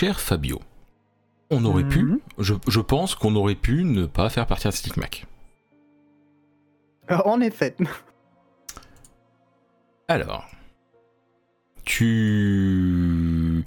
Cher 0.00 0.18
Fabio, 0.18 0.60
on 1.50 1.62
aurait 1.66 1.84
pu, 1.86 2.02
Mhm. 2.04 2.20
je, 2.38 2.54
je 2.66 2.80
pense 2.80 3.14
qu'on 3.14 3.34
aurait 3.36 3.54
pu 3.54 3.84
ne 3.84 4.06
pas 4.06 4.30
faire 4.30 4.46
partir 4.46 4.72
Stickmac. 4.72 5.26
Euh, 7.10 7.18
En 7.26 7.42
effet. 7.42 7.76
Alors, 10.08 10.46
tu... 11.84 13.62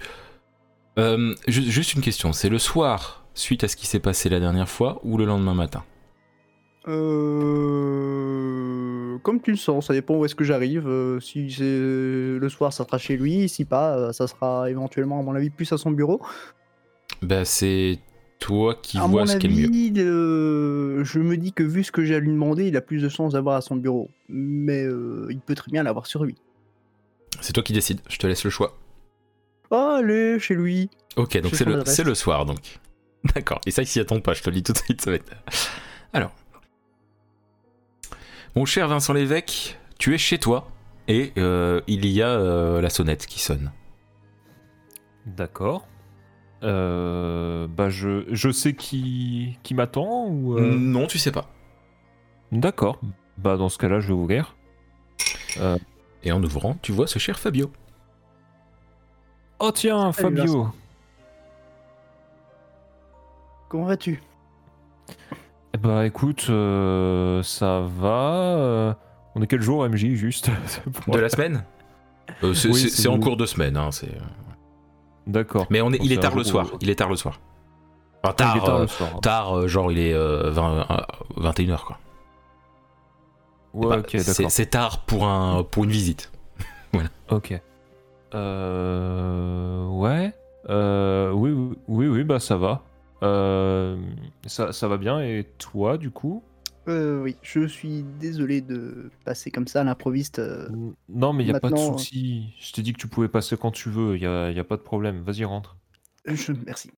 Euh, 0.97 1.35
ju- 1.47 1.69
juste 1.69 1.93
une 1.93 2.01
question, 2.01 2.33
c'est 2.33 2.49
le 2.49 2.57
soir 2.57 3.27
suite 3.35 3.63
à 3.63 3.67
ce 3.67 3.75
qui 3.75 3.85
s'est 3.85 3.99
passé 3.99 4.27
la 4.27 4.39
dernière 4.39 4.69
fois 4.69 4.99
ou 5.03 5.19
le 5.19 5.25
lendemain 5.25 5.53
matin? 5.53 5.83
Euh... 6.87 7.83
Comme 9.21 9.41
tu 9.41 9.51
le 9.51 9.57
sens, 9.57 9.87
ça 9.87 9.93
dépend 9.93 10.15
où 10.15 10.25
est-ce 10.25 10.35
que 10.35 10.43
j'arrive. 10.43 10.87
euh, 10.87 11.19
si 11.19 11.51
c'est 11.51 11.63
le 11.63 12.47
soir, 12.49 12.73
ça 12.73 12.85
sera 12.85 12.97
chez 12.97 13.17
lui. 13.17 13.47
Si 13.49 13.65
pas, 13.65 13.97
euh, 13.97 14.11
ça 14.13 14.27
sera 14.27 14.69
éventuellement, 14.69 15.19
à 15.19 15.23
mon 15.23 15.35
avis, 15.35 15.49
plus 15.49 15.71
à 15.71 15.77
son 15.77 15.91
bureau. 15.91 16.21
Bah 17.21 17.45
c'est 17.45 17.99
toi 18.39 18.75
qui 18.75 18.97
à 18.97 19.07
vois 19.07 19.21
mon 19.21 19.27
ce 19.27 19.37
qui 19.37 19.47
est 19.47 19.49
le 19.49 19.69
mieux. 19.69 20.01
euh, 20.01 21.03
je 21.03 21.19
me 21.19 21.37
dis 21.37 21.53
que 21.53 21.63
vu 21.63 21.83
ce 21.83 21.91
que 21.91 22.03
j'ai 22.03 22.15
à 22.15 22.19
lui 22.19 22.29
demander, 22.29 22.67
il 22.67 22.75
a 22.75 22.81
plus 22.81 23.01
de 23.01 23.09
chances 23.09 23.33
d'avoir 23.33 23.55
à 23.55 23.61
son 23.61 23.75
bureau. 23.75 24.09
Mais 24.27 24.83
euh, 24.83 25.27
il 25.29 25.39
peut 25.39 25.55
très 25.55 25.71
bien 25.71 25.83
l'avoir 25.83 26.07
sur 26.07 26.23
lui. 26.25 26.35
C'est 27.41 27.53
toi 27.53 27.63
qui 27.63 27.73
décides, 27.73 28.01
je 28.09 28.17
te 28.17 28.27
laisse 28.27 28.43
le 28.43 28.49
choix. 28.49 28.77
Oh, 29.71 29.95
allez, 29.97 30.39
chez 30.39 30.55
lui. 30.55 30.89
Ok, 31.15 31.39
donc 31.41 31.55
c'est 31.55 31.65
le, 31.65 31.83
le 32.03 32.15
soir 32.15 32.45
donc. 32.45 32.79
D'accord, 33.35 33.61
et 33.65 33.71
ça 33.71 33.81
il 33.81 33.87
s'y 33.87 33.99
attend 33.99 34.19
pas, 34.19 34.33
je 34.33 34.43
te 34.43 34.49
le 34.49 34.57
dis 34.57 34.63
tout 34.63 34.73
de 34.73 34.77
suite, 34.77 35.01
ça 35.01 35.09
va 35.09 35.15
être... 35.15 35.31
Alors. 36.11 36.31
Mon 38.55 38.65
cher 38.65 38.87
Vincent 38.87 39.13
Lévesque, 39.13 39.79
tu 39.97 40.13
es 40.13 40.17
chez 40.17 40.37
toi 40.37 40.67
et 41.07 41.33
euh, 41.37 41.81
il 41.87 42.05
y 42.05 42.21
a 42.21 42.29
euh, 42.29 42.81
la 42.81 42.89
sonnette 42.89 43.25
qui 43.25 43.39
sonne. 43.39 43.71
D'accord. 45.25 45.87
Euh, 46.61 47.67
bah 47.67 47.89
je, 47.89 48.23
je 48.29 48.49
sais 48.51 48.73
qui, 48.73 49.57
qui 49.63 49.73
m'attend 49.73 50.27
ou... 50.27 50.57
euh, 50.57 50.75
Non, 50.77 51.07
tu 51.07 51.17
sais 51.17 51.31
pas. 51.31 51.49
D'accord. 52.51 52.99
Bah 53.37 53.57
dans 53.57 53.69
ce 53.69 53.77
cas-là, 53.79 53.99
je 53.99 54.07
vais 54.07 54.13
ouvrir. 54.13 54.55
Euh, 55.57 55.77
Et 56.23 56.31
en 56.31 56.41
ouvrant, 56.43 56.77
tu 56.81 56.91
vois 56.91 57.07
ce 57.07 57.19
cher 57.19 57.39
Fabio. 57.39 57.71
Oh 59.59 59.71
tiens, 59.71 60.11
Salut, 60.11 60.37
Fabio. 60.37 60.67
Comment 63.69 63.85
vas-tu? 63.85 64.21
Eh 65.73 65.77
Bah 65.77 66.05
écoute, 66.05 66.47
euh, 66.49 67.41
ça 67.43 67.81
va. 67.81 68.55
euh, 68.57 68.93
on 69.35 69.41
est 69.41 69.47
quel 69.47 69.61
jour 69.61 69.87
MJ 69.87 70.13
juste 70.13 70.49
De 71.07 71.17
la 71.19 71.29
semaine 71.29 71.63
Euh, 72.43 72.53
C'est 72.53 72.69
Oui, 72.69 73.07
en 73.07 73.19
cours 73.19 73.37
de 73.37 73.45
semaine. 73.45 73.77
Hein, 73.77 73.91
c'est- 73.91 74.17
D'accord. 75.25 75.67
Mais 75.69 75.81
on 75.81 75.91
est, 75.93 75.99
il 76.03 76.11
est 76.11 76.17
tard 76.21 76.35
le 76.35 76.43
soir. 76.43 76.67
Il 76.81 76.89
est 76.89 76.95
tard 76.95 77.09
le 77.09 77.15
soir. 77.15 77.39
Enfin, 78.23 78.35
Ah, 78.39 78.53
il 78.55 78.57
est 78.57 78.59
tard, 78.59 78.65
tard 78.65 78.75
euh, 78.75 78.81
le 78.81 78.87
soir. 78.87 79.19
tard, 79.21 79.57
euh, 79.57 79.67
genre 79.67 79.91
il 79.91 79.99
est 79.99 80.13
euh, 80.13 80.49
20, 80.51 80.85
euh, 80.91 80.95
21h 81.41 81.83
quoi. 81.85 81.97
Ouais, 83.73 83.87
Bah, 83.87 83.97
ok, 83.99 84.07
c'est 84.11 84.27
d'accord. 84.37 84.51
c'est 84.51 84.65
tard 84.67 84.99
pour, 85.05 85.25
un, 85.27 85.63
pour 85.63 85.83
une 85.85 85.89
visite. 85.91 86.31
Ok. 87.31 87.59
Euh, 88.35 89.87
ouais. 89.87 90.33
Euh, 90.69 91.31
oui, 91.31 91.51
oui, 91.51 91.75
oui, 91.87 92.07
oui, 92.07 92.23
bah 92.23 92.39
ça 92.39 92.55
va. 92.57 92.81
Euh, 93.23 93.97
ça, 94.45 94.71
ça 94.73 94.87
va 94.87 94.97
bien. 94.97 95.21
Et 95.21 95.47
toi, 95.57 95.97
du 95.97 96.11
coup 96.11 96.43
euh, 96.87 97.21
Oui, 97.21 97.37
je 97.41 97.65
suis 97.65 98.03
désolé 98.19 98.61
de 98.61 99.09
passer 99.25 99.49
comme 99.51 99.67
ça 99.67 99.81
à 99.81 99.83
l'improviste. 99.83 100.39
euh, 100.39 100.67
Non, 101.09 101.31
mais 101.33 101.43
il 101.43 101.47
y 101.47 101.49
a 101.55 101.59
pas 101.59 101.69
de 101.69 101.73
Maintenant, 101.75 101.97
souci. 101.97 102.53
Je 102.59 102.73
t'ai 102.73 102.81
dit 102.81 102.93
que 102.93 102.99
tu 102.99 103.07
pouvais 103.07 103.29
passer 103.29 103.55
quand 103.57 103.71
tu 103.71 103.89
veux. 103.89 104.15
Il 104.17 104.21
y 104.21 104.27
a, 104.27 104.51
y 104.51 104.59
a 104.59 104.63
pas 104.63 104.75
de 104.77 104.81
problème. 104.81 105.21
Vas-y, 105.23 105.45
rentre. 105.45 105.77
je... 106.25 106.51
Merci. 106.65 106.89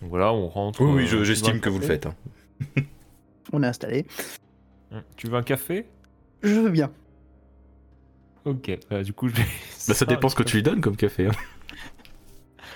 Donc 0.00 0.10
voilà, 0.10 0.32
on 0.32 0.48
rentre. 0.48 0.82
Oui, 0.82 0.92
oui, 0.92 1.02
euh, 1.04 1.06
je- 1.06 1.24
j'estime 1.24 1.60
que 1.60 1.68
vous 1.70 1.78
le 1.78 1.86
faites. 1.86 2.06
hein. 2.06 2.14
On 3.52 3.62
est 3.62 3.66
installé. 3.66 4.06
Hum, 4.92 5.02
Tu 5.16 5.28
veux 5.28 5.36
un 5.36 5.42
café? 5.42 5.86
Je 6.42 6.60
veux 6.60 6.70
bien. 6.70 6.90
Ok. 8.44 8.70
euh, 8.92 9.02
du 9.02 9.12
coup, 9.14 9.28
je 9.28 9.34
vais. 9.36 9.42
Bah, 9.88 9.94
ça 9.94 10.04
dépend 10.04 10.28
ce 10.28 10.34
que 10.34 10.42
tu 10.42 10.56
lui 10.56 10.62
donnes 10.62 10.80
comme 10.82 10.96
café. 10.96 11.28
hein. 11.28 11.32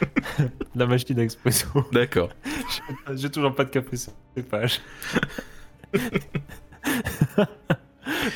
La 0.75 0.86
machine 0.86 1.19
à 1.19 1.22
expresso. 1.22 1.66
D'accord. 1.92 2.31
J'ai 3.14 3.31
toujours 3.31 3.54
pas 3.54 3.64
de 3.64 3.70
café 3.70 3.97
sur 3.97 4.12
les 4.36 4.42
pages. 4.42 4.81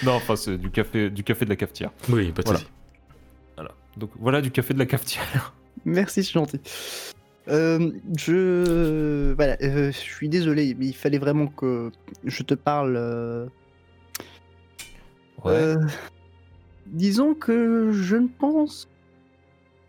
non, 0.05 0.13
enfin, 0.13 0.37
c'est 0.37 0.57
du 0.59 0.71
café, 0.71 1.11
du 1.11 1.23
café 1.25 1.45
de 1.45 1.51
la 1.51 1.57
cafetière. 1.57 1.91
Oui, 2.09 2.31
pas 2.33 2.43
de 2.43 2.47
Voilà. 2.47 2.59
souci. 2.61 2.71
Voilà. 3.57 3.71
Donc 3.97 4.11
voilà 4.19 4.41
du 4.41 4.51
café 4.51 4.75
de 4.75 4.79
la 4.79 4.87
cafetière. 4.87 5.53
Merci, 5.85 6.25
c'est 6.25 6.33
gentil. 6.33 6.61
Euh, 7.49 7.91
je. 8.17 9.33
Voilà, 9.35 9.57
euh, 9.63 9.91
je 9.93 9.97
suis 9.99 10.29
désolé, 10.29 10.77
mais 10.79 10.87
il 10.87 10.95
fallait 10.97 11.19
vraiment 11.19 11.47
que 11.49 11.91
je 12.25 12.43
te 12.43 12.55
parle. 12.55 12.97
euh, 12.97 13.47
euh, 15.47 15.77
disons 16.87 17.35
que 17.35 17.91
je 17.93 18.17
ne 18.17 18.29
pense. 18.29 18.89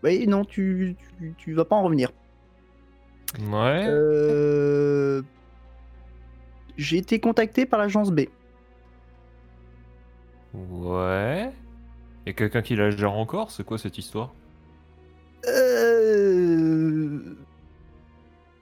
Oui, 0.03 0.27
non, 0.27 0.43
tu, 0.45 0.95
tu, 1.19 1.33
tu 1.37 1.53
vas 1.53 1.65
pas 1.65 1.75
en 1.75 1.83
revenir. 1.83 2.11
Ouais. 3.39 3.85
Euh, 3.87 5.21
J'ai 6.77 6.97
été 6.97 7.19
contacté 7.19 7.65
par 7.65 7.79
l'agence 7.79 8.11
B. 8.11 8.21
Ouais. 10.53 11.51
Et 12.25 12.33
quelqu'un 12.33 12.61
qui 12.61 12.75
la 12.75 12.89
gère 12.91 13.13
encore? 13.13 13.51
C'est 13.51 13.63
quoi 13.65 13.77
cette 13.77 13.97
histoire? 13.97 14.33
Euh, 15.47 17.19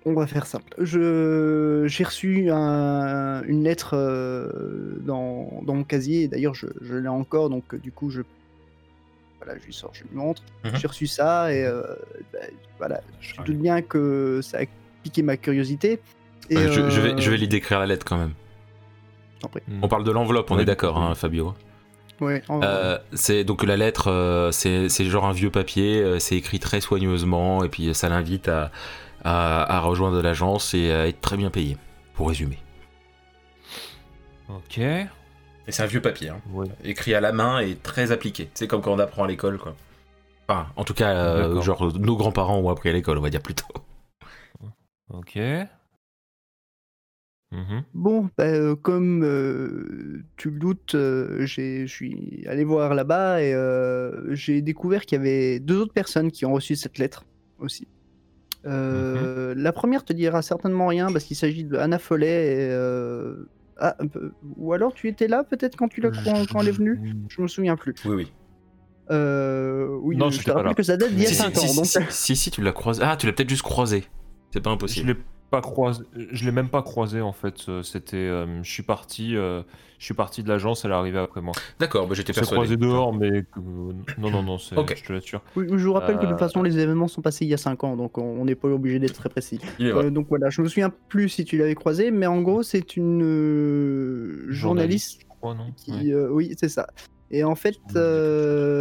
On 0.06 0.14
va 0.14 0.26
faire 0.26 0.46
simple. 0.48 0.74
Je 0.80 1.84
j'ai 1.88 2.04
reçu 2.04 2.50
un- 2.50 3.44
une 3.44 3.64
lettre 3.64 3.94
euh, 3.96 4.98
dans, 5.02 5.62
dans 5.64 5.76
mon 5.76 5.84
casier. 5.84 6.28
D'ailleurs, 6.28 6.56
je, 6.56 6.68
je 6.82 6.96
l'ai 6.96 7.08
encore, 7.08 7.50
donc 7.50 7.76
du 7.76 7.92
coup, 7.92 8.10
je 8.10 8.22
voilà, 9.44 9.60
je 9.60 9.66
lui 9.66 9.74
sors, 9.74 9.92
je 9.94 10.04
lui 10.04 10.10
montre. 10.16 10.44
Mhm. 10.64 10.76
J'ai 10.76 10.88
reçu 10.88 11.08
ça 11.08 11.54
et 11.54 11.64
euh, 11.64 11.82
bah, 12.34 12.40
voilà. 12.78 13.02
Je 13.20 13.40
me 13.40 13.46
doute 13.46 13.58
bien 13.58 13.82
que 13.82 14.40
ça 14.44 14.60
a 14.60 14.64
piqué 15.04 15.22
ma 15.24 15.38
curiosité. 15.38 16.00
Et, 16.50 16.58
Euh, 16.58 16.72
je, 16.72 16.90
je 16.90 17.02
vais, 17.02 17.14
euh, 17.14 17.18
je 17.18 17.32
vais 17.32 17.38
lui 17.38 17.48
décrire 17.48 17.80
la 17.80 17.86
lettre 17.88 18.06
quand 18.06 18.18
même. 18.18 18.34
On 19.82 19.88
parle 19.88 20.04
de 20.04 20.12
l'enveloppe, 20.12 20.52
on 20.52 20.56
Ouais, 20.58 20.62
est 20.62 20.66
d'accord, 20.66 20.98
hein, 21.02 21.16
Fabio. 21.16 21.56
Ouais, 22.20 22.44
en- 22.50 22.62
Euh, 22.62 23.00
c'est 23.14 23.44
donc 23.44 23.64
la 23.64 23.76
lettre, 23.78 24.10
euh, 24.12 24.52
c'est 24.52 24.88
c'est 24.90 25.06
genre 25.06 25.26
un 25.26 25.32
vieux 25.34 25.50
papier, 25.50 26.00
euh, 26.04 26.20
c'est 26.20 26.36
écrit 26.36 26.60
très 26.60 26.80
soigneusement 26.82 27.64
et 27.64 27.70
puis 27.70 27.96
ça 27.96 28.10
l'invite 28.10 28.48
à, 28.48 28.72
à, 29.24 29.78
à 29.78 29.80
rejoindre 29.80 30.22
l'agence 30.22 30.76
et 30.76 30.92
à 30.92 31.08
être 31.08 31.20
très 31.22 31.38
bien 31.38 31.50
payé. 31.50 31.78
Pour 32.14 32.28
résumer. 32.28 32.60
Ok. 34.50 34.80
Et 35.68 35.72
c'est 35.72 35.84
un 35.84 35.88
vieux 35.88 36.02
papier, 36.02 36.30
hein, 36.30 36.42
Ouais. 36.54 36.68
écrit 36.84 37.14
à 37.14 37.22
la 37.22 37.32
main 37.32 37.60
et 37.60 37.76
très 37.76 38.12
appliqué. 38.12 38.50
C'est 38.54 38.68
comme 38.68 38.82
quand 38.82 38.94
on 38.94 39.00
apprend 39.00 39.24
à 39.24 39.28
l'école, 39.28 39.58
quoi. 39.58 39.76
Enfin, 40.48 40.68
en 40.76 40.84
tout 40.84 40.94
cas, 40.94 41.16
euh, 41.16 41.62
genre 41.62 41.98
nos 41.98 42.16
grands-parents 42.18 42.58
ont 42.58 42.70
appris 42.70 42.90
à 42.90 42.94
l'école, 42.94 43.18
on 43.18 43.22
va 43.22 43.30
dire 43.30 43.42
plutôt. 43.42 43.66
Ok. 45.14 45.38
Mhm. 47.52 47.84
Bon, 47.94 48.30
bah, 48.38 48.46
euh, 48.46 48.76
comme 48.78 49.24
euh, 49.26 50.24
tu 50.38 50.52
le 50.52 50.58
doutes, 50.58 50.96
euh, 50.96 51.46
j'ai- 51.46 51.86
je 51.86 51.94
suis 51.94 52.46
allé 52.48 52.64
voir 52.64 52.94
là-bas 52.96 53.42
et 53.44 53.54
euh, 53.54 54.34
j'ai 54.34 54.62
découvert 54.62 55.06
qu'il 55.06 55.18
y 55.18 55.22
avait 55.22 55.60
deux 55.60 55.82
autres 55.82 55.92
personnes 55.94 56.32
qui 56.32 56.46
ont 56.46 56.54
reçu 56.54 56.78
cette 56.78 56.98
lettre 56.98 57.26
aussi. 57.60 57.88
Euh, 58.66 59.54
La 59.58 59.74
première 59.74 60.06
te 60.06 60.14
dira 60.14 60.42
certainement 60.42 60.88
rien 60.88 61.12
parce 61.12 61.26
qu'il 61.26 61.36
s'agit 61.36 61.66
de 61.66 61.76
Anna 61.76 62.00
Follet. 62.00 62.54
Et, 62.54 62.70
euh, 62.72 63.44
ah, 63.82 63.98
ou 64.58 64.74
alors 64.74 64.94
tu 64.94 65.08
étais 65.10 65.28
là 65.28 65.44
peut-être 65.44 65.76
quand, 65.76 65.88
tu 65.90 66.00
l'as- 66.02 66.12
quand, 66.12 66.46
quand 66.50 66.62
elle 66.62 66.70
est 66.70 66.72
venue? 66.72 67.00
Je 67.30 67.42
me 67.42 67.48
souviens 67.48 67.76
plus. 67.76 67.94
Oui, 68.06 68.16
oui. 68.16 68.34
Euh, 69.10 69.88
oui, 70.02 70.16
Non, 70.16 70.30
je 70.30 70.40
te 70.40 70.46
pas 70.46 70.54
rappelle 70.54 70.68
là. 70.70 70.74
que 70.76 70.84
ça 70.84 70.96
date 70.96 71.12
d'il 71.12 71.24
y 71.24 71.26
a 71.26 71.30
Si, 71.30 71.36
5 71.36 71.54
si, 71.58 71.60
ans. 71.66 71.68
si, 71.68 71.76
donc... 71.76 71.86
si, 71.86 72.00
si, 72.10 72.36
si, 72.36 72.52
tu 72.52 72.62
l'as 72.62 72.72
croisé. 72.72 73.02
Ah, 73.04 73.18
tu 73.18 73.26
l'as 73.26 73.34
peut-être 73.34 73.50
juste 73.50 73.64
croisé. 73.64 74.06
C'est 74.54 74.62
pas 74.62 74.70
Je 74.70 74.76
impossible. 74.76 75.18
Pas 75.52 75.62
croisé. 75.62 76.04
Je 76.16 76.46
l'ai 76.46 76.52
même 76.52 76.70
pas 76.70 76.82
croisé 76.82 77.22
en 77.22 77.34
fait. 77.34 77.66
Euh, 77.70 77.84
C'était. 77.84 78.16
euh, 78.18 78.64
je 78.64 78.72
suis 78.72 78.82
parti. 78.84 79.36
euh, 79.36 79.62
je 80.00 80.06
suis 80.06 80.14
parti 80.16 80.42
de 80.42 80.48
l'agence. 80.50 80.84
Elle 80.84 80.90
est 80.92 80.96
arrivée 80.96 81.20
après 81.20 81.42
moi. 81.42 81.54
D'accord, 81.80 82.08
bah, 82.08 82.16
j'étais 82.16 82.34
persuadé. 82.34 82.56
croisé 82.56 82.76
dehors, 82.78 83.14
mais 83.14 83.44
non, 84.18 84.32
non, 84.32 84.42
non. 84.42 84.58
c'est- 84.58 84.76
Ok. 84.76 84.96
Je 84.98 85.04
te 85.04 85.14
l'assure. 85.14 85.42
Oui, 85.56 85.66
je 85.70 85.86
vous 85.86 85.94
rappelle 85.94 86.16
que 86.18 86.22
de 86.24 86.26
toute 86.28 86.36
Euh, 86.36 86.38
façon 86.40 86.64
les 86.64 86.80
événements 86.80 87.08
sont 87.08 87.22
passés 87.22 87.46
il 87.46 87.50
y 87.50 87.54
a 87.54 87.58
5 87.58 87.84
ans, 87.84 87.96
donc 87.96 88.18
on 88.18 88.24
on 88.42 88.46
n'est 88.46 88.56
pas 88.56 88.68
obligé 88.70 88.98
d'être 88.98 89.14
très 89.14 89.30
précis. 89.30 89.60
Il 89.78 89.86
est 89.88 89.92
vrai. 89.92 90.06
Euh, 90.06 90.10
donc 90.10 90.28
voilà, 90.30 90.50
je 90.50 90.62
me 90.64 90.68
souviens 90.68 90.92
plus 91.10 91.30
si 91.30 91.46
tu 91.46 91.58
l'avais 91.58 91.76
croisé, 91.76 92.10
mais 92.10 92.26
en 92.26 92.42
gros, 92.42 92.64
c'est 92.64 92.96
une 92.98 93.22
euh, 93.24 94.46
journaliste 94.50 95.22
je 95.22 95.28
crois, 95.28 95.54
non? 95.54 95.72
qui. 95.76 95.92
Ouais. 95.92 96.12
euh, 96.14 96.30
oui, 96.32 96.56
c'est 96.60 96.70
ça. 96.70 96.88
Et 97.34 97.44
en 97.44 97.56
fait, 97.56 97.78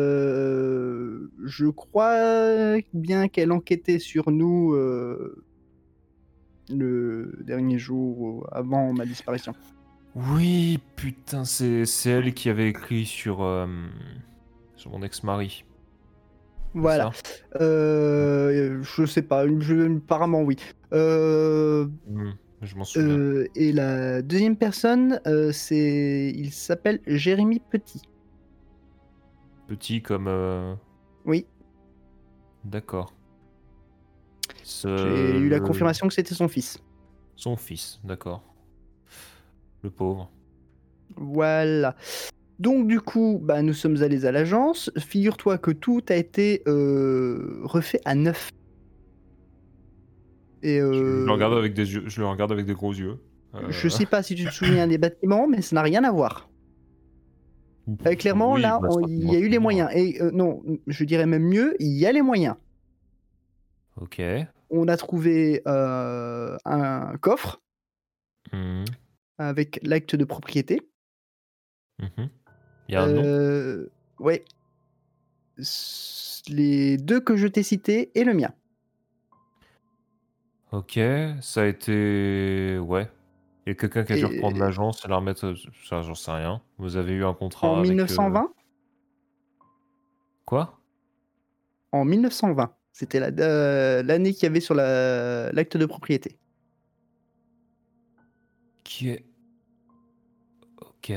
euh, 0.05 1.29
je 1.45 1.67
crois 1.67 2.77
bien 2.95 3.29
qu'elle 3.29 3.53
enquêtait 3.53 3.99
sur 3.99 4.31
nous 4.31 4.73
euh, 4.75 5.43
le 6.71 7.39
dernier 7.45 7.79
jour 7.79 8.47
avant 8.53 8.93
ma 8.93 9.05
disparition. 9.07 9.55
Oui, 10.15 10.79
putain, 10.97 11.45
c'est 11.45 11.85
elle 12.07 12.35
qui 12.35 12.49
avait 12.49 12.69
écrit 12.69 13.07
sur, 13.07 13.43
euh, 13.43 13.67
sur 14.77 14.91
mon 14.91 15.03
ex-mari. 15.03 15.65
Voilà. 16.75 17.11
Euh, 17.61 18.81
je 18.83 19.05
sais 19.05 19.23
pas, 19.23 19.47
je- 19.59 19.97
apparemment 19.97 20.43
oui. 20.43 20.57
Euh, 20.93 21.87
Hmm, 22.09 22.31
Je 22.63 22.77
m'en 22.77 22.85
souviens. 22.85 23.09
euh, 23.09 23.47
et 23.55 23.73
la 23.73 24.23
deuxième 24.23 24.57
personne, 24.57 25.21
c'est, 25.53 26.33
il 26.35 26.53
s'appelle 26.53 27.01
Jérémy 27.07 27.61
Petit. 27.71 28.03
Petit 29.69 30.03
comme. 30.03 30.77
Oui, 31.25 31.47
D'accord. 32.65 33.15
J'ai 34.65 35.39
eu 35.39 35.49
la 35.49 35.61
confirmation 35.61 36.09
que 36.09 36.15
c'était 36.15 36.35
son 36.35 36.49
fils. 36.49 36.79
Son 37.37 37.57
fils, 37.57 38.01
d'accord. 38.05 38.43
Le 39.83 39.91
pauvre. 39.91 40.31
Voilà. 41.17 41.97
Donc 42.59 42.87
du 42.87 43.01
coup, 43.01 43.41
bah, 43.43 43.63
nous 43.63 43.73
sommes 43.73 44.03
allés 44.03 44.27
à 44.27 44.33
l'agence. 44.33 44.91
Figure-toi 44.99 45.59
que 45.59 45.71
tout 45.71 46.03
a 46.09 46.15
été 46.15 46.63
euh, 46.69 47.61
refait 47.63 48.01
à 48.05 48.15
neuf. 48.15 48.51
Et 50.63 50.79
Je 50.79 50.85
euh, 50.85 51.25
le 51.25 51.33
regarde 51.33 51.55
avec 51.55 51.73
des 51.73 51.95
yeux, 51.95 52.05
je 52.07 52.21
le 52.21 52.27
regarde 52.27 52.53
avec 52.53 52.67
des 52.67 52.75
gros 52.75 52.93
yeux. 52.93 53.19
Euh, 53.55 53.71
je 53.71 53.89
sais 53.89 54.07
pas 54.07 54.23
si 54.23 54.35
tu 54.35 54.45
te 54.45 54.51
souviens 54.51 54.87
des 54.87 54.99
bâtiments, 54.99 55.49
mais 55.49 55.63
ça 55.63 55.75
n'a 55.75 55.83
rien 55.83 56.05
à 56.05 56.13
voir. 56.13 56.49
Euh, 58.07 58.15
clairement, 58.15 58.53
oui, 58.53 58.61
là, 58.61 58.79
bah, 58.81 58.89
il 59.09 59.31
y 59.31 59.37
a 59.37 59.39
eu 59.39 59.49
les 59.49 59.59
moyens. 59.59 59.91
Et 59.95 60.21
euh, 60.23 60.31
non, 60.33 60.63
je 60.87 61.05
dirais 61.05 61.27
même 61.27 61.45
mieux, 61.45 61.75
il 61.81 61.97
y 61.97 62.07
a 62.07 62.13
les 62.13 62.23
moyens. 62.23 62.57
Ok. 63.97 64.21
On 64.71 64.89
a 64.89 64.97
trouvé 64.97 65.63
euh, 65.67 66.57
un 66.65 67.17
coffre 67.19 67.61
Mhm, 68.53 68.85
avec 69.39 69.79
l'acte 69.83 70.17
de 70.17 70.25
propriété. 70.25 70.81
mhm. 71.99 72.29
Il 72.89 72.95
y 72.95 72.97
a 72.97 73.03
un 73.05 73.13
nom? 73.13 73.23
Euh, 73.25 73.91
ouais. 74.19 74.45
Les 76.49 76.97
deux 76.97 77.21
que 77.21 77.37
je 77.37 77.47
t'ai 77.47 77.63
cités 77.63 78.11
et 78.19 78.25
le 78.25 78.35
mien. 78.35 78.53
Ok, 80.73 80.99
ça 81.41 81.63
a 81.63 81.67
été. 81.67 82.79
Ouais. 82.79 83.11
Il 83.67 83.71
y 83.71 83.73
a 83.73 83.75
quelqu'un 83.75 84.05
qui 84.05 84.13
a 84.15 84.17
dû 84.17 84.23
Et- 84.23 84.25
reprendre 84.37 84.59
l'agence 84.59 85.05
et 85.05 85.09
la 85.09 85.17
remettre. 85.17 85.45
euh, 85.47 85.55
Ça, 85.85 86.03
j'en 86.03 86.15
sais 86.15 86.31
rien. 86.31 86.63
Vous 86.79 86.97
avez 86.97 87.13
eu 87.13 87.25
un 87.25 87.35
contrat. 87.35 87.69
En 87.69 87.79
avec, 87.81 87.91
euh, 87.91 87.95
1920 87.95 88.53
Quoi? 90.47 90.79
En 91.93 92.05
1920. 92.05 92.75
C'était 92.93 93.21
la- 93.21 93.31
euh, 93.45 94.03
l'année 94.03 94.33
qu'il 94.33 94.43
y 94.45 94.47
avait 94.47 94.61
sur 94.61 94.75
la- 94.75 95.51
l'acte 95.53 95.77
de 95.77 95.87
propriété. 95.87 96.37
Qui 98.85 99.11
est. 99.11 99.25
Ok. 100.81 101.13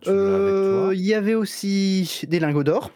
Tu 0.00 0.10
l'as 0.10 0.34
avec 0.36 0.54
Euh, 0.54 0.84
toi 0.86 0.94
Il 0.94 1.00
y 1.02 1.14
avait 1.14 1.34
aussi 1.34 2.24
des 2.28 2.40
lingots 2.40 2.64
d'or. 2.64 2.90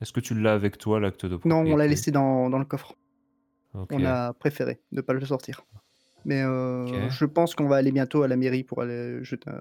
Est-ce 0.00 0.12
que 0.12 0.20
tu 0.20 0.34
l'as 0.38 0.52
avec 0.54 0.76
toi, 0.78 1.00
l'acte 1.00 1.24
de 1.24 1.34
Non, 1.34 1.38
propriété 1.38 1.72
on 1.72 1.76
l'a 1.76 1.86
laissé 1.86 2.10
dans, 2.10 2.50
dans 2.50 2.58
le 2.58 2.64
coffre. 2.64 2.94
On 3.90 4.04
a 4.04 4.32
préféré 4.32 4.80
ne 4.92 5.00
pas 5.02 5.12
le 5.12 5.24
sortir. 5.24 5.64
Mais 6.24 6.42
euh, 6.42 7.08
je 7.10 7.24
pense 7.24 7.54
qu'on 7.54 7.68
va 7.68 7.76
aller 7.76 7.92
bientôt 7.92 8.22
à 8.22 8.28
la 8.28 8.36
mairie 8.36 8.64
pour 8.64 8.82
aller 8.82 9.22
jeter 9.22 9.50
un- 9.50 9.60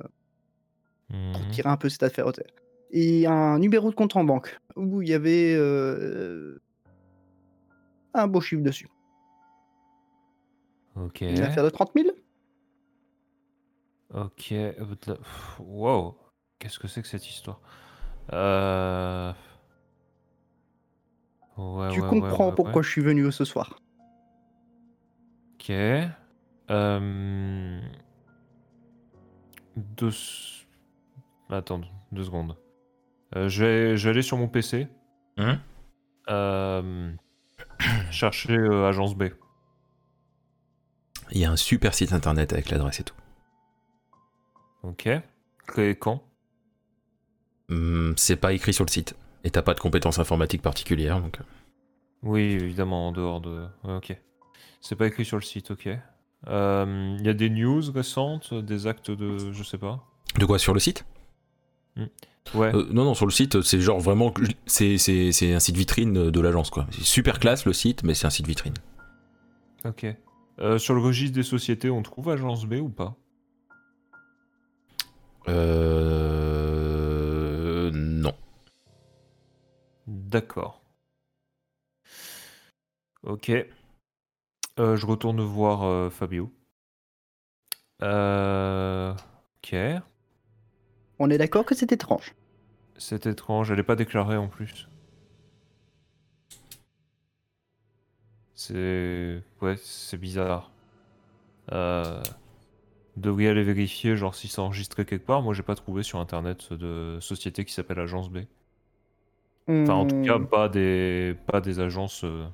pour 1.34 1.42
Mhm. 1.44 1.52
tirer 1.52 1.70
un 1.70 1.78
peu 1.78 1.90
cette 1.90 2.04
affaire 2.04 2.26
au 2.26 2.32
terre. 2.32 2.48
Et 2.92 3.28
un 3.28 3.60
numéro 3.60 3.90
de 3.90 3.96
compte 3.96 4.16
en 4.16 4.24
banque 4.24 4.60
où 4.76 5.02
il 5.02 5.10
y 5.10 5.14
avait 5.14 5.54
euh, 5.56 6.62
un 8.14 8.28
beau 8.28 8.42
chiffre 8.42 8.62
dessus. 8.64 8.88
Ok. 10.96 11.22
Une 11.22 11.42
affaire 11.42 11.64
de 11.64 11.70
30 11.70 11.92
000 11.96 12.10
Ok. 14.14 14.52
euh, 14.52 14.86
Wow. 15.60 16.18
Qu'est-ce 16.60 16.80
que 16.80 16.88
c'est 16.88 17.02
que 17.02 17.08
cette 17.08 17.28
histoire? 17.28 17.60
Euh... 18.32 19.34
Ouais, 21.58 21.90
Tu 21.92 22.02
ouais, 22.02 22.08
comprends 22.10 22.50
ouais, 22.50 22.56
pourquoi 22.56 22.82
je 22.82 22.90
suis 22.90 23.02
venu 23.02 23.32
ce 23.32 23.46
soir. 23.46 23.80
Ok. 25.56 25.72
Euh... 26.70 27.82
Deux... 29.76 30.12
Attends, 31.50 31.82
deux 32.12 32.24
secondes. 32.24 32.56
Euh, 33.36 33.50
je, 33.50 33.64
vais, 33.64 33.98
je 33.98 34.04
vais 34.06 34.10
aller 34.12 34.22
sur 34.22 34.38
mon 34.38 34.48
PC. 34.48 34.88
Hein 35.38 35.60
Euh, 36.30 37.12
chercher 38.12 38.58
euh, 38.58 38.88
Agence 38.88 39.16
B. 39.16 39.26
Il 41.32 41.40
y 41.40 41.46
a 41.46 41.52
un 41.52 41.56
super 41.56 41.94
site 41.94 42.14
internet 42.14 42.54
avec 42.54 42.70
l'adresse 42.70 43.00
et 43.00 43.04
tout. 43.04 43.16
Ok. 44.84 45.10
Créé 45.68 45.96
quand? 45.96 46.24
Hum, 47.70 48.14
c'est 48.18 48.36
pas 48.36 48.54
écrit 48.54 48.74
sur 48.74 48.86
le 48.86 48.92
site. 48.92 49.16
Et 49.44 49.50
t'as 49.52 49.62
pas 49.62 49.74
de 49.74 49.80
compétences 49.80 50.20
informatiques 50.20 50.62
particulières, 50.62 51.20
donc. 51.20 51.40
Oui, 52.24 52.42
évidemment, 52.42 53.10
en 53.10 53.12
dehors 53.12 53.42
de... 53.42 53.68
ouais, 53.84 53.96
ok. 53.96 54.20
C'est 54.82 54.96
pas 54.96 55.08
écrit 55.08 55.26
sur 55.26 55.38
le 55.38 55.44
site, 55.44 55.72
ok. 55.72 55.86
Il 56.48 57.22
y 57.24 57.30
a 57.30 57.34
des 57.34 57.50
news 57.50 57.82
récentes, 57.92 58.54
des 58.54 58.88
actes 58.88 59.12
de... 59.12 59.52
Je 59.52 59.64
sais 59.64 59.78
pas. 59.80 60.04
De 60.38 60.46
quoi 60.46 60.60
sur 60.60 60.74
le 60.74 60.80
site? 60.80 61.06
Ouais. 62.54 62.76
Euh, 62.76 62.86
Non, 62.92 63.06
non, 63.06 63.14
sur 63.16 63.26
le 63.26 63.32
site, 63.32 63.62
c'est 63.62 63.82
genre 63.82 64.00
vraiment. 64.00 64.34
C'est, 64.66 64.98
c'est, 64.98 65.32
c'est 65.32 65.54
un 65.54 65.60
site 65.60 65.78
vitrine 65.78 66.30
de 66.30 66.42
l'agence, 66.42 66.70
quoi. 66.70 66.86
C'est 66.92 67.04
super 67.04 67.40
classe 67.40 67.66
le 67.66 67.74
site, 67.74 68.04
mais 68.04 68.14
c'est 68.14 68.28
un 68.28 68.32
site 68.32 68.48
vitrine. 68.48 68.74
Ok. 69.84 70.06
Euh, 70.60 70.78
sur 70.78 70.94
le 70.94 71.02
registre 71.02 71.36
des 71.36 71.44
sociétés, 71.44 71.90
on 71.90 72.02
trouve 72.02 72.30
Agence 72.30 72.66
B 72.66 72.76
ou 72.76 72.90
pas? 72.90 73.16
Euh. 76.56 77.92
Non. 77.94 78.34
D'accord. 80.08 80.82
Ok. 83.24 83.52
Euh, 84.80 84.96
je 84.96 85.06
retourne 85.06 85.42
voir 85.42 85.84
euh, 85.84 86.10
Fabio. 86.10 86.52
Euh... 88.02 89.14
Ok. 89.58 89.76
On 91.20 91.30
est 91.30 91.38
d'accord 91.38 91.66
que 91.66 91.76
c'est 91.76 91.92
étrange. 91.92 92.34
C'est 92.98 93.26
étrange, 93.26 93.72
elle 93.72 93.78
n'est 93.78 93.84
pas 93.84 93.96
déclarée 93.96 94.38
en 94.38 94.48
plus. 94.48 94.88
C'est... 98.54 99.42
Ouais, 99.62 99.76
c'est 99.82 100.18
bizarre. 100.18 100.72
Euh... 101.72 102.22
Devriez 103.18 103.48
aller 103.50 103.64
vérifier, 103.64 104.18
genre 104.18 104.36
si 104.36 104.50
c'est 104.50 104.60
enregistré 104.60 105.06
quelque 105.06 105.26
part. 105.26 105.42
Moi, 105.42 105.54
j'ai 105.54 105.64
pas 105.64 105.76
trouvé 105.76 106.04
sur 106.04 106.20
internet 106.20 106.74
de 106.74 107.18
société 107.22 107.64
qui 107.64 107.74
s'appelle 107.74 108.00
Agence 108.00 108.30
B. 108.30 108.40
Enfin, 109.70 109.94
en 109.94 110.06
tout 110.06 110.22
cas, 110.22 110.36
On- 110.38 110.46
pas 110.46 110.68
des, 110.68 111.34
pas 111.48 111.62
des 111.62 111.80
agences. 111.80 112.26
euh, 112.26 112.46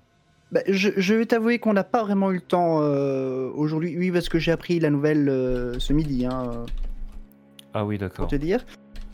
Bah, 0.51 0.62
je, 0.68 0.89
je 0.98 1.13
vais 1.15 1.25
t'avouer 1.25 1.58
qu'on 1.58 1.74
n'a 1.74 1.84
pas 1.84 2.03
vraiment 2.03 2.30
eu 2.32 2.36
le 2.36 2.41
temps 2.41 2.80
euh, 2.82 3.50
aujourd'hui. 3.56 3.98
Oui, 3.98 4.12
parce 4.12 4.30
que 4.30 4.38
j'ai 4.38 4.51
appris 4.51 4.80
la 4.80 4.91
nouvelle 4.91 5.27
euh, 5.30 5.80
ce 5.80 5.94
midi, 5.94 6.27
hein, 6.27 6.65
Ah 7.74 7.86
oui, 7.86 7.98
pour 7.98 8.08
d'accord. 8.08 8.28
te 8.28 8.36
dire. 8.36 8.66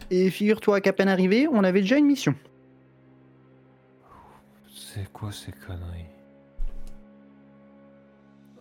Et 0.10 0.30
figure-toi 0.30 0.82
qu'à 0.82 0.94
peine 0.94 1.10
arrivé, 1.10 1.48
on 1.52 1.64
avait 1.64 1.82
déjà 1.82 1.98
une 1.98 2.06
mission. 2.06 2.34
C'est 4.74 5.12
quoi 5.12 5.32
ces 5.32 5.52
conneries? 5.52 6.06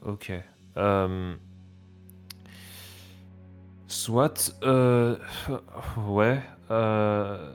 Ok. 0.05 0.33
Euh... 0.77 1.35
Soit. 3.87 4.55
Euh... 4.65 5.17
Ouais. 6.07 6.41
Euh... 6.71 7.53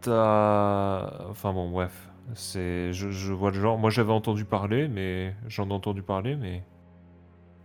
T'as. 0.00 1.28
Enfin 1.28 1.52
bon, 1.52 1.70
bref. 1.70 2.10
C'est. 2.34 2.92
Je, 2.92 3.10
je 3.10 3.32
vois 3.32 3.50
le 3.50 3.60
genre. 3.60 3.78
Moi 3.78 3.90
j'avais 3.90 4.12
entendu 4.12 4.44
parler, 4.44 4.86
mais. 4.86 5.34
J'en 5.48 5.70
ai 5.70 5.72
entendu 5.72 6.02
parler, 6.02 6.36
mais. 6.36 6.62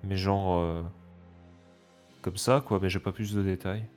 Mais 0.04 0.16
genre. 0.16 0.84
Comme 2.30 2.38
ça, 2.38 2.64
quoi, 2.64 2.78
mais 2.80 2.90
j'ai 2.90 3.00
pas 3.00 3.12
plus 3.12 3.34
de 3.34 3.42
détails. 3.42 3.90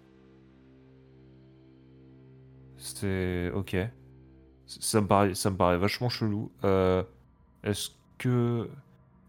C'est. 2.79 3.51
Ok. 3.51 3.77
Ça 4.65 5.03
me 5.03 5.07
paraît, 5.07 5.35
ça 5.35 5.51
me 5.51 5.57
paraît 5.59 5.77
vachement 5.77 6.09
chelou. 6.09 6.51
Euh, 6.65 7.03
Est-ce 7.63 7.91
que. 8.17 8.71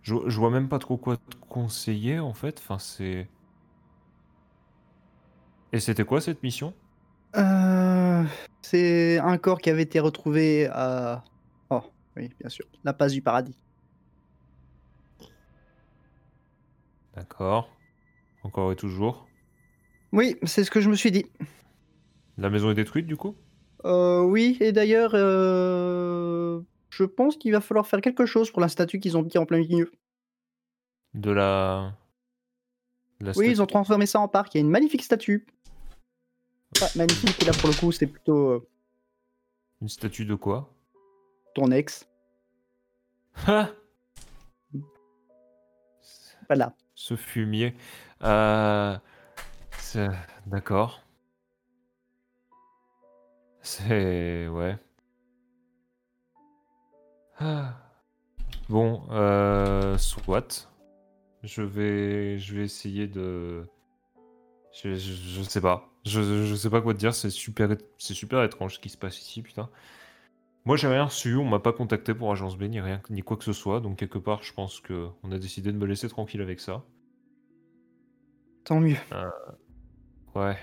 Je, 0.04 0.16
je 0.26 0.40
vois 0.40 0.52
même 0.52 0.70
pas 0.70 0.80
trop 0.80 0.96
quoi 0.96 1.18
te 1.18 1.36
conseiller 1.50 2.20
en 2.20 2.34
fait. 2.34 2.60
Enfin, 2.60 2.80
c'est. 2.80 3.28
Et 5.74 5.82
c'était 5.82 6.06
quoi 6.06 6.22
cette 6.22 6.42
mission? 6.42 6.74
Euh, 7.36 8.24
c'est 8.62 9.20
un 9.20 9.38
corps 9.38 9.60
qui 9.60 9.70
avait 9.70 9.84
été 9.84 10.00
retrouvé 10.00 10.68
à. 10.68 11.26
Oh, 11.70 11.82
oui, 12.16 12.30
bien 12.40 12.48
sûr. 12.48 12.66
La 12.86 12.94
passe 12.94 13.12
du 13.12 13.22
paradis. 13.22 13.58
D'accord. 17.14 17.70
Encore 18.44 18.72
et 18.72 18.76
toujours. 18.76 19.28
Oui, 20.12 20.38
c'est 20.44 20.64
ce 20.64 20.72
que 20.72 20.82
je 20.82 20.90
me 20.90 20.96
suis 20.96 21.12
dit. 21.12 21.26
La 22.38 22.50
maison 22.50 22.70
est 22.72 22.76
détruite 22.76 23.08
du 23.08 23.16
coup? 23.16 23.36
Euh, 23.86 24.22
oui, 24.22 24.58
et 24.60 24.72
d'ailleurs, 24.72 25.12
euh, 25.14 26.62
je 26.90 27.04
pense 27.04 27.38
qu'il 27.38 27.52
va 27.52 27.62
falloir 27.62 27.88
faire 27.88 28.02
quelque 28.02 28.26
chose 28.26 28.52
pour 28.52 28.62
la 28.62 28.68
statue 28.70 29.00
qu'ils 29.00 29.18
ont 29.18 29.24
mis 29.24 29.38
en 29.38 29.46
plein 29.46 29.58
milieu. 29.60 29.92
De 31.14 31.32
la. 31.32 31.96
Oui, 33.36 33.50
ils 33.50 33.62
ont 33.62 33.66
transformé 33.68 34.06
ça 34.06 34.20
en 34.20 34.28
parc. 34.28 34.54
Il 34.54 34.58
y 34.58 34.62
a 34.62 34.62
une 34.62 34.70
magnifique 34.72 35.04
statue. 35.04 35.46
Pas 36.80 36.90
magnifique, 36.96 37.42
et 37.42 37.46
là 37.46 37.52
pour 37.54 37.70
le 37.70 37.76
coup, 37.76 37.92
c'est 37.92 38.08
plutôt. 38.08 38.50
euh, 38.50 38.68
Une 39.82 39.90
statue 39.90 40.26
de 40.26 40.36
quoi? 40.36 40.74
Ton 41.56 41.72
ex. 41.72 42.08
Ah 43.48 43.70
Voilà. 46.50 46.76
Ce 47.04 47.18
fumier. 47.18 47.76
Euh, 48.22 48.98
D'accord. 50.46 51.02
C'est... 53.62 54.48
Ouais. 54.48 54.78
Bon, 58.70 59.04
euh, 59.12 59.98
soit. 59.98 60.72
Je 61.44 61.62
vais, 61.62 62.40
je 62.40 62.62
essayer 62.62 63.08
de... 63.08 63.68
Je, 64.72 64.96
je, 64.96 65.14
je 65.14 65.42
sais 65.42 65.60
pas. 65.60 65.90
Je, 66.06 66.46
je 66.46 66.56
sais 66.56 66.70
pas 66.70 66.82
quoi 66.82 66.94
te 66.94 67.00
dire, 67.00 67.14
c'est 67.14 67.30
super, 67.30 67.76
super 67.98 68.42
étrange 68.44 68.76
ce 68.76 68.80
qui 68.80 68.88
se 68.88 68.98
passe 68.98 69.20
ici, 69.20 69.42
putain. 69.42 69.70
Moi 70.64 70.78
j'ai 70.78 70.88
rien 70.88 71.04
reçu, 71.04 71.36
on 71.36 71.44
m'a 71.44 71.60
pas 71.60 71.74
contacté 71.74 72.14
pour 72.14 72.32
Agence 72.32 72.58
B, 72.58 72.64
ni 72.64 72.80
rien, 72.80 73.02
ni 73.10 73.24
quoi 73.24 73.36
que 73.36 73.44
ce 73.44 73.52
soit, 73.52 73.82
donc 73.82 73.98
quelque 73.98 74.18
part 74.18 74.44
je 74.44 74.54
pense 74.54 74.80
que 74.80 75.10
on 75.24 75.34
a 75.34 75.38
décidé 75.38 75.74
de 75.74 75.78
me 75.78 75.86
laisser 75.86 76.08
tranquille 76.08 76.42
avec 76.42 76.62
ça. 76.62 76.86
Tant 78.64 78.80
mieux. 78.80 78.98
Ouais. 80.36 80.58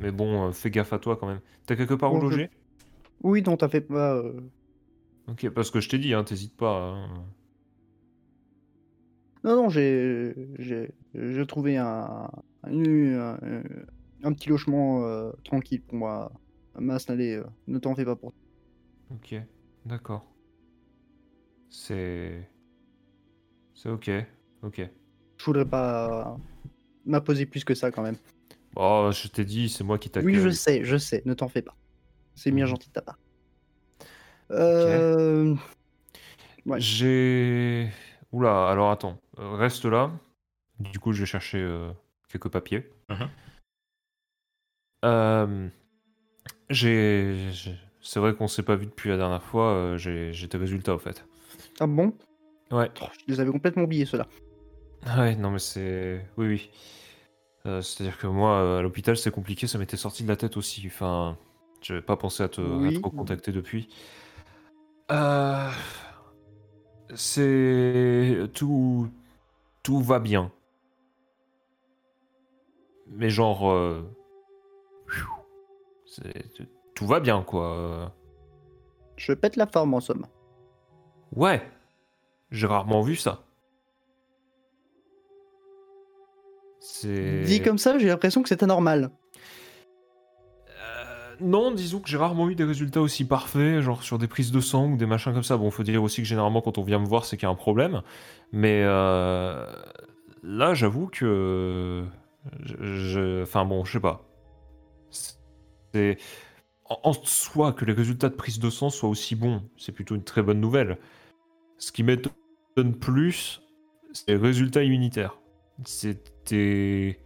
Mais 0.00 0.12
bon, 0.12 0.48
euh, 0.48 0.52
fais 0.52 0.70
gaffe 0.70 0.92
à 0.94 0.98
toi 1.00 1.16
quand 1.18 1.26
même. 1.28 1.40
T'as 1.66 1.76
quelque 1.76 1.94
part 1.94 2.14
où 2.14 2.18
Bon, 2.18 2.30
je- 2.30 2.38
loger? 2.38 2.50
Oui, 3.22 3.42
non, 3.42 3.56
t'as 3.56 3.68
fait 3.68 3.80
pas. 3.82 4.16
euh, 4.16 4.40
Ok, 5.28 5.48
parce 5.50 5.70
que 5.70 5.80
je 5.80 5.88
t'ai 5.88 5.98
dit, 5.98 6.12
hein, 6.14 6.24
t'hésites 6.24 6.56
pas. 6.56 6.76
hein. 6.76 7.26
Non, 9.44 9.56
non, 9.56 9.68
j'ai 9.70 10.34
j'ai 10.58 10.90
j'ai 11.14 11.46
trouvé 11.46 11.76
un, 11.78 12.28
un, 12.62 13.38
un- 13.42 13.62
un 14.22 14.32
petit 14.34 14.48
logement 14.50 15.04
euh, 15.06 15.32
tranquille 15.44 15.82
pour 15.82 15.96
moi 15.96 16.30
à 16.74 16.80
m'installer. 16.80 17.36
euh, 17.36 17.44
ne 17.66 17.78
t'en 17.78 17.94
fais 17.94 18.04
pas 18.04 18.16
pour. 18.16 18.34
Ok, 19.08 19.34
d'accord. 19.84 20.22
C'est... 21.68 22.50
C'est 23.74 23.88
ok, 23.88 24.10
ok. 24.62 24.80
Je 25.38 25.44
voudrais 25.44 25.64
pas 25.68 26.38
m'imposer 27.06 27.46
plus 27.46 27.64
que 27.64 27.74
ça 27.74 27.90
quand 27.90 28.02
même. 28.02 28.16
Oh, 28.76 29.10
je 29.12 29.28
t'ai 29.28 29.44
dit, 29.44 29.68
c'est 29.68 29.82
moi 29.84 29.98
qui 29.98 30.10
t'accueille. 30.10 30.36
Oui, 30.36 30.40
je 30.42 30.50
sais, 30.50 30.84
je 30.84 30.96
sais, 30.96 31.22
ne 31.24 31.34
t'en 31.34 31.48
fais 31.48 31.62
pas. 31.62 31.74
C'est 32.34 32.50
bien 32.52 32.64
Mhm. 32.64 32.70
gentil 32.70 32.88
de 32.88 32.92
ta 32.92 33.02
part. 33.02 33.18
Euh... 34.52 35.54
ouais. 36.66 36.80
J'ai... 36.80 37.90
Oula, 38.32 38.68
alors 38.68 38.90
attends, 38.90 39.20
reste 39.36 39.84
là. 39.84 40.10
Du 40.78 40.98
coup, 40.98 41.12
je 41.12 41.20
vais 41.20 41.26
chercher 41.26 41.58
euh, 41.58 41.90
quelques 42.28 42.48
papiers. 42.48 42.88
Mhm. 43.08 43.28
Euh, 45.04 45.68
j'ai... 46.68 47.50
C'est 48.02 48.20
vrai 48.20 48.34
qu'on 48.34 48.48
s'est 48.48 48.62
pas 48.62 48.76
vu 48.76 48.86
depuis 48.86 49.10
la 49.10 49.16
dernière 49.18 49.42
fois, 49.42 49.94
j'ai 49.96 50.32
j'ai 50.32 50.48
tes 50.48 50.56
résultats, 50.56 50.94
au 50.94 50.98
fait. 50.98 51.26
Ah 51.80 51.86
bon? 51.86 52.14
Ouais. 52.70 52.90
Oh, 53.02 53.06
Je 53.12 53.32
les 53.34 53.40
avais 53.40 53.50
complètement 53.50 53.82
oubliés, 53.82 54.06
ceux-là. 54.06 54.26
Ouais, 55.06 55.34
non 55.36 55.50
mais 55.50 55.58
c'est... 55.58 56.26
Oui, 56.36 56.46
oui. 56.46 56.70
Euh, 57.66 57.82
C'est-à-dire 57.82 58.18
que 58.18 58.26
moi, 58.26 58.52
euh, 58.60 58.78
à 58.78 58.82
l'hôpital, 58.82 59.16
c'est 59.16 59.30
compliqué, 59.30 59.66
ça 59.66 59.78
m'était 59.78 59.96
sorti 59.96 60.22
de 60.22 60.28
la 60.28 60.36
tête 60.36 60.56
aussi. 60.56 60.82
Enfin, 60.86 61.36
j'avais 61.82 62.02
pas 62.02 62.16
pensé 62.16 62.42
à 62.42 62.48
te, 62.48 62.60
à 62.60 62.64
Oui. 62.64 63.00
recontacter 63.02 63.52
depuis. 63.52 63.88
Euh... 65.10 65.70
C'est... 67.14 68.48
Tout... 68.54 69.08
Tout 69.82 70.00
va 70.00 70.18
bien. 70.20 70.52
Mais 73.08 73.30
genre... 73.30 73.70
euh, 73.70 74.02
c'est- 76.06 76.66
Tout 76.94 77.06
va 77.06 77.20
bien, 77.20 77.42
quoi. 77.42 77.76
Euh, 77.76 78.06
Je 79.16 79.32
pète 79.32 79.56
la 79.56 79.66
forme 79.66 79.94
en 79.94 80.00
somme. 80.00 80.26
Ouais. 81.34 81.68
J'ai 82.50 82.66
rarement 82.68 83.02
vu 83.02 83.16
ça. 83.16 83.44
Dit 87.44 87.62
comme 87.62 87.78
ça, 87.78 87.98
j'ai 87.98 88.08
l'impression 88.08 88.42
que 88.42 88.48
c'est 88.48 88.62
anormal. 88.62 89.10
Euh, 90.68 91.34
non, 91.40 91.70
disons 91.72 92.00
que 92.00 92.08
j'ai 92.08 92.16
rarement 92.16 92.48
eu 92.50 92.54
des 92.54 92.64
résultats 92.64 93.00
aussi 93.00 93.24
parfaits, 93.24 93.80
genre 93.80 94.02
sur 94.02 94.18
des 94.18 94.26
prises 94.28 94.52
de 94.52 94.60
sang 94.60 94.92
ou 94.92 94.96
des 94.96 95.06
machins 95.06 95.32
comme 95.32 95.42
ça. 95.42 95.56
Bon, 95.56 95.70
faut 95.70 95.82
dire 95.82 96.02
aussi 96.02 96.22
que 96.22 96.28
généralement, 96.28 96.60
quand 96.60 96.78
on 96.78 96.82
vient 96.82 96.98
me 96.98 97.06
voir, 97.06 97.24
c'est 97.24 97.36
qu'il 97.36 97.46
y 97.46 97.48
a 97.48 97.52
un 97.52 97.54
problème. 97.54 98.02
Mais 98.52 98.82
euh, 98.84 99.66
là, 100.42 100.74
j'avoue 100.74 101.06
que. 101.08 102.04
je- 102.62 102.76
je- 102.82 103.42
Enfin, 103.42 103.64
bon, 103.64 103.84
je 103.84 103.92
sais 103.92 104.00
pas. 104.00 104.26
C'est. 105.10 106.18
En, 106.84 106.98
en 107.04 107.12
soi, 107.12 107.72
que 107.72 107.84
les 107.84 107.92
résultats 107.92 108.28
de 108.28 108.34
prise 108.34 108.58
de 108.58 108.68
sang 108.70 108.90
soient 108.90 109.08
aussi 109.08 109.36
bons, 109.36 109.62
c'est 109.76 109.92
plutôt 109.92 110.14
une 110.16 110.24
très 110.24 110.42
bonne 110.42 110.60
nouvelle. 110.60 110.98
Ce 111.78 111.92
qui 111.92 112.02
m'étonne 112.02 112.94
plus, 113.00 113.62
c'est 114.12 114.28
les 114.28 114.36
résultats 114.36 114.82
immunitaires. 114.82 115.38
C'est 115.84 116.39
tes- 116.50 117.20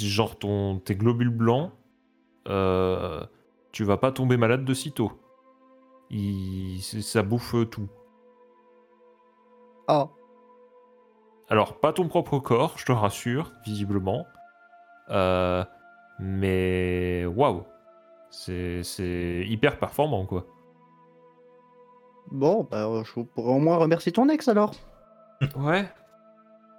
genre 0.00 0.38
ton, 0.38 0.78
tes 0.78 0.94
globules 0.96 1.30
blancs 1.30 1.72
euh, 2.48 3.24
tu 3.72 3.84
vas 3.84 3.96
pas 3.98 4.12
tomber 4.12 4.36
malade 4.36 4.64
de 4.64 4.74
sitôt. 4.74 5.12
Il, 6.10 6.80
ça 6.82 7.22
bouffe 7.22 7.54
tout. 7.70 7.88
Ah, 9.88 10.08
Alors, 11.48 11.78
pas 11.80 11.92
ton 11.92 12.08
propre 12.08 12.38
corps, 12.40 12.78
je 12.78 12.84
te 12.86 12.92
rassure, 12.92 13.52
visiblement. 13.64 14.26
Euh, 15.10 15.64
mais 16.20 17.26
waouh, 17.26 17.64
c'est 18.30 18.82
c'est 18.84 19.44
hyper 19.48 19.78
performant 19.78 20.26
quoi. 20.26 20.46
bon, 22.30 22.64
bah, 22.70 22.86
euh, 22.86 23.04
je 23.04 23.20
pourrais 23.22 23.52
au 23.54 23.58
moins 23.60 23.76
remercier 23.76 24.12
ton 24.12 24.28
ex 24.28 24.48
alors. 24.48 24.74
Ouais. 25.56 25.88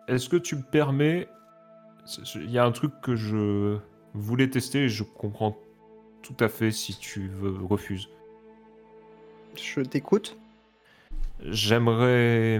Est-ce 0.07 0.29
que 0.29 0.37
tu 0.37 0.55
me 0.55 0.63
permets 0.63 1.27
Il 2.35 2.51
y 2.51 2.57
a 2.57 2.65
un 2.65 2.71
truc 2.71 2.91
que 3.01 3.15
je 3.15 3.77
voulais 4.13 4.49
tester 4.49 4.83
et 4.83 4.89
je 4.89 5.03
comprends 5.03 5.57
tout 6.21 6.35
à 6.39 6.49
fait 6.49 6.71
si 6.71 6.97
tu 6.97 7.27
veux, 7.27 7.57
refuses. 7.65 8.09
Je 9.55 9.81
t'écoute. 9.81 10.37
J'aimerais. 11.41 12.59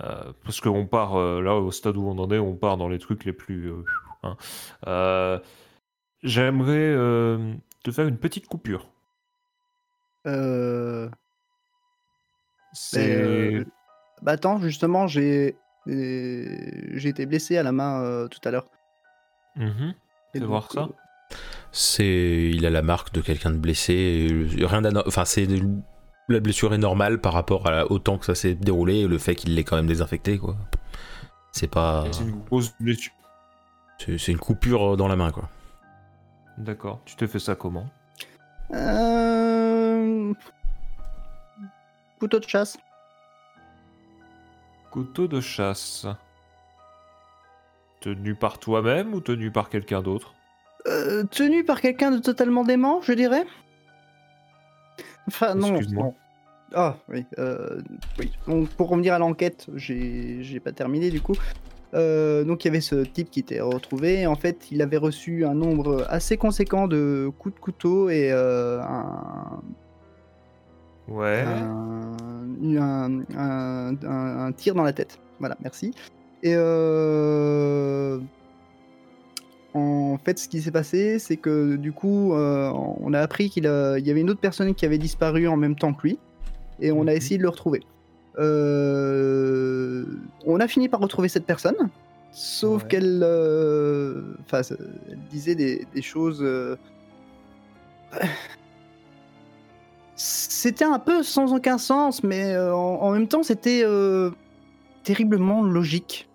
euh, 0.00 0.32
parce 0.44 0.60
qu'on 0.60 0.86
part 0.86 1.16
euh, 1.16 1.40
là 1.40 1.56
au 1.56 1.70
stade 1.70 1.96
où 1.96 2.06
on 2.06 2.18
en 2.18 2.30
est, 2.30 2.38
on 2.38 2.54
part 2.54 2.76
dans 2.76 2.88
les 2.88 2.98
trucs 2.98 3.24
les 3.24 3.32
plus. 3.32 3.70
euh, 3.70 3.84
hein. 4.22 4.36
Euh, 4.86 5.38
J'aimerais 6.22 6.94
te 7.82 7.90
faire 7.90 8.06
une 8.06 8.16
petite 8.18 8.46
coupure. 8.46 8.88
Euh... 10.26 11.10
C'est. 12.72 13.64
Bah 14.22 14.32
attends, 14.32 14.58
justement, 14.58 15.06
j'ai 15.06 15.54
j'ai 15.86 17.08
été 17.08 17.26
blessé 17.26 17.56
à 17.58 17.62
la 17.62 17.72
main 17.72 18.02
euh, 18.02 18.28
tout 18.28 18.40
à 18.44 18.50
l'heure. 18.50 18.66
Mhm. 19.56 19.94
Et 20.34 20.38
Fais 20.38 20.40
donc, 20.40 20.48
voir 20.48 20.70
ça. 20.72 20.80
euh, 20.80 21.36
C'est, 21.72 22.50
il 22.52 22.64
a 22.66 22.70
la 22.70 22.82
marque 22.82 23.12
de 23.12 23.20
quelqu'un 23.20 23.50
de 23.50 23.56
blessé. 23.58 24.28
Rien 24.62 24.82
Enfin, 25.06 25.24
c'est 25.24 25.46
la 26.28 26.40
blessure 26.40 26.72
est 26.72 26.78
normale 26.78 27.20
par 27.20 27.34
rapport 27.34 27.66
à, 27.68 27.90
au 27.90 27.98
temps 27.98 28.16
que 28.18 28.24
ça 28.24 28.34
s'est 28.34 28.54
déroulé 28.54 29.00
et 29.00 29.06
le 29.06 29.18
fait 29.18 29.34
qu'il 29.34 29.54
l'ait 29.54 29.64
quand 29.64 29.76
même 29.76 29.86
désinfecté, 29.86 30.38
quoi. 30.38 30.56
C'est 31.52 31.70
pas, 31.70 32.06
C'est 32.10 32.22
une 32.24 32.40
grosse 32.44 32.72
blessure. 32.80 33.12
c'est 33.98 34.28
une 34.28 34.38
coupure 34.38 34.96
dans 34.96 35.06
la 35.06 35.16
main, 35.16 35.30
quoi. 35.30 35.48
D'accord. 36.58 37.00
Tu 37.04 37.14
t'es 37.16 37.26
fait 37.26 37.38
ça 37.38 37.54
comment? 37.54 37.86
Euh... 38.72 40.32
Couteau 42.18 42.40
de 42.40 42.48
chasse. 42.48 42.78
Couteau 44.94 45.26
de 45.26 45.40
chasse. 45.40 46.06
Tenu 48.00 48.36
par 48.36 48.58
toi-même 48.60 49.12
ou 49.12 49.20
tenu 49.20 49.50
par 49.50 49.68
quelqu'un 49.68 50.02
d'autre? 50.02 50.34
Euh, 50.86 51.24
tenu 51.24 51.64
par 51.64 51.80
quelqu'un 51.80 52.12
de 52.12 52.18
totalement 52.18 52.62
dément, 52.62 53.02
je 53.02 53.12
dirais. 53.12 53.44
Enfin, 55.26 55.56
non. 55.56 55.74
Excuse-moi. 55.74 56.04
non. 56.04 56.14
Ah, 56.74 56.96
oui. 57.08 57.26
euh, 57.40 57.80
oui. 58.20 58.30
Donc, 58.46 58.68
pour 58.68 58.88
revenir 58.88 59.14
à 59.14 59.18
l'enquête, 59.18 59.66
j'ai 59.74 60.44
j'ai 60.44 60.60
pas 60.60 60.70
terminé 60.70 61.10
du 61.10 61.20
coup. 61.20 61.34
Euh, 61.94 62.44
donc, 62.44 62.64
il 62.64 62.68
y 62.68 62.70
avait 62.70 62.80
ce 62.80 63.02
type 63.04 63.30
qui 63.32 63.40
était 63.40 63.60
retrouvé. 63.60 64.28
En 64.28 64.36
fait, 64.36 64.70
il 64.70 64.80
avait 64.80 64.96
reçu 64.96 65.44
un 65.44 65.54
nombre 65.54 66.06
assez 66.08 66.36
conséquent 66.36 66.86
de 66.86 67.32
coups 67.36 67.56
de 67.56 67.60
couteau 67.60 68.10
et 68.10 68.30
euh, 68.30 68.80
un, 68.80 69.60
Ouais. 71.08 71.42
un, 71.42 72.16
un- 72.78 73.22
un- 73.36 74.52
tir 74.52 74.74
dans 74.74 74.82
la 74.84 74.92
tête. 74.92 75.18
Voilà, 75.40 75.56
merci. 75.62 75.92
Et 76.42 76.52
euh, 76.54 78.18
en 79.74 80.18
fait, 80.24 80.38
ce 80.38 80.48
qui 80.48 80.60
s'est 80.62 80.70
passé, 80.70 81.18
c'est 81.18 81.36
que 81.36 81.76
du 81.76 81.92
coup, 81.92 82.32
euh, 82.34 82.70
on 83.00 83.12
a 83.12 83.20
appris 83.20 83.50
qu'il 83.50 83.64
il 83.64 84.06
y 84.06 84.10
avait 84.10 84.20
une 84.20 84.30
autre 84.30 84.40
personne 84.40 84.74
qui 84.74 84.84
avait 84.86 84.98
disparu 84.98 85.48
en 85.48 85.56
même 85.56 85.74
temps 85.76 85.92
que 85.94 86.02
lui, 86.02 86.18
et 86.80 86.92
on 86.92 87.02
a 87.06 87.10
Mhm. 87.12 87.16
essayé 87.16 87.38
de 87.38 87.42
le 87.42 87.48
retrouver. 87.48 87.82
Euh, 88.38 90.04
on 90.46 90.60
a 90.60 90.68
fini 90.68 90.88
par 90.88 91.00
retrouver 91.00 91.28
cette 91.28 91.46
personne, 91.46 91.76
sauf 92.32 92.82
Ouais. 92.82 92.88
qu'elle, 92.88 93.20
euh, 93.24 94.22
elle 94.52 95.18
disait 95.30 95.54
des, 95.54 95.86
des 95.94 96.02
choses. 96.02 96.40
euh, 96.42 96.76
c'était 100.16 100.84
un 100.84 100.98
peu 100.98 101.22
sans 101.22 101.52
aucun 101.54 101.78
sens, 101.78 102.22
mais 102.22 102.52
euh, 102.54 102.74
en, 102.74 103.02
en 103.02 103.10
même 103.12 103.28
temps, 103.28 103.42
c'était 103.42 103.82
euh, 103.84 104.30
terriblement 105.02 105.62
logique, 105.62 106.28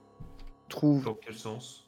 je 0.67 0.75
trouve. 0.75 1.03
Dans 1.05 1.13
quel 1.15 1.35
sens? 1.35 1.87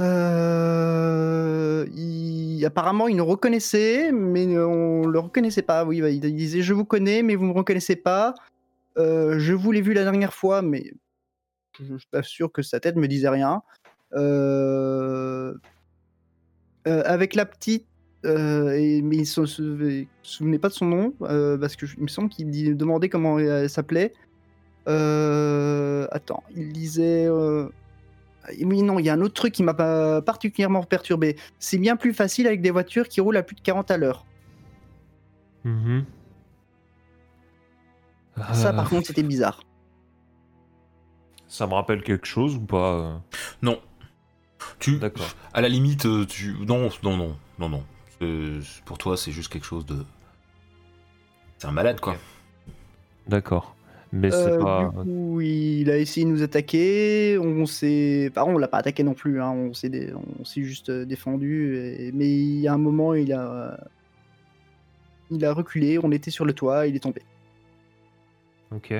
Euh, 0.00 1.86
il- 1.94 2.64
Apparemment, 2.64 3.08
il 3.08 3.16
nous 3.16 3.26
reconnaissait, 3.26 4.10
mais 4.10 4.56
on 4.56 5.06
le 5.06 5.18
reconnaissait 5.18 5.60
pas. 5.62 5.84
Oui, 5.84 5.98
il 5.98 6.20
disait 6.34 6.62
Je 6.62 6.72
vous 6.72 6.86
connais, 6.86 7.22
mais 7.22 7.34
vous 7.36 7.44
me 7.44 7.52
reconnaissez 7.52 7.94
pas. 7.96 8.34
Euh, 8.96 9.38
je 9.38 9.52
vous 9.52 9.70
l'ai 9.70 9.82
vu 9.82 9.92
la 9.92 10.02
dernière 10.02 10.32
fois, 10.32 10.62
mais 10.62 10.92
je 11.78 11.84
je 11.84 11.98
suis 11.98 12.08
pas 12.10 12.22
sûr 12.22 12.50
que 12.50 12.62
sa 12.62 12.80
tête 12.80 12.96
me 12.96 13.06
disait 13.06 13.28
rien. 13.28 13.62
Euh, 14.14 15.54
avec 16.86 17.34
la 17.34 17.44
petite, 17.44 17.86
et, 18.24 19.02
mais 19.02 19.16
il 19.16 19.20
ne 19.20 19.24
se, 19.24 19.44
se 19.46 20.04
souvenait 20.22 20.58
pas 20.58 20.68
de 20.68 20.74
son 20.74 20.86
nom, 20.86 21.14
euh, 21.22 21.58
parce 21.58 21.76
que 21.76 21.86
je- 21.86 21.96
il 21.96 22.02
me 22.04 22.08
semble 22.08 22.28
qu'il 22.28 22.76
demandait 22.76 23.08
comment 23.08 23.38
elle 23.38 23.68
s'appelait. 23.70 24.12
Euh, 24.88 26.06
attends, 26.10 26.42
il 26.54 26.72
disait. 26.72 27.26
euh, 27.26 27.68
oui, 28.62 28.82
non, 28.82 28.98
il 28.98 29.06
y 29.06 29.08
a 29.08 29.14
un 29.14 29.20
autre 29.22 29.32
truc 29.34 29.52
qui 29.54 29.62
m'a 29.62 29.72
pas 29.74 30.20
particulièrement 30.20 30.82
perturbé. 30.82 31.36
C'est 31.58 31.78
bien 31.78 31.96
plus 31.96 32.12
facile 32.12 32.46
avec 32.46 32.60
des 32.60 32.70
voitures 32.70 33.08
qui 33.08 33.20
roulent 33.22 33.38
à 33.38 33.42
plus 33.42 33.56
de 33.56 33.62
40 33.62 33.90
à 33.90 33.96
l'heure. 33.96 34.26
Mhm. 35.64 36.04
Ça, 38.52 38.70
Euh, 38.70 38.72
par 38.72 38.90
contre, 38.90 39.06
c'était 39.06 39.22
bizarre. 39.22 39.62
Ça 41.48 41.66
me 41.66 41.72
rappelle 41.74 42.02
quelque 42.02 42.26
chose 42.26 42.56
ou 42.56 42.60
pas 42.60 42.92
euh? 42.94 43.16
Non. 43.62 43.80
Tu, 44.78 44.98
D'accord. 44.98 45.26
à 45.52 45.60
la 45.60 45.68
limite, 45.68 46.04
euh, 46.06 46.26
tu, 46.26 46.54
non, 46.66 46.90
non, 47.02 47.16
non, 47.16 47.36
non, 47.58 47.68
non. 47.68 47.84
C'est- 48.20 48.82
Pour 48.84 48.98
toi, 48.98 49.16
c'est 49.16 49.32
juste 49.32 49.52
quelque 49.52 49.66
chose 49.66 49.84
de. 49.86 49.96
C'est 51.58 51.66
un 51.66 51.72
malade, 51.72 52.00
quoi. 52.00 52.16
D'accord. 53.28 53.74
Mais 54.12 54.32
Euh, 54.32 54.44
c'est 54.56 54.58
pas. 54.62 54.92
Du 54.96 55.10
coup, 55.10 55.40
il 55.40 55.90
a 55.90 55.98
essayé 55.98 56.24
de 56.24 56.30
nous 56.30 56.42
attaquer. 56.42 57.36
On 57.38 57.66
s'est. 57.66 58.28
Enfin, 58.30 58.44
on 58.44 58.58
l'a 58.58 58.68
pas 58.68 58.78
attaqué 58.78 59.02
non 59.02 59.14
plus. 59.14 59.40
Hein. 59.42 59.50
On 59.50 59.74
s'est 59.74 59.88
dé- 59.88 60.12
on 60.38 60.44
s'est 60.44 60.62
juste 60.62 60.88
euh, 60.90 61.04
défendu. 61.04 61.76
et- 61.76 62.12
Mais 62.12 62.28
il 62.30 62.60
y 62.60 62.68
a 62.68 62.72
un 62.74 62.78
moment, 62.78 63.14
il 63.14 63.32
a. 63.32 63.78
Il 65.30 65.44
a 65.44 65.52
reculé. 65.52 65.98
On 66.02 66.12
était 66.12 66.30
sur 66.30 66.44
le 66.44 66.52
toit. 66.52 66.86
Il 66.86 66.94
est 66.94 67.00
tombé. 67.00 67.22
Ok. 68.70 68.94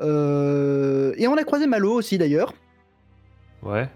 Euh, 0.00 1.14
Et 1.16 1.26
on 1.28 1.34
a 1.36 1.44
croisé 1.44 1.66
Malo 1.66 1.92
aussi 1.92 2.18
d'ailleurs. 2.18 2.54
Ouais. 3.62 3.88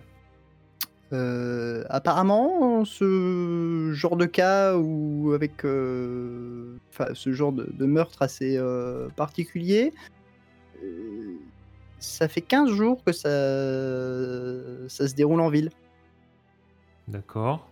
Euh, 1.13 1.85
apparemment, 1.89 2.85
ce 2.85 3.91
genre 3.93 4.17
de 4.17 4.27
cas 4.27 4.77
ou 4.77 5.33
avec 5.35 5.65
euh, 5.65 6.79
ce 7.15 7.33
genre 7.33 7.53
de, 7.53 7.69
de 7.73 7.87
meurtre 7.87 8.23
assez 8.23 8.57
euh, 8.57 9.09
particulier, 9.15 9.93
ça 12.01 12.29
fait 12.29 12.41
15 12.41 12.71
jours 12.71 13.05
que 13.05 13.13
ça, 13.13 13.29
ça 14.89 15.09
se 15.09 15.15
déroule 15.15 15.41
en 15.41 15.49
ville. 15.49 15.71
D'accord. 17.09 17.69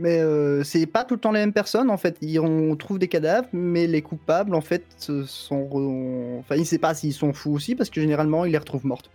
Mais 0.00 0.22
c'est 0.64 0.86
pas 0.86 1.04
tout 1.04 1.14
le 1.14 1.20
temps 1.20 1.30
les 1.30 1.40
mêmes 1.40 1.52
personnes 1.52 1.90
en 1.90 1.98
fait. 1.98 2.18
On 2.40 2.74
trouve 2.74 2.98
des 2.98 3.08
cadavres, 3.08 3.48
mais 3.52 3.86
les 3.86 4.02
coupables 4.02 4.54
en 4.54 4.62
fait 4.62 4.84
sont. 5.26 6.38
Enfin, 6.40 6.56
il 6.56 6.66
sait 6.66 6.78
pas 6.78 6.94
s'ils 6.94 7.12
sont 7.12 7.32
fous 7.32 7.52
aussi 7.52 7.74
parce 7.74 7.90
que 7.90 8.00
généralement 8.00 8.44
il 8.44 8.52
les 8.52 8.58
retrouve 8.58 8.86
mortes. 8.86 9.10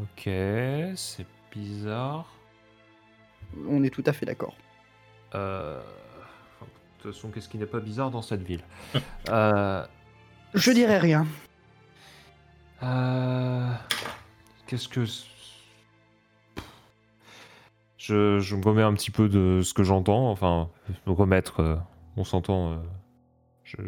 Ok. 0.00 0.22
C'est 0.96 1.26
bizarre. 1.52 2.26
On 3.68 3.82
est 3.82 3.90
tout 3.90 4.02
à 4.06 4.12
fait 4.12 4.26
d'accord. 4.26 4.56
Euh... 5.34 5.80
enfin, 5.80 6.66
De 6.66 7.02
toute 7.02 7.12
façon, 7.14 7.30
qu'est-ce 7.30 7.48
qui 7.48 7.58
n'est 7.58 7.66
pas 7.66 7.80
bizarre 7.80 8.10
dans 8.10 8.22
cette 8.22 8.42
ville 8.42 8.62
euh... 9.28 9.84
Je 10.54 10.70
dirais 10.72 10.98
rien. 10.98 11.26
Euh, 12.82 13.70
Qu'est-ce 14.66 14.88
que. 14.88 15.04
Je, 17.98 18.38
je 18.38 18.56
me 18.56 18.64
remets 18.64 18.82
un 18.82 18.94
petit 18.94 19.10
peu 19.10 19.28
de 19.28 19.60
ce 19.62 19.74
que 19.74 19.82
j'entends. 19.82 20.30
Enfin, 20.30 20.68
me 21.06 21.12
remettre, 21.12 21.60
euh, 21.60 21.76
on 22.16 22.24
s'entend. 22.24 22.72
euh, 22.72 22.76
Je, 23.64 23.86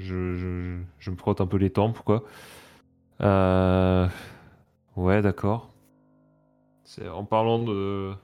je, 0.98 1.10
me 1.10 1.16
frotte 1.16 1.40
un 1.40 1.46
peu 1.46 1.56
les 1.56 1.70
tempes, 1.70 1.98
quoi. 2.04 2.24
Euh, 3.20 4.08
Ouais, 4.96 5.22
d'accord. 5.22 5.67
C'est- 6.88 7.06
En 7.06 7.24
parlant 7.24 7.58
de. 7.58 8.14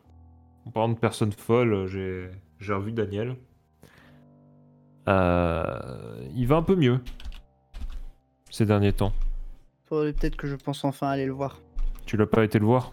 En 0.66 0.70
parlant 0.70 0.88
de 0.88 0.98
personnes 0.98 1.32
folles, 1.32 1.86
j'ai 1.86 2.30
j'ai 2.60 2.72
revu 2.72 2.92
Daniel. 2.92 3.36
Euh, 5.06 6.26
Il 6.34 6.46
va 6.46 6.56
un 6.56 6.62
peu 6.62 6.74
mieux 6.74 6.98
ces 8.50 8.64
derniers 8.64 8.94
temps. 8.94 9.12
Faudrait 9.84 10.14
peut-être 10.14 10.36
que 10.36 10.46
je 10.46 10.56
pense 10.56 10.82
enfin 10.84 11.08
aller 11.08 11.26
le 11.26 11.32
voir. 11.32 11.60
Tu 12.06 12.16
l'as 12.16 12.26
pas 12.26 12.42
été 12.42 12.58
le 12.58 12.64
voir? 12.64 12.92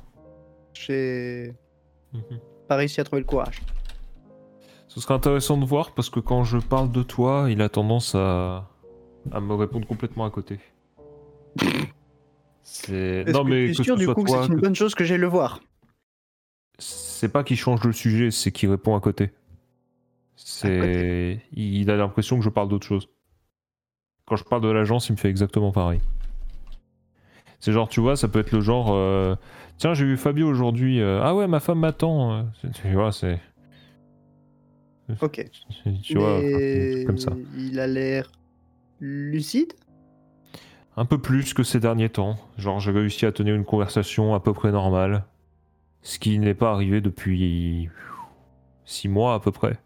J'ai 0.74 1.56
Mhm. 2.14 2.40
pas 2.68 2.76
réussi 2.76 3.00
à 3.00 3.06
trouver 3.06 3.22
le 3.22 3.28
courage. 3.28 3.62
Ce 4.90 5.00
serait 5.00 5.14
intéressant 5.14 5.56
de 5.58 5.64
voir 5.66 5.92
parce 5.94 6.10
que 6.10 6.20
quand 6.20 6.44
je 6.44 6.58
parle 6.58 6.92
de 6.92 7.02
toi, 7.02 7.46
il 7.50 7.62
a 7.62 7.70
tendance 7.70 8.14
à, 8.14 8.68
à 9.32 9.40
me 9.40 9.54
répondre 9.54 9.88
complètement 9.88 10.26
à 10.26 10.30
côté. 10.32 10.60
C'est 12.64 13.26
non 13.28 13.44
que 13.44 13.50
mais 13.50 13.66
tu 13.66 13.72
es 13.72 13.76
que 13.76 13.84
sûr 13.84 13.96
ce 13.96 14.00
du 14.02 14.08
coup 14.08 14.24
toi, 14.26 14.44
c'est 14.44 14.54
une 14.54 14.60
bonne 14.60 14.76
chose 14.76 14.96
que 14.96 15.04
j'aille 15.04 15.18
le 15.20 15.28
voir? 15.28 15.62
C'est 16.80 17.30
pas 17.30 17.44
qu'il 17.44 17.58
change 17.58 17.84
le 17.84 17.94
sujet, 17.94 18.32
c'est 18.32 18.52
qu'il 18.52 18.70
répond 18.70 18.96
à 18.96 19.00
côté. 19.00 19.32
C'est 20.36 21.42
il 21.54 21.90
a 21.92 21.98
l'impression 21.98 22.38
que 22.38 22.44
je 22.44 22.50
parle 22.50 22.70
d'autre 22.70 22.86
chose. 22.88 23.08
Quand 24.26 24.36
je 24.36 24.44
parle 24.44 24.62
de 24.62 24.70
l'agence, 24.70 25.10
il 25.10 25.14
me 25.14 25.18
fait 25.18 25.30
exactement 25.30 25.72
pareil. 25.72 26.00
C'est 27.60 27.74
genre, 27.74 27.90
tu 27.90 28.00
vois, 28.00 28.16
ça 28.16 28.28
peut 28.28 28.40
être 28.40 28.52
le 28.52 28.62
genre, 28.62 28.92
euh, 28.92 29.36
tiens, 29.78 29.94
j'ai 29.94 30.06
vu 30.06 30.18
Fabio 30.18 30.48
aujourd'hui. 30.48 31.00
euh, 31.00 31.22
ah 31.24 31.36
ouais, 31.36 31.48
ma 31.48 31.60
femme 31.60 31.80
m'attend. 31.80 32.34
euh, 32.34 32.44
Tu 32.82 32.94
vois, 32.94 33.12
c'est, 33.12 33.40
Ok. 35.22 35.46
tu 36.04 36.18
vois, 36.18 36.42
Mais 36.42 37.06
comme 37.06 37.18
ça. 37.18 37.32
il 37.58 37.80
a 37.80 37.86
l'air 37.88 38.32
lucide? 39.00 39.74
Un 40.98 41.06
peu 41.06 41.18
plus 41.18 41.54
que 41.54 41.64
ces 41.64 41.80
derniers 41.80 42.10
temps. 42.10 42.38
Genre, 42.58 42.80
j'ai 42.80 42.92
réussi 42.92 43.26
à 43.26 43.32
tenir 43.32 43.56
une 43.56 43.66
conversation 43.66 44.34
à 44.36 44.40
peu 44.40 44.54
près 44.54 44.72
normale. 44.72 45.26
Ce 46.02 46.20
qui 46.20 46.38
n'est 46.40 46.54
pas 46.54 46.72
arrivé 46.72 47.00
depuis 47.02 47.90
six 48.86 49.08
mois 49.08 49.34
à 49.36 49.40
peu 49.40 49.52
près. 49.52 49.80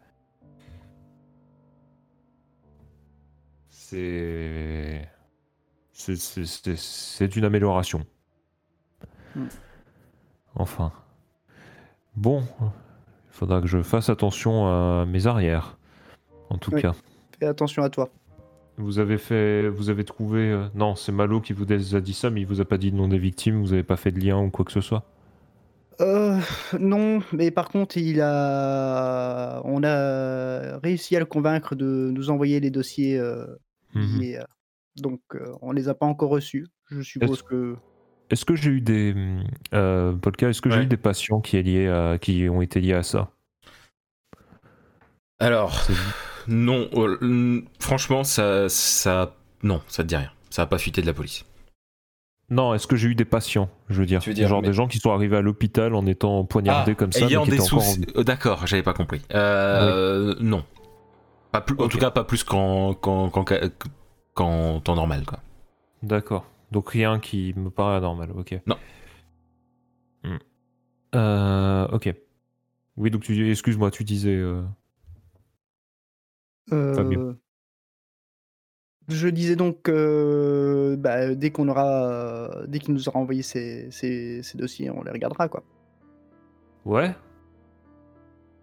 C'est. 3.69 5.07
C'est- 5.93 7.35
une 7.35 7.45
amélioration. 7.45 8.05
Hmm. 9.35 9.45
Enfin. 10.55 10.91
Bon, 12.15 12.43
il 12.61 13.31
faudra 13.31 13.61
que 13.61 13.67
je 13.67 13.81
fasse 13.81 14.09
attention 14.09 14.67
à 14.67 15.05
mes 15.05 15.27
arrières. 15.27 15.77
En 16.49 16.57
tout 16.57 16.71
Oui. 16.73 16.81
cas. 16.81 16.93
Fais 17.39 17.45
attention 17.47 17.83
à 17.83 17.89
toi. 17.89 18.09
Vous 18.77 18.99
avez 18.99 19.17
fait, 19.17 19.69
vous 19.69 19.89
avez 19.89 20.03
trouvé, 20.03 20.51
euh, 20.51 20.65
non, 20.75 20.95
c'est 20.95 21.11
Malo 21.13 21.39
qui 21.39 21.53
vous 21.53 21.65
a 21.71 22.01
dit 22.01 22.13
ça, 22.13 22.29
mais 22.29 22.41
il 22.41 22.47
vous 22.47 22.59
a 22.59 22.65
pas 22.65 22.77
dit 22.77 22.91
le 22.91 22.97
nom 22.97 23.07
des 23.07 23.17
victimes. 23.17 23.61
Vous 23.61 23.71
avez 23.73 23.83
pas 23.83 23.95
fait 23.95 24.11
de 24.11 24.19
lien 24.19 24.37
ou 24.37 24.49
quoi 24.49 24.65
que 24.65 24.71
ce 24.73 24.81
soit? 24.81 25.03
Euh, 26.01 26.37
non, 26.77 27.21
mais 27.31 27.51
par 27.51 27.69
contre, 27.69 27.95
il 27.97 28.19
a, 28.19 29.61
on 29.63 29.81
a 29.83 30.77
réussi 30.79 31.15
à 31.15 31.19
le 31.19 31.25
convaincre 31.25 31.75
de 31.75 32.11
nous 32.13 32.29
envoyer 32.29 32.59
les 32.59 32.69
dossiers 32.69 33.17
euh, 33.17 33.45
Mhm. 33.93 34.19
liés 34.19 34.37
à- 34.37 34.47
Donc, 34.97 35.21
euh, 35.35 35.53
on 35.61 35.71
les 35.71 35.87
a 35.89 35.93
pas 35.93 36.05
encore 36.05 36.29
reçus. 36.29 36.67
Je 36.89 37.01
suppose 37.01 37.41
que. 37.43 37.75
Est-ce 38.29 38.43
que 38.43 38.55
j'ai 38.55 38.71
eu 38.71 38.81
des, 38.81 39.13
hum, 39.13 39.43
euh, 39.73 40.13
Polka, 40.13 40.49
est-ce 40.49 40.61
que 40.61 40.69
j'ai 40.69 40.77
Ouais. 40.79 40.83
eu 40.83 40.87
des 40.87 40.97
patients 40.97 41.39
qui, 41.39 41.55
est 41.57 41.61
lié 41.63 41.87
à- 41.87 42.17
qui 42.17 42.47
ont 42.49 42.61
été 42.61 42.81
liés 42.81 42.93
à 42.93 43.03
ça? 43.03 43.29
Alors, 45.39 45.81
C'est- 45.83 45.93
non, 46.47 46.89
euh, 46.95 47.61
franchement, 47.79 48.23
ça, 48.23 48.69
ça, 48.69 49.35
non, 49.63 49.81
ça 49.87 50.03
te 50.03 50.07
dit 50.09 50.15
rien. 50.15 50.31
Ça 50.49 50.61
a 50.63 50.65
pas 50.65 50.77
fuité 50.77 51.01
de 51.01 51.07
la 51.07 51.13
police. 51.13 51.45
Non, 52.49 52.73
est-ce 52.75 52.85
que 52.87 52.95
j'ai 52.95 53.07
eu 53.09 53.15
des 53.15 53.25
patients 53.25 53.69
Je 53.89 53.99
veux 53.99 54.05
dire, 54.05 54.21
Tu 54.21 54.29
veux 54.29 54.35
dire, 54.35 54.47
genre 54.47 54.61
mais- 54.61 54.67
des 54.67 54.73
gens 54.73 54.87
qui 54.87 54.99
sont 54.99 55.11
arrivés 55.11 55.37
à 55.37 55.41
l'hôpital 55.41 55.95
en 55.95 56.05
étant 56.05 56.45
poignardés 56.45 56.93
comme 56.95 57.11
ça, 57.11 57.21
mais 57.21 57.31
ayant 57.31 57.43
qui 57.43 57.51
des 57.51 57.73
en 57.73 57.79
euh, 58.17 58.23
D'accord, 58.23 58.67
j'avais 58.67 58.83
pas 58.83 58.93
compris. 58.93 59.21
Euh, 59.33 60.35
Non. 60.39 60.63
Pas 61.51 61.61
plus, 61.61 61.75
En 61.79 61.87
tout 61.87 61.97
cas, 61.97 62.11
pas 62.11 62.23
plus 62.23 62.43
qu'en 62.43 62.93
qu'en 62.93 63.29
qu'en 63.29 63.45
ca- 63.47 63.61
qu'en 64.33 64.79
temps 64.81 64.95
normal, 64.95 65.23
quoi. 65.25 65.39
D'accord. 66.03 66.45
Donc 66.71 66.89
rien 66.89 67.19
qui 67.19 67.53
me 67.55 67.69
paraît 67.69 67.95
anormal. 67.97 68.31
Ok. 68.37 68.59
Non. 68.67 68.77
Hmm. 70.23 70.37
Euh, 71.15 71.87
ok. 71.87 72.13
Oui, 72.97 73.09
donc 73.09 73.23
tu, 73.23 73.49
excuse-moi, 73.49 73.89
tu 73.91 74.03
disais. 74.03 74.35
euh. 74.35 74.61
Euh, 76.73 77.33
Je 79.07 79.27
disais 79.27 79.55
donc 79.55 79.83
que 79.83 80.95
bah, 80.99 81.35
dès 81.35 81.51
qu'on 81.51 81.67
aura, 81.69 82.09
euh, 82.09 82.65
dès 82.67 82.79
qu'il 82.79 82.93
nous 82.93 83.07
aura 83.07 83.19
envoyé 83.19 83.43
ces, 83.43 83.89
ces- 83.91 84.41
ces 84.41 84.57
dossiers, 84.57 84.89
on 84.89 85.03
les 85.03 85.11
regardera 85.11 85.47
quoi. 85.47 85.63
Ouais. 86.85 87.13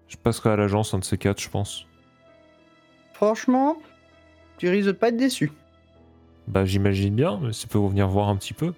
Je 0.09 0.17
passerai 0.17 0.51
à 0.51 0.57
l'agence 0.57 0.95
un 0.95 0.99
de 0.99 1.05
ces 1.05 1.17
quatre, 1.19 1.41
je 1.41 1.49
pense. 1.49 1.87
franchement, 3.15 3.77
tu 4.59 4.69
risques 4.69 4.89
de 4.89 4.93
pas 4.93 5.09
être 5.11 5.17
déçu. 5.17 5.53
Bah 6.49 6.65
j'imagine 6.65 7.15
bien, 7.15 7.39
mais 7.41 7.53
ça 7.53 7.69
peut 7.69 7.79
revenir 7.79 8.09
voir 8.09 8.29
un 8.29 8.37
petit 8.37 8.53
peu. 8.53 8.75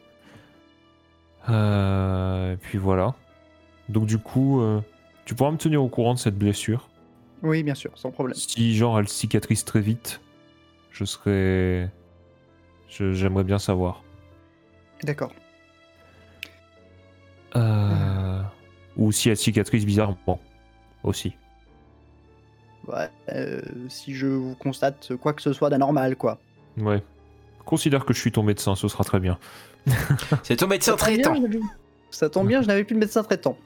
Euh, 1.48 2.52
et 2.52 2.56
puis 2.58 2.76
voilà. 2.76 3.14
Donc 3.88 4.04
du 4.06 4.18
coup, 4.18 4.60
euh, 4.60 4.80
tu 5.24 5.34
pourras 5.34 5.50
me 5.50 5.56
tenir 5.56 5.82
au 5.82 5.88
courant 5.88 6.12
de 6.14 6.18
cette 6.18 6.37
blessure. 6.38 6.88
Oui, 7.44 7.62
bien 7.62 7.74
sûr, 7.76 7.92
sans 7.94 8.11
problème. 8.11 8.35
Si 8.37 8.74
genre 8.74 8.98
elle 8.98 9.09
cicatrise 9.09 9.64
très 9.64 9.80
vite, 9.80 10.20
je 10.90 11.04
serais... 11.04 11.90
je- 12.88 13.12
J'aimerais 13.12 13.44
bien 13.44 13.59
savoir. 13.61 14.02
D'accord. 15.04 15.33
Euh, 17.57 18.40
Ou 18.96 19.12
si 19.12 19.28
elle 19.30 19.37
cicatrise 19.37 19.87
bizarrement 19.87 20.40
aussi. 21.02 21.37
Ouais, 22.88 23.09
euh, 23.30 23.61
si 23.88 24.14
je 24.14 24.26
vous 24.26 24.54
constate 24.57 25.14
quoi 25.16 25.33
que 25.33 25.40
ce 25.42 25.52
soit 25.52 25.70
d'anormal, 25.70 26.16
quoi. 26.16 26.38
Ouais. 26.78 27.02
Considère 27.64 28.04
que 28.04 28.12
je 28.12 28.20
suis 28.20 28.33
ton 28.33 28.42
médecin, 28.42 28.74
ce 28.74 28.88
sera 28.88 29.04
très 29.04 29.20
bien. 29.20 29.38
C'est 30.42 30.57
ton 30.57 30.66
médecin 30.66 30.96
traitant. 30.96 31.35
Ça 32.11 32.28
tombe 32.30 32.46
bien, 32.48 32.62
je 32.62 32.68
n'avais 32.68 32.85
plus 32.85 32.94
de 32.94 33.00
médecin 33.00 33.22
traitant. 33.22 33.57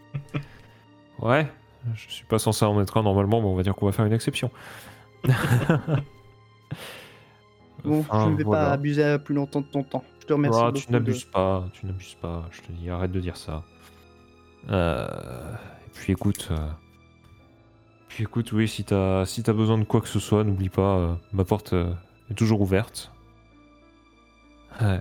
Ouais. 1.20 1.46
Je 1.94 2.10
suis 2.10 2.24
pas 2.24 2.38
censé 2.38 2.64
en 2.64 2.80
être 2.80 2.96
un 2.96 3.02
normalement, 3.02 3.40
mais 3.40 3.46
on 3.46 3.54
va 3.54 3.62
dire 3.62 3.74
qu'on 3.74 3.86
va 3.86 3.92
faire 3.92 4.04
une 4.06 4.12
exception. 4.12 4.50
Bon, 7.84 8.00
Enfin, 8.00 8.24
je 8.24 8.30
ne 8.30 8.36
vais 8.36 8.44
voilà. 8.44 8.66
pas 8.66 8.72
abuser 8.72 9.18
plus 9.18 9.34
longtemps 9.34 9.60
de 9.60 9.66
ton 9.66 9.82
temps. 9.82 10.04
Je 10.20 10.26
te 10.26 10.32
remercie 10.32 10.60
Ah, 10.62 10.72
tu 10.74 10.90
n'abuses 10.90 11.24
pas, 11.24 11.64
tu 11.72 11.86
n'abuses 11.86 12.16
pas, 12.20 12.44
je 12.50 12.60
te 12.62 12.72
dis, 12.72 12.90
arrête 12.90 13.12
de 13.12 13.20
dire 13.20 13.36
ça. 13.36 13.62
Euh, 14.70 15.06
et 15.86 15.90
puis 15.94 16.12
écoute, 16.12 16.48
euh, 16.50 16.68
puis 18.08 18.24
écoute, 18.24 18.52
oui, 18.52 18.66
si 18.68 18.84
t'as 18.84 19.24
si 19.26 19.42
t'as 19.42 19.52
besoin 19.52 19.78
de 19.78 19.84
quoi 19.84 20.00
que 20.00 20.08
ce 20.08 20.18
soit, 20.18 20.44
n'oublie 20.44 20.68
pas, 20.68 20.96
euh, 20.96 21.14
ma 21.32 21.44
porte 21.44 21.72
euh, 21.72 21.92
est 22.30 22.34
toujours 22.34 22.60
ouverte. 22.60 23.12
Ouais, 24.80 25.00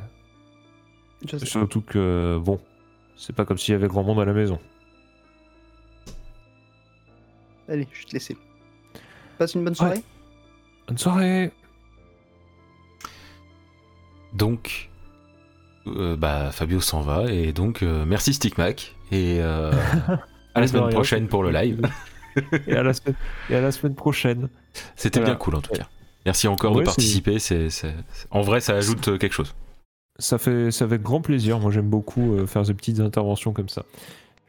surtout 1.44 1.82
que, 1.82 2.40
bon, 2.42 2.60
c'est 3.16 3.36
pas 3.36 3.46
comme 3.46 3.58
s'il 3.58 3.74
y 3.74 3.76
avait 3.76 3.88
grand 3.88 4.04
monde 4.04 4.20
à 4.20 4.26
la 4.26 4.34
maison. 4.34 4.60
Allez, 7.70 7.88
je 7.92 8.00
vais 8.00 8.06
te 8.06 8.14
laisser. 8.14 8.38
Passe 9.38 9.56
une 9.56 9.64
bonne 9.64 9.76
soirée. 9.76 10.04
Bonne 10.88 10.98
soirée 10.98 11.52
Donc, 14.34 14.90
euh, 15.88 16.16
bah, 16.16 16.52
Fabio 16.52 16.80
s'en 16.80 17.02
va 17.02 17.32
et 17.32 17.52
donc 17.52 17.84
euh, 17.84 18.06
merci 18.06 18.34
Stickmac 18.34 18.96
et 19.12 19.38
euh, 19.42 19.72
à 20.56 20.62
la 20.62 20.68
semaine 20.68 20.90
prochaine 20.90 21.28
pour 21.28 21.44
le 21.44 21.52
live. 21.52 21.82
et, 22.68 22.76
à 22.76 22.84
la 22.84 22.94
semaine, 22.94 23.16
et 23.50 23.56
à 23.56 23.62
la 23.62 23.72
semaine 23.72 23.96
prochaine. 23.96 24.50
C'était 24.96 25.20
Voilà. 25.20 25.34
bien 25.34 25.40
cool 25.40 25.56
en 25.56 25.62
tout 25.62 25.74
cas. 25.74 25.88
Merci 26.26 26.48
encore 26.48 26.74
Ouais, 26.74 26.82
de 26.82 26.86
participer. 26.86 27.40
C'est, 27.40 27.70
En 28.32 28.42
vrai, 28.42 28.60
ça 28.60 28.74
ajoute 28.76 29.18
quelque 29.18 29.34
chose. 29.34 29.56
Ça 30.20 30.38
fait, 30.38 30.72
ça 30.72 30.88
fait 30.88 31.02
grand 31.02 31.22
plaisir, 31.22 31.60
moi 31.60 31.72
j'aime 31.72 31.90
beaucoup 31.90 32.34
euh, 32.34 32.48
faire 32.48 32.64
des 32.64 32.74
petites 32.74 33.00
interventions 33.00 33.54
comme 33.54 33.70
ça. 33.70 33.84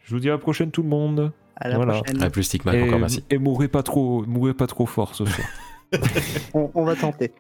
Je 0.03 0.15
vous 0.15 0.21
dis 0.21 0.29
à 0.29 0.33
la 0.33 0.39
prochaine 0.39 0.71
tout 0.71 0.83
le 0.83 0.89
monde. 0.89 1.31
À 1.61 1.69
la 1.69 1.77
Voilà. 1.77 1.95
prochaine. 1.95 2.23
À 2.23 2.31
plus 2.31 2.45
Stickmac, 2.45 2.75
et, 2.75 2.83
encore 2.85 2.99
merci. 3.01 3.25
et 3.31 3.39
mourrez 3.39 3.69
pas 3.69 3.83
trop, 3.83 4.25
mourrez 4.27 4.55
pas 4.55 4.67
trop 4.67 4.87
fort 4.87 5.15
ce 5.15 5.25
soir. 5.25 5.47
On, 6.55 6.71
on 6.75 6.85
va 6.85 6.95
tenter. 6.97 7.33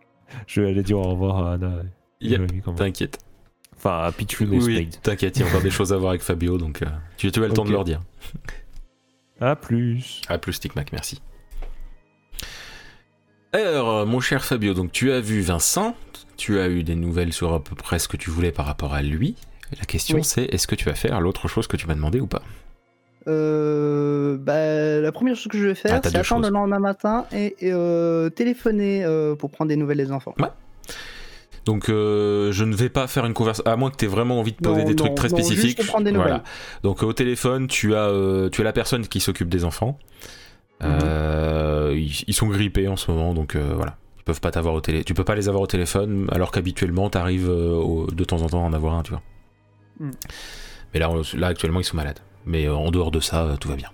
Je 0.46 0.60
vais 0.62 0.68
aller 0.70 0.82
dire 0.82 0.98
au 0.98 1.02
revoir 1.10 1.46
à 1.46 1.52
Anna. 1.54 1.82
Yep. 2.20 2.74
T'inquiète. 2.76 3.18
Enfin, 3.76 4.00
à 4.04 4.10
Pichoun 4.12 4.52
et 4.52 4.58
Oui, 4.58 4.74
Spade. 4.86 5.02
t'inquiète, 5.02 5.36
il 5.36 5.40
y 5.40 5.44
a 5.44 5.48
encore 5.48 5.60
des 5.62 5.70
choses 5.70 5.92
à 5.92 5.96
voir 5.98 6.10
avec 6.10 6.22
Fabio, 6.22 6.58
donc 6.58 6.82
euh, 6.82 6.86
tu, 7.16 7.30
tu 7.30 7.44
as 7.44 7.46
le 7.46 7.52
temps 7.54 7.64
de 7.64 7.70
leur 7.70 7.84
dire. 7.84 8.02
À 9.40 9.54
plus. 9.54 10.22
À 10.28 10.36
plus 10.38 10.54
Stickmac, 10.54 10.90
merci. 10.92 11.20
Alors, 13.52 13.88
euh, 13.90 14.04
mon 14.06 14.20
cher 14.20 14.44
Fabio, 14.44 14.74
donc 14.74 14.92
tu 14.92 15.12
as 15.12 15.20
vu 15.20 15.40
Vincent, 15.40 15.94
tu 16.36 16.58
as 16.58 16.68
eu 16.68 16.82
des 16.82 16.94
nouvelles 16.94 17.32
sur 17.32 17.52
à 17.54 17.62
peu 17.62 17.74
près 17.74 17.98
ce 17.98 18.08
que 18.08 18.16
tu 18.16 18.30
voulais 18.30 18.52
par 18.52 18.66
rapport 18.66 18.94
à 18.94 19.02
lui. 19.02 19.36
La 19.78 19.84
question 19.84 20.16
Oui. 20.16 20.24
c'est 20.24 20.44
est-ce 20.44 20.66
que 20.66 20.74
tu 20.74 20.84
vas 20.86 20.94
faire 20.94 21.20
l'autre 21.20 21.46
chose 21.48 21.66
que 21.66 21.76
tu 21.76 21.86
m'as 21.86 21.94
demandé 21.94 22.20
ou 22.20 22.26
pas? 22.26 22.42
Euh, 23.26 24.36
bah, 24.38 25.00
la 25.00 25.12
première 25.12 25.34
chose 25.36 25.48
que 25.48 25.58
je 25.58 25.66
vais 25.66 25.74
faire, 25.74 25.94
Ah, 25.96 26.00
c'est 26.02 26.16
attendre 26.16 26.44
choses. 26.44 26.50
le 26.52 26.54
lendemain 26.54 26.78
matin 26.78 27.26
et, 27.32 27.56
et, 27.60 27.72
euh, 27.72 28.30
téléphoner 28.30 29.04
euh, 29.04 29.34
pour 29.34 29.50
prendre 29.50 29.68
des 29.68 29.76
nouvelles 29.76 29.98
des 29.98 30.12
enfants. 30.12 30.34
Donc 31.64 31.88
euh, 31.90 32.50
je 32.52 32.64
ne 32.64 32.74
vais 32.74 32.88
pas 32.88 33.06
faire 33.06 33.26
une 33.26 33.34
conversation, 33.34 33.70
à 33.70 33.76
moins 33.76 33.90
que 33.90 33.96
tu 33.96 34.06
aies 34.06 34.08
vraiment 34.08 34.38
envie 34.40 34.52
de 34.52 34.56
poser 34.56 34.82
Non, 34.82 34.88
des 34.88 34.96
trucs 34.96 35.14
très 35.14 35.28
non, 35.28 35.36
juste 35.36 35.50
spécifiques. 35.52 35.86
prendre 35.86 36.04
des 36.04 36.12
nouvelles. 36.12 36.40
Donc 36.82 37.02
au 37.02 37.12
téléphone, 37.12 37.66
tu 37.66 37.94
as, 37.94 38.10
tu 38.50 38.60
as 38.62 38.64
la 38.64 38.72
personne 38.72 39.06
qui 39.06 39.20
s'occupe 39.20 39.48
des 39.50 39.64
enfants. 39.64 39.98
Mhm. 40.82 40.88
Ils, 41.96 42.24
ils 42.26 42.34
sont 42.34 42.46
grippés 42.46 42.88
en 42.88 42.96
ce 42.96 43.10
moment, 43.10 43.34
donc 43.34 43.56
voilà. 43.56 43.96
Ils 44.18 44.24
peuvent 44.24 44.40
pas 44.40 44.50
t'avoir 44.50 44.74
au 44.74 44.80
télé. 44.80 45.04
Tu 45.04 45.12
peux 45.14 45.24
pas 45.24 45.34
les 45.34 45.48
avoir 45.48 45.62
au 45.62 45.66
téléphone, 45.66 46.28
alors 46.32 46.52
qu'habituellement, 46.52 47.10
tu 47.10 47.18
arrives 47.18 47.48
de 47.48 48.24
temps 48.24 48.40
en 48.42 48.46
temps 48.46 48.62
à 48.64 48.66
en 48.68 48.72
avoir 48.72 48.94
un, 48.94 49.02
tu 49.02 49.10
vois. 49.10 49.22
Mhm. 50.00 50.12
Mais 50.94 51.00
là, 51.00 51.10
là, 51.36 51.46
actuellement, 51.48 51.80
ils 51.80 51.84
sont 51.84 51.96
malades. 51.96 52.20
Mais 52.48 52.66
euh, 52.66 52.74
en 52.74 52.90
dehors 52.90 53.12
de 53.12 53.20
ça, 53.20 53.44
euh, 53.44 53.56
tout 53.56 53.68
va 53.68 53.76
bien. 53.76 53.90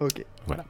Ok. 0.00 0.24
Voilà. 0.46 0.64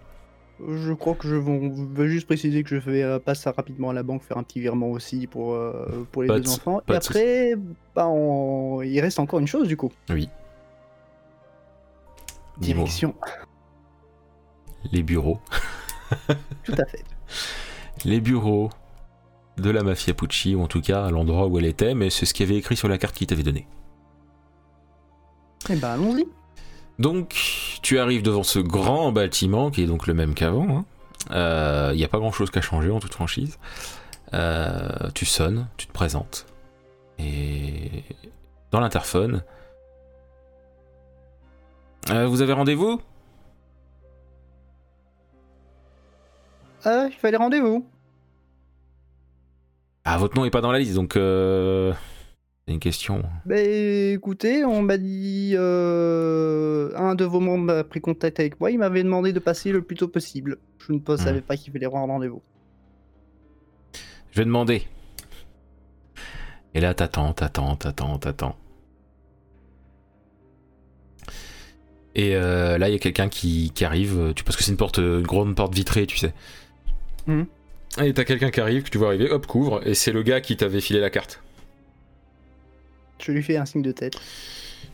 Je 0.66 0.92
crois 0.92 1.14
que 1.14 1.28
je 1.28 1.34
vais 1.36 1.70
vais 1.94 2.08
juste 2.08 2.26
préciser 2.26 2.62
que 2.62 2.70
je 2.70 2.76
vais 2.90 3.02
euh, 3.02 3.18
passer 3.18 3.42
ça 3.42 3.52
rapidement 3.52 3.90
à 3.90 3.92
la 3.92 4.02
banque, 4.02 4.22
faire 4.22 4.38
un 4.38 4.42
petit 4.44 4.60
virement 4.60 4.88
aussi 4.90 5.26
pour, 5.26 5.52
euh, 5.54 6.06
pour 6.10 6.22
les 6.22 6.28
Pas 6.28 6.36
deux 6.36 6.42
de- 6.44 6.48
enfants. 6.48 6.80
Et 6.88 6.94
après, 6.94 7.54
bah, 7.94 8.06
on- 8.08 8.80
il 8.82 8.98
reste 9.00 9.18
encore 9.18 9.40
une 9.40 9.46
chose 9.48 9.68
du 9.68 9.76
coup. 9.76 9.92
Dis-moi, 10.08 10.28
Direction. 12.84 13.14
les 14.92 15.02
bureaux. 15.02 15.40
Tout 16.64 16.72
à 16.78 16.84
fait. 16.86 17.04
Les 18.04 18.20
bureaux 18.20 18.70
de 19.56 19.70
la 19.70 19.82
mafia 19.82 20.14
Pucci, 20.14 20.54
ou 20.54 20.62
en 20.62 20.68
tout 20.68 20.80
cas 20.80 21.04
à 21.04 21.10
l'endroit 21.10 21.46
où 21.48 21.58
elle 21.58 21.64
était, 21.66 21.94
mais 21.94 22.10
c'est 22.10 22.26
ce 22.26 22.34
qu'il 22.34 22.46
y 22.46 22.50
avait 22.50 22.58
écrit 22.58 22.76
sur 22.76 22.88
la 22.88 22.98
carte 22.98 23.16
qu'il 23.16 23.26
t'avait 23.26 23.42
donnée. 23.42 23.66
Eh 25.70 25.76
ben 25.76 25.90
allons-y. 25.90 26.26
Donc, 26.98 27.34
tu 27.82 27.98
arrives 27.98 28.22
devant 28.22 28.42
ce 28.42 28.58
grand 28.58 29.10
bâtiment 29.12 29.70
qui 29.70 29.82
est 29.82 29.86
donc 29.86 30.06
le 30.06 30.14
même 30.14 30.34
qu'avant. 30.34 30.68
hein. 30.78 30.84
Euh, 31.32 31.90
Il 31.94 31.96
n'y 31.96 32.04
a 32.04 32.08
pas 32.08 32.18
grand 32.18 32.32
chose 32.32 32.50
qu'à 32.50 32.60
changer 32.60 32.90
en 32.90 33.00
toute 33.00 33.14
franchise. 33.14 33.58
Euh, 34.32 35.10
tu 35.14 35.24
sonnes, 35.24 35.66
tu 35.76 35.86
te 35.86 35.92
présentes. 35.92 36.46
Et 37.18 38.04
dans 38.70 38.80
l'interphone. 38.80 39.42
Euh, 42.10 42.26
vous 42.26 42.42
avez 42.42 42.52
rendez-vous? 42.52 43.00
Ah, 46.84 47.06
il 47.08 47.14
fallait 47.16 47.38
rendez-vous. 47.38 47.86
Ah, 50.04 50.18
votre 50.18 50.36
nom 50.36 50.44
est 50.44 50.50
pas 50.50 50.60
dans 50.60 50.70
la 50.72 50.78
liste, 50.78 50.94
donc 50.94 51.16
euh, 51.16 51.94
une 52.66 52.78
question. 52.78 53.22
Bah 53.44 53.60
écoutez, 53.60 54.64
on 54.64 54.80
m'a 54.82 54.96
dit. 54.96 55.52
euh, 55.54 56.90
un 56.96 57.14
de 57.14 57.24
vos 57.24 57.40
membres 57.40 57.72
a 57.72 57.84
pris 57.84 58.00
contact 58.00 58.40
avec 58.40 58.58
moi, 58.60 58.70
il 58.70 58.78
m'avait 58.78 59.02
demandé 59.02 59.32
de 59.32 59.38
passer 59.38 59.70
le 59.70 59.82
plus 59.82 59.96
tôt 59.96 60.08
possible. 60.08 60.58
Je 60.78 60.92
ne 60.92 60.98
pas- 60.98 61.16
savais 61.18 61.40
pas 61.42 61.56
qu'il 61.56 61.72
fallait 61.72 61.86
rendre 61.86 62.12
rendez-vous. 62.12 62.42
Je 64.32 64.38
vais 64.40 64.44
demander. 64.46 64.82
Et 66.74 66.80
là, 66.80 66.94
t'attends, 66.94 67.32
t'attends, 67.34 67.76
t'attends, 67.76 68.18
t'attends. 68.18 68.56
Et 72.16 72.34
euh, 72.36 72.78
là, 72.78 72.88
il 72.88 72.92
y 72.92 72.96
a 72.96 72.98
quelqu'un 72.98 73.28
qui, 73.28 73.72
qui 73.74 73.84
arrive, 73.84 74.18
euh, 74.18 74.32
tu, 74.32 74.44
parce 74.44 74.56
que 74.56 74.62
c'est 74.62 74.70
une 74.70 74.76
porte, 74.76 74.98
une 74.98 75.22
grande 75.22 75.54
porte 75.56 75.74
vitrée, 75.74 76.06
tu 76.06 76.16
sais. 76.16 76.32
Mhm. 77.26 77.46
Et 78.02 78.12
t'as 78.14 78.24
quelqu'un 78.24 78.50
qui 78.50 78.60
arrive, 78.60 78.84
que 78.84 78.90
tu 78.90 78.98
vois 78.98 79.08
arriver, 79.08 79.30
hop, 79.30 79.46
couvre, 79.46 79.86
et 79.86 79.94
c'est 79.94 80.12
le 80.12 80.22
gars 80.22 80.40
qui 80.40 80.56
t'avait 80.56 80.80
filé 80.80 81.00
la 81.00 81.10
carte. 81.10 81.42
Je 83.24 83.32
lui 83.32 83.42
fais 83.42 83.56
un 83.56 83.64
signe 83.64 83.80
de 83.82 83.92
tête. 83.92 84.16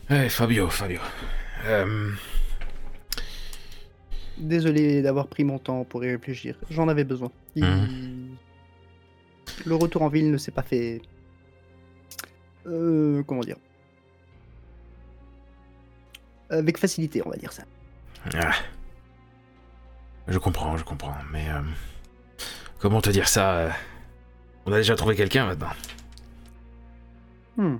Ouais, 0.09 0.29
Fabio, 0.29 0.69
Fabio. 0.69 0.99
Euh, 1.65 2.11
Désolé 4.37 5.01
d'avoir 5.01 5.27
pris 5.27 5.43
mon 5.43 5.59
temps 5.59 5.83
pour 5.83 6.03
y 6.05 6.09
réfléchir. 6.11 6.55
J'en 6.69 6.87
avais 6.87 7.03
besoin. 7.03 7.29
Il- 7.55 7.65
Mhm. 7.65 8.35
Le 9.65 9.75
retour 9.75 10.01
en 10.03 10.07
ville 10.07 10.31
ne 10.31 10.37
s'est 10.37 10.51
pas 10.51 10.63
fait. 10.63 11.01
Euh, 12.65 13.21
comment 13.23 13.41
dire 13.41 13.57
Avec 16.49 16.77
facilité, 16.77 17.21
on 17.25 17.29
va 17.29 17.35
dire 17.37 17.51
ça. 17.51 17.63
ah. 18.35 18.51
Je 20.27 20.37
comprends, 20.37 20.77
je 20.77 20.83
comprends, 20.83 21.15
mais... 21.31 21.49
euh, 21.49 21.61
comment 22.79 23.01
te 23.01 23.09
dire 23.09 23.27
ça 23.27 23.69
On 24.65 24.71
a 24.71 24.77
déjà 24.77 24.95
trouvé 24.95 25.15
quelqu'un 25.15 25.45
maintenant. 25.47 25.69
Hmm. 27.57 27.77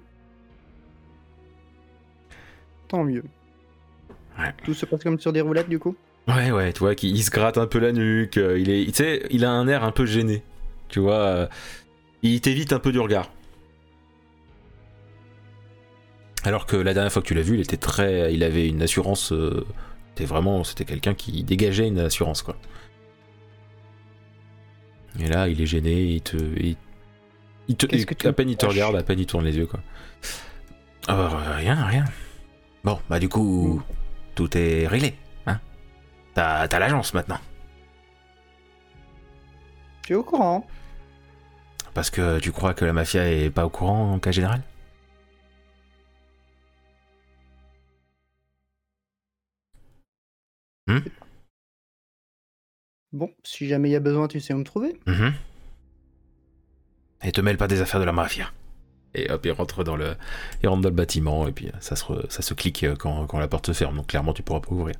Tant 2.92 3.06
mieux. 3.06 3.24
Ouais. 4.38 4.54
Tout 4.66 4.74
se 4.74 4.86
passe 4.86 5.02
comme 5.02 5.18
sur 5.18 5.32
des 5.32 5.40
roulettes 5.40 5.70
du 5.70 5.80
coup? 5.80 5.96
Ouais, 6.28 6.52
ouais, 6.52 6.74
tu 6.74 6.80
vois, 6.80 6.94
qu'il 6.94 7.16
il 7.16 7.24
se 7.24 7.32
gratte 7.32 7.58
un 7.58 7.68
peu 7.68 7.80
la 7.80 7.94
nuque, 7.94 8.36
euh, 8.36 8.60
il 8.60 8.70
est, 8.70 8.86
tu 8.88 8.96
sais, 8.96 9.26
il 9.30 9.46
a 9.46 9.52
un 9.52 9.66
air 9.70 9.86
un 9.86 9.92
peu 9.92 10.06
gêné, 10.06 10.44
tu 10.90 11.00
vois, 11.00 11.20
euh, 11.20 11.48
il 12.22 12.42
t'évite 12.42 12.74
un 12.74 12.80
peu 12.80 12.92
du 12.92 13.00
regard. 13.00 13.32
Alors 16.44 16.66
que 16.66 16.76
la 16.76 16.94
dernière 16.94 17.14
fois 17.14 17.22
que 17.22 17.28
tu 17.28 17.34
l'as 17.34 17.42
vu, 17.42 17.56
il 17.56 17.62
était 17.62 17.78
très, 17.78 18.34
il 18.34 18.44
avait 18.44 18.68
une 18.68 18.82
assurance, 18.82 19.32
euh, 19.32 19.66
c'était 20.10 20.26
vraiment, 20.26 20.66
c'était 20.66 20.86
quelqu'un 20.86 21.14
qui 21.14 21.46
dégageait 21.46 21.88
une 21.88 22.00
assurance, 22.00 22.42
quoi. 22.42 22.58
Et 25.18 25.28
là, 25.28 25.48
il 25.48 25.62
est 25.62 25.66
gêné, 25.66 26.04
il 26.04 26.22
te. 26.22 26.36
Il, 26.36 26.76
il 27.70 27.78
te 27.78 28.28
à 28.28 28.34
peine 28.34 28.50
il 28.50 28.58
te 28.58 28.66
regarde, 28.66 28.98
à 28.98 29.04
peine 29.04 29.20
il 29.20 29.26
tourne 29.26 29.46
les 29.46 29.56
yeux, 29.56 29.66
quoi. 29.66 29.80
Ah 31.08 31.16
bah, 31.16 31.56
rien, 31.56 31.86
rien. 31.86 32.06
Bon, 32.84 33.00
bah, 33.10 33.20
du 33.20 33.30
coup, 33.30 33.76
Mm. 33.76 33.84
tout 34.36 34.58
est 34.58 34.88
réglé, 34.88 35.16
hein. 35.46 35.60
T'as 36.34 36.80
l'agence 36.80 37.14
maintenant. 37.14 37.40
Tu 40.04 40.14
es 40.14 40.16
au 40.16 40.24
courant 40.24 40.66
Parce 41.94 42.10
que 42.10 42.40
tu 42.40 42.52
crois 42.52 42.74
que 42.74 42.86
la 42.86 42.94
mafia 42.94 43.30
est 43.30 43.50
pas 43.50 43.66
au 43.66 43.70
courant 43.70 44.14
en 44.14 44.20
cas 44.20 44.32
général? 44.32 44.62
Bon, 53.12 53.30
si 53.44 53.68
jamais 53.68 53.90
il 53.90 53.92
y 53.92 53.96
a 53.96 54.00
besoin, 54.00 54.28
tu 54.28 54.40
sais 54.40 54.54
où 54.54 54.58
me 54.58 54.64
trouver. 54.64 54.98
Mhm. 55.06 55.34
Et 57.24 57.32
te 57.32 57.42
mêle 57.42 57.58
pas 57.58 57.68
des 57.68 57.82
affaires 57.82 58.00
de 58.00 58.06
la 58.06 58.12
mafia. 58.14 58.52
Et 59.14 59.30
hop, 59.30 59.46
il 59.46 59.52
rentre 59.52 59.84
dans 59.84 59.96
le, 59.98 60.16
il 60.64 60.70
rentre 60.70 60.82
dans 60.82 60.90
le 60.90 60.96
bâtiment 60.96 61.48
et 61.48 61.52
puis 61.52 61.70
ça 61.82 61.96
se, 61.96 62.06
re- 62.06 62.30
ça 62.30 62.42
se 62.42 62.54
clique 62.54 62.84
euh, 62.84 62.96
quand, 62.96 63.26
quand 63.28 63.40
la 63.40 63.48
porte 63.48 63.68
se 63.68 63.74
ferme. 63.74 63.98
Donc 63.98 64.08
clairement, 64.08 64.34
tu 64.34 64.42
pourras 64.44 64.62
pas 64.62 64.72
ouvrir. 64.72 64.96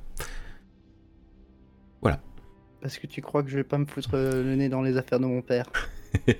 Parce 2.82 2.98
que 2.98 3.06
tu 3.06 3.22
crois 3.22 3.44
que 3.44 3.48
je 3.48 3.54
vais 3.54 3.62
pas 3.62 3.78
me 3.78 3.86
foutre 3.86 4.14
euh, 4.14 4.42
le 4.42 4.56
nez 4.56 4.68
dans 4.68 4.82
les 4.82 4.96
affaires 4.96 5.20
de 5.20 5.26
mon 5.26 5.40
père. 5.40 5.66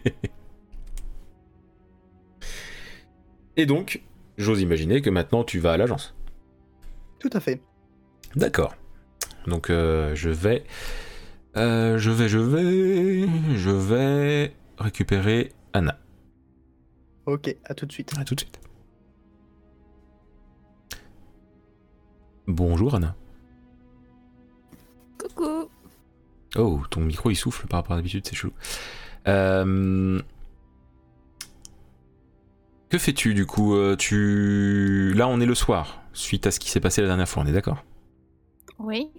Et 3.56 3.64
donc, 3.64 4.02
j'ose 4.38 4.60
imaginer 4.60 5.02
que 5.02 5.10
maintenant 5.10 5.44
tu 5.44 5.60
vas 5.60 5.74
à 5.74 5.76
l'agence. 5.76 6.16
Tout 7.20 7.30
à 7.32 7.38
fait. 7.38 7.62
D'accord. 8.34 8.74
Donc 9.46 9.70
euh, 9.70 10.16
je 10.16 10.30
vais, 10.30 10.64
euh, 11.56 11.98
je 11.98 12.10
vais, 12.10 12.28
je 12.28 12.38
vais, 12.38 13.28
je 13.56 13.70
vais 13.70 14.52
récupérer 14.78 15.52
Anna. 15.72 15.96
Ok, 17.26 17.54
à 17.64 17.74
tout 17.74 17.86
de 17.86 17.92
suite. 17.92 18.12
À 18.18 18.24
tout 18.24 18.34
de 18.34 18.40
suite. 18.40 18.58
Bonjour 22.46 22.94
Anna. 22.94 23.14
Coucou. 25.18 25.68
Oh, 26.56 26.80
ton 26.90 27.00
micro 27.00 27.30
il 27.30 27.36
souffle 27.36 27.66
par 27.66 27.78
rapport 27.80 27.94
à 27.94 27.96
d'habitude, 27.96 28.26
c'est 28.26 28.34
chelou. 28.34 28.52
Euh, 29.28 30.20
Que 32.90 32.98
fais-tu 32.98 33.32
du 33.34 33.46
coup 33.46 33.74
Euh, 33.76 33.96
Tu 33.96 35.12
là 35.14 35.28
on 35.28 35.40
est 35.40 35.46
le 35.46 35.54
soir, 35.54 36.02
suite 36.12 36.46
à 36.46 36.50
ce 36.50 36.58
qui 36.58 36.70
s'est 36.70 36.80
passé 36.80 37.00
la 37.00 37.06
dernière 37.08 37.28
fois, 37.28 37.42
on 37.42 37.46
est 37.46 37.52
d'accord? 37.52 37.84
Oui. 38.78 39.10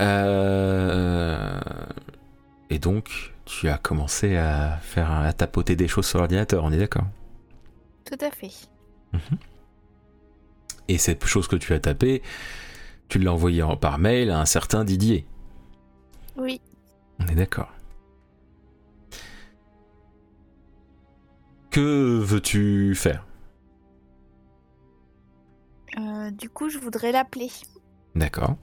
Euh, 0.00 1.58
Et 2.70 2.78
donc 2.78 3.33
tu 3.44 3.68
as 3.68 3.78
commencé 3.78 4.36
à 4.36 4.78
faire 4.78 5.10
à 5.10 5.32
tapoter 5.32 5.76
des 5.76 5.88
choses 5.88 6.06
sur 6.06 6.18
l'ordinateur, 6.18 6.64
on 6.64 6.72
est 6.72 6.78
d'accord? 6.78 7.06
Tout 8.04 8.18
à 8.20 8.30
fait. 8.30 8.50
Et 10.88 10.98
cette 10.98 11.24
chose 11.24 11.48
que 11.48 11.56
tu 11.56 11.72
as 11.72 11.80
tapée, 11.80 12.22
tu 13.08 13.18
l'as 13.18 13.32
envoyée 13.32 13.62
en- 13.62 13.76
par 13.76 13.98
mail 13.98 14.30
à 14.30 14.40
un 14.40 14.44
certain 14.44 14.84
Didier. 14.84 15.26
Oui. 16.36 16.60
On 17.20 17.26
est 17.26 17.34
d'accord. 17.34 17.70
Que 21.70 22.18
veux-tu 22.20 22.94
faire? 22.94 23.26
Euh, 25.98 26.30
du 26.30 26.48
coup, 26.48 26.68
je 26.68 26.78
voudrais 26.78 27.12
l'appeler. 27.12 27.50
D'accord. 28.14 28.56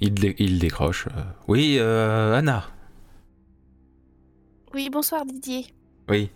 Il, 0.00 0.14
dé- 0.14 0.36
il 0.38 0.58
décroche. 0.58 1.06
euh, 1.16 1.22
Oui, 1.48 1.76
euh, 1.78 2.34
Anna. 2.36 2.64
Oui, 4.74 4.90
bonsoir 4.90 5.24
Didier. 5.24 5.66
Oui. 6.08 6.30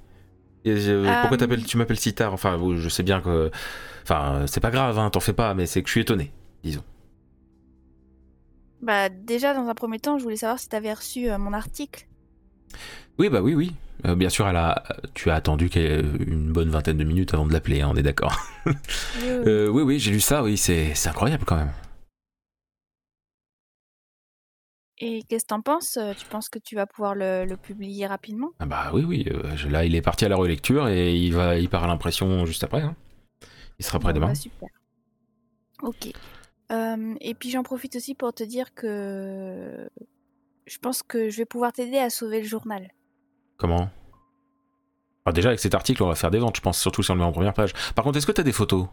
Et 0.64 0.76
je- 0.78 0.90
Euh, 0.92 1.20
Pourquoi 1.22 1.36
t'appelles- 1.38 1.64
tu 1.64 1.76
m'appelles 1.76 1.98
si 1.98 2.14
tard? 2.14 2.32
Enfin, 2.32 2.58
je 2.76 2.88
sais 2.88 3.02
bien 3.02 3.20
que. 3.20 3.50
Enfin, 4.02 4.44
c'est 4.46 4.60
pas 4.60 4.70
grave, 4.70 4.98
hein, 4.98 5.10
t'en 5.10 5.20
fais 5.20 5.32
pas, 5.32 5.54
mais 5.54 5.66
c'est 5.66 5.82
que 5.82 5.88
je 5.88 5.92
suis 5.92 6.00
étonné, 6.00 6.32
disons. 6.64 6.82
Bah 8.82 9.08
déjà, 9.10 9.52
dans 9.52 9.68
un 9.68 9.74
premier 9.74 9.98
temps, 9.98 10.16
je 10.18 10.22
voulais 10.22 10.36
savoir 10.36 10.58
si 10.58 10.68
t'avais 10.68 10.92
reçu 10.92 11.30
euh, 11.30 11.36
mon 11.38 11.52
article. 11.52 12.06
Oui, 13.18 13.28
bah 13.28 13.42
oui, 13.42 13.54
oui. 13.54 13.74
Euh, 14.06 14.14
bien 14.14 14.30
sûr, 14.30 14.48
elle 14.48 14.56
a... 14.56 14.82
tu 15.12 15.28
as 15.30 15.34
attendu 15.34 15.68
une 15.74 16.50
bonne 16.52 16.70
vingtaine 16.70 16.96
de 16.96 17.04
minutes 17.04 17.34
avant 17.34 17.44
de 17.46 17.52
l'appeler, 17.52 17.82
hein, 17.82 17.90
on 17.92 17.96
est 17.96 18.02
d'accord. 18.02 18.34
Oui, 18.64 18.72
oui. 19.22 19.28
Euh, 19.46 19.68
oui, 19.68 19.82
oui, 19.82 19.98
j'ai 19.98 20.10
lu 20.10 20.20
ça, 20.20 20.42
oui, 20.42 20.56
c'est 20.56 20.94
incroyable 21.06 21.44
quand 21.46 21.56
même. 21.56 21.72
Et 25.02 25.22
qu'est-ce 25.28 25.44
que 25.44 25.48
t'en 25.48 25.62
penses 25.62 25.96
Euh, 25.96 26.12
Tu 26.14 26.26
penses 26.26 26.48
que 26.50 26.58
tu 26.58 26.74
vas 26.76 26.86
pouvoir 26.86 27.14
le, 27.14 27.44
le 27.46 27.56
publier 27.56 28.06
rapidement? 28.06 28.50
Ah 28.58 28.66
bah 28.66 28.90
oui, 28.92 29.02
oui, 29.04 29.26
euh, 29.30 29.56
je- 29.56 29.68
là 29.68 29.84
il 29.84 29.94
est 29.94 30.02
parti 30.02 30.26
à 30.26 30.28
la 30.28 30.36
relecture 30.36 30.88
et 30.88 31.14
il, 31.16 31.32
va, 31.32 31.56
il 31.56 31.68
part 31.70 31.84
à 31.84 31.86
l'impression 31.86 32.44
juste 32.44 32.64
après. 32.64 32.82
hein. 32.82 32.94
Il 33.78 33.84
sera 33.84 33.98
prêt 33.98 34.12
Bon, 34.12 34.16
demain. 34.20 34.28
bah, 34.28 34.34
super. 34.34 34.68
Ok. 35.82 36.12
Euh, 36.70 37.14
et 37.20 37.34
puis 37.34 37.50
j'en 37.50 37.62
profite 37.62 37.96
aussi 37.96 38.14
pour 38.14 38.32
te 38.34 38.44
dire 38.44 38.74
que 38.74 39.88
je 40.66 40.78
pense 40.78 41.02
que 41.02 41.30
je 41.30 41.36
vais 41.38 41.46
pouvoir 41.46 41.72
t'aider 41.72 41.96
à 41.98 42.10
sauver 42.10 42.40
le 42.42 42.46
journal. 42.46 42.92
Comment? 43.56 43.88
Alors 45.24 45.32
déjà 45.34 45.48
avec 45.48 45.60
cet 45.60 45.74
article 45.74 46.02
on 46.02 46.08
va 46.08 46.14
faire 46.14 46.30
des 46.30 46.38
ventes, 46.38 46.56
je 46.56 46.60
pense, 46.60 46.78
surtout 46.78 47.02
si 47.02 47.10
on 47.10 47.14
le 47.14 47.20
met 47.20 47.24
en 47.26 47.32
première 47.32 47.54
page. 47.54 47.72
Par 47.94 48.04
contre, 48.04 48.18
est-ce 48.18 48.26
que 48.26 48.32
t'as 48.32 48.42
des 48.42 48.52
photos? 48.52 48.86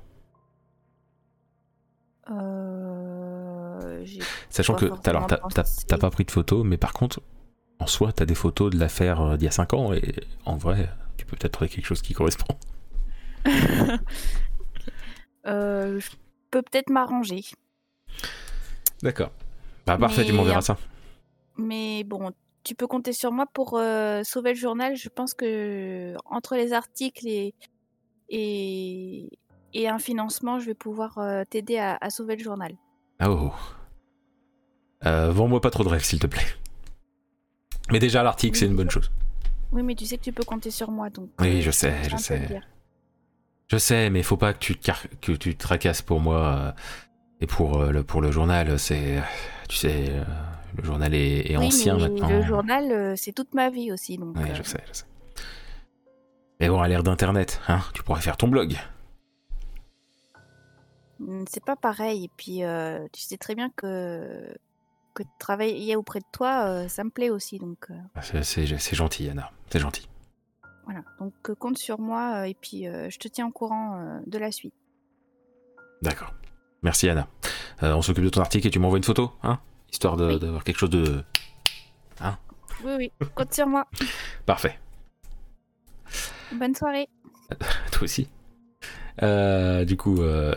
Euh... 2.30 4.02
j'ai- 4.06 4.22
Sachant 4.50 4.76
que 4.76 4.86
t'as- 4.86 5.12
alors, 5.12 5.28
t'as 5.28 5.98
pas 5.98 6.10
pris 6.10 6.26
de 6.26 6.32
photos, 6.32 6.66
mais 6.66 6.78
par 6.78 6.94
contre, 6.94 7.22
en 7.80 7.88
soi, 7.88 8.12
t'as 8.12 8.26
des 8.26 8.36
photos 8.36 8.72
de 8.72 8.80
l'affaire 8.80 9.22
euh, 9.22 9.38
d'il 9.38 9.46
y 9.46 9.48
a 9.48 9.52
5 9.52 9.74
ans 9.74 9.94
et 9.94 10.16
en 10.46 10.56
vrai, 10.58 10.90
tu 11.18 11.26
peux 11.26 11.36
peut-être 11.36 11.54
trouver 11.54 11.70
quelque 11.70 11.86
chose 11.86 12.02
qui 12.02 12.14
correspond. 12.14 12.56
Euh, 15.46 16.00
je 16.00 16.10
peux 16.52 16.62
peut-être 16.62 16.90
m'arranger. 16.90 17.42
D'accord. 19.02 19.32
Bah 19.86 19.98
parfait, 19.98 20.26
tu 20.26 20.34
Mais, 20.34 20.62
ça. 20.62 20.78
Mais 21.56 22.04
bon, 22.04 22.34
tu 22.64 22.76
peux 22.76 22.88
compter 22.88 23.14
sur 23.14 23.32
moi 23.32 23.46
pour 23.54 23.78
euh, 23.78 24.24
sauver 24.24 24.50
le 24.54 24.60
journal. 24.60 24.98
Je 24.98 25.08
pense 25.08 25.34
que 25.34 26.16
entre 26.26 26.56
les 26.56 26.74
articles 26.74 27.26
et, 27.26 27.56
et, 28.28 29.30
et 29.74 29.88
un 29.88 30.00
financement, 30.00 30.60
je 30.60 30.66
vais 30.66 30.74
pouvoir 30.74 31.18
euh, 31.20 31.44
t'aider 31.50 31.78
à, 31.78 31.98
à 32.02 32.10
sauver 32.10 32.36
le 32.36 32.44
journal. 32.44 32.74
Ah 33.20 33.32
oh. 33.32 33.54
Euh, 35.06 35.32
Vends-moi 35.32 35.62
pas 35.62 35.70
trop 35.70 35.84
de 35.84 35.90
rêves, 35.90 36.04
s'il 36.04 36.20
te 36.20 36.28
plaît. 36.28 36.46
Mais 37.92 38.00
déjà, 38.00 38.24
l'article, 38.24 38.58
c'est 38.58 38.66
une 38.66 38.76
bonne 38.76 38.90
chose. 38.90 39.12
Oui, 39.72 39.84
mais 39.84 39.96
tu 39.96 40.06
sais 40.06 40.18
que 40.18 40.24
tu 40.24 40.34
peux 40.34 40.44
compter 40.44 40.72
sur 40.72 40.90
moi, 40.92 41.10
donc. 41.10 41.30
Oui, 41.40 41.60
euh, 41.60 41.62
je 41.62 41.72
sais, 41.72 41.94
je 42.10 42.18
sais. 42.18 42.62
Je 43.70 43.78
sais, 43.78 44.10
mais 44.10 44.24
faut 44.24 44.38
pas 44.38 44.54
que 44.54 44.60
tu 44.60 44.78
te, 44.78 44.92
que 45.22 45.34
tu 45.34 45.56
te 45.56 45.60
tracasses 45.60 46.02
pour 46.02 46.20
moi 46.22 46.46
euh, 46.46 46.72
et 47.42 47.48
pour, 47.48 47.84
le, 47.84 48.04
pour 48.04 48.22
le 48.22 48.32
journal. 48.32 48.80
C'est, 48.80 49.22
tu 49.68 49.76
sais, 49.76 50.06
le 50.78 50.84
journal 50.84 51.14
est, 51.14 51.52
est 51.52 51.58
Oui, 51.58 51.66
ancien 51.68 51.96
mais 51.98 52.04
maintenant. 52.10 52.30
le 52.30 52.42
journal, 52.44 53.18
c'est 53.18 53.34
toute 53.34 53.54
ma 53.54 53.70
vie 53.70 53.92
aussi, 53.92 54.18
donc. 54.18 54.36
Oui, 54.38 54.48
je 54.54 54.64
sais, 54.64 54.82
je 54.88 55.00
sais. 55.00 55.06
Mais 56.60 56.70
bon, 56.70 56.82
à 56.82 56.88
l'ère 56.88 57.04
d'Internet, 57.04 57.62
hein, 57.68 57.82
tu 57.94 58.02
pourrais 58.04 58.22
faire 58.22 58.38
ton 58.38 58.48
blog. 58.48 58.76
mm, 61.20 61.44
C'est 61.50 61.64
pas 61.64 61.76
pareil. 61.76 62.26
Et 62.26 62.32
puis, 62.38 62.64
euh, 62.64 63.06
tu 63.12 63.22
sais 63.22 63.38
très 63.38 63.54
bien 63.56 63.70
que 63.76 64.56
que 65.18 65.24
travailler 65.40 65.96
auprès 65.96 66.20
de 66.20 66.26
toi, 66.32 66.66
euh, 66.68 66.88
ça 66.88 67.04
me 67.04 67.10
plaît 67.10 67.30
aussi, 67.30 67.58
donc. 67.58 67.90
euh, 67.90 67.96
C'est, 68.22 68.44
c'est- 68.44 68.96
gentil, 68.96 69.30
Anna. 69.30 69.52
C'est 69.70 69.80
gentil. 69.80 70.08
Voilà, 70.86 71.02
donc 71.20 71.34
euh, 71.50 71.56
compte 71.56 71.78
sur 71.78 72.00
moi 72.00 72.48
et 72.48 72.54
puis 72.54 72.84
je 72.86 73.18
te 73.18 73.28
tiens 73.28 73.48
au 73.48 73.52
courant 73.52 74.22
de 74.26 74.38
la 74.38 74.52
suite. 74.52 74.74
D'accord. 76.02 76.34
Merci, 76.84 77.10
Anna. 77.10 77.28
On 77.82 78.02
s'occupe 78.02 78.24
de 78.24 78.30
ton 78.30 78.42
article 78.42 78.68
et 78.68 78.72
tu 78.72 78.80
m'envoies 78.80 78.98
une 79.00 79.04
photo, 79.04 79.32
hein 79.44 79.60
Histoire 79.92 80.16
Oui. 80.18 80.40
d'avoir 80.40 80.64
quelque 80.64 80.78
chose 80.78 80.90
de... 80.90 81.24
Oui, 82.84 82.92
oui, 82.98 83.12
compte 83.34 83.54
sur 83.54 83.66
moi. 83.66 83.88
Parfait. 84.46 84.80
Bonne 86.52 86.76
soirée. 86.76 87.08
Toi 87.92 88.04
aussi. 88.04 88.30
Euh, 89.24 89.84
du 89.84 89.98
coup, 89.98 90.22
euh, 90.22 90.54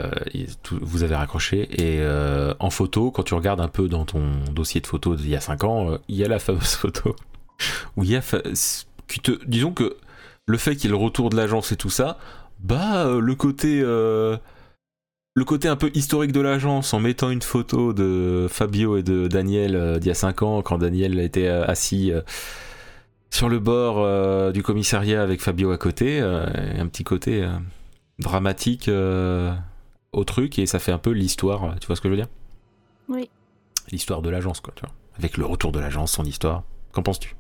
vous 0.82 1.02
avez 1.02 1.14
raccroché 1.14 1.68
et 1.72 2.00
euh, 2.00 2.52
en 2.58 2.70
photo, 2.70 3.10
quand 3.10 3.22
tu 3.22 3.34
regardes 3.34 3.60
un 3.60 3.68
peu 3.68 3.88
dans 3.88 4.04
ton 4.04 4.22
dossier 4.52 4.80
de 4.80 4.86
photos 4.86 5.18
d'il 5.18 5.30
y 5.30 5.36
a 5.36 5.40
5 5.40 5.64
ans, 5.64 5.98
il 6.08 6.16
y 6.16 6.24
a 6.24 6.28
la 6.28 6.38
fameuse 6.38 6.74
photo 6.74 7.16
où 7.96 8.04
il 8.04 8.10
y 8.10 8.16
a, 8.16 8.22
disons 9.46 9.72
que 9.72 9.96
le 10.46 10.58
fait 10.58 10.76
qu'il 10.76 10.90
y 10.90 10.92
ait 10.92 10.96
le 10.96 11.02
retour 11.02 11.30
de 11.30 11.36
l'agence 11.36 11.72
et 11.72 11.76
tout 11.76 11.90
ça, 11.90 12.18
bah 12.60 13.18
le 13.18 13.34
côté, 13.34 13.80
le 13.80 14.40
côté 15.46 15.68
un 15.68 15.76
peu 15.76 15.90
historique 15.94 16.32
de 16.32 16.40
l'agence 16.40 16.92
en 16.92 17.00
mettant 17.00 17.30
une 17.30 17.42
photo 17.42 17.92
de 17.92 18.46
Fabio 18.50 18.96
et 18.98 19.02
de 19.02 19.26
Daniel 19.28 19.98
d'il 20.00 20.08
y 20.08 20.10
a 20.10 20.14
5 20.14 20.42
ans 20.42 20.62
quand 20.62 20.78
Daniel 20.78 21.18
était 21.18 21.48
assis. 21.48 22.12
sur 23.30 23.48
le 23.48 23.58
bord 23.58 24.52
du 24.52 24.62
commissariat 24.62 25.22
avec 25.22 25.40
Fabio 25.40 25.70
à 25.70 25.78
côté, 25.78 26.20
un 26.20 26.86
petit 26.88 27.04
côté 27.04 27.48
dramatique 28.20 28.88
euh, 28.88 29.52
au 30.12 30.24
truc 30.24 30.58
et 30.58 30.66
ça 30.66 30.78
fait 30.78 30.92
un 30.92 30.98
peu 30.98 31.10
l'histoire, 31.10 31.78
tu 31.80 31.86
vois 31.86 31.96
ce 31.96 32.00
que 32.00 32.08
je 32.08 32.10
veux 32.14 32.16
dire? 32.20 32.28
Oui. 33.08 33.28
L'histoire 33.90 34.22
de 34.22 34.30
l'agence 34.30 34.60
quoi, 34.60 34.72
tu 34.76 34.82
vois. 34.84 34.94
avec 35.18 35.36
le 35.36 35.44
retour 35.46 35.72
de 35.72 35.80
l'agence, 35.80 36.12
son 36.12 36.24
histoire. 36.24 36.62
Qu'en 36.92 37.02
penses-tu? 37.02 37.34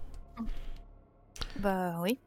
Bah 1.60 1.96
oui. 2.00 2.18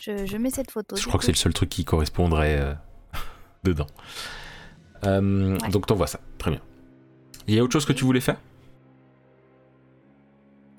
Je, 0.00 0.26
je 0.26 0.36
mets 0.36 0.50
cette 0.50 0.70
photo. 0.70 0.96
Je 0.96 1.06
crois 1.06 1.18
que 1.18 1.24
c'est 1.24 1.32
le 1.32 1.36
seul 1.36 1.52
truc 1.54 1.68
qui 1.68 1.84
correspondrait 1.84 2.58
euh, 2.60 2.74
dedans. 3.64 3.86
Euh, 5.04 5.56
Ouais. 5.62 5.68
Donc 5.70 5.86
t'envoies 5.86 6.06
ça, 6.06 6.20
très 6.38 6.50
bien. 6.50 6.60
Il 7.46 7.54
y 7.54 7.58
a 7.58 7.62
autre 7.62 7.72
chose 7.72 7.84
que 7.86 7.92
tu 7.92 8.04
voulais 8.04 8.20
faire? 8.20 8.36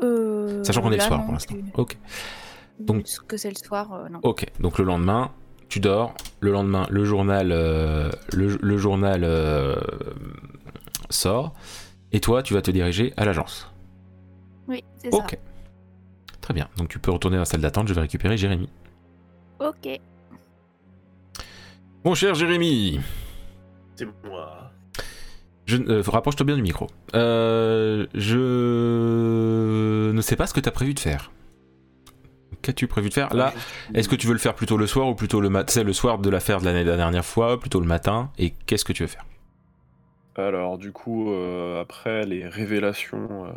Euh, 0.02 0.64
Sachant 0.64 0.82
qu'on 0.82 0.92
est 0.92 0.98
le 0.98 1.02
soir 1.04 1.20
non, 1.20 1.26
pour 1.26 1.34
l'instant. 1.34 1.56
tu- 1.56 1.64
Ok. 1.76 1.98
Donc- 2.80 3.06
Que 3.28 3.38
c'est 3.38 3.50
le 3.50 3.56
soir, 3.56 3.92
euh, 3.94 4.10
non. 4.10 4.20
Ok, 4.24 4.46
donc 4.60 4.78
le 4.78 4.86
lendemain, 4.86 5.32
tu 5.70 5.80
dors. 5.80 6.14
Le 6.40 6.52
lendemain, 6.52 6.86
le 6.90 7.04
journal, 7.06 7.52
euh, 7.52 8.10
le, 8.34 8.58
le 8.62 8.78
journal 8.78 9.24
euh, 9.24 9.76
sort. 11.10 11.54
Et 12.12 12.20
toi, 12.20 12.44
tu 12.44 12.54
vas 12.54 12.62
te 12.62 12.72
diriger 12.72 13.14
à 13.18 13.26
l'agence. 13.26 13.72
Oui, 14.68 14.84
c'est 14.98 15.12
ça. 15.12 15.18
Ok. 15.18 15.38
Très 16.42 16.54
bien. 16.54 16.70
Donc 16.78 16.88
tu 16.90 17.00
peux 17.00 17.12
retourner 17.12 17.38
dans 17.38 17.42
la 17.42 17.46
salle 17.46 17.62
d'attente. 17.62 17.88
Je 17.88 17.94
vais 17.94 18.02
récupérer 18.02 18.38
Jérémy. 18.38 18.70
Ok. 19.60 20.00
Mon 22.06 22.14
cher 22.16 22.36
Jérémy, 22.36 23.00
C'est 23.96 24.08
moi. 24.24 24.72
je, 25.66 25.78
euh, 25.78 26.02
rapproche-toi 26.06 26.46
bien 26.46 26.56
du 26.56 26.62
micro. 26.62 26.88
Euh, 27.16 28.06
je 28.14 30.12
ne 30.14 30.22
sais 30.22 30.36
pas 30.38 30.48
ce 30.48 30.54
que 30.54 30.60
tu 30.62 30.70
as 30.70 30.72
prévu 30.72 30.94
de 30.94 31.00
faire. 31.00 31.32
Qu'as-tu 32.62 32.88
prévu 32.88 33.10
de 33.10 33.14
faire 33.14 33.34
Là, 33.34 33.54
est-ce 33.94 34.10
que 34.10 34.16
tu 34.16 34.28
veux 34.28 34.34
le 34.34 34.40
faire 34.40 34.56
plutôt 34.56 34.78
le 34.78 34.88
soir 34.88 35.08
ou 35.08 35.16
plutôt 35.16 35.42
le 35.42 35.50
matin 35.50 35.72
C'est 35.72 35.84
le 35.84 35.94
soir 35.94 36.20
de 36.20 36.30
l'affaire 36.30 36.60
de 36.60 36.66
l'année 36.66 36.84
de 36.84 36.90
la 36.90 36.98
dernière 36.98 37.26
fois, 37.26 37.60
plutôt 37.60 37.80
le 37.80 37.88
matin. 37.88 38.32
Et 38.38 38.52
qu'est-ce 38.66 38.86
que 38.86 38.94
tu 38.94 39.04
veux 39.04 39.08
faire 39.08 39.26
Alors 40.36 40.78
du 40.78 40.92
coup, 40.92 41.32
euh, 41.32 41.82
après 41.82 42.26
les 42.26 42.48
révélations 42.48 43.46
euh, 43.46 43.52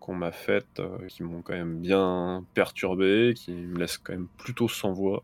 qu'on 0.00 0.14
m'a 0.14 0.32
faites, 0.32 0.80
euh, 0.80 1.06
qui 1.08 1.22
m'ont 1.22 1.42
quand 1.42 1.54
même 1.54 1.78
bien 1.80 2.44
perturbé, 2.54 3.34
qui 3.36 3.52
me 3.52 3.78
laissent 3.78 3.98
quand 3.98 4.12
même 4.12 4.28
plutôt 4.38 4.68
sans 4.68 4.92
voix, 4.92 5.22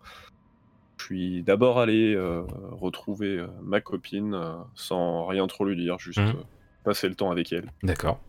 je 1.03 1.07
suis 1.07 1.43
d'abord 1.43 1.81
allé 1.81 2.15
euh, 2.15 2.43
retrouver 2.71 3.45
ma 3.61 3.81
copine 3.81 4.35
euh, 4.35 4.53
sans 4.77 5.27
rien 5.27 5.49
trop 5.49 5.65
lui 5.65 5.77
dire, 5.77 5.99
juste 5.99 6.19
euh, 6.19 6.33
passer 6.85 7.09
le 7.09 7.17
temps 7.17 7.33
avec 7.33 7.53
elle. 7.53 7.67
D'accord. 7.83 8.21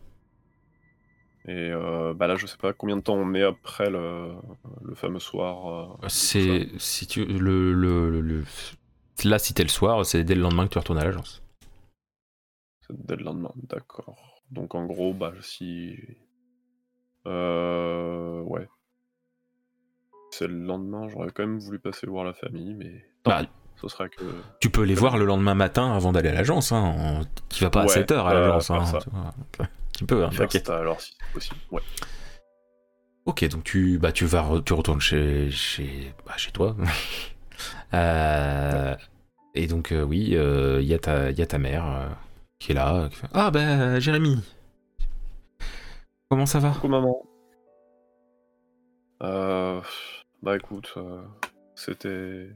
Et 1.46 1.72
euh, 1.72 2.14
bah 2.14 2.28
là, 2.28 2.36
je 2.38 2.46
sais 2.48 2.58
pas 2.58 2.72
combien 2.72 2.96
de 2.96 3.02
temps 3.02 3.16
on 3.16 3.34
est 3.34 3.44
après 3.44 3.90
le, 3.90 4.32
le 4.82 4.96
fameux 4.96 5.20
soir. 5.20 5.98
euh, 6.04 6.08
C'est 6.08 6.70
si 6.78 7.06
tu 7.06 7.26
le, 7.26 7.74
le, 7.74 8.44
là 9.26 9.40
si 9.40 9.54
t'es 9.54 9.64
le 9.64 9.70
soir, 9.70 10.06
c'est 10.06 10.24
dès 10.24 10.36
le 10.36 10.42
lendemain 10.42 10.66
que 10.68 10.72
tu 10.74 10.78
retournes 10.80 11.00
à 11.00 11.04
l'agence. 11.04 11.44
C'est 12.88 12.96
dès 13.06 13.18
le 13.18 13.24
lendemain, 13.26 13.52
d'accord. 13.56 14.42
Donc 14.52 14.74
en 14.76 14.86
gros, 14.86 15.14
bah 15.14 15.34
si. 15.42 15.98
Euh, 17.28 18.42
ouais. 18.44 18.68
C'est 20.32 20.48
le 20.48 20.58
lendemain, 20.60 21.08
j'aurais 21.10 21.30
quand 21.32 21.46
même 21.46 21.60
voulu 21.60 21.78
passer 21.80 22.08
voir 22.08 22.24
la 22.26 22.34
famille, 22.34 22.74
mais 22.74 23.06
Bah, 23.24 23.44
ce 23.76 23.88
sera 23.88 24.10
que. 24.10 24.24
tu 24.60 24.70
peux 24.70 24.84
les 24.84 24.96
voir 24.96 25.18
le 25.18 25.26
lendemain 25.26 25.54
matin 25.56 25.94
avant 25.94 26.12
d'aller 26.12 26.30
à 26.30 26.34
l'agence. 26.34 26.72
Hein. 26.72 26.96
On- 26.98 27.26
Tu 27.50 27.64
vas 27.64 27.70
pas 27.70 27.82
à 27.82 27.86
Ouais, 27.86 27.94
7h 27.94 28.26
à 28.26 28.34
l'agence. 28.34 28.72
hein. 28.72 29.32
Tu 30.04 30.16
peux, 30.16 30.24
hein, 30.24 30.32
faire 30.32 30.48
t'inquiète. 30.48 30.68
ça 30.68 30.78
alors 30.78 31.00
si 31.02 31.16
c'est 31.20 31.34
possible. 31.34 31.60
Ouais. 31.72 31.82
Ok, 33.26 33.48
donc 33.50 33.64
tu, 33.64 33.98
bah, 34.00 34.12
tu, 34.12 34.26
vas, 34.26 34.62
tu 34.66 34.74
retournes 34.74 35.00
chez, 35.02 35.50
chez, 35.52 36.14
bah, 36.26 36.38
chez 36.38 36.52
toi. 36.52 36.76
Euh, 37.94 38.96
et 39.54 39.68
donc, 39.68 39.92
euh, 39.92 40.02
oui, 40.02 40.20
il 40.32 40.84
y, 40.88 40.94
a 40.96 40.98
ta- 41.00 41.30
y 41.30 41.42
a 41.42 41.46
ta 41.46 41.60
mère 41.60 41.86
euh, 41.86 42.10
qui 42.60 42.72
est 42.72 42.76
là. 42.76 43.08
qui 43.10 43.18
fait, 43.18 43.28
ah, 43.34 43.52
bah, 43.52 44.00
Jérémy. 44.00 44.42
Comment 46.30 46.48
ça 46.48 46.58
va? 46.60 46.72
Coucou 46.72 46.88
maman. 46.88 47.22
Euh, 49.22 49.80
bah 50.42 50.56
écoute, 50.58 50.94
euh, 50.98 51.22
c'était 51.76 52.50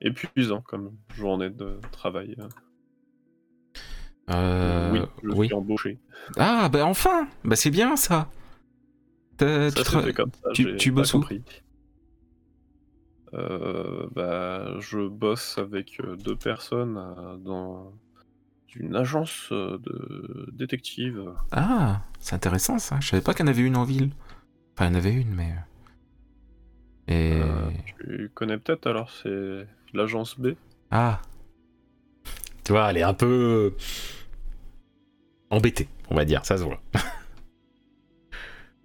épuisant 0.00 0.60
comme 0.62 0.96
journée 1.16 1.50
de 1.50 1.80
travail. 1.90 2.36
Euh, 4.30 4.90
oui, 4.92 5.00
je 5.22 5.28
oui. 5.30 5.46
suis 5.48 5.54
embauché. 5.54 5.98
Ah, 6.38 6.68
bah, 6.70 6.86
enfin 6.86 7.28
Bah, 7.44 7.56
c'est 7.56 7.70
bien 7.70 7.96
ça 7.96 8.30
tu 9.36 9.44
s'est 9.44 9.68
tra- 9.82 10.02
fait 10.04 10.12
comme 10.12 10.30
ça, 10.42 10.50
tu- 10.52 10.92
bosses 10.92 11.12
où? 11.14 11.24
Euh, 13.34 14.06
bah, 14.14 14.78
je 14.78 15.08
bosse 15.08 15.58
avec 15.58 15.98
euh, 16.00 16.14
deux 16.16 16.36
personnes 16.36 16.94
dans 17.44 17.92
une 18.76 18.94
agence 18.94 19.48
de 19.50 20.48
détective. 20.52 21.32
Ah, 21.50 22.02
c'est 22.20 22.34
intéressant 22.36 22.78
ça. 22.78 23.00
Je 23.00 23.08
savais 23.08 23.22
pas 23.22 23.34
qu'il 23.34 23.44
y 23.44 23.48
en 23.48 23.52
avait 23.52 23.62
une 23.62 23.76
en 23.76 23.84
ville. 23.84 24.10
Enfin, 24.76 24.86
il 24.88 24.92
y 24.92 24.94
en 24.94 24.98
avait 24.98 25.12
une, 25.14 25.34
mais. 25.34 25.54
Et. 27.08 27.40
Euh, 27.42 27.70
tu 28.00 28.30
connais 28.34 28.58
peut-être 28.58 28.86
alors, 28.86 29.10
c'est 29.10 29.66
l'agence 29.92 30.38
B. 30.38 30.50
Ah. 30.90 31.20
Tu 32.64 32.72
vois, 32.72 32.90
elle 32.90 32.96
est 32.98 33.02
un 33.02 33.14
peu. 33.14 33.74
Embêtée, 35.54 35.88
on 36.10 36.14
va 36.14 36.24
dire, 36.24 36.44
ça 36.44 36.56
se 36.58 36.64
voit. 36.64 36.80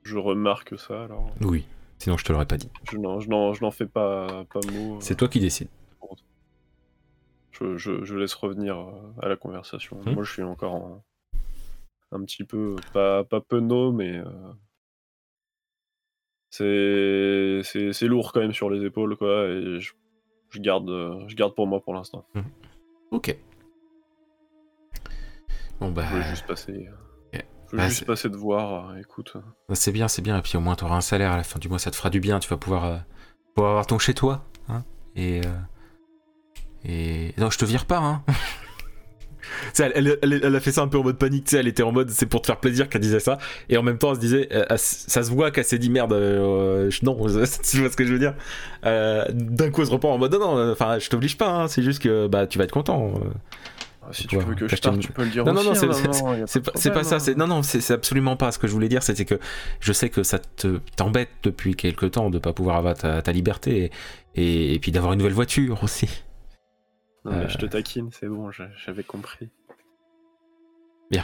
Je 0.04 0.18
remarque 0.18 0.78
ça 0.80 1.04
alors. 1.04 1.32
Oui, 1.42 1.66
sinon 2.00 2.18
je 2.18 2.26
te 2.26 2.32
l'aurais 2.32 2.46
pas 2.48 2.58
dit. 2.58 2.70
Je 2.92 2.98
n'en, 2.98 3.72
fais 3.72 3.86
pas, 3.86 4.46
pas 4.46 4.60
mot. 4.72 4.98
C'est 5.02 5.16
toi 5.16 5.28
qui 5.28 5.40
décides. 5.40 5.68
Je, 7.52 7.76
je- 7.78 8.06
je 8.06 8.16
laisse 8.16 8.34
revenir 8.36 8.78
euh, 8.80 8.92
à 9.22 9.28
la 9.28 9.36
conversation. 9.36 9.98
Hmm. 10.06 10.12
Moi, 10.14 10.24
je 10.24 10.32
suis 10.32 10.44
encore 10.44 10.76
en- 10.76 11.04
un 12.12 12.24
petit 12.24 12.44
peu, 12.46 12.78
pas, 12.94 13.24
pas 13.26 13.42
penaud, 13.42 13.92
mais 13.92 14.18
euh, 14.18 14.54
c'est, 16.50 18.08
lourd 18.08 18.32
quand 18.32 18.40
même 18.40 18.54
sur 18.54 18.70
les 18.70 18.86
épaules, 18.86 19.16
quoi. 19.18 19.46
Et 19.48 19.80
je, 19.80 19.94
je 20.50 20.60
garde, 20.60 20.90
euh, 20.90 21.28
je 21.28 21.36
garde 21.36 21.54
pour 21.54 21.68
moi 21.68 21.82
pour 21.82 21.94
l'instant. 21.94 22.26
Ok. 23.12 23.36
Bon 25.80 25.92
bah. 25.92 26.04
Je 26.10 26.16
voulais 26.16 26.30
juste 26.30 26.46
passer. 26.48 26.72
euh. 26.90 27.40
Je 27.72 27.76
veux 27.76 27.78
Bah, 27.78 27.88
juste 27.88 28.00
c'est- 28.00 28.06
passer 28.06 28.30
de 28.30 28.36
voir. 28.36 28.90
euh, 28.90 28.96
écoute, 29.00 29.34
bah, 29.36 29.76
C'est 29.76 29.92
bien, 29.92 30.08
c'est 30.08 30.24
bien. 30.24 30.38
Et 30.38 30.42
puis 30.42 30.58
au 30.58 30.60
moins 30.60 30.76
tu 30.76 30.84
auras 30.86 30.96
un 30.98 31.02
salaire 31.02 31.32
à 31.34 31.38
la 31.38 31.44
fin 31.44 31.60
du 31.60 31.70
mois, 31.70 31.78
ça 31.78 31.92
te 31.92 31.96
fera 31.96 32.10
du 32.10 32.20
bien. 32.20 32.40
Tu 32.40 32.50
vas 32.50 32.58
pouvoir, 32.58 32.86
euh, 32.86 32.98
pouvoir 33.56 33.72
avoir 33.74 33.86
ton 33.86 34.00
chez 34.00 34.14
toi. 34.16 34.44
Hein 34.70 34.84
et. 35.16 35.42
euh, 35.46 35.50
Et. 36.86 37.34
Non, 37.38 37.50
je 37.52 37.58
te 37.60 37.66
vire 37.66 37.86
pas, 37.86 37.98
hein. 38.00 38.24
Elle, 39.80 39.92
elle- 39.96 40.20
elle- 40.22 40.42
elle 40.44 40.56
a 40.56 40.60
fait 40.60 40.72
ça 40.72 40.82
un 40.82 40.88
peu 40.88 40.98
en 41.00 41.04
mode 41.04 41.18
panique, 41.18 41.46
tu 41.46 41.52
sais, 41.52 41.58
elle 41.58 41.68
était 41.68 41.82
en 41.84 41.92
mode 41.92 42.10
c'est 42.12 42.26
pour 42.28 42.42
te 42.42 42.48
faire 42.48 42.60
plaisir 42.60 42.88
qu'elle 42.88 43.02
disait 43.02 43.20
ça, 43.22 43.38
et 43.70 43.78
en 43.78 43.84
même 43.84 43.98
temps 43.98 44.10
elle 44.10 44.16
se 44.18 44.20
disait, 44.22 44.48
euh, 44.52 44.66
elle- 44.70 44.78
ça 44.78 45.24
se 45.24 45.32
voit 45.32 45.50
qu'elle 45.50 45.64
s'est 45.66 45.80
dit 45.80 45.90
merde, 45.90 46.14
euh, 46.14 46.90
je- 46.92 47.04
non, 47.04 47.16
tu 47.26 47.28
vois 47.80 47.90
ce 47.90 47.96
que 47.96 48.06
je 48.06 48.14
veux 48.14 48.20
dire 48.20 48.36
Euh, 48.86 49.26
D'un 49.32 49.72
coup 49.72 49.82
elle 49.82 49.88
se 49.88 49.92
reprend 49.92 50.14
en 50.14 50.18
mode 50.18 50.34
non, 50.34 50.56
non, 50.56 50.72
enfin 50.72 51.00
je 51.00 51.10
t'oblige 51.10 51.38
pas, 51.38 51.50
hein, 51.50 51.68
c'est 51.68 51.82
juste 51.82 52.02
que 52.02 52.28
bah 52.28 52.48
tu 52.48 52.58
vas 52.58 52.66
être 52.66 52.72
content. 52.74 53.14
Ah, 54.02 54.08
si 54.14 54.28
tu 54.28 54.38
veux 54.38 54.56
que 54.56 54.68
je 54.68 54.76
parte, 54.76 55.00
tu 55.00 55.12
peux 55.12 55.24
le 55.24 55.30
dire 55.30 55.46
Non, 55.46 55.54
non, 55.54 55.60
aussi. 55.60 55.70
non, 55.70 55.76
c'est- 55.76 56.08
hein, 56.08 56.46
c'est- 56.48 56.62
pas, 56.62 56.72
c'est 56.76 56.92
pas 56.92 57.04
ça, 57.04 57.20
c'est 57.20 57.32
hein. 57.32 57.36
non 57.38 57.48
non, 57.48 57.64
c'est 57.64 57.92
absolument 57.94 58.36
pas 58.38 58.52
ce 58.52 58.60
que 58.60 58.68
je 58.68 58.72
voulais 58.74 58.88
dire, 58.90 59.04
c'était 59.04 59.26
que 59.26 59.40
je 59.80 59.94
sais 59.94 60.10
que 60.10 60.24
ça 60.24 60.40
te 60.40 60.78
t'embête 60.96 61.30
depuis 61.44 61.76
quelque 61.76 62.06
temps 62.06 62.30
de 62.30 62.40
pas 62.40 62.54
pouvoir 62.54 62.78
avoir 62.78 62.94
ta, 62.96 63.22
ta 63.22 63.32
liberté 63.32 63.92
et, 64.36 64.42
et, 64.42 64.74
et 64.76 64.80
puis 64.80 64.92
d'avoir 64.92 65.14
une 65.14 65.20
nouvelle 65.20 65.34
voiture 65.34 65.84
aussi. 65.84 66.08
Non, 67.26 67.32
mais 67.32 67.38
Euh. 67.46 67.50
je 67.50 67.58
te 67.58 67.66
taquine, 67.66 68.10
c'est 68.12 68.28
bon, 68.28 68.50
j'avais 68.86 69.04
compris. 69.04 69.50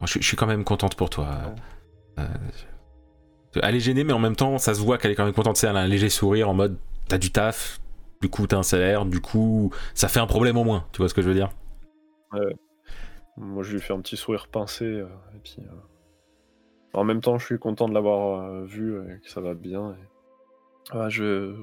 Bon, 0.00 0.06
je, 0.06 0.18
je 0.20 0.24
suis 0.26 0.36
quand 0.36 0.46
même 0.46 0.64
contente 0.64 0.96
pour 0.96 1.10
toi. 1.10 1.54
Euh, 2.18 2.26
elle 3.62 3.76
est 3.76 3.80
gênée, 3.80 4.04
mais 4.04 4.12
en 4.12 4.18
même 4.18 4.36
temps, 4.36 4.58
ça 4.58 4.74
se 4.74 4.80
voit 4.80 4.98
qu'elle 4.98 5.10
est 5.10 5.14
quand 5.14 5.24
même 5.24 5.34
contente. 5.34 5.62
Elle 5.62 5.76
a 5.76 5.80
un 5.80 5.86
léger 5.86 6.08
sourire 6.08 6.48
en 6.48 6.54
mode 6.54 6.76
t'as 7.08 7.18
du 7.18 7.30
taf, 7.30 7.78
du 8.22 8.30
coup 8.30 8.46
t'as 8.46 8.56
un 8.56 8.62
salaire, 8.62 9.04
du 9.04 9.20
coup 9.20 9.70
ça 9.94 10.08
fait 10.08 10.20
un 10.20 10.26
problème 10.26 10.56
au 10.56 10.64
moins. 10.64 10.86
Tu 10.92 10.98
vois 10.98 11.08
ce 11.10 11.14
que 11.14 11.20
je 11.20 11.28
veux 11.28 11.34
dire? 11.34 11.50
Moi, 13.36 13.62
je 13.62 13.72
lui 13.72 13.80
fais 13.80 13.92
un 13.92 14.00
petit 14.00 14.16
sourire 14.16 14.46
pincé. 14.48 14.84
euh, 14.84 15.06
et 15.34 15.38
puis, 15.42 15.56
euh, 15.60 15.72
En 16.94 17.04
même 17.04 17.20
temps, 17.20 17.38
je 17.38 17.46
suis 17.46 17.58
content 17.58 17.88
de 17.88 17.94
l'avoir 17.94 18.40
euh, 18.42 18.64
vu 18.64 18.96
et 19.10 19.20
que 19.20 19.28
ça 19.30 19.40
va 19.40 19.54
bien. 19.54 19.94
et- 19.94 20.96
Ouais, 20.96 21.08
je... 21.10 21.54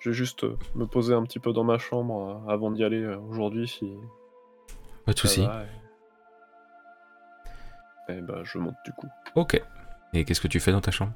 je 0.00 0.10
vais 0.10 0.14
juste 0.14 0.44
euh, 0.44 0.56
me 0.76 0.86
poser 0.86 1.14
un 1.14 1.22
petit 1.24 1.38
peu 1.40 1.52
dans 1.52 1.64
ma 1.64 1.78
chambre 1.78 2.42
euh, 2.46 2.52
avant 2.52 2.70
d'y 2.70 2.84
aller 2.84 3.02
euh, 3.02 3.18
aujourd'hui 3.18 3.66
si 3.68 3.92
Pas 5.06 5.12
de 5.12 5.18
soucis. 5.18 5.46
Et... 8.08 8.12
et 8.12 8.20
bah, 8.20 8.40
je 8.44 8.58
monte 8.58 8.76
du 8.84 8.92
coup. 8.92 9.08
Ok. 9.34 9.60
Et 10.12 10.24
qu'est-ce 10.24 10.40
que 10.40 10.48
tu 10.48 10.60
fais 10.60 10.72
dans 10.72 10.80
ta 10.80 10.90
chambre? 10.92 11.12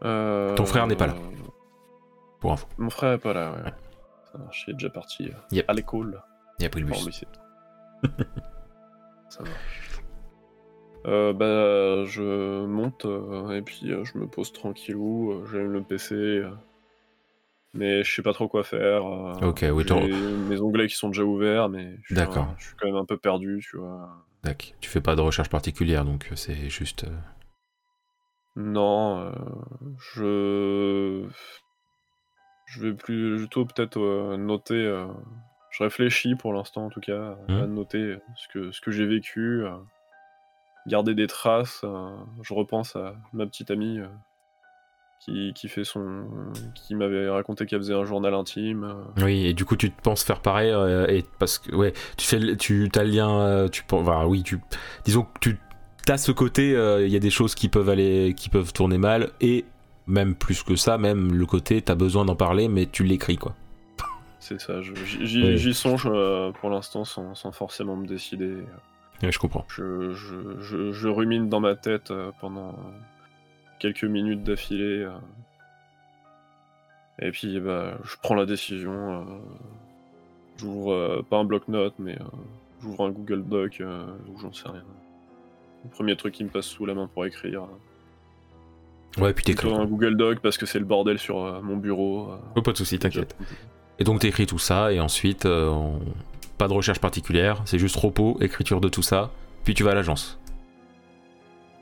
Ton 0.00 0.66
frère 0.66 0.86
n'est 0.86 0.96
pas 0.96 1.06
là. 1.08 1.14
Pour 2.40 2.52
info. 2.52 2.66
Mon 2.78 2.90
frère 2.90 3.12
est 3.12 3.18
pas 3.18 3.32
là, 3.34 3.52
ouais. 3.52 3.62
Ouais. 3.64 3.72
Ça 4.32 4.38
marche, 4.38 4.64
il 4.66 4.70
est 4.70 4.74
déjà 4.74 4.90
parti 4.90 5.24
euh, 5.28 5.32
Yep. 5.52 5.64
à 5.68 5.72
l'école. 5.74 6.22
Il 6.58 6.64
a 6.66 6.68
pris 6.68 6.80
le 6.80 6.86
bus. 6.86 7.06
lycée. 7.06 7.26
Ça 9.28 9.42
marche. 9.42 10.00
Euh, 11.06 11.32
bah, 11.32 12.04
je 12.06 12.64
monte 12.66 13.06
euh, 13.06 13.50
et 13.56 13.62
puis 13.62 13.90
euh, 13.90 14.04
je 14.04 14.18
me 14.18 14.26
pose 14.26 14.52
tranquillou, 14.52 15.32
euh, 15.32 15.46
j'allume 15.50 15.72
le 15.72 15.82
PC, 15.82 16.14
euh, 16.14 16.50
mais 17.72 18.04
je 18.04 18.14
sais 18.14 18.22
pas 18.22 18.34
trop 18.34 18.48
quoi 18.48 18.64
faire. 18.64 19.06
euh, 19.06 19.32
Ok, 19.48 19.64
oui, 19.72 19.84
mes 20.48 20.60
onglets 20.60 20.88
qui 20.88 20.96
sont 20.96 21.08
déjà 21.08 21.22
ouverts, 21.24 21.68
mais 21.70 21.96
je 22.04 22.14
suis, 22.14 22.20
un- 22.22 22.54
je 22.58 22.64
suis 22.66 22.76
quand 22.76 22.86
même 22.86 22.96
un 22.96 23.06
peu 23.06 23.16
perdu, 23.16 23.64
tu 23.68 23.78
vois. 23.78 24.10
D'accord. 24.42 24.68
Tu 24.80 24.90
fais 24.90 25.00
pas 25.00 25.16
de 25.16 25.20
recherche 25.22 25.48
particulière, 25.48 26.04
donc 26.04 26.28
euh, 26.32 26.36
c'est 26.36 26.68
juste. 26.68 27.06
Non, 28.62 29.20
euh, 29.20 29.32
je 30.14 31.26
je 32.66 32.82
vais 32.82 32.94
plutôt 32.94 33.64
peut-être 33.64 33.98
euh, 33.98 34.36
noter. 34.36 34.74
euh, 34.74 35.06
Je 35.70 35.82
réfléchis 35.82 36.34
pour 36.34 36.52
l'instant 36.52 36.86
en 36.86 36.90
tout 36.90 37.00
cas 37.00 37.36
à 37.48 37.52
Mhm. 37.52 37.74
noter 37.74 38.16
ce 38.36 38.48
que 38.48 38.70
ce 38.72 38.80
que 38.80 38.90
j'ai 38.90 39.06
vécu, 39.06 39.64
euh, 39.64 39.76
garder 40.86 41.14
des 41.14 41.26
traces. 41.26 41.80
euh, 41.84 42.10
Je 42.42 42.54
repense 42.54 42.96
à 42.96 43.14
ma 43.32 43.46
petite 43.46 43.70
amie 43.70 43.98
euh, 44.00 44.08
qui, 45.20 45.52
qui 45.54 45.68
fait 45.68 45.84
son 45.84 46.52
qui 46.74 46.94
m'avait 46.94 47.28
raconté 47.28 47.66
qu'elle 47.66 47.80
faisait 47.80 47.94
un 47.94 48.04
journal 48.04 48.34
intime. 48.34 48.84
euh, 48.84 49.24
Oui, 49.24 49.46
et 49.46 49.52
du 49.54 49.64
coup, 49.64 49.76
tu 49.76 49.90
te 49.92 50.00
penses 50.02 50.22
faire 50.24 50.40
pareil, 50.40 50.70
euh, 50.70 51.06
et 51.08 51.24
parce 51.38 51.58
que, 51.58 51.74
ouais, 51.74 51.92
tu 52.16 52.26
fais, 52.26 52.38
le- 52.38 52.56
tu 52.56 52.88
as 52.94 53.04
le 53.04 53.10
lien, 53.10 53.30
euh, 53.40 53.68
tu 53.68 53.82
penses, 53.84 54.02
enfin, 54.08 54.24
oui, 54.26 54.42
tu, 54.42 54.60
disons 55.04 55.22
que 55.24 55.38
tu 55.40 55.58
as 56.08 56.18
ce 56.18 56.32
côté, 56.32 56.74
euh, 56.74 57.06
il 57.06 57.12
y 57.12 57.16
a 57.16 57.20
des 57.20 57.30
choses 57.30 57.54
qui 57.54 57.68
peuvent 57.68 57.88
aller, 57.88 58.34
qui 58.36 58.48
peuvent 58.48 58.72
tourner 58.72 58.98
mal, 58.98 59.30
et 59.40 59.64
même 60.06 60.34
plus 60.34 60.62
que 60.62 60.76
ça, 60.76 60.98
même 60.98 61.32
le 61.32 61.46
côté, 61.46 61.80
t'as 61.82 61.94
besoin 61.94 62.24
d'en 62.24 62.36
parler, 62.36 62.68
mais 62.68 62.86
tu 62.86 63.04
l'écris, 63.04 63.36
quoi. 63.36 63.54
C'est 64.38 64.60
ça, 64.60 64.80
j'y 64.80 65.42
Oui. 65.44 65.74
songe 65.74 66.08
euh, 66.10 66.50
pour 66.52 66.70
l'instant 66.70 67.04
sans, 67.04 67.34
sans 67.34 67.52
forcément 67.52 67.94
me 67.96 68.06
décider. 68.06 68.56
Ouais, 69.22 69.30
je 69.30 69.38
comprends. 69.38 69.66
Je, 69.68 70.12
je- 70.12 70.58
je- 70.60 70.92
je 70.92 71.08
rumine 71.08 71.48
dans 71.50 71.60
ma 71.60 71.74
tête 71.76 72.10
euh, 72.10 72.30
pendant 72.40 72.74
quelques 73.78 74.04
minutes 74.04 74.42
d'affilée. 74.42 75.02
euh. 75.04 75.10
Et 77.20 77.30
puis 77.32 77.60
bah, 77.60 77.98
je 78.02 78.16
prends 78.22 78.34
la 78.34 78.46
décision. 78.46 79.20
euh, 79.20 79.24
J'ouvre 80.56 80.92
euh, 80.92 81.22
pas 81.28 81.36
un 81.36 81.44
bloc-notes, 81.44 81.94
mais 81.98 82.14
euh, 82.20 82.24
j'ouvre 82.82 83.04
un 83.06 83.10
Google 83.10 83.44
Doc 83.44 83.78
euh, 83.80 84.06
ou 84.28 84.38
j'en 84.40 84.52
sais 84.52 84.68
rien. 84.68 84.82
Le 85.84 85.90
premier 85.90 86.16
truc 86.16 86.34
qui 86.34 86.44
me 86.44 86.48
passe 86.50 86.66
sous 86.66 86.86
la 86.86 86.94
main 86.94 87.08
pour 87.12 87.24
écrire. 87.26 87.64
Ouais, 89.18 89.32
puis 89.32 89.44
t'écris. 89.44 89.72
Un 89.72 89.86
Google 89.86 90.16
Doc 90.16 90.40
parce 90.40 90.56
que 90.58 90.66
c'est 90.66 90.78
le 90.78 90.84
bordel 90.84 91.18
sur 91.18 91.42
euh, 91.44 91.60
mon 91.62 91.76
bureau. 91.76 92.30
euh. 92.32 92.36
Oh, 92.56 92.62
pas 92.62 92.72
de 92.72 92.76
soucis, 92.76 92.98
t'inquiète. 92.98 93.36
Et 93.98 94.04
donc 94.04 94.20
t'écris 94.20 94.46
tout 94.46 94.58
ça, 94.58 94.92
et 94.92 95.00
ensuite, 95.00 95.46
euh, 95.46 95.68
on- 95.68 96.00
pas 96.58 96.68
de 96.68 96.72
recherche 96.72 97.00
particulière, 97.00 97.62
c'est 97.64 97.78
juste 97.78 97.96
repos, 97.96 98.36
écriture 98.40 98.80
de 98.80 98.88
tout 98.88 99.02
ça, 99.02 99.30
puis 99.64 99.74
tu 99.74 99.82
vas 99.82 99.90
à 99.90 99.94
l'agence. 99.94 100.38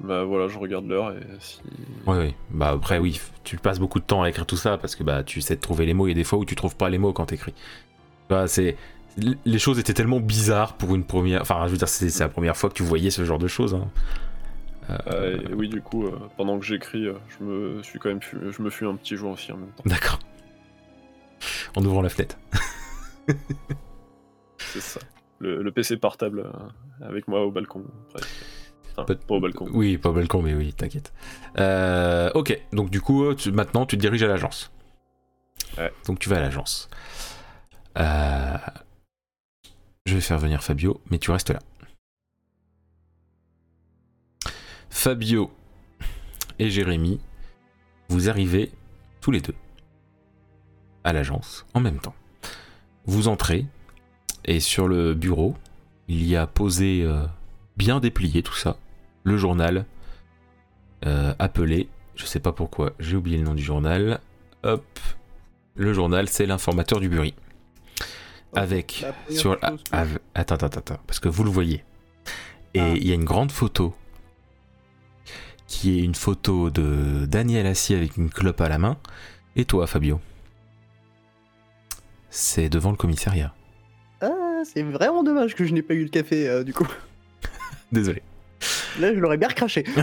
Bah 0.01 0.23
voilà, 0.25 0.47
je 0.49 0.57
regarde 0.59 0.87
l'heure 0.87 1.11
et 1.13 1.21
si. 1.41 1.61
Oui, 2.07 2.17
oui. 2.19 2.35
Bah 2.51 2.69
après, 2.71 2.99
oui, 2.99 3.21
tu 3.43 3.57
passes 3.57 3.81
beaucoup 3.81 3.99
de 3.99 4.05
temps 4.05 4.23
à 4.23 4.29
écrire 4.31 4.47
tout 4.47 4.57
ça 4.57 4.79
parce 4.79 4.95
que 4.95 5.03
bah 5.03 5.25
tu 5.25 5.41
sais 5.41 5.57
de 5.57 5.61
trouver 5.61 5.87
les 5.87 5.95
mots. 5.95 6.07
Il 6.07 6.11
y 6.11 6.13
a 6.13 6.15
des 6.15 6.23
fois 6.25 6.39
où 6.39 6.45
tu 6.45 6.55
trouves 6.55 6.77
pas 6.77 6.89
les 6.89 6.99
mots 6.99 7.13
quand 7.13 7.27
t'écris. 7.27 7.53
Bah, 8.29 8.47
c'est 8.47 8.77
les 9.45 9.59
choses 9.59 9.79
étaient 9.79 9.95
tellement 9.95 10.21
bizarres 10.21 10.75
pour 10.77 10.95
une 10.95 11.05
première. 11.05 11.43
Enfin, 11.43 11.63
je 11.67 11.73
veux 11.73 11.77
dire, 11.79 11.89
c'est 11.89 12.19
la 12.21 12.29
première 12.29 12.57
fois 12.57 12.69
que 12.71 12.75
tu 12.75 12.83
voyais 12.83 13.11
ce 13.11 13.25
genre 13.25 13.39
de 13.39 13.49
choses. 13.49 13.75
hein. 13.75 13.89
Euh, 14.91 14.97
Euh, 15.09 15.49
et 15.51 15.53
oui, 15.55 15.69
du 15.69 15.83
coup, 15.83 16.07
euh, 16.07 16.19
pendant 16.37 16.59
que 16.59 16.65
j'écris, 16.65 17.07
je 17.29 17.45
me 17.45 17.83
suis 17.83 17.99
quand 17.99 18.09
même, 18.09 18.23
fu- 18.23 18.39
je 18.51 18.63
me 18.63 18.71
fuis 18.71 18.87
un 18.87 18.95
petit 18.97 19.17
joint 19.17 19.33
aussi 19.33 19.53
en 19.53 19.57
même 19.59 19.71
temps. 19.73 19.83
D'accord. 19.87 20.19
En 21.77 21.85
ouvrant 21.85 22.01
la 22.03 22.09
fenêtre. 22.09 22.37
C'est 24.59 24.81
ça. 24.81 25.01
Le, 25.41 25.63
le 25.63 25.73
PC 25.73 25.97
portable 25.97 26.51
avec 27.01 27.29
moi 27.29 27.45
au 27.45 27.51
balcon, 27.51 27.85
presque. 28.11 28.29
Enfin, 28.97 29.05
pas 29.15 29.35
au 29.35 29.41
balcon. 29.41 29.67
Oui, 29.73 29.97
pas 29.99 30.09
au 30.09 30.13
balcon, 30.13 30.43
mais 30.43 30.55
oui, 30.55 30.73
t'inquiète. 30.73 31.13
Euh, 31.59 32.31
ok, 32.35 32.59
donc 32.73 32.91
du 32.91 33.01
coup, 33.01 33.33
tu- 33.35 33.53
maintenant 33.53 33.87
tu 33.87 33.97
te 33.97 34.01
diriges 34.01 34.25
à 34.25 34.27
l'agence. 34.27 34.73
Ouais. 35.77 35.93
Donc 36.07 36.19
tu 36.19 36.29
vas 36.29 36.39
à 36.39 36.41
l'agence. 36.41 36.89
Euh, 37.99 38.57
Je 40.09 40.15
vais 40.15 40.23
faire 40.23 40.39
venir 40.39 40.65
Fabio, 40.65 41.03
mais 41.11 41.19
tu 41.19 41.31
restes 41.31 41.51
là. 41.51 41.59
Fabio 44.89 45.51
et 46.59 46.71
Jérémy, 46.71 47.21
vous 48.09 48.31
arrivez 48.31 48.73
tous 49.21 49.33
les 49.33 49.43
deux 49.43 49.55
à 51.05 51.13
l'agence 51.13 51.67
en 51.75 51.81
même 51.81 51.99
temps. 51.99 52.15
Vous 53.05 53.29
entrez 53.29 53.67
et 54.47 54.61
sur 54.61 54.89
le 54.89 55.13
bureau, 55.13 55.55
il 56.09 56.27
y 56.27 56.37
a 56.37 56.47
posé 56.47 57.03
euh, 57.03 57.27
bien 57.77 58.01
déplié 58.01 58.43
tout 58.43 58.57
ça, 58.57 58.79
le 59.25 59.37
journal 59.37 59.85
euh, 61.05 61.35
appelé, 61.39 61.87
je 62.17 62.25
sais 62.25 62.41
pas 62.41 62.53
pourquoi, 62.53 62.95
j'ai 62.99 63.15
oublié 63.15 63.37
le 63.37 63.45
nom 63.45 63.55
du 63.55 63.63
journal. 63.63 64.21
Hop, 64.63 64.87
le 65.75 65.93
journal, 65.93 66.31
c'est 66.31 66.47
l'informateur 66.47 66.99
du 66.99 67.11
Bury. 67.11 67.35
Avec 68.55 69.05
sur 69.31 69.59
attends 69.63 70.55
attends 70.55 70.67
attends 70.67 70.99
parce 71.07 71.21
que 71.21 71.29
vous 71.29 71.45
le 71.45 71.51
voyez. 71.51 71.85
Et 72.75 72.81
Ah. 72.81 72.89
il 72.97 73.07
y 73.07 73.13
a 73.13 73.15
une 73.15 73.25
grande 73.25 73.53
photo 73.53 73.95
qui 75.67 75.99
est 75.99 76.03
une 76.03 76.15
photo 76.15 76.71
de 76.71 77.27
Daniel 77.27 77.67
assis 77.67 77.95
avec 77.95 78.17
une 78.17 78.31
clope 78.31 78.61
à 78.61 78.69
la 78.69 78.79
main 78.79 78.97
et 79.57 79.65
toi 79.65 79.87
Fabio? 79.87 80.21
C'est 82.31 82.69
devant 82.69 82.91
le 82.91 82.97
commissariat. 82.97 83.55
Ah, 84.21 84.63
c'est 84.65 84.83
vraiment 84.83 85.23
dommage 85.23 85.55
que 85.55 85.65
je 85.65 85.73
n'ai 85.73 85.83
pas 85.83 85.95
eu 85.95 86.03
le 86.05 86.09
café 86.11 86.49
euh, 86.49 86.65
du 86.65 86.73
coup. 86.75 86.87
Désolé. 87.93 88.23
Là, 88.99 89.15
je 89.15 89.21
l'aurais 89.21 89.37
bien 89.39 89.49
recraché. 89.49 89.85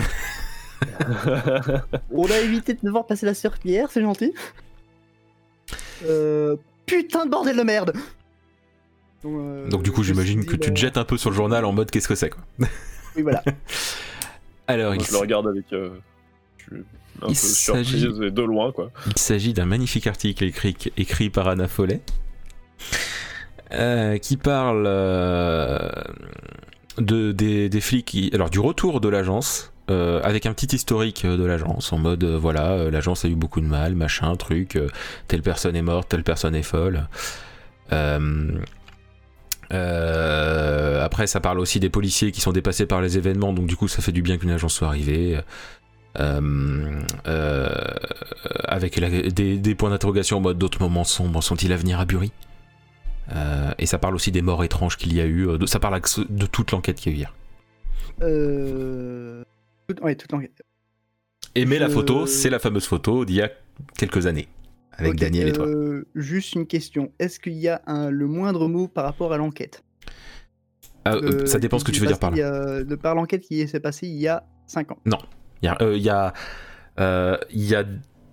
On 2.11 2.25
a 2.29 2.37
évité 2.39 2.73
de 2.73 2.79
devoir 2.83 3.05
passer 3.05 3.25
la 3.25 3.33
serpillière, 3.33 3.89
c'est 3.91 4.01
gentil. 4.01 4.33
Euh, 6.05 6.55
putain 6.85 7.25
de 7.25 7.31
bordel 7.31 7.57
de 7.57 7.63
merde. 7.63 7.93
Donc, 9.25 9.33
euh, 9.39 9.67
Donc 9.69 9.83
du 9.83 9.91
coup 9.91 10.03
j'imagine 10.03 10.45
que 10.45 10.55
tu 10.55 10.71
te 10.71 10.79
jettes 10.79 10.97
un 10.97 11.03
peu 11.03 11.17
sur 11.17 11.29
le 11.31 11.35
journal 11.35 11.65
en 11.65 11.71
mode 11.73 11.89
qu'est-ce 11.89 12.07
que 12.07 12.15
c'est 12.15 12.29
quoi. 12.29 12.43
Oui, 13.15 13.21
voilà. 13.23 13.43
Alors 14.67 14.93
Moi, 14.93 15.03
il 15.03 15.05
je 15.07 15.11
le 15.11 15.17
regarde 15.17 15.47
avec. 15.47 15.65
euh, 15.73 15.89
je 16.59 16.65
suis 16.65 16.83
un 17.21 17.27
Il 17.27 17.27
peu 17.29 17.33
s'agit- 17.33 17.99
surprise 17.99 18.21
et 18.21 18.31
de 18.31 18.41
loin, 18.43 18.71
quoi. 18.71 18.91
Il 19.07 19.17
s'agit 19.17 19.53
d'un 19.53 19.65
magnifique 19.65 20.05
article 20.07 20.43
écrit, 20.43 20.75
écrit 20.97 21.29
par 21.29 21.47
Anna 21.47 21.67
Follet 21.67 22.01
euh, 23.73 24.17
qui 24.17 24.37
parle 24.37 24.83
euh, 24.87 25.89
de, 26.97 27.31
des, 27.31 27.69
des 27.69 27.81
flics, 27.81 28.05
qui- 28.05 28.29
alors 28.33 28.49
du 28.49 28.59
retour 28.59 29.01
de 29.01 29.09
l'agence. 29.09 29.71
euh, 29.89 30.19
avec 30.23 30.45
un 30.47 30.53
petit 30.53 30.75
historique 30.75 31.25
de 31.27 31.43
l'agence 31.45 31.93
en 31.93 31.99
mode 31.99 32.23
euh, 32.23 32.37
voilà 32.39 32.71
euh, 32.71 32.89
l'agence 32.91 33.23
a 33.23 33.27
eu 33.27 33.35
beaucoup 33.35 33.61
de 33.61 33.67
mal 33.67 33.93
machin 33.93 34.35
truc 34.35 34.75
euh, 34.77 34.87
telle 35.27 35.43
personne 35.43 35.75
est 35.75 35.83
morte 35.83 36.09
telle 36.09 36.23
personne 36.23 36.55
est 36.55 36.63
folle 36.63 37.07
Euh, 39.73 41.03
après 41.03 41.27
ça 41.27 41.39
parle 41.39 41.59
aussi 41.59 41.79
des 41.79 41.89
policiers 41.89 42.31
qui 42.31 42.41
sont 42.41 42.51
dépassés 42.51 42.85
par 42.85 43.01
les 43.01 43.17
événements 43.17 43.51
donc 43.51 43.65
du 43.65 43.75
coup 43.75 43.87
ça 43.87 44.01
fait 44.01 44.11
du 44.11 44.21
bien 44.21 44.37
qu'une 44.37 44.51
agence 44.51 44.73
soit 44.73 44.87
arrivée. 44.87 45.39
Euh, 46.19 47.01
euh, 47.27 47.67
avec 48.63 48.95
la- 48.97 49.09
des, 49.09 49.57
des 49.57 49.75
points 49.75 49.89
d'interrogation 49.89 50.37
en 50.37 50.41
mode 50.41 50.57
d'autres 50.57 50.79
moments 50.81 51.03
sombres 51.03 51.41
sont-ils 51.43 51.73
à 51.73 51.77
venir 51.77 51.99
à 51.99 52.05
Bury? 52.05 52.31
Et 53.79 53.85
ça 53.85 53.97
parle 53.97 54.15
aussi 54.15 54.31
des 54.31 54.41
morts 54.43 54.63
étranges 54.63 54.97
qu'il 54.97 55.13
y 55.13 55.19
a 55.19 55.25
eu 55.25 55.57
de- 55.57 55.65
ça 55.65 55.79
parle 55.79 55.99
de 56.29 56.45
toute 56.45 56.71
l'enquête 56.71 56.97
qu'il 56.97 57.11
y 57.11 57.15
a 57.15 57.17
eu 57.17 57.19
hier. 57.21 57.33
Euh... 58.21 59.43
tout- 59.87 60.01
Ouais, 60.03 60.15
toute 60.15 60.31
l'enquête. 60.31 60.61
et 61.55 61.65
mais 61.65 61.79
la 61.79 61.89
photo 61.89 62.25
c'est 62.27 62.49
la 62.49 62.59
fameuse 62.59 62.85
photo 62.85 63.25
d'il 63.25 63.35
y 63.37 63.41
a 63.41 63.49
quelques 63.97 64.25
années 64.27 64.47
avec 64.97 65.15
Daniel 65.15 65.49
et 65.49 65.51
toi 65.53 65.65
euh, 65.67 66.05
Juste 66.15 66.53
une 66.53 66.65
question. 66.67 67.11
Est-ce 67.19 67.39
qu'il 67.39 67.53
y 67.53 67.67
a 67.67 67.81
un, 67.87 68.09
le 68.09 68.27
moindre 68.27 68.67
mot 68.67 68.87
par 68.87 69.03
rapport 69.05 69.33
à 69.33 69.37
l'enquête 69.37 69.83
Ah, 71.05 71.15
euh, 71.15 71.41
Euh, 71.41 71.45
ça 71.45 71.59
dépend 71.59 71.79
ce 71.79 71.83
que 71.85 71.91
tu 71.91 72.01
veux 72.01 72.07
dire 72.07 72.19
par 72.19 72.31
là 72.31 72.83
de 72.83 72.95
par 72.95 73.15
l'enquête 73.15 73.41
qui 73.41 73.67
s'est 73.67 73.79
passée 73.79 74.07
il 74.07 74.15
y 74.15 74.27
a 74.27 74.43
5 74.67 74.91
ans. 74.91 74.97
Il 75.61 75.65
y 75.65 75.67
a, 75.67 75.77
euh, 75.81 75.95
il 75.95 76.03
y 76.03 76.09
a, 76.09 76.33
il 77.51 77.63
y 77.65 77.75
a- 77.75 77.85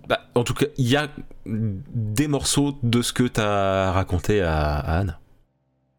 bah, 0.07 0.19
en 0.35 0.43
tout 0.43 0.53
cas, 0.53 0.65
il 0.77 0.87
y 0.89 0.97
a 0.97 1.07
des 1.45 2.27
morceaux 2.27 2.73
de 2.83 3.01
ce 3.01 3.13
que 3.13 3.23
tu 3.23 3.39
as 3.39 3.91
raconté 3.93 4.41
à, 4.41 4.75
à 4.75 4.99
Anne. 4.99 5.17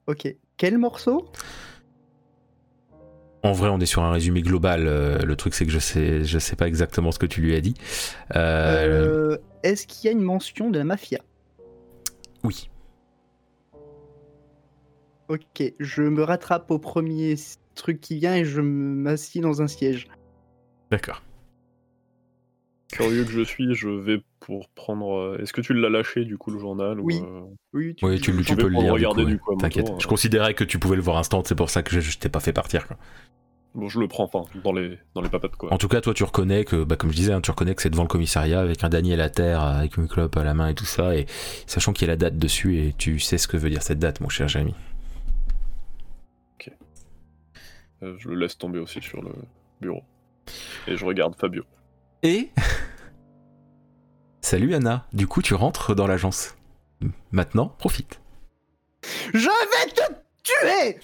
Ok. 0.07 0.35
Quel 0.59 0.77
morceau? 0.79 1.27
En 3.45 3.53
vrai, 3.53 3.69
on 3.69 3.79
est 3.79 3.87
sur 3.87 4.03
un 4.03 4.11
résumé 4.11 4.41
global. 4.43 4.87
euh, 4.89 5.19
le 5.19 5.37
truc, 5.37 5.55
c'est 5.55 5.67
que 5.67 5.71
je 5.71 5.79
sais, 5.79 6.25
je 6.25 6.39
sais 6.39 6.57
pas 6.57 6.67
exactement 6.67 7.13
ce 7.13 7.19
que 7.19 7.27
tu 7.27 7.41
lui 7.43 7.55
as 7.55 7.61
dit. 7.61 7.75
Euh, 8.35 9.35
Euh, 9.35 9.39
Est-ce 9.63 9.87
qu'il 9.87 10.07
y 10.07 10.09
a 10.09 10.13
une 10.13 10.23
mention 10.23 10.71
de 10.71 10.79
la 10.79 10.85
mafia? 10.85 11.21
Oui. 12.43 12.71
Ok, 15.29 15.63
je 15.81 16.03
me 16.03 16.23
rattrape 16.23 16.71
au 16.71 16.79
premier 16.79 17.35
truc 17.75 18.01
qui 18.01 18.17
vient 18.19 18.35
et 18.35 18.45
je 18.45 18.61
m'assis 18.61 19.41
dans 19.41 19.63
un 19.63 19.67
siège. 19.67 20.09
D'accord. 20.91 21.23
Curieux 22.95 23.25
que 23.25 23.31
je 23.33 23.43
suis, 23.43 23.75
je 23.75 23.89
vais 23.89 24.23
pour 24.41 24.69
prendre. 24.71 25.11
euh, 25.19 25.39
Est-ce 25.43 25.53
que 25.53 25.61
tu 25.61 25.75
l'as 25.75 25.89
lâché, 25.91 26.25
du 26.25 26.39
coup, 26.39 26.51
le 26.53 26.59
journal 26.61 27.01
ou, 27.01 27.05
Oui. 27.05 27.21
euh, 27.25 27.41
Oui, 27.73 27.97
Oui, 28.03 28.21
tu, 28.21 28.33
peux 28.33 28.69
le 28.69 28.69
lire. 28.69 28.93
regarder 28.93 29.25
du 29.25 29.39
coup, 29.39 29.57
T'inquiète. 29.57 29.87
tour, 29.87 30.01
Je 30.01 30.07
considérais 30.07 30.55
que 30.55 30.63
tu 30.63 30.79
pouvais 30.79 30.95
le 30.97 31.03
voir 31.03 31.17
instant, 31.17 31.43
c'est 31.45 31.57
pour 31.57 31.71
ça 31.71 31.83
que 31.83 31.91
je, 31.93 32.01
je 32.01 32.19
t'ai 32.19 32.29
pas 32.29 32.39
fait 32.41 32.53
partir. 32.53 32.87
quoi. 32.87 32.97
Bon, 33.75 33.89
je 33.89 33.99
le 33.99 34.07
prends, 34.07 34.23
enfin, 34.33 34.45
dans 34.63 34.73
les, 34.73 34.97
dans 35.17 35.23
les 35.23 35.29
papates, 35.29 35.57
quoi. 35.57 35.73
En 35.75 35.79
tout 35.79 35.89
cas, 35.89 36.01
toi, 36.01 36.15
tu 36.15 36.23
reconnais 36.23 36.65
que, 36.65 36.85
bah, 36.85 36.95
comme 36.95 37.11
je 37.11 37.17
disais, 37.17 37.33
hein, 37.33 37.41
tu 37.41 37.51
reconnais 37.51 37.75
que 37.75 37.83
c'est 37.83 37.91
devant 37.91 38.05
le 38.05 38.09
commissariat 38.09 38.61
avec 38.61 38.85
un 38.85 38.89
Daniel 38.89 39.21
à 39.21 39.29
terre, 39.29 39.63
avec 39.63 39.97
une 39.97 40.07
clope 40.07 40.37
à 40.37 40.45
la 40.45 40.55
main 40.55 40.69
et 40.69 40.75
tout 40.75 40.85
ça, 40.85 41.17
et 41.17 41.27
sachant 41.67 41.93
qu'il 41.93 42.07
y 42.07 42.11
a 42.11 42.13
la 42.13 42.17
date 42.17 42.39
dessus, 42.39 42.79
et 42.79 42.93
tu 42.97 43.19
sais 43.19 43.39
ce 43.39 43.49
que 43.49 43.57
veut 43.57 43.71
dire 43.71 43.83
cette 43.83 43.99
date, 43.99 44.21
mon 44.21 44.29
cher 44.29 44.47
Jérémy. 44.47 44.75
Euh, 48.03 48.15
je 48.19 48.29
le 48.29 48.37
laisse 48.37 48.59
tomber 48.59 48.79
aussi 48.79 49.01
sur 49.01 49.23
le 49.23 49.31
bureau. 49.81 50.03
Et 50.87 50.97
je 50.97 51.05
regarde 51.05 51.35
Fabio. 51.37 51.65
Et 52.25 52.49
Salut 54.41 54.75
Anna, 54.75 55.07
du 55.13 55.27
coup 55.27 55.43
tu 55.43 55.53
rentres 55.53 55.95
dans 55.95 56.07
l'agence. 56.07 56.57
Maintenant, 57.33 57.69
profite. 57.69 58.19
Je 59.35 59.49
vais 59.49 59.93
te 59.93 60.03
tuer 60.43 61.01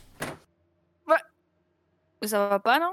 Ça 2.23 2.49
va 2.49 2.59
pas, 2.59 2.79
non? 2.79 2.93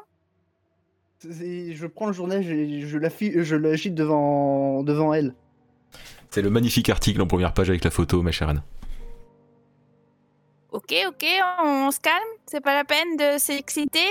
Je 1.23 1.87
prends 1.87 2.07
le 2.07 2.13
journal, 2.13 2.43
je, 2.43 2.85
je 2.85 3.55
l'agite 3.55 3.95
devant, 3.95 4.83
devant 4.83 5.13
elle. 5.13 5.33
C'est 6.29 6.41
le 6.41 6.49
magnifique 6.49 6.89
article 6.89 7.21
en 7.21 7.27
première 7.27 7.53
page 7.53 7.69
avec 7.69 7.83
la 7.83 7.91
photo, 7.91 8.21
ma 8.21 8.31
chère 8.31 8.49
Anna. 8.49 8.63
Ok, 10.71 10.93
ok, 11.07 11.25
on, 11.63 11.91
se 11.91 11.99
calme? 12.01 12.17
C'est 12.45 12.61
pas 12.61 12.73
la 12.73 12.83
peine 12.83 13.15
de 13.15 13.37
s'exciter? 13.37 14.07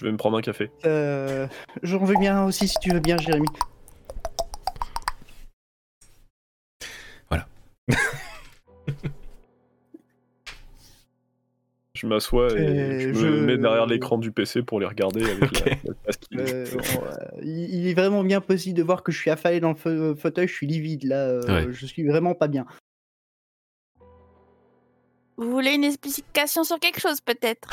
Je 0.00 0.06
vais 0.06 0.12
me 0.12 0.16
prendre 0.16 0.36
un 0.36 0.42
café? 0.42 0.70
Euh, 0.84 1.46
J'en 1.82 2.04
veux 2.04 2.16
bien 2.16 2.44
aussi 2.44 2.68
si 2.68 2.76
tu 2.80 2.90
veux 2.90 3.00
bien, 3.00 3.16
Jérémy. 3.16 3.46
Je 11.94 12.06
m'assois 12.08 12.50
et 12.52 12.56
Euh, 12.56 12.98
je 12.98 13.08
me 13.08 13.14
je- 13.14 13.44
mets 13.44 13.56
derrière 13.58 13.86
l'écran 13.86 14.18
du 14.18 14.32
PC 14.32 14.62
pour 14.62 14.80
les 14.80 14.86
regarder 14.86 15.22
avec 15.30 15.52
la, 15.52 15.64
Euh, 16.36 16.64
bon, 16.72 17.04
euh, 17.04 17.40
il 17.44 17.86
est 17.86 17.94
vraiment 17.94 18.24
bien 18.24 18.40
possible 18.40 18.76
de 18.76 18.82
voir 18.82 19.04
que 19.04 19.12
je 19.12 19.18
suis 19.20 19.30
affalé 19.30 19.60
dans 19.60 19.68
le 19.68 19.76
fa- 19.76 20.16
fauteuil, 20.20 20.48
je 20.48 20.52
suis 20.54 20.66
livide 20.66 21.04
là, 21.04 21.20
euh, 21.28 21.66
Ouais. 21.66 21.72
je 21.72 21.86
suis 21.86 22.04
vraiment 22.04 22.34
pas 22.34 22.48
bien. 22.48 22.66
Vous 25.36 25.50
voulez 25.50 25.74
une 25.74 25.84
explication 25.84 26.64
sur 26.64 26.80
quelque 26.80 27.00
chose, 27.00 27.20
peut-être? 27.20 27.68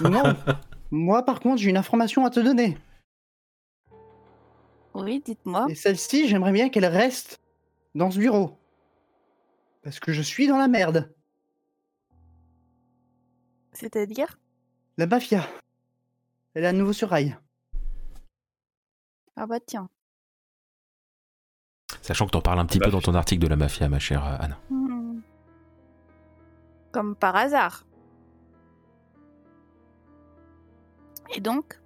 Non, 0.00 0.22
moi 0.90 1.24
par 1.24 1.40
contre 1.40 1.58
j'ai 1.58 1.70
une 1.70 1.76
information 1.76 2.24
à 2.24 2.30
te 2.30 2.40
donner. 2.40 2.78
Oui, 4.94 5.22
dites-moi. 5.24 5.66
Et 5.68 5.74
celle-ci, 5.74 6.26
j'aimerais 6.26 6.52
bien 6.52 6.70
qu'elle 6.70 6.86
reste 6.86 7.38
dans 7.94 8.10
ce 8.10 8.18
bureau. 8.18 8.58
Parce 9.82 10.00
que 10.00 10.12
je 10.12 10.22
suis 10.22 10.48
dans 10.48 10.56
la 10.56 10.68
merde. 10.68 11.12
C'est-à-dire? 13.72 14.38
La 14.96 15.06
mafia. 15.06 15.46
Elle 16.54 16.64
est 16.64 16.68
à 16.68 16.72
nouveau 16.72 16.94
sur 16.94 17.10
rail. 17.10 17.36
Ah 19.36 19.46
bah 19.46 19.60
tiens. 19.60 19.90
Sachant 22.00 22.24
que 22.24 22.30
t'en 22.30 22.40
parles 22.40 22.58
un 22.58 22.64
petit 22.64 22.78
peu 22.78 22.90
dans 22.90 23.02
ton 23.02 23.14
article 23.14 23.42
de 23.42 23.48
la 23.48 23.56
mafia, 23.56 23.88
ma 23.90 23.98
chère 23.98 24.24
euh, 24.24 24.36
Anna. 24.40 24.58
Hmm. 24.70 25.20
Comme 26.90 27.14
par 27.14 27.36
hasard. 27.36 27.85
Et 31.34 31.40
donc 31.40 31.78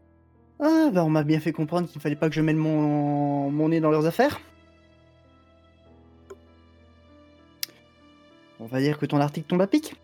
Ah, 0.61 0.91
bah 0.93 1.05
on 1.05 1.11
m'a 1.11 1.23
bien 1.25 1.41
fait 1.41 1.53
comprendre 1.53 1.89
qu'il 1.89 2.01
fallait 2.01 2.17
pas 2.17 2.29
que 2.29 2.35
je 2.35 2.41
mêle 2.41 2.57
mon, 2.57 3.51
mon 3.51 3.69
nez 3.69 3.81
dans 3.81 3.91
leurs 3.91 4.07
affaires. 4.07 4.41
On 8.61 8.67
va 8.67 8.81
dire 8.81 8.99
que 8.99 9.07
ton 9.07 9.19
article 9.21 9.47
tombe 9.49 9.63
à 9.63 9.67
pic. 9.67 9.95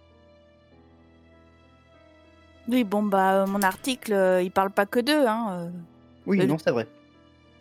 Oui, 2.68 2.82
bon, 2.84 3.02
bah, 3.02 3.42
euh, 3.42 3.46
mon 3.46 3.62
article, 3.62 4.12
euh, 4.12 4.42
il 4.42 4.50
parle 4.50 4.70
pas 4.70 4.86
que 4.86 4.98
d'eux, 4.98 5.26
hein. 5.26 5.46
euh. 5.50 5.70
Oui, 6.26 6.40
Euh, 6.40 6.46
non, 6.46 6.58
c'est 6.58 6.72
vrai. 6.72 6.88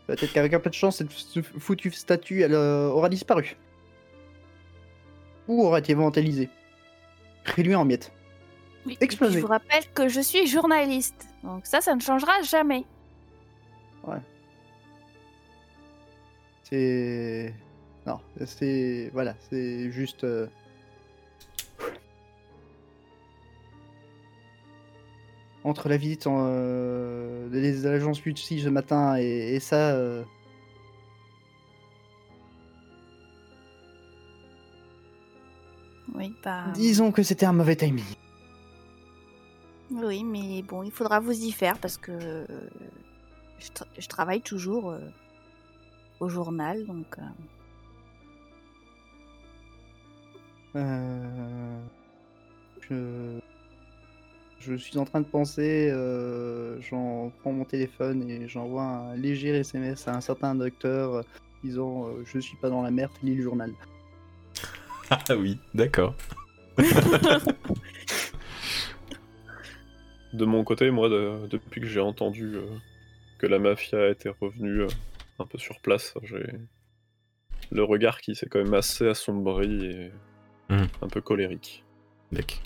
Peut-être 0.08 0.34
qu'avec 0.34 0.54
un 0.54 0.60
peu 0.60 0.70
de 0.70 0.76
chance, 0.76 0.98
cette 0.98 1.12
foutue 1.12 1.92
statue 1.92 2.42
elle, 2.42 2.56
aura 2.56 3.10
disparu. 3.10 3.58
Ou 5.48 5.64
aura 5.64 5.80
été 5.80 5.94
vandalisée. 5.94 6.50
Réduit 7.44 7.76
en 7.76 7.86
miettes. 7.86 8.12
Oui. 8.86 8.98
Je 9.02 9.40
vous 9.40 9.48
rappelle 9.48 9.84
que 9.94 10.08
je 10.08 10.22
suis 10.22 10.48
journaliste. 10.48 11.28
Donc 11.46 11.66
ça, 11.66 11.80
ça 11.82 11.94
ne 11.96 12.02
changera 12.02 12.42
jamais. 12.42 12.84
C'est. 16.64 17.54
Non, 18.06 18.20
c'est. 18.46 19.10
Voilà, 19.14 19.36
c'est 19.50 19.92
juste. 19.92 20.24
euh, 20.24 20.48
Entre 25.64 25.90
la 25.90 25.98
visite 25.98 26.28
en, 26.28 26.46
euh, 26.50 27.48
des 27.50 27.88
agences 27.88 28.24
Lucie 28.24 28.62
ce 28.62 28.70
matin 28.70 29.18
et, 29.18 29.56
et 29.56 29.60
ça. 29.60 29.92
euh, 29.96 30.24
Oui, 36.14 36.34
bah... 36.44 36.66
Disons 36.76 37.12
que 37.12 37.24
c'était 37.24 37.46
un 37.46 37.54
mauvais 37.54 37.76
timing. 37.76 38.04
Oui, 39.92 40.24
mais 40.24 40.62
bon, 40.64 40.84
il 40.84 40.92
faudra 40.92 41.20
vous 41.20 41.32
y 41.44 41.52
faire 41.52 41.78
parce 41.78 41.98
que 41.98 42.12
euh, 42.12 42.46
je, 43.60 43.68
tra- 43.68 43.88
je 43.98 44.08
travaille 44.08 44.42
toujours 44.42 44.92
euh, 44.92 45.00
au 46.20 46.30
journal, 46.30 46.86
donc... 46.86 47.06
euh, 47.18 47.22
Euh, 50.78 51.80
Je... 52.90 53.40
je 54.60 54.76
suis 54.76 54.98
en 54.98 55.06
train 55.06 55.22
de 55.22 55.26
penser, 55.26 55.90
euh, 55.90 56.82
j'en 56.82 57.32
prends 57.42 57.54
mon 57.54 57.64
téléphone 57.64 58.30
et 58.30 58.48
j'envoie 58.50 58.84
un 58.84 59.16
léger 59.16 59.50
SMS 59.60 60.06
à 60.10 60.16
un 60.16 60.22
certain 60.22 60.54
docteur 60.54 61.24
disant 61.64 62.08
euh, 62.08 62.24
je 62.26 62.40
suis 62.40 62.58
pas 62.58 62.70
dans 62.70 62.82
la 62.82 62.92
merde, 62.92 63.12
lis 63.24 63.36
le 63.36 63.44
journal. 63.44 63.72
Ah 65.10 65.36
oui, 65.38 65.58
d'accord. 65.74 66.14
De 70.34 70.46
mon 70.46 70.64
côté, 70.64 70.92
moi, 70.92 71.08
de- 71.10 71.48
depuis 71.50 71.82
que 71.82 71.88
j'ai 71.88 72.00
entendu 72.02 72.56
euh, 72.56 72.66
que 73.38 73.48
la 73.48 73.60
mafia 73.60 74.10
était 74.10 74.30
revenue 74.42 74.82
euh, 74.82 74.88
un 75.40 75.46
peu 75.46 75.58
sur 75.58 75.80
place, 75.80 76.14
j'ai 76.24 76.46
le 77.72 77.84
regard 77.84 78.20
qui 78.22 78.36
s'est 78.36 78.48
quand 78.48 78.60
même 78.64 78.74
assez 78.74 79.08
assombri 79.08 79.86
et 79.86 80.12
Mhm. 80.70 80.88
un 81.02 81.08
peu 81.08 81.22
colérique. 81.22 81.84
D'accord. 82.32 82.60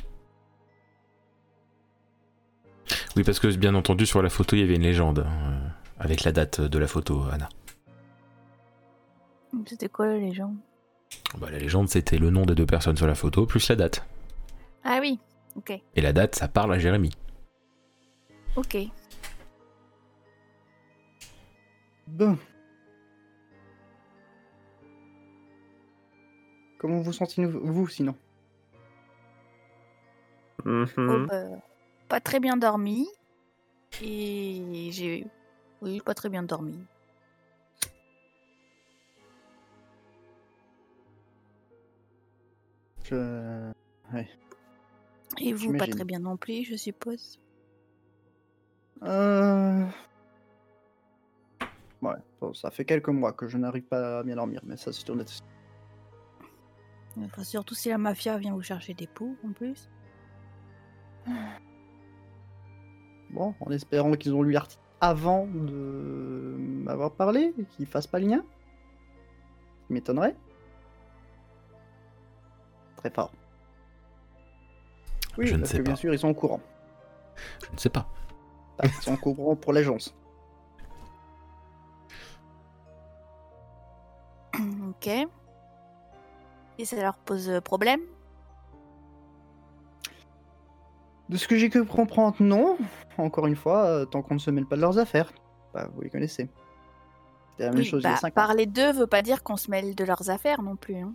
Oui, 3.16 3.24
parce 3.24 3.40
que 3.40 3.48
bien 3.56 3.76
entendu, 3.76 4.06
sur 4.06 4.22
la 4.22 4.30
photo, 4.30 4.56
il 4.56 4.60
y 4.60 4.64
avait 4.64 4.76
une 4.76 4.84
légende, 4.84 5.20
hein, 5.20 5.32
euh, 5.52 5.68
avec 6.00 6.24
la 6.24 6.32
date 6.32 6.62
de 6.62 6.80
la 6.80 6.88
photo, 6.88 7.24
Anna. 7.32 7.50
C'était 9.68 9.90
quoi 9.90 10.16
les 10.16 10.34
gens 10.34 10.54
Bah, 11.38 11.50
la 11.52 11.60
légende, 11.60 11.90
c'était 11.90 12.18
le 12.18 12.30
nom 12.30 12.46
des 12.46 12.56
deux 12.56 12.66
personnes 12.66 12.98
sur 12.98 13.08
la 13.08 13.16
photo, 13.16 13.46
plus 13.46 13.68
la 13.70 13.76
date. 13.76 14.06
Ah 14.84 15.00
oui, 15.02 15.20
ok, 15.56 15.72
Et 15.96 16.02
la 16.02 16.14
date, 16.14 16.36
ça 16.36 16.48
parle 16.48 16.74
à 16.74 16.80
Jérémy. 16.80 17.12
Ok. 18.60 18.78
Bon. 22.08 22.38
Comment 26.78 27.02
vous 27.02 27.14
sentez-vous 27.14 27.60
vous, 27.74 27.88
sinon? 27.88 28.16
Mhm. 30.66 30.88
Oh, 30.98 31.26
bah, 31.28 31.62
pas 32.10 32.20
très 32.20 32.40
bien 32.40 32.58
dormi. 32.58 33.08
Et 34.02 34.90
j'ai... 34.92 35.26
Oui, 35.82 36.02
pas 36.02 36.14
très 36.14 36.30
bien 36.30 36.44
dormi. 36.44 36.78
Je... 43.06 43.72
Et 45.40 45.54
vous, 45.54 45.78
pas 45.78 45.88
très 45.88 46.04
bien 46.04 46.20
non 46.20 46.38
plus, 46.38 46.66
je 46.66 46.76
suppose? 46.76 47.40
Euh... 49.04 49.86
Ouais, 52.02 52.16
bon, 52.40 52.54
ça 52.54 52.72
fait 52.72 52.86
quelques 52.86 53.10
mois 53.10 53.34
que 53.34 53.48
je 53.48 53.58
n'arrive 53.58 53.84
pas 53.84 54.20
à 54.20 54.24
bien 54.24 54.36
dormir, 54.36 54.62
mais 54.64 54.78
ça 54.78 54.94
c'est 54.94 55.10
honnête. 55.10 55.42
Enfin, 57.26 57.44
surtout 57.44 57.76
si 57.76 57.90
la 57.90 57.98
mafia 57.98 58.38
vient 58.38 58.54
vous 58.54 58.62
chercher 58.62 58.94
des 58.94 59.08
poux, 59.08 59.36
en 59.46 59.52
plus. 59.52 59.90
Bon, 63.32 63.54
en 63.60 63.72
espérant 63.72 64.14
qu'ils 64.14 64.34
ont 64.34 64.42
lu 64.42 64.52
l'article 64.52 64.82
avant 65.02 65.46
de 65.46 66.56
m'avoir 66.58 67.12
parlé 67.12 67.54
qu'ils 67.72 67.86
fassent 67.86 68.08
pas 68.08 68.20
le 68.20 68.28
lien. 68.28 68.38
Ça 68.38 69.86
m'étonnerait. 69.90 70.36
Très 72.98 73.10
fort. 73.10 73.32
Oui, 75.38 75.48
Je 75.48 75.54
ne 75.56 75.60
parce 75.60 75.72
sais 75.72 75.78
que 75.78 75.84
bien 75.84 75.96
sûr, 75.96 76.14
ils 76.14 76.20
sont 76.20 76.30
au 76.30 76.34
courant. 76.34 76.60
Je 77.66 77.72
ne 77.72 77.78
sais 77.78 77.90
pas. 77.90 78.10
Au 79.08 79.16
courant 79.18 79.56
pour 79.56 79.74
l'agence. 79.74 80.16
ok. 84.90 85.08
Et 86.78 86.86
ça 86.86 86.96
leur 87.02 87.18
pose 87.18 87.50
euh, 87.50 87.62
problème? 87.62 88.00
De 91.30 91.38
ce 91.38 91.48
que 91.48 91.58
j'ai 91.58 91.70
pu 91.70 91.84
comprendre, 91.86 92.38
non. 92.40 92.78
Encore 93.18 93.46
une 93.48 93.56
fois, 93.56 93.86
euh, 93.86 94.06
tant 94.06 94.22
qu'on 94.22 94.36
ne 94.36 94.40
se 94.40 94.50
mêle 94.50 94.66
pas 94.66 94.76
de 94.78 94.82
leurs 94.82 94.98
affaires. 94.98 95.32
Bah, 95.74 95.88
vous 95.94 96.02
les 96.02 96.10
connaissez. 96.10 96.50
C'était 97.52 97.66
la 97.66 97.70
même 97.72 97.80
Oui, 97.80 97.86
chose 97.86 98.02
il 98.04 98.08
y 98.08 98.10
a 98.10 98.14
bah, 98.14 98.18
5 98.18 98.30
ans. 98.30 98.32
parler 98.34 98.66
d'eux 98.66 98.92
veut 98.94 99.08
pas 99.08 99.22
dire 99.22 99.44
qu'on 99.44 99.58
se 99.58 99.70
mêle 99.70 99.94
de 99.94 100.04
leurs 100.06 100.30
affaires 100.30 100.62
non 100.64 100.76
plus. 100.76 100.96
hein. 100.96 101.14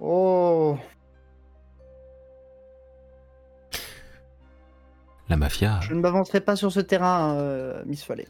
Oh, 0.00 0.76
La 5.30 5.36
mafia. 5.36 5.78
je 5.80 5.94
ne 5.94 6.00
m'avancerai 6.00 6.40
pas 6.40 6.56
sur 6.56 6.72
ce 6.72 6.80
terrain, 6.80 7.36
euh, 7.36 7.82
Miss 7.86 8.02
Follet. 8.02 8.26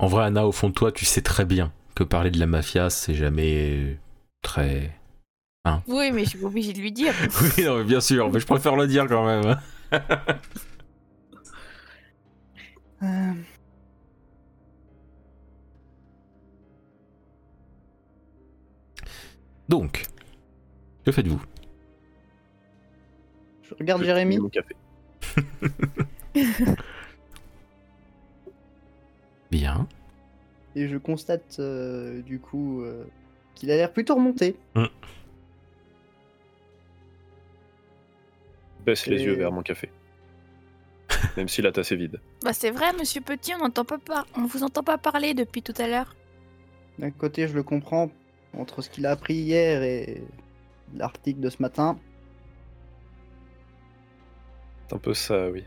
En 0.00 0.08
vrai, 0.08 0.24
Anna, 0.24 0.44
au 0.44 0.50
fond 0.50 0.68
de 0.68 0.74
toi, 0.74 0.90
tu 0.90 1.04
sais 1.04 1.22
très 1.22 1.44
bien 1.44 1.72
que 1.94 2.02
parler 2.02 2.32
de 2.32 2.40
la 2.40 2.46
mafia, 2.46 2.90
c'est 2.90 3.14
jamais 3.14 3.98
très. 4.42 4.98
Oui, 5.86 6.10
mais 6.10 6.24
je 6.24 6.30
suis 6.30 6.38
pas 6.40 6.46
obligée 6.48 6.72
de 6.72 6.80
lui 6.80 6.90
dire. 6.90 7.14
Oui, 7.56 7.64
non, 7.64 7.78
mais 7.78 7.84
bien 7.84 8.00
sûr, 8.00 8.32
mais 8.32 8.40
je 8.40 8.46
préfère 8.46 8.74
le 8.74 8.88
dire 8.88 9.06
quand 9.06 9.24
même. 9.24 9.58
Euh, 13.04 13.32
Donc, 19.68 20.06
que 21.04 21.10
faites-vous? 21.10 21.42
Je 23.72 23.78
regarde 23.78 24.00
Je 24.02 24.06
Jérémy. 24.06 24.38
mon 24.38 24.48
café. 24.48 24.74
Bien. 29.50 29.86
Et 30.74 30.88
je 30.88 30.96
constate 30.96 31.56
euh, 31.58 32.22
du 32.22 32.38
coup 32.40 32.80
euh, 32.82 33.04
qu'il 33.54 33.70
a 33.70 33.76
l'air 33.76 33.92
plutôt 33.92 34.14
remonté. 34.14 34.56
Baisse 38.84 39.06
les 39.06 39.22
yeux 39.22 39.34
vers 39.34 39.52
mon 39.52 39.62
café. 39.62 39.90
Même 41.36 41.48
si 41.48 41.60
la 41.62 41.70
tasse 41.72 41.92
est 41.92 41.96
vide. 41.96 42.18
Bah 42.42 42.52
c'est 42.52 42.70
vrai, 42.70 42.92
Monsieur 42.98 43.20
Petit, 43.20 43.52
on 43.54 43.58
n'entend 43.58 43.84
pas 43.84 43.98
par- 43.98 44.26
on 44.36 44.46
vous 44.46 44.62
entend 44.64 44.82
pas 44.82 44.98
parler 44.98 45.34
depuis 45.34 45.62
tout 45.62 45.74
à 45.78 45.86
l'heure. 45.86 46.16
D'un 46.98 47.10
côté, 47.10 47.46
je 47.46 47.54
le 47.54 47.62
comprends, 47.62 48.10
entre 48.56 48.82
ce 48.82 48.90
qu'il 48.90 49.06
a 49.06 49.10
appris 49.10 49.34
hier 49.34 49.82
et 49.82 50.22
l'article 50.94 51.40
de 51.40 51.50
ce 51.50 51.60
matin. 51.62 51.98
C'est 54.92 54.96
un 54.96 55.00
peu 55.00 55.14
ça, 55.14 55.48
oui. 55.48 55.64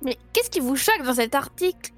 Mais 0.00 0.16
qu'est-ce 0.32 0.48
qui 0.48 0.60
vous 0.60 0.74
choque 0.76 1.02
dans 1.04 1.12
cet 1.12 1.34
article? 1.34 1.92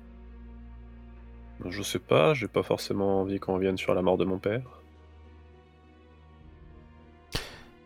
Je 1.69 1.81
sais 1.83 2.01
pas, 2.01 2.35
j'ai 2.35 2.49
pas 2.49 2.65
forcément 2.65 3.21
envie 3.21 3.39
qu'on 3.39 3.55
revienne 3.55 3.77
sur 3.79 3.95
la 3.95 4.03
mort 4.03 4.17
de 4.19 4.25
mon 4.25 4.39
père. 4.39 4.63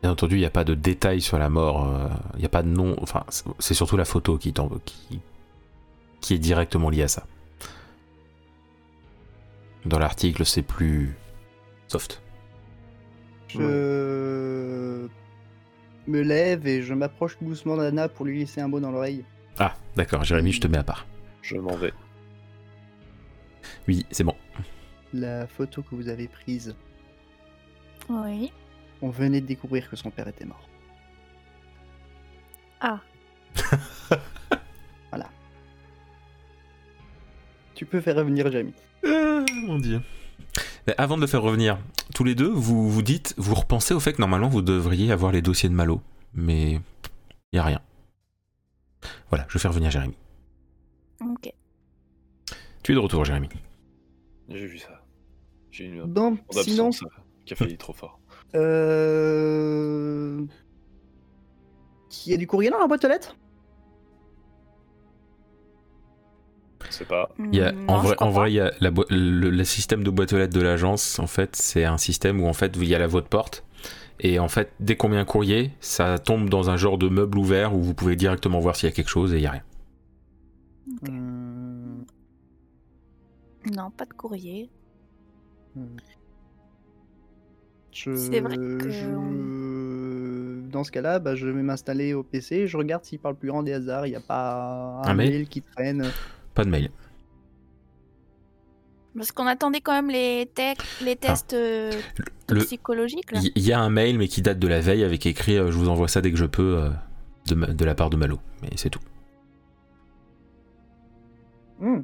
Bien 0.00 0.12
entendu, 0.12 0.36
il 0.36 0.38
n'y 0.38 0.46
a 0.46 0.50
pas 0.50 0.64
de 0.64 0.72
détails 0.74 1.20
sur 1.20 1.38
la 1.38 1.50
mort. 1.50 1.86
euh, 1.86 2.08
Il 2.34 2.38
n'y 2.40 2.46
a 2.46 2.50
pas 2.50 2.62
de 2.62 2.68
nom. 2.68 2.96
Enfin, 3.02 3.24
c'est- 3.58 3.74
surtout 3.74 3.98
la 3.98 4.04
photo 4.06 4.38
qui, 4.38 4.54
qui 6.22 6.34
est 6.34 6.38
directement 6.38 6.88
liée 6.88 7.02
à 7.02 7.08
ça. 7.08 7.26
Dans 9.84 9.98
l'article, 9.98 10.46
c'est 10.46 10.62
plus 10.62 11.14
soft. 11.88 12.22
Je 13.48 14.93
me 16.06 16.20
lève 16.22 16.66
et 16.66 16.82
je 16.82 16.94
m'approche 16.94 17.36
doucement 17.40 17.76
d'Anna 17.76 18.08
pour 18.08 18.24
lui 18.26 18.38
laisser 18.40 18.60
un 18.60 18.68
mot 18.68 18.80
dans 18.80 18.90
l'oreille. 18.90 19.24
Ah, 19.58 19.74
d'accord, 19.96 20.24
Jérémy, 20.24 20.52
je 20.52 20.60
te 20.60 20.66
mets 20.68 20.78
à 20.78 20.84
part. 20.84 21.06
Je 21.42 21.56
m'en 21.56 21.76
vais. 21.76 21.92
Oui, 23.88 24.04
c'est 24.10 24.24
bon. 24.24 24.34
La 25.12 25.46
photo 25.46 25.82
que 25.82 25.94
vous 25.94 26.08
avez 26.08 26.26
prise, 26.28 26.74
Oui. 28.08 28.52
on 29.02 29.10
venait 29.10 29.40
de 29.40 29.46
découvrir 29.46 29.88
que 29.88 29.96
son 29.96 30.10
père 30.10 30.26
était 30.28 30.44
mort. 30.44 30.68
Ah. 32.80 33.00
voilà. 35.10 35.28
Tu 37.74 37.86
peux 37.86 38.00
faire 38.00 38.16
revenir 38.16 38.50
Jérémy. 38.50 38.74
Euh, 39.04 39.44
mon 39.66 39.78
dieu. 39.78 40.00
Mais 40.86 40.94
avant 40.98 41.16
de 41.16 41.22
le 41.22 41.26
faire 41.26 41.42
revenir, 41.42 41.78
tous 42.14 42.24
les 42.24 42.34
deux, 42.34 42.48
vous 42.50 42.90
vous 42.90 43.02
dites, 43.02 43.34
vous 43.38 43.54
repensez 43.54 43.94
au 43.94 44.00
fait 44.00 44.12
que 44.12 44.20
normalement 44.20 44.48
vous 44.48 44.62
devriez 44.62 45.10
avoir 45.12 45.32
les 45.32 45.40
dossiers 45.42 45.68
de 45.70 45.74
Malo, 45.74 46.00
mais 46.34 46.72
il 47.52 47.56
y 47.56 47.58
a 47.58 47.64
rien. 47.64 47.80
Voilà, 49.30 49.46
je 49.48 49.58
fais 49.58 49.68
revenir 49.68 49.90
Jérémy. 49.90 50.14
Ok. 51.22 51.52
Tu 52.82 52.92
es 52.92 52.94
de 52.94 53.00
retour, 53.00 53.24
Jérémy. 53.24 53.48
J'ai 54.48 54.66
vu 54.66 54.78
ça. 54.78 55.00
J'ai 55.70 55.84
une 55.86 56.02
Bon, 56.04 56.36
sinon, 56.50 56.88
absence 56.88 57.02
euh, 57.02 57.08
qui 57.46 57.54
a 57.54 57.56
failli 57.56 57.78
trop 57.78 57.92
fort. 57.94 58.20
euh... 58.54 60.44
il 62.26 62.30
y 62.30 62.34
a 62.34 62.36
du 62.36 62.46
courrier 62.46 62.70
dans 62.70 62.78
la 62.78 62.86
boîte 62.86 63.04
aux 63.04 63.08
lettres? 63.08 63.36
Sais 66.94 67.04
pas. 67.04 67.30
Il 67.38 67.54
y 67.56 67.60
a- 67.60 67.74
en 67.88 67.98
vrai, 67.98 68.16
en 68.20 68.46
il 68.46 68.54
y 68.54 68.60
a 68.60 68.72
la 68.80 68.90
le, 69.10 69.50
le 69.50 69.64
système 69.64 70.02
de 70.04 70.10
boîte 70.10 70.32
aux 70.32 70.38
lettres 70.38 70.54
de 70.54 70.60
l'agence, 70.62 71.18
en 71.18 71.26
fait, 71.26 71.56
c'est 71.56 71.84
un 71.84 71.98
système 71.98 72.40
où 72.42 72.46
en 72.46 72.52
fait 72.52 72.76
il 72.76 72.84
y 72.88 72.94
a 72.94 72.98
la 72.98 73.06
votre 73.06 73.28
porte. 73.28 73.64
Et 74.20 74.38
en 74.38 74.48
fait, 74.48 74.72
dès 74.80 74.96
qu'on 74.96 75.08
met 75.08 75.16
un 75.18 75.24
courrier, 75.24 75.72
ça 75.80 76.18
tombe 76.18 76.48
dans 76.48 76.70
un 76.70 76.76
genre 76.76 76.98
de 76.98 77.08
meuble 77.08 77.36
ouvert 77.38 77.74
où 77.74 77.82
vous 77.82 77.94
pouvez 77.94 78.16
directement 78.16 78.60
voir 78.60 78.76
s'il 78.76 78.88
y 78.88 78.92
a 78.92 78.94
quelque 78.94 79.08
chose 79.10 79.34
et 79.34 79.38
il 79.38 79.42
y 79.42 79.46
a 79.46 79.50
rien. 79.50 79.62
Hmm, 81.02 82.02
Non, 83.74 83.90
pas 83.90 84.04
de 84.04 84.12
courrier. 84.12 84.70
Je... 87.92 88.14
C'est 88.16 88.40
vrai 88.40 88.56
que- 88.56 88.90
je- 88.90 90.60
Dans 90.70 90.82
ce 90.82 90.90
cas-là, 90.90 91.20
bah, 91.20 91.36
je 91.36 91.46
vais 91.48 91.62
m'installer 91.62 92.14
au 92.14 92.24
PC, 92.24 92.66
je 92.66 92.76
regarde 92.76 93.04
s'il 93.04 93.20
parle 93.20 93.36
plus 93.36 93.48
grand 93.48 93.62
des 93.62 93.72
hasards, 93.72 94.06
il 94.08 94.10
n'y 94.10 94.16
a 94.16 94.20
pas 94.20 95.00
un, 95.04 95.08
Un 95.10 95.14
mail 95.14 95.30
mail 95.30 95.48
qui 95.48 95.62
traîne. 95.62 96.12
Pas 96.54 96.64
de 96.64 96.70
mail. 96.70 96.90
Parce 99.16 99.30
qu'on 99.30 99.46
attendait 99.46 99.80
quand 99.80 99.92
même 99.92 100.10
les, 100.10 100.50
te- 100.52 101.04
les 101.04 101.14
tests 101.16 101.52
euh, 101.54 101.92
toxicologiques. 102.48 103.30
Là. 103.30 103.40
Il 103.54 103.62
y 103.64 103.72
a 103.72 103.80
un 103.80 103.90
mail, 103.90 104.18
mais 104.18 104.26
qui 104.26 104.42
date 104.42 104.58
de 104.58 104.66
la 104.66 104.80
veille, 104.80 105.04
avec 105.04 105.24
écrit 105.26 105.56
euh, 105.56 105.70
Je 105.70 105.78
vous 105.78 105.88
envoie 105.88 106.08
ça 106.08 106.20
dès 106.20 106.32
que 106.32 106.36
je 106.36 106.46
peux, 106.46 106.78
euh, 106.78 106.90
de, 107.46 107.84
la 107.84 107.94
part 107.94 108.10
de 108.10 108.16
Malo. 108.16 108.40
Mais 108.62 108.70
c'est 108.76 108.90
tout. 108.90 109.00
Hmm. 111.78 112.00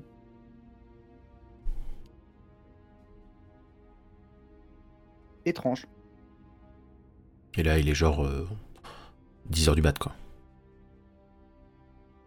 Étrange. 5.45 5.87
Et 7.55 7.63
là, 7.63 7.79
il 7.79 7.89
est 7.89 7.95
genre 7.95 8.25
10h 9.51 9.75
du 9.75 9.83
mat, 9.83 9.99
quoi. 9.99 10.13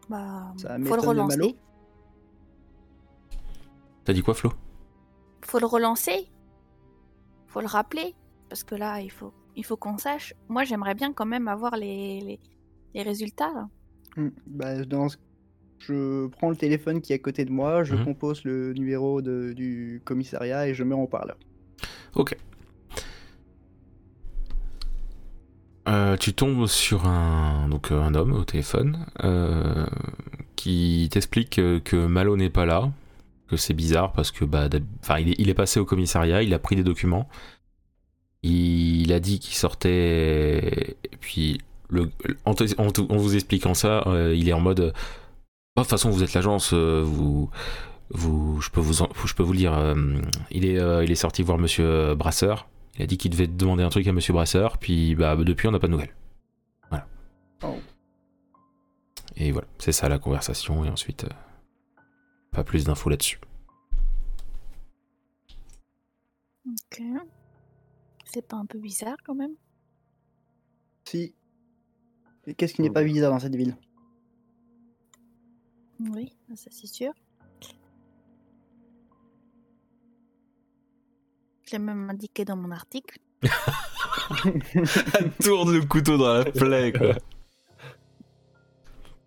Bah, 0.10 0.52
Ça 0.58 0.78
faut 0.84 0.96
le 0.96 1.02
relancer. 1.02 1.56
T'as 4.06 4.14
dit 4.14 4.22
quoi, 4.22 4.34
Flo? 4.34 4.52
Faut 5.42 5.60
le 5.60 5.66
relancer. 5.66 6.28
Faut 7.48 7.62
le 7.62 7.68
rappeler. 7.68 8.16
Parce 8.50 8.64
que 8.64 8.76
là, 8.76 9.00
il 9.02 9.12
faut, 9.12 9.34
il 9.56 9.64
faut 9.66 9.78
qu'on 9.78 9.98
sache. 9.98 10.34
Moi, 10.50 10.64
j'aimerais 10.64 10.94
bien 10.96 11.14
quand 11.14 11.26
même 11.26 11.48
avoir 11.48 11.76
les, 11.78 12.20
les, 12.22 12.40
les 12.94 13.02
résultats. 13.02 13.52
là. 13.54 13.68
Hmm. 14.18 14.30
Bah, 14.48 14.84
dans 14.86 15.10
ce- 15.10 15.18
Je 15.80 16.28
prends 16.28 16.50
le 16.50 16.56
téléphone 16.56 17.02
qui 17.02 17.12
est 17.12 17.16
à 17.18 17.20
côté 17.20 17.44
de 17.44 17.52
moi, 17.52 17.84
je 17.84 17.96
Mhm. 17.96 18.06
compose 18.06 18.44
le 18.46 18.72
numéro 18.74 19.22
de- 19.22 19.52
du 19.54 20.02
commissariat 20.06 20.66
et 20.68 20.74
je 20.74 20.84
mets 20.86 20.96
en 20.96 21.08
parleur. 21.08 21.38
Ok. 22.16 22.38
Euh, 25.90 26.16
tu 26.16 26.34
tombes 26.34 26.68
sur 26.68 27.06
un, 27.06 27.68
donc, 27.68 27.92
euh, 27.92 28.02
un 28.02 28.16
homme 28.16 28.32
au 28.32 28.46
téléphone 28.46 29.06
euh, 29.26 29.86
qui 30.56 31.10
t'explique 31.12 31.56
que 31.84 32.06
Malo 32.08 32.38
n'est 32.38 32.50
pas 32.50 32.66
là, 32.66 32.90
que 33.56 33.62
c'est 33.62 33.74
bizarre 33.74 34.12
parce 34.14 34.32
que 34.32 34.46
bah, 34.46 34.68
il, 35.20 35.30
est, 35.30 35.36
il 35.40 35.50
est 35.50 35.54
passé 35.54 35.80
au 35.80 35.86
commissariat, 35.86 36.42
il 36.44 36.54
a 36.54 36.60
pris 36.60 36.76
des 36.76 36.84
documents, 36.84 37.28
il, 38.42 39.12
a 39.14 39.20
dit 39.20 39.40
qu'il 39.40 39.56
sortait, 39.56 40.98
et 41.04 41.18
puis 41.20 41.62
le, 41.90 42.10
en, 42.46 42.54
te- 42.54 42.80
en 42.82 42.92
te- 42.92 43.02
en 43.02 43.18
vous 43.18 43.36
expliquant 43.36 43.74
ça, 43.74 44.04
euh, 44.08 44.36
il 44.36 44.50
est 44.50 44.54
en 44.54 44.60
mode 44.60 44.94
Oh, 45.76 45.80
de 45.80 45.84
toute 45.84 45.90
façon, 45.90 46.10
vous 46.12 46.22
êtes 46.24 46.34
l'agence, 46.34 46.72
euh, 46.74 47.02
vous, 47.04 47.50
vous, 48.12 48.62
je 48.62 48.70
peux 48.70 48.80
vous, 48.82 49.02
en- 49.02 49.10
je 49.26 49.34
peux 49.34 49.42
vous 49.44 49.54
le 49.54 49.58
dire. 49.58 49.74
euh, 49.74 49.96
il 50.52 50.66
est, 50.66 50.78
euh, 50.80 51.04
il 51.04 51.12
est 51.12 51.16
sorti 51.16 51.42
voir 51.42 51.58
Monsieur 51.58 52.14
Brasseur. 52.16 52.68
Il 52.96 53.02
a 53.02 53.08
dit 53.08 53.18
qu'il 53.18 53.32
devait 53.32 53.48
demander 53.48 53.82
un 53.84 53.90
truc 53.90 54.06
à 54.08 54.12
Monsieur 54.12 54.34
Brasseur, 54.34 54.78
puis 54.78 55.16
bah 55.16 55.36
depuis 55.36 55.68
on 55.68 55.72
n'a 55.72 55.80
pas 55.80 55.88
de 55.88 55.94
nouvelles. 55.94 56.14
Voilà. 56.90 57.08
Oh. 57.64 57.80
Et 59.36 59.52
voilà, 59.52 59.68
c'est 59.80 59.92
ça 59.94 60.10
la 60.10 60.20
conversation, 60.20 60.86
et 60.86 60.90
ensuite 60.90 61.24
euh, 61.24 61.30
pas 62.54 62.64
plus 62.64 62.86
d'infos 62.86 63.10
là-dessus. 63.10 63.40
Ok. 66.66 67.02
C'est 68.26 68.48
pas 68.48 68.58
un 68.58 68.66
peu 68.66 68.80
bizarre 68.80 69.18
quand 69.26 69.36
même 69.36 69.56
Si. 71.06 71.36
Qu'est-ce 72.58 72.74
qui 72.74 72.82
n'est 72.82 72.90
pas 72.90 73.04
bizarre 73.04 73.32
dans 73.32 73.40
cette 73.40 73.56
ville? 73.56 73.78
Oui, 76.00 76.36
ça 76.56 76.70
c'est 76.72 76.88
sûr. 76.88 77.14
l'ai 81.74 81.80
même 81.80 82.10
indiqué 82.10 82.46
dans 82.46 82.56
mon 82.56 82.72
article. 82.72 83.20
Tourne 85.44 85.74
le 85.74 85.86
couteau 85.86 86.18
dans 86.18 86.36
la 86.36 86.46
plaie, 86.46 86.94
quoi. 86.94 87.16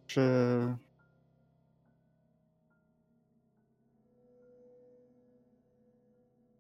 Je. 0.07 0.73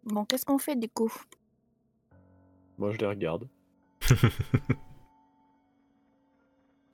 Bon, 0.06 0.24
qu'est-ce 0.24 0.44
qu'on 0.46 0.58
fait 0.58 0.76
du 0.76 0.88
coup? 0.88 1.12
Moi, 2.78 2.92
je 2.92 2.98
les 2.98 3.06
regarde. 3.06 3.48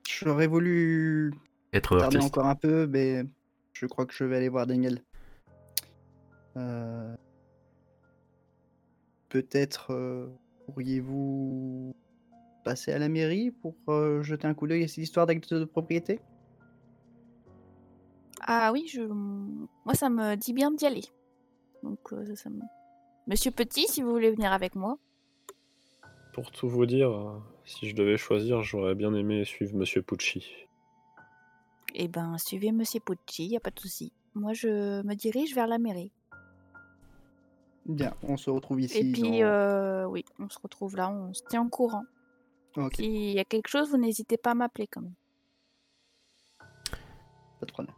J'aurais 0.07 0.47
voulu 0.47 1.33
Être 1.73 1.97
tarder 1.99 2.17
artiste. 2.17 2.37
encore 2.37 2.45
un 2.47 2.55
peu, 2.55 2.87
mais 2.87 3.23
je 3.73 3.85
crois 3.85 4.05
que 4.05 4.13
je 4.13 4.23
vais 4.23 4.37
aller 4.37 4.49
voir 4.49 4.65
Daniel. 4.67 5.03
Euh, 6.57 7.15
Peut-être 9.29 9.91
euh, 9.91 10.27
pourriez-vous 10.67 11.95
passer 12.63 12.91
à 12.91 12.99
la 12.99 13.09
mairie 13.09 13.49
pour 13.51 13.75
euh, 13.89 14.21
jeter 14.21 14.45
un 14.47 14.53
coup 14.53 14.67
d'œil 14.67 14.83
à 14.83 14.87
cette 14.87 14.99
histoire 14.99 15.25
d'acte 15.25 15.53
de 15.53 15.65
propriété? 15.65 16.19
Ah 18.41 18.71
oui, 18.71 18.87
je... 18.87 19.01
moi 19.01 19.95
ça 19.95 20.09
me 20.09 20.35
dit 20.35 20.53
bien 20.53 20.69
d'y 20.71 20.85
aller. 20.85 21.03
Donc, 21.81 21.99
euh, 22.13 22.23
ça, 22.27 22.35
ça 22.35 22.49
me- 22.51 22.61
Monsieur 23.27 23.51
Petit, 23.51 23.87
si 23.87 24.01
vous 24.01 24.11
voulez 24.11 24.31
venir 24.31 24.51
avec 24.51 24.75
moi. 24.75 24.97
Pour 26.33 26.51
tout 26.51 26.67
vous 26.67 26.85
dire, 26.85 27.09
euh, 27.11 27.39
si 27.63 27.87
je 27.89 27.95
devais 27.95 28.17
choisir, 28.17 28.63
j'aurais 28.63 28.95
bien 28.95 29.13
aimé 29.13 29.45
suivre 29.45 29.75
Monsieur 29.75 30.01
Pucci. 30.01 30.45
Eh 31.93 32.07
ben, 32.07 32.37
suivez 32.37 32.71
Monsieur 32.71 32.99
Pucci, 32.99 33.47
y 33.47 33.55
a 33.57 33.59
pas 33.59 33.69
de 33.69 33.79
souci. 33.79 34.11
Moi, 34.33 34.53
je 34.53 35.01
me 35.03 35.13
dirige 35.13 35.53
vers 35.53 35.67
la 35.67 35.77
mairie. 35.77 36.11
Bien, 37.85 38.13
on 38.23 38.37
se 38.37 38.49
retrouve 38.49 38.81
ici. 38.81 38.97
Et 38.97 39.11
puis, 39.11 39.21
dans- 39.21 39.45
euh, 39.45 40.05
oui, 40.05 40.25
on 40.39 40.49
se 40.49 40.57
retrouve 40.61 40.95
là, 40.95 41.09
on 41.09 41.33
se 41.33 41.43
tient 41.49 41.63
au 41.65 41.69
courant. 41.69 42.05
Ok, 42.77 42.95
S'il 42.95 43.31
y 43.31 43.39
a 43.39 43.45
quelque 43.45 43.67
chose, 43.67 43.89
vous 43.91 43.97
n'hésitez 43.97 44.37
pas 44.37 44.51
à 44.51 44.55
m'appeler 44.55 44.87
quand 44.87 45.01
même. 45.01 45.13
pas 47.59 47.65
de 47.67 47.71
problème. 47.71 47.95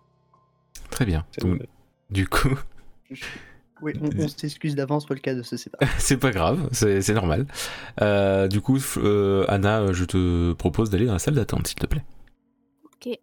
Très 0.92 1.06
bien. 1.06 1.26
Donc, 1.40 1.62
du 2.12 2.28
coup, 2.28 2.50
Oui, 3.86 3.94
on, 4.02 4.10
on 4.24 4.28
s'excuse 4.28 4.74
d'avance 4.76 5.06
pour 5.06 5.14
le 5.14 5.22
cas 5.22 5.36
de 5.36 5.44
ce 5.44 5.58
séparer. 5.58 5.86
c'est 6.00 6.18
pas 6.18 6.32
grave, 6.32 6.68
c'est 6.72 7.08
normal. 7.14 7.46
Euh, 8.02 8.48
du 8.48 8.60
coup, 8.60 8.80
euh, 8.98 9.46
Anna, 9.48 9.94
je 9.94 10.06
te 10.06 10.54
propose 10.54 10.90
d'aller 10.90 11.06
dans 11.06 11.14
la 11.14 11.20
salle 11.20 11.36
d'attente, 11.36 11.68
s'il 11.68 11.78
te 11.78 11.86
plaît. 11.86 12.04
Ok. 12.84 13.20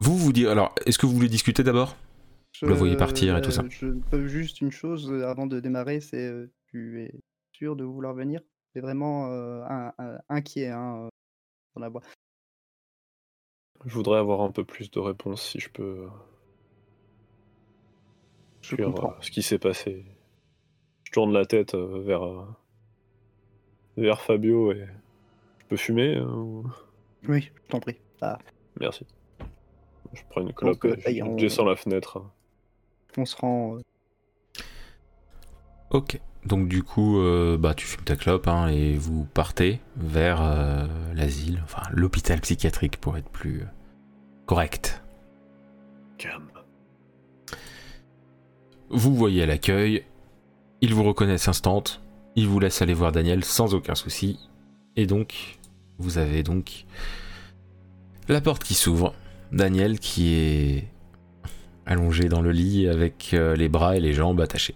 Vous 0.00 0.16
vous 0.16 0.32
dire, 0.32 0.50
alors, 0.50 0.74
est-ce 0.86 0.98
que 0.98 1.04
vous 1.04 1.12
voulez 1.12 1.28
discuter 1.28 1.62
d'abord? 1.62 1.94
Je, 2.52 2.64
le 2.64 2.72
voyez 2.72 2.96
partir 2.96 3.36
et 3.36 3.42
tout 3.42 3.50
ça. 3.50 3.64
euh, 3.64 3.68
Je 3.68 3.88
peux 4.10 4.26
juste 4.26 4.62
une 4.62 4.72
chose 4.72 5.10
euh, 5.12 5.26
avant 5.28 5.46
de 5.46 5.60
démarrer, 5.60 6.00
c'est 6.00 6.26
euh, 6.26 6.50
tu 6.68 7.02
es 7.02 7.12
sûr 7.52 7.76
de 7.76 7.84
vouloir 7.84 8.14
venir? 8.14 8.40
C'est 8.72 8.80
vraiment 8.80 9.30
euh, 9.30 9.62
un- 9.68 9.92
un- 9.98 10.18
inquiet 10.30 10.68
hein, 10.68 11.04
euh, 11.04 11.08
dans 11.74 11.82
la 11.82 11.90
boîte. 11.90 12.04
Je 13.84 13.94
voudrais 13.94 14.18
avoir 14.18 14.40
un 14.40 14.50
peu 14.50 14.64
plus 14.64 14.90
de 14.90 15.00
réponses 15.00 15.42
si 15.50 15.60
je 15.60 15.68
peux. 15.68 16.06
Je 18.62 18.68
sur, 18.76 18.84
comprends. 18.84 19.10
euh, 19.10 19.20
ce 19.20 19.30
qui 19.30 19.42
s'est 19.42 19.58
passé. 19.58 20.04
Je 21.04 21.12
tourne 21.12 21.32
la 21.32 21.44
tête 21.46 21.74
euh, 21.74 22.02
vers, 22.04 22.24
euh, 22.24 22.44
vers 23.96 24.20
Fabio 24.20 24.72
et. 24.72 24.86
Je 25.58 25.64
peux 25.66 25.76
fumer 25.76 26.16
euh, 26.16 26.24
ou- 26.26 26.70
Oui, 27.28 27.50
je 27.54 27.68
t'en 27.70 27.80
prie. 27.80 27.96
Ah, 28.20 28.38
Merci. 28.80 29.06
Je 30.12 30.22
prends 30.28 30.40
une 30.40 30.52
clope 30.52 30.84
et 30.84 30.88
est, 31.10 31.18
je 31.18 31.22
on- 31.22 31.36
descends 31.36 31.64
la 31.64 31.76
fenêtre. 31.76 32.20
on 33.16 33.24
se 33.24 33.36
rend. 33.36 33.78
Ok. 35.90 36.20
Donc 36.44 36.68
du 36.68 36.82
coup, 36.82 37.18
euh, 37.20 37.58
bah 37.58 37.74
tu 37.74 37.86
fumes 37.86 38.04
ta 38.04 38.16
clope 38.16 38.48
hein, 38.48 38.68
et 38.68 38.94
vous 38.96 39.24
partez 39.26 39.78
vers 39.96 40.40
euh, 40.42 40.86
l'asile, 41.14 41.60
enfin 41.64 41.82
l'hôpital 41.92 42.40
psychiatrique 42.40 42.96
pour 42.98 43.16
être 43.18 43.28
plus 43.28 43.60
euh, 43.62 43.66
correct. 44.46 45.02
Calme. 46.18 46.49
Vous 48.90 49.14
voyez 49.14 49.44
à 49.44 49.46
l'accueil, 49.46 50.04
ils 50.80 50.94
vous 50.94 51.04
reconnaissent 51.04 51.46
instant, 51.46 51.84
ils 52.34 52.48
vous 52.48 52.58
laissent 52.58 52.82
aller 52.82 52.94
voir 52.94 53.12
Daniel 53.12 53.44
sans 53.44 53.72
aucun 53.74 53.94
souci, 53.94 54.40
et 54.96 55.06
donc 55.06 55.58
vous 55.98 56.18
avez 56.18 56.42
donc 56.42 56.86
la 58.28 58.40
porte 58.40 58.64
qui 58.64 58.74
s'ouvre, 58.74 59.14
Daniel 59.52 60.00
qui 60.00 60.34
est 60.34 60.88
allongé 61.86 62.28
dans 62.28 62.40
le 62.40 62.50
lit 62.50 62.88
avec 62.88 63.30
euh, 63.32 63.54
les 63.54 63.68
bras 63.68 63.96
et 63.96 64.00
les 64.00 64.12
jambes 64.12 64.40
attachés. 64.40 64.74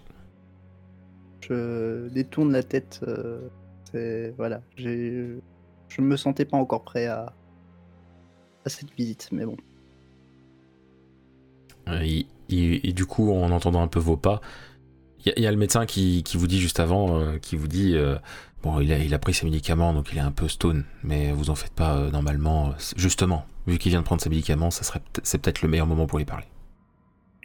Je 1.41 2.07
détourne 2.09 2.51
la 2.53 2.63
tête. 2.63 3.01
euh, 3.07 3.49
c'est 3.91 4.33
voilà, 4.37 4.61
j'ai, 4.77 5.39
je 5.89 6.01
ne 6.01 6.07
me 6.07 6.15
sentais 6.17 6.45
pas 6.45 6.57
encore 6.57 6.83
prêt 6.83 7.07
à 7.07 7.33
à 8.65 8.69
cette 8.69 8.91
visite, 8.95 9.29
mais 9.31 9.45
bon. 9.45 9.57
Euh, 11.87 12.21
et 12.49 12.93
du 12.93 13.05
coup, 13.05 13.31
en 13.33 13.51
entendant 13.51 13.81
un 13.81 13.87
peu 13.87 13.99
vos 13.99 14.17
pas, 14.17 14.41
il 15.19 15.27
y, 15.27 15.29
a- 15.31 15.33
il 15.37 15.43
y 15.43 15.47
a 15.47 15.51
le 15.51 15.57
médecin 15.57 15.85
qui, 15.85 16.23
qui 16.23 16.37
vous 16.37 16.47
dit 16.47 16.59
juste 16.59 16.79
avant, 16.79 17.19
euh, 17.19 17.37
qui 17.39 17.55
vous 17.55 17.67
dit, 17.67 17.95
euh, 17.95 18.17
bon, 18.63 18.79
il 18.79 18.91
a, 18.93 18.99
il 18.99 19.13
a 19.13 19.19
pris 19.19 19.33
ses 19.33 19.45
médicaments, 19.45 19.93
donc 19.93 20.09
il 20.11 20.17
est 20.17 20.21
un 20.21 20.31
peu 20.31 20.47
stone, 20.47 20.85
mais 21.03 21.31
vous 21.31 21.49
en 21.49 21.55
faites 21.55 21.73
pas 21.73 21.95
euh, 21.97 22.11
normalement. 22.11 22.73
Justement, 22.95 23.45
vu 23.67 23.77
qu'il 23.79 23.89
vient 23.91 24.01
de 24.01 24.05
prendre 24.05 24.21
ses 24.21 24.29
médicaments, 24.29 24.69
ça 24.71 24.83
serait, 24.83 25.01
peut- 25.13 25.21
c'est 25.23 25.39
peut-être 25.39 25.61
le 25.63 25.69
meilleur 25.69 25.87
moment 25.87 26.05
pour 26.05 26.19
lui 26.19 26.25
parler. 26.25 26.45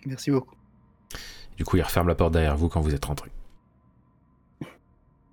Merci 0.07 0.31
beaucoup. 0.31 0.55
Du 1.57 1.65
coup, 1.65 1.77
il 1.77 1.83
referme 1.83 2.09
la 2.09 2.15
porte 2.15 2.33
derrière 2.33 2.57
vous 2.57 2.69
quand 2.69 2.81
vous 2.81 2.95
êtes 2.95 3.05
rentré. 3.05 3.31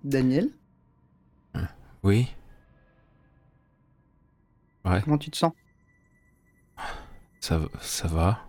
Daniel, 0.04 0.50
Oui. 2.02 2.28
Ouais, 4.84 5.00
comment 5.02 5.18
tu 5.18 5.30
te 5.30 5.36
sens? 5.36 5.52
Ça, 7.40 7.60
ça 7.80 8.08
va. 8.08 8.47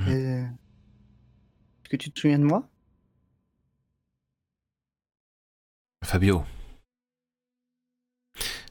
Et- 0.00 0.44
Est-ce 1.82 1.88
que 1.90 1.96
tu 1.96 2.10
te 2.10 2.18
souviens 2.20 2.38
de 2.38 2.44
moi? 2.44 2.68
Fabio. 6.04 6.44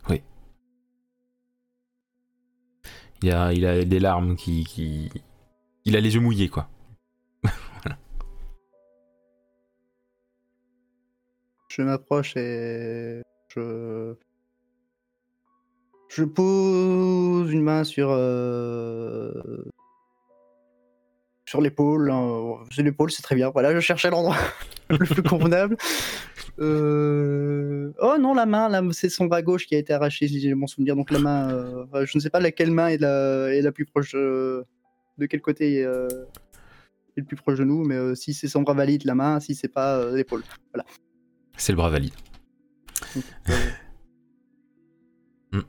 Oui. 0.09 0.21
Il 3.21 3.31
a, 3.31 3.53
il 3.53 3.65
a 3.65 3.83
des 3.83 3.99
larmes 3.99 4.35
qui, 4.35 4.63
qui... 4.63 5.09
Il 5.85 5.95
a 5.95 6.01
les 6.01 6.13
yeux 6.15 6.21
mouillés, 6.21 6.49
quoi. 6.49 6.69
Je 11.69 11.81
m'approche 11.81 12.37
et 12.37 13.21
je 13.49 14.15
je 16.07 16.23
pose 16.23 17.51
une 17.51 17.63
main 17.63 17.83
sur 17.83 18.09
euh, 18.11 19.33
sur 21.55 21.61
l'épaule. 21.61 22.11
hein. 22.11 22.57
C'est 22.71 22.83
l'épaule, 22.83 23.11
c'est 23.11 23.21
très 23.21 23.35
bien. 23.35 23.49
Voilà, 23.49 23.73
je 23.73 23.79
cherchais 23.79 24.09
l'endroit 24.09 24.35
le 24.89 24.97
plus 24.97 25.23
convenable. 25.23 25.77
Euh, 26.59 27.91
Oh 27.99 28.15
non, 28.19 28.33
la 28.33 28.45
main, 28.45 28.91
c'est 28.91 29.09
son 29.09 29.25
bras 29.25 29.41
gauche 29.41 29.65
qui 29.67 29.75
a 29.75 29.77
été 29.77 29.93
arraché, 29.93 30.27
si 30.27 30.39
j'ai 30.41 30.53
mon 30.53 30.67
souvenir. 30.67 30.95
Donc 30.95 31.11
la 31.11 31.19
main, 31.19 31.49
euh, 31.51 31.85
enfin, 31.85 32.03
je 32.05 32.17
ne 32.17 32.21
sais 32.21 32.29
pas 32.29 32.39
laquelle 32.41 32.71
main 32.71 32.89
est 32.89 32.97
la, 32.97 33.53
est 33.53 33.61
la 33.61 33.71
plus 33.71 33.85
proche, 33.85 34.15
euh, 34.15 34.65
de 35.17 35.25
quel 35.27 35.41
côté 35.41 35.81
euh, 35.83 36.07
est 37.15 37.21
le 37.21 37.25
plus 37.25 37.37
proche 37.37 37.57
de 37.57 37.63
nous, 37.63 37.85
mais 37.85 38.15
si 38.15 38.33
c'est 38.33 38.49
son 38.49 38.63
bras 38.63 38.73
valide, 38.73 39.05
la 39.05 39.15
main, 39.15 39.39
si 39.39 39.55
c'est 39.55 39.69
pas 39.69 40.11
l'épaule. 40.11 40.43
C'est 41.57 41.71
le 41.71 41.77
bras 41.77 41.89
valide. 41.89 42.13
Il, 43.15 43.23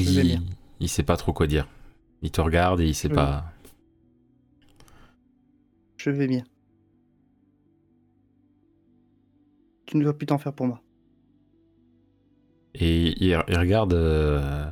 Je 0.00 0.10
vais 0.10 0.22
bien. 0.22 0.42
il 0.80 0.88
sait 0.88 1.04
pas 1.04 1.16
trop 1.16 1.32
quoi 1.32 1.46
dire. 1.46 1.68
Il 2.22 2.30
te 2.30 2.40
regarde 2.40 2.80
et 2.80 2.86
il 2.86 2.94
sait 2.94 3.08
Oui. 3.08 3.14
pas. 3.14 3.52
Je 5.96 6.10
vais 6.10 6.26
bien. 6.26 6.44
Tu 9.86 9.96
ne 9.96 10.02
dois 10.04 10.16
plus 10.16 10.26
t'en 10.26 10.38
faire 10.38 10.52
pour 10.52 10.66
moi. 10.66 10.82
Et 12.74 13.08
il, 13.24 13.28
il 13.48 13.58
regarde 13.58 13.94
euh, 13.94 14.70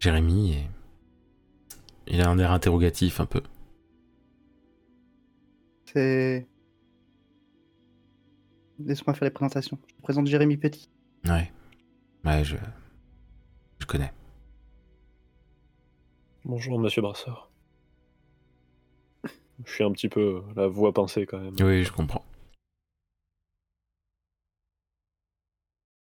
Jérémy 0.00 0.52
et 0.52 0.66
il 2.08 2.20
a 2.20 2.28
un 2.28 2.38
air 2.38 2.50
interrogatif 2.52 3.20
un 3.20 3.26
peu. 3.26 3.42
C'est. 5.86 6.46
Laisse-moi 8.78 9.14
faire 9.14 9.24
les 9.24 9.30
présentations. 9.30 9.78
Je 9.88 9.94
te 9.94 10.02
présente 10.02 10.26
Jérémy 10.26 10.56
Petit. 10.58 10.90
Ouais. 11.26 11.50
Ouais, 12.24 12.44
je. 12.44 12.56
Je 13.78 13.86
connais. 13.86 14.12
Bonjour, 16.48 16.78
monsieur 16.78 17.02
Brasseur. 17.02 17.50
Je 19.64 19.72
suis 19.72 19.82
un 19.82 19.90
petit 19.90 20.08
peu 20.08 20.44
la 20.54 20.68
voix 20.68 20.92
pincée 20.92 21.26
quand 21.26 21.40
même. 21.40 21.56
Oui, 21.60 21.82
je 21.82 21.92
comprends. 21.92 22.24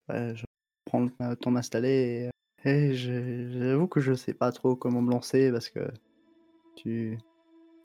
Ouais, 0.09 0.35
je 0.35 0.43
prends 0.83 0.99
le 1.19 1.35
temps 1.37 1.51
m'installer 1.51 2.29
et, 2.65 2.69
et 2.69 2.93
je- 2.93 3.57
j'avoue 3.57 3.87
que 3.87 4.01
je 4.01 4.13
sais 4.13 4.33
pas 4.33 4.51
trop 4.51 4.75
comment 4.75 5.01
me 5.01 5.11
lancer 5.11 5.49
parce 5.49 5.69
que 5.69 5.79
Tu 6.75 7.17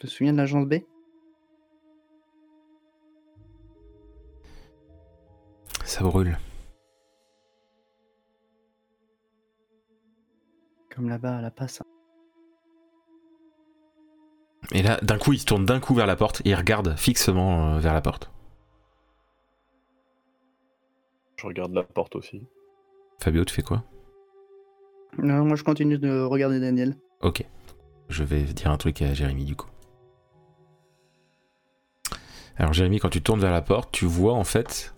te 0.00 0.08
souviens 0.08 0.32
de 0.32 0.38
l'agence 0.38 0.66
B? 0.66 0.76
Ça 5.84 6.02
brûle. 6.02 6.36
Comme 10.90 11.08
là-bas 11.08 11.36
à 11.38 11.42
la 11.42 11.50
passe. 11.52 11.80
Et 14.72 14.82
là, 14.82 14.98
d'un 15.02 15.18
coup, 15.18 15.32
il 15.32 15.38
se 15.38 15.46
tourne 15.46 15.64
d'un 15.64 15.80
coup 15.80 15.94
vers 15.94 16.06
la 16.06 16.16
porte 16.16 16.42
et 16.44 16.50
il 16.50 16.54
regarde 16.54 16.96
fixement 16.96 17.74
euh, 17.74 17.78
vers 17.78 17.94
la 17.94 18.00
porte. 18.00 18.30
Je 21.36 21.46
regarde 21.46 21.72
la 21.72 21.84
porte 21.84 22.16
aussi. 22.16 22.42
Fabio, 23.20 23.44
tu 23.44 23.54
fais 23.54 23.62
quoi? 23.62 23.84
Non, 25.16 25.44
moi 25.44 25.56
je 25.56 25.64
continue 25.64 25.98
de 25.98 26.20
regarder 26.20 26.60
Daniel. 26.60 26.96
Ok. 27.22 27.44
Je 28.08 28.24
vais 28.24 28.42
dire 28.42 28.70
un 28.70 28.76
truc 28.76 29.00
à 29.02 29.14
Jérémy 29.14 29.44
du 29.44 29.56
coup. 29.56 29.68
Alors 32.56 32.72
Jérémy, 32.72 32.98
quand 32.98 33.08
tu 33.08 33.22
tournes 33.22 33.40
vers 33.40 33.52
la 33.52 33.62
porte, 33.62 33.90
tu 33.92 34.04
vois 34.04 34.34
en 34.34 34.44
fait, 34.44 34.94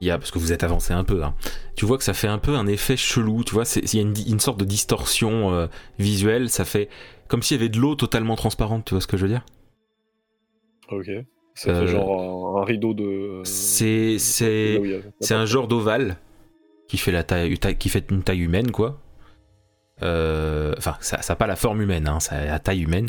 il 0.00 0.08
y 0.08 0.10
a 0.10 0.18
parce 0.18 0.30
que 0.30 0.38
vous 0.38 0.52
êtes 0.52 0.64
avancé 0.64 0.92
un 0.92 1.04
peu, 1.04 1.22
hein, 1.24 1.34
tu 1.76 1.86
vois 1.86 1.98
que 1.98 2.04
ça 2.04 2.14
fait 2.14 2.28
un 2.28 2.38
peu 2.38 2.54
un 2.56 2.66
effet 2.66 2.96
chelou. 2.96 3.44
Tu 3.44 3.54
vois, 3.54 3.64
c'est- 3.64 3.80
il 3.94 3.96
y 3.96 3.98
a 4.00 4.02
une, 4.02 4.14
une 4.28 4.40
sorte 4.40 4.58
de 4.60 4.64
distorsion 4.64 5.52
euh, 5.54 5.66
visuelle. 5.98 6.50
Ça 6.50 6.64
fait 6.64 6.88
comme 7.28 7.42
s'il 7.42 7.56
y 7.56 7.60
avait 7.60 7.68
de 7.70 7.78
l'eau 7.78 7.94
totalement 7.94 8.36
transparente. 8.36 8.84
Tu 8.86 8.94
vois 8.94 9.00
ce 9.00 9.06
que 9.06 9.16
je 9.16 9.22
veux 9.22 9.28
dire? 9.32 9.44
Ok. 10.90 11.06
Ça 11.54 11.70
Euh, 11.70 11.80
fait 11.86 11.92
genre 11.92 12.56
un, 12.56 12.60
un 12.62 12.64
rideau 12.64 12.94
de. 12.94 13.40
C'est 13.44 14.18
c'est 14.18 14.80
C'est 15.20 15.34
un 15.34 15.46
genre 15.46 15.68
d'ovale 15.68 16.18
qui 16.88 16.98
fait 16.98 17.12
la 17.12 17.22
taille, 17.24 17.58
taille- 17.58 17.78
qui 17.78 17.88
fait 17.88 18.04
une 18.10 18.22
taille 18.22 18.40
humaine, 18.40 18.70
quoi. 18.70 19.00
Euh, 20.02 20.74
Enfin, 20.78 20.96
ça 21.00 21.18
n'a 21.28 21.36
pas 21.36 21.46
la 21.46 21.56
forme 21.56 21.80
humaine, 21.82 22.08
hein, 22.08 22.20
ça 22.20 22.36
a 22.36 22.44
la 22.46 22.58
taille 22.58 22.82
humaine. 22.82 23.06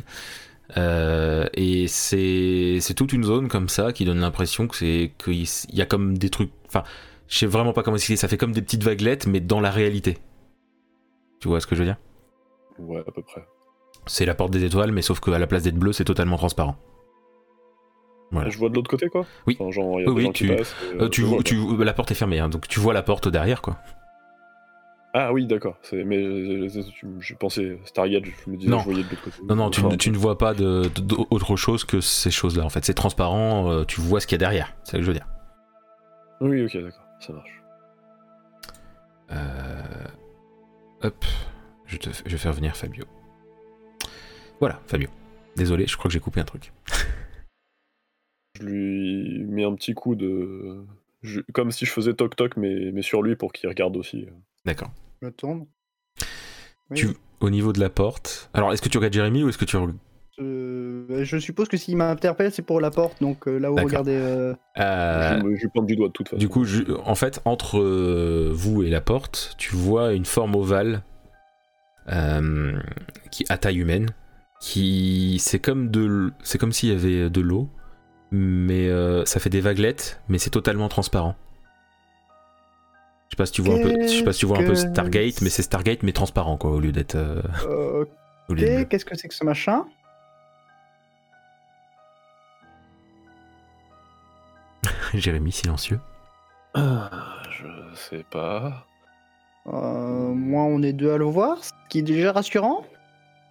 Euh, 0.77 1.47
et 1.53 1.87
c'est 1.87 2.79
c'est 2.81 2.95
toute 2.95 3.13
une 3.13 3.23
zone 3.23 3.49
comme 3.49 3.69
ça 3.69 3.93
qui 3.93 4.05
donne 4.05 4.19
l'impression 4.21 4.67
que 4.67 4.75
c'est 4.77 5.11
qu'il 5.23 5.45
y 5.73 5.81
a 5.81 5.85
comme 5.85 6.17
des 6.17 6.29
trucs. 6.29 6.51
Enfin, 6.75 6.87
je 7.27 7.37
sais 7.37 7.45
vraiment 7.45 7.73
pas 7.73 7.83
comment 7.83 7.95
expliquer. 7.97 8.17
Ça 8.17 8.27
fait 8.27 8.37
comme 8.37 8.51
des 8.51 8.61
petites 8.61 8.83
vaguelettes, 8.83 9.27
mais 9.27 9.39
dans 9.39 9.59
la 9.61 9.71
réalité. 9.71 10.17
Tu 11.39 11.47
vois 11.47 11.59
ce 11.59 11.67
que 11.67 11.75
je 11.75 11.81
veux 11.81 11.85
dire? 11.87 11.97
Ouais, 12.79 12.99
à 13.07 13.11
peu 13.11 13.21
près. 13.21 13.45
C'est 14.07 14.25
la 14.25 14.35
porte 14.35 14.51
des 14.51 14.63
étoiles, 14.63 14.91
mais 14.91 15.01
sauf 15.01 15.19
qu'à 15.19 15.39
la 15.39 15.47
place 15.47 15.63
d'être 15.63 15.77
bleu, 15.77 15.93
c'est 15.93 16.03
totalement 16.05 16.37
transparent. 16.37 16.75
Voilà. 18.31 18.49
Je 18.49 18.57
vois 18.57 18.69
de 18.69 18.75
l'autre 18.75 18.89
côté, 18.89 19.07
quoi? 19.07 19.25
Oui. 19.47 19.55
Enfin, 19.59 19.71
genre, 19.71 19.99
il 19.99 20.03
y 20.05 20.07
a 20.07 20.11
Oui, 20.11 20.23
des 20.27 20.31
qui 20.33 20.45
tu- 20.45 20.55
passent, 20.55 20.75
Euh, 20.95 21.03
euh, 21.05 21.09
tu, 21.09 21.21
je 21.21 21.25
vois, 21.27 21.43
tu, 21.43 21.55
la 21.83 21.93
porte 21.93 22.11
est 22.11 22.15
fermée, 22.15 22.39
hein, 22.39 22.49
donc 22.49 22.67
tu 22.67 22.79
vois 22.79 22.93
la 22.93 23.03
porte 23.03 23.27
derrière, 23.27 23.61
quoi. 23.61 23.77
Ah 25.13 25.31
oui, 25.31 25.45
d'accord. 25.45 25.77
C'est- 25.83 26.03
Mais 26.03 26.17
euh, 26.17 26.67
j'ai 27.21 27.35
pensé 27.35 27.79
Stargate, 27.85 28.23
je 28.25 28.49
me 28.51 28.57
disais 28.57 28.69
Non. 28.69 28.79
je 28.79 28.83
voyais 28.85 29.03
de 29.03 29.09
l'autre 29.09 29.23
côté. 29.23 29.37
Non, 29.47 29.55
non, 29.55 29.69
tu, 29.69 29.79
Enfin, 29.81 29.95
tu 29.95 30.09
ne 30.11 30.17
vois 30.17 30.37
pas 30.37 30.53
de, 30.53 30.89
de- 30.93 31.01
d'autre 31.01 31.55
chose 31.55 31.85
que 31.85 32.01
ces 32.01 32.31
choses-là. 32.31 32.65
En 32.65 32.69
fait, 32.69 32.83
c'est 32.83 32.93
transparent, 32.95 33.85
tu 33.85 34.01
vois 34.01 34.19
ce 34.19 34.27
qu'il 34.27 34.33
y 34.33 34.39
a 34.43 34.45
derrière. 34.45 34.73
C'est 34.83 34.91
ça 34.91 34.97
que 34.97 35.03
je 35.03 35.07
veux 35.07 35.13
dire. 35.13 35.27
Oui, 36.41 36.63
ok, 36.63 36.77
d'accord. 36.77 37.05
Ça 37.19 37.33
marche. 37.33 37.61
Euh, 39.31 40.07
Hop, 41.01 41.25
je, 41.85 41.97
te, 41.97 42.09
je 42.11 42.29
vais 42.31 42.37
faire 42.37 42.53
venir 42.53 42.75
Fabio. 42.75 43.05
Voilà, 44.59 44.79
Fabio. 44.87 45.09
Désolé, 45.55 45.87
je 45.87 45.95
crois 45.97 46.09
que 46.09 46.13
j'ai 46.13 46.19
coupé 46.19 46.39
un 46.39 46.43
truc. 46.45 46.71
Je 48.59 48.63
lui 48.63 49.45
mets 49.45 49.63
un 49.65 49.73
petit 49.75 49.93
coup 49.93 50.15
de. 50.15 50.85
je- 51.21 51.41
Comme 51.53 51.71
si 51.71 51.85
je 51.85 51.91
faisais 51.91 52.13
toc-toc, 52.13 52.55
mais, 52.57 52.91
mais 52.93 53.01
sur 53.01 53.21
lui 53.21 53.35
pour 53.35 53.51
qu'il 53.53 53.67
regarde 53.69 53.95
aussi. 53.97 54.27
D'accord. 54.65 54.91
Je 55.21 55.27
me 55.27 55.31
tourne. 55.31 55.67
Oui. 56.89 56.97
Tu, 56.97 57.07
au 57.39 57.49
niveau 57.49 57.73
de 57.73 57.79
la 57.79 57.89
porte. 57.89 58.49
Alors, 58.53 58.71
est-ce 58.73 58.81
que 58.81 58.89
tu 58.89 58.97
regardes 58.97 59.13
Jérémy 59.13 59.43
ou 59.43 59.49
est-ce 59.49 59.57
que 59.57 59.65
tu. 59.65 59.77
Euh, 60.41 61.23
je 61.23 61.37
suppose 61.37 61.67
que 61.69 61.77
s'il 61.77 61.95
m'interpelle, 61.97 62.51
c'est 62.51 62.61
pour 62.61 62.81
la 62.81 62.91
porte, 62.91 63.21
donc 63.21 63.47
euh, 63.47 63.57
là 63.57 63.71
où 63.71 63.75
regardez. 63.77 64.11
euh, 64.11 64.53
Euh, 64.77 65.39
Je, 65.55 65.55
je 65.63 65.67
pointe 65.67 65.85
du 65.85 65.95
doigt 65.95 66.07
de 66.07 66.13
toute 66.13 66.27
façon. 66.27 66.39
Du 66.39 66.49
coup, 66.49 66.65
je- 66.65 66.83
en 67.05 67.15
fait, 67.15 67.41
entre 67.45 67.79
euh, 67.79 68.51
vous 68.53 68.83
et 68.83 68.89
la 68.89 68.99
porte, 69.01 69.55
tu 69.57 69.75
vois 69.75 70.13
une 70.13 70.25
forme 70.25 70.55
ovale 70.55 71.01
euh, 72.11 72.77
qui 73.31 73.45
à 73.49 73.57
taille 73.57 73.77
humaine, 73.79 74.09
qui 74.59 75.37
c'est 75.39 75.59
comme 75.59 75.89
de, 75.89 76.31
c'est 76.43 76.57
comme 76.57 76.73
s'il 76.73 76.89
y 76.89 76.91
avait 76.91 77.29
de 77.29 77.41
l'eau, 77.41 77.69
mais 78.31 78.89
euh, 78.89 79.23
ça 79.25 79.39
fait 79.39 79.49
des 79.49 79.61
vaguelettes, 79.61 80.21
mais 80.27 80.37
c'est 80.37 80.49
totalement 80.49 80.89
transparent. 80.89 81.35
Je 83.29 83.35
sais 83.35 83.37
pas 83.37 83.45
si 83.45 83.53
tu 83.53 83.61
vois 83.61 83.75
un 83.75 83.77
peu, 83.79 83.93
je 84.01 84.07
sais 84.07 84.23
pas 84.23 84.33
si 84.33 84.39
tu 84.39 84.45
vois 84.45 84.57
un 84.59 84.63
peu 84.63 84.75
Stargate, 84.75 85.41
mais 85.41 85.49
c'est 85.49 85.63
Stargate 85.63 86.03
mais 86.03 86.11
transparent 86.11 86.57
quoi, 86.57 86.71
au 86.71 86.79
lieu 86.79 86.91
d'être. 86.91 87.15
euh, 87.15 87.41
euh, 87.67 88.05
qu'est-ce 88.89 89.05
que 89.05 89.17
c'est 89.17 89.27
que 89.27 89.33
ce 89.33 89.43
machin? 89.43 89.85
Jérémy 95.13 95.51
silencieux. 95.51 95.99
Ah, 96.73 97.09
je 97.51 97.65
sais 97.95 98.25
pas. 98.29 98.85
Euh, 99.67 99.71
Moi, 100.33 100.63
on 100.63 100.81
est 100.83 100.93
deux 100.93 101.11
à 101.11 101.17
le 101.17 101.25
voir, 101.25 101.63
ce 101.63 101.71
qui 101.89 101.99
est 101.99 102.03
déjà 102.03 102.31
rassurant. 102.31 102.83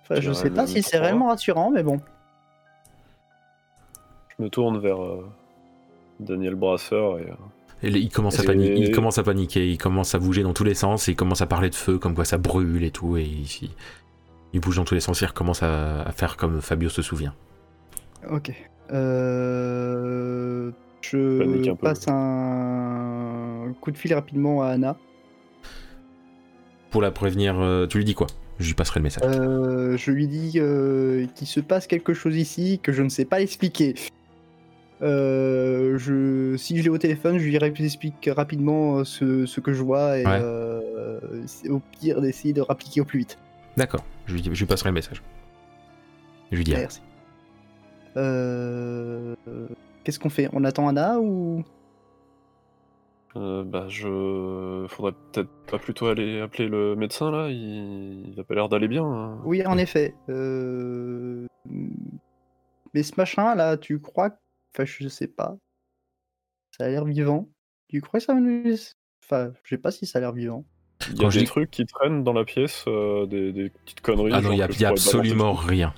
Enfin, 0.02 0.20
je 0.20 0.32
sais 0.32 0.50
pas 0.50 0.66
si 0.66 0.82
c'est 0.82 0.98
réellement 0.98 1.28
rassurant, 1.28 1.70
mais 1.70 1.82
bon. 1.82 2.00
Je 4.36 4.42
me 4.44 4.48
tourne 4.50 4.78
vers 4.78 5.02
euh, 5.02 5.26
Daniel 6.20 6.54
Brasseur 6.56 7.18
et. 7.18 7.22
euh, 7.22 7.34
Et 7.82 7.88
il 7.88 8.10
commence, 8.10 8.38
à 8.38 8.42
Et- 8.42 8.46
paniquer, 8.46 8.76
il 8.76 8.90
commence 8.90 9.18
à 9.18 9.22
paniquer, 9.22 9.70
il 9.70 9.78
commence 9.78 10.14
à 10.14 10.18
bouger 10.18 10.42
dans 10.42 10.52
tous 10.52 10.64
les 10.64 10.74
sens, 10.74 11.08
et 11.08 11.12
il 11.12 11.16
commence 11.16 11.40
à 11.40 11.46
parler 11.46 11.70
de 11.70 11.74
feu, 11.74 11.98
comme 11.98 12.14
quoi 12.14 12.24
ça 12.26 12.36
brûle 12.38 12.84
et 12.84 12.90
tout, 12.90 13.16
et 13.16 13.22
il, 13.24 13.70
il 14.52 14.60
bouge 14.60 14.76
dans 14.76 14.84
tous 14.84 14.94
les 14.94 15.00
sens, 15.00 15.20
il 15.22 15.26
recommence 15.26 15.62
à, 15.62 16.02
à 16.02 16.12
faire 16.12 16.36
comme 16.36 16.60
Fabio 16.60 16.88
se 16.90 17.00
souvient. 17.02 17.34
Ok. 18.30 18.52
Euh, 18.92 20.70
Je 21.10 21.70
un 21.70 21.74
peu. 21.74 21.82
passe 21.82 22.06
un 22.08 23.74
coup 23.80 23.90
de 23.90 23.96
fil 23.98 24.14
rapidement 24.14 24.62
à 24.62 24.68
Anna. 24.68 24.96
Pour 26.90 27.02
la 27.02 27.10
prévenir, 27.10 27.58
euh, 27.60 27.86
tu 27.86 27.98
lui 27.98 28.04
dis 28.04 28.14
quoi? 28.14 28.26
Je 28.60 28.66
lui 28.68 28.74
passerai 28.74 29.00
le 29.00 29.04
message. 29.04 29.22
Euh, 29.36 29.96
je 29.96 30.10
lui 30.12 30.28
dis 30.28 30.52
euh, 30.56 31.26
qu'il 31.34 31.46
se 31.48 31.58
passe 31.60 31.86
quelque 31.88 32.14
chose 32.14 32.36
ici 32.36 32.78
que 32.82 32.92
je 32.92 33.02
ne 33.02 33.08
sais 33.08 33.24
pas 33.24 33.40
expliquer. 33.40 33.94
Euh, 35.02 35.98
je, 35.98 36.56
si 36.56 36.78
je 36.78 36.82
l'ai 36.84 36.88
au 36.88 36.98
téléphone, 36.98 37.38
je 37.38 37.44
lui 37.44 37.56
explique 37.56 38.30
rapidement 38.34 38.98
euh, 38.98 39.04
ce, 39.04 39.44
ce 39.44 39.60
que 39.60 39.72
je 39.72 39.82
vois 39.82 40.18
et 40.18 40.24
Ouais. 40.24 40.38
euh, 40.40 41.20
c'est 41.46 41.68
au 41.68 41.80
pire 42.00 42.20
d'essayer 42.20 42.54
de 42.54 42.60
rappliquer 42.60 43.00
au 43.00 43.04
plus 43.04 43.18
vite. 43.18 43.38
D'accord, 43.76 44.04
je 44.26 44.34
lui, 44.34 44.42
dis- 44.42 44.50
je 44.52 44.58
lui 44.60 44.66
passerai 44.66 44.90
le 44.90 44.94
message. 44.94 45.20
Je 46.52 46.56
lui 46.56 46.64
dirai. 46.64 46.82
Merci. 46.82 47.00
Qu'est-ce 50.04 50.18
qu'on 50.18 50.28
fait? 50.30 50.48
On 50.52 50.64
attend 50.64 50.86
Anna 50.88 51.18
ou? 51.20 51.64
Euh, 53.36 53.64
bah, 53.64 53.86
je. 53.88 54.86
Faudrait 54.88 55.12
peut-être 55.32 55.48
pas 55.70 55.78
plutôt 55.78 56.06
aller 56.06 56.40
appeler 56.40 56.68
le 56.68 56.94
médecin 56.94 57.30
là 57.32 57.48
Il, 57.50 58.30
il 58.32 58.38
a 58.38 58.44
pas 58.44 58.54
l'air 58.54 58.68
d'aller 58.68 58.86
bien. 58.88 59.04
hein. 59.04 59.38
Oui, 59.44 59.66
en 59.66 59.76
effet. 59.78 60.14
Euh, 60.28 61.46
Mais 62.92 63.02
ce 63.02 63.12
machin 63.16 63.54
là, 63.54 63.76
tu 63.76 64.00
crois 64.00 64.30
que- 64.30 64.36
Enfin, 64.76 64.84
je 64.84 65.08
sais 65.08 65.28
pas. 65.28 65.56
Ça 66.76 66.84
a 66.84 66.88
l'air 66.88 67.04
vivant. 67.04 67.48
Tu 67.88 68.00
crois 68.00 68.18
que 68.20 68.26
ça 68.26 68.34
va 68.34 68.40
nous. 68.40 68.74
Enfin, 69.24 69.52
je 69.62 69.70
sais 69.70 69.80
pas 69.80 69.90
si 69.90 70.06
ça 70.06 70.18
a 70.18 70.20
l'air 70.20 70.32
vivant. 70.32 70.64
Il 71.10 71.14
y 71.14 71.18
Quand 71.18 71.28
a 71.28 71.30
des 71.30 71.44
trucs 71.44 71.70
qui 71.70 71.86
traînent 71.86 72.24
dans 72.24 72.32
la 72.32 72.44
pièce, 72.44 72.84
euh, 72.88 73.26
des, 73.26 73.52
des 73.52 73.70
petites 73.70 74.00
conneries. 74.00 74.30
Ah 74.32 74.40
non, 74.40 74.52
il 74.52 74.58
genre 74.58 74.70
y 74.70 74.74
a, 74.74 74.80
y 74.80 74.84
a 74.84 74.88
absolument 74.90 75.52
rien. 75.52 75.92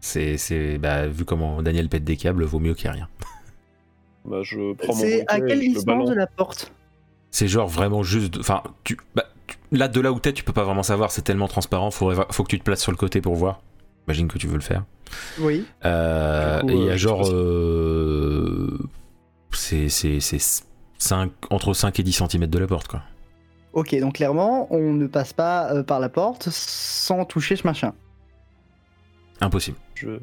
C'est, 0.00 0.36
c'est, 0.36 0.78
bah, 0.78 1.06
vu 1.08 1.24
comment 1.24 1.62
Daniel 1.62 1.88
pète 1.88 2.04
des 2.04 2.16
câbles, 2.16 2.44
vaut 2.44 2.58
mieux 2.58 2.74
qu'il 2.74 2.90
n'y 2.90 2.96
ait 2.96 3.00
rien. 3.00 3.08
Bah, 4.24 4.42
je 4.42 4.74
prends 4.74 4.94
mon 4.94 5.00
C'est 5.00 5.24
à 5.28 5.40
quelle 5.40 5.60
distance 5.60 6.08
de 6.08 6.14
la 6.14 6.26
porte 6.26 6.72
C'est 7.30 7.48
genre 7.48 7.68
vraiment 7.68 8.02
juste. 8.02 8.38
Enfin, 8.38 8.62
tu, 8.84 8.96
bah, 9.14 9.24
tu- 9.46 9.56
là, 9.72 9.88
de 9.88 10.00
là 10.00 10.12
où 10.12 10.20
t'es, 10.20 10.32
tu 10.32 10.44
peux 10.44 10.52
pas 10.52 10.64
vraiment 10.64 10.82
savoir, 10.82 11.10
c'est 11.10 11.22
tellement 11.22 11.48
transparent, 11.48 11.90
faut 11.90 12.10
que 12.10 12.48
tu 12.48 12.58
te 12.58 12.64
places 12.64 12.82
sur 12.82 12.92
le 12.92 12.96
côté 12.96 13.20
pour 13.20 13.34
voir. 13.34 13.60
Imagine 14.06 14.28
que 14.28 14.38
tu 14.38 14.46
veux 14.46 14.54
le 14.54 14.60
faire. 14.60 14.84
Oui. 15.40 15.64
Euh, 15.84 16.60
coup, 16.60 16.70
et 16.70 16.72
il 16.74 16.82
y 16.84 16.88
euh, 16.88 16.88
a 16.88 16.92
sais 16.92 16.98
genre. 16.98 17.28
euh, 17.30 18.78
c'est, 19.52 19.88
c'est, 19.88 20.20
c'est 20.20 20.64
5, 20.98 21.30
entre 21.50 21.74
5 21.74 21.98
et 22.00 22.02
10 22.02 22.12
cm 22.12 22.46
de 22.46 22.58
la 22.58 22.66
porte, 22.66 22.88
quoi. 22.88 23.02
Ok, 23.72 23.98
donc 24.00 24.14
clairement, 24.16 24.66
on 24.70 24.92
ne 24.92 25.06
passe 25.06 25.32
pas 25.32 25.72
euh, 25.72 25.82
par 25.82 25.98
la 26.00 26.08
porte 26.08 26.48
sans 26.50 27.24
toucher 27.24 27.56
ce 27.56 27.66
machin. 27.66 27.94
Impossible. 29.40 29.78
Je... 29.94 30.18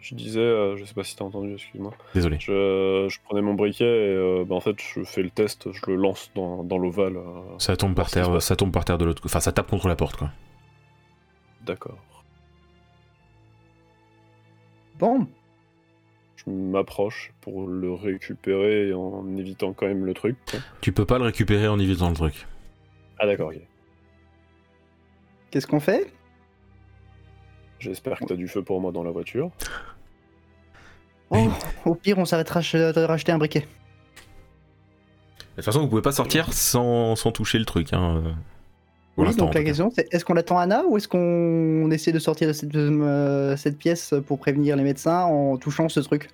je 0.00 0.14
disais, 0.14 0.40
euh, 0.40 0.76
je 0.76 0.84
sais 0.84 0.94
pas 0.94 1.04
si 1.04 1.14
t'as 1.16 1.24
entendu, 1.24 1.52
excuse-moi. 1.54 1.92
Désolé. 2.14 2.36
Je, 2.40 3.06
je 3.10 3.18
prenais 3.24 3.42
mon 3.42 3.54
briquet 3.54 3.84
et 3.84 4.14
euh, 4.16 4.44
bah, 4.46 4.54
en 4.54 4.60
fait 4.60 4.76
je 4.80 5.02
fais 5.04 5.22
le 5.22 5.30
test, 5.30 5.70
je 5.72 5.80
le 5.88 5.96
lance 5.96 6.30
dans, 6.34 6.64
dans 6.64 6.78
l'ovale. 6.78 7.16
euh, 7.16 7.42
Ça 7.58 7.76
tombe 7.76 7.94
par 7.94 8.10
terre, 8.10 8.40
ça 8.40 8.56
tombe 8.56 8.72
par 8.72 8.84
terre 8.84 8.98
de 8.98 9.04
l'autre. 9.04 9.22
Enfin, 9.26 9.40
ça 9.40 9.52
tape 9.52 9.68
contre 9.68 9.88
la 9.88 9.96
porte, 9.96 10.16
quoi. 10.16 10.30
D'accord. 11.66 11.98
Bon, 14.98 15.26
Je 16.36 16.50
m'approche 16.50 17.32
pour 17.40 17.66
le 17.66 17.92
récupérer 17.92 18.92
en 18.94 19.24
évitant 19.36 19.72
quand 19.72 19.86
même 19.86 20.04
le 20.04 20.14
truc. 20.14 20.36
quoi. 20.50 20.60
Tu 20.80 20.92
peux 20.92 21.04
pas 21.06 21.18
le 21.18 21.24
récupérer 21.24 21.68
en 21.68 21.78
évitant 21.78 22.08
le 22.10 22.14
truc. 22.16 22.46
Ah 23.18 23.26
d'accord, 23.26 23.48
ok. 23.48 23.60
qu'est-ce 25.50 25.66
qu'on 25.66 25.80
fait? 25.80 26.12
J'espère 27.80 28.18
que 28.18 28.26
t'as 28.26 28.36
du 28.36 28.46
feu 28.46 28.62
pour 28.62 28.80
moi 28.80 28.92
dans 28.92 29.02
la 29.02 29.10
voiture. 29.10 29.50
Oh, 31.30 31.48
au 31.86 31.94
pire, 31.94 32.18
on 32.18 32.24
s'arrêtera 32.24 32.60
de 32.60 33.00
racheter 33.04 33.32
un 33.32 33.38
briquet. 33.38 33.60
De 33.60 33.66
toute 35.56 35.64
façon, 35.64 35.80
vous 35.80 35.88
pouvez 35.88 36.02
pas 36.02 36.12
sortir 36.12 36.52
sans, 36.52 37.16
sans 37.16 37.32
toucher 37.32 37.58
le 37.58 37.64
truc. 37.64 37.92
Hein. 37.92 38.22
euh, 38.24 38.32
Pour 39.14 39.26
Oui, 39.26 39.34
donc 39.34 39.54
la 39.54 39.64
question 39.64 39.90
c'est 39.94 40.12
est-ce 40.12 40.24
qu'on 40.24 40.36
attend 40.36 40.58
Anna 40.58 40.84
ou 40.88 40.96
est-ce 40.96 41.08
qu'on 41.08 41.90
essaie 41.90 42.12
de 42.12 42.18
sortir 42.18 42.48
de 42.48 42.52
cette, 42.52 42.74
euh, 42.74 43.56
cette 43.56 43.78
pièce 43.78 44.14
pour 44.26 44.38
prévenir 44.38 44.76
les 44.76 44.82
médecins 44.82 45.22
en 45.24 45.56
touchant 45.56 45.88
ce 45.88 46.00
truc? 46.00 46.28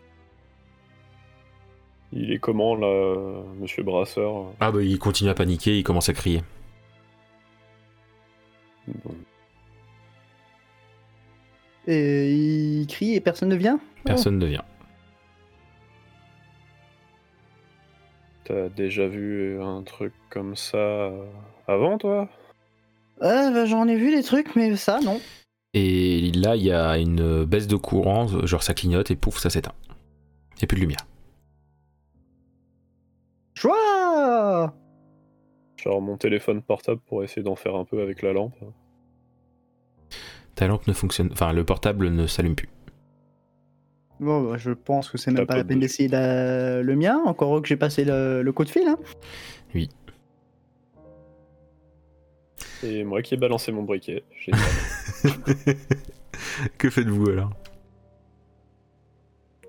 Il 2.12 2.32
est 2.32 2.38
comment 2.38 2.74
là, 2.76 3.42
monsieur 3.60 3.82
Brasseur? 3.82 4.46
Ah 4.60 4.70
bah 4.70 4.82
il 4.82 4.98
continue 4.98 5.30
à 5.30 5.34
paniquer, 5.34 5.78
il 5.78 5.82
commence 5.82 6.08
à 6.08 6.12
crier. 6.12 6.42
Bon. 9.04 9.14
Et 11.86 12.32
il 12.32 12.86
crie 12.86 13.14
et 13.14 13.20
personne 13.20 13.48
ne 13.48 13.56
vient? 13.56 13.78
Personne 14.04 14.38
ne 14.38 14.46
vient. 14.46 14.64
T'as 18.44 18.68
déjà 18.68 19.08
vu 19.08 19.60
un 19.60 19.82
truc 19.82 20.12
comme 20.30 20.54
ça 20.54 20.78
euh, 20.78 21.26
avant, 21.66 21.98
toi? 21.98 22.28
Ah, 23.20 23.50
bah, 23.52 23.66
J'en 23.66 23.88
ai 23.88 23.96
vu 23.96 24.14
des 24.14 24.22
trucs, 24.22 24.54
mais 24.54 24.76
ça, 24.76 25.00
non. 25.00 25.20
Et 25.74 26.30
là, 26.32 26.56
il 26.56 26.62
y 26.62 26.72
a 26.72 26.96
une 26.96 27.44
baisse 27.44 27.66
de 27.66 27.76
courant, 27.76 28.26
genre 28.46 28.62
ça 28.62 28.72
clignote 28.72 29.10
et 29.10 29.16
pouf, 29.16 29.38
ça 29.38 29.50
s'éteint. 29.50 29.74
Il 30.54 30.58
n'y 30.60 30.64
a 30.64 30.66
plus 30.66 30.76
de 30.76 30.80
lumière. 30.80 31.06
Joie 33.54 34.74
Genre 35.76 36.00
mon 36.00 36.16
téléphone 36.16 36.62
portable 36.62 37.00
pour 37.06 37.24
essayer 37.24 37.42
d'en 37.42 37.56
faire 37.56 37.74
un 37.74 37.84
peu 37.84 38.00
avec 38.00 38.22
la 38.22 38.32
lampe. 38.32 38.54
Ta 40.56 40.66
lampe 40.66 40.86
ne 40.88 40.92
fonctionne. 40.92 41.28
Enfin, 41.32 41.52
le 41.52 41.64
portable 41.64 42.08
ne 42.10 42.26
s'allume 42.26 42.56
plus. 42.56 42.68
Bon, 44.18 44.42
bah, 44.50 44.56
je 44.58 44.70
pense 44.72 45.10
que 45.10 45.18
c'est 45.18 45.30
même 45.30 45.46
pas 45.46 45.52
pas 45.52 45.56
la 45.58 45.64
peine 45.64 45.78
d'essayer 45.80 46.08
la- 46.08 46.82
le 46.82 46.96
mien, 46.96 47.20
encore 47.26 47.60
que 47.62 47.68
j'ai 47.68 47.76
passé 47.76 48.04
le, 48.04 48.42
le 48.42 48.52
coup 48.52 48.64
de 48.64 48.70
fil. 48.70 48.88
Hein. 48.88 48.98
Et 52.82 53.04
moi 53.04 53.22
qui 53.22 53.34
ai 53.34 53.36
balancé 53.36 53.70
mon 53.72 53.82
briquet. 53.84 54.24
Que 56.78 56.90
faites-vous 56.90 57.30
alors? 57.30 57.50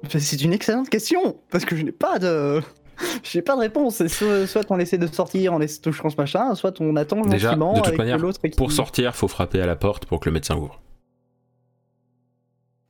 Bah, 0.04 0.20
C'est 0.20 0.42
une 0.42 0.54
excellente 0.54 0.90
question, 0.90 1.38
parce 1.50 1.66
que 1.66 1.76
je 1.76 1.84
n'ai 1.84 1.92
pas 1.92 2.20
de... 2.20 2.62
J'ai 3.24 3.42
pas 3.42 3.56
de 3.56 3.62
réponse. 3.62 3.96
C'est 3.98 4.08
soit, 4.08 4.48
soit 4.48 4.66
on 4.70 4.80
essaie 4.80 4.98
de 4.98 5.08
sortir 5.08 5.54
en 5.54 5.62
essaie- 5.62 5.82
touchant 5.82 6.10
ce 6.10 6.16
machin, 6.18 6.56
soit 6.56 6.80
on 6.82 6.96
attend 6.96 7.22
Déjà, 7.22 7.50
gentiment 7.50 7.74
de 7.74 7.78
toute 7.80 7.88
avec 7.88 7.98
manière, 8.00 8.18
l'autre 8.18 8.40
qui... 8.42 8.50
Pour 8.50 8.72
sortir, 8.72 9.16
faut 9.16 9.28
frapper 9.28 9.62
à 9.62 9.66
la 9.66 9.76
porte 9.76 10.06
pour 10.06 10.20
que 10.20 10.30
le 10.30 10.34
médecin 10.34 10.56
ouvre. 10.58 10.82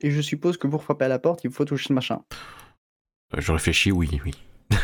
Et 0.00 0.10
je 0.10 0.20
suppose 0.20 0.56
que 0.56 0.66
pour 0.68 0.82
frapper 0.84 1.06
à 1.06 1.08
la 1.08 1.18
porte, 1.18 1.42
il 1.44 1.50
faut 1.50 1.64
toucher 1.64 1.88
ce 1.88 1.92
machin. 1.92 2.20
Euh, 3.34 3.40
Je 3.40 3.52
réfléchis, 3.52 3.90
oui, 3.92 4.20
oui. 4.24 4.32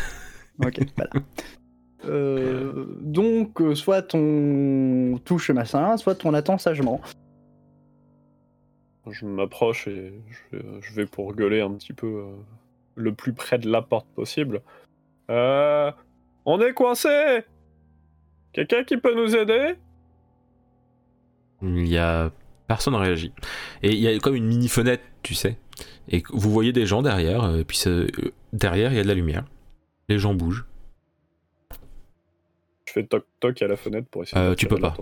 Ok, 0.63 0.79
voilà. 0.95 1.11
Euh, 2.05 2.85
donc, 3.01 3.61
euh, 3.61 3.75
soit 3.75 4.13
on 4.13 5.19
touche 5.25 5.47
le 5.49 5.53
machin, 5.55 5.97
soit 5.97 6.23
on 6.25 6.33
attend 6.33 6.57
sagement. 6.57 7.01
je 9.09 9.25
m'approche 9.25 9.87
et 9.87 10.13
je, 10.51 10.57
je 10.81 10.93
vais 10.93 11.05
pour 11.05 11.33
gueuler 11.33 11.61
un 11.61 11.71
petit 11.71 11.93
peu 11.93 12.07
euh, 12.07 12.25
le 12.95 13.13
plus 13.13 13.33
près 13.33 13.57
de 13.57 13.69
la 13.69 13.81
porte 13.81 14.07
possible. 14.15 14.61
Euh, 15.29 15.91
on 16.45 16.61
est 16.61 16.73
coincé 16.73 17.43
Quelqu'un 18.53 18.83
qui 18.83 18.97
peut 18.97 19.15
nous 19.15 19.35
aider? 19.35 19.75
Il 21.61 21.87
y 21.87 21.97
a 21.97 22.31
personne 22.67 22.93
ne 22.93 22.99
réagit. 22.99 23.33
Et 23.83 23.91
il 23.91 23.99
y 23.99 24.07
a 24.07 24.17
comme 24.19 24.35
une 24.35 24.45
mini 24.45 24.67
fenêtre, 24.67 25.03
tu 25.23 25.33
sais. 25.35 25.57
Et 26.09 26.23
vous 26.29 26.51
voyez 26.51 26.71
des 26.71 26.85
gens 26.85 27.01
derrière, 27.01 27.43
euh, 27.43 27.59
et 27.59 27.63
puis 27.65 27.77
ça- 27.77 27.89
euh, 27.89 28.07
derrière 28.53 28.91
il 28.91 28.97
y 28.97 28.99
a 28.99 29.03
de 29.03 29.07
la 29.07 29.13
lumière. 29.13 29.45
Les 30.09 30.19
gens 30.19 30.33
bougent. 30.33 30.65
Je 32.87 32.93
fais 32.93 33.05
toc 33.05 33.25
toc 33.39 33.61
à 33.61 33.67
la 33.67 33.75
fenêtre 33.75 34.07
pour 34.09 34.23
essayer 34.23 34.39
Euh, 34.41 34.51
de 34.51 34.55
tu 34.55 34.67
peux 34.67 34.77
pas. 34.77 34.95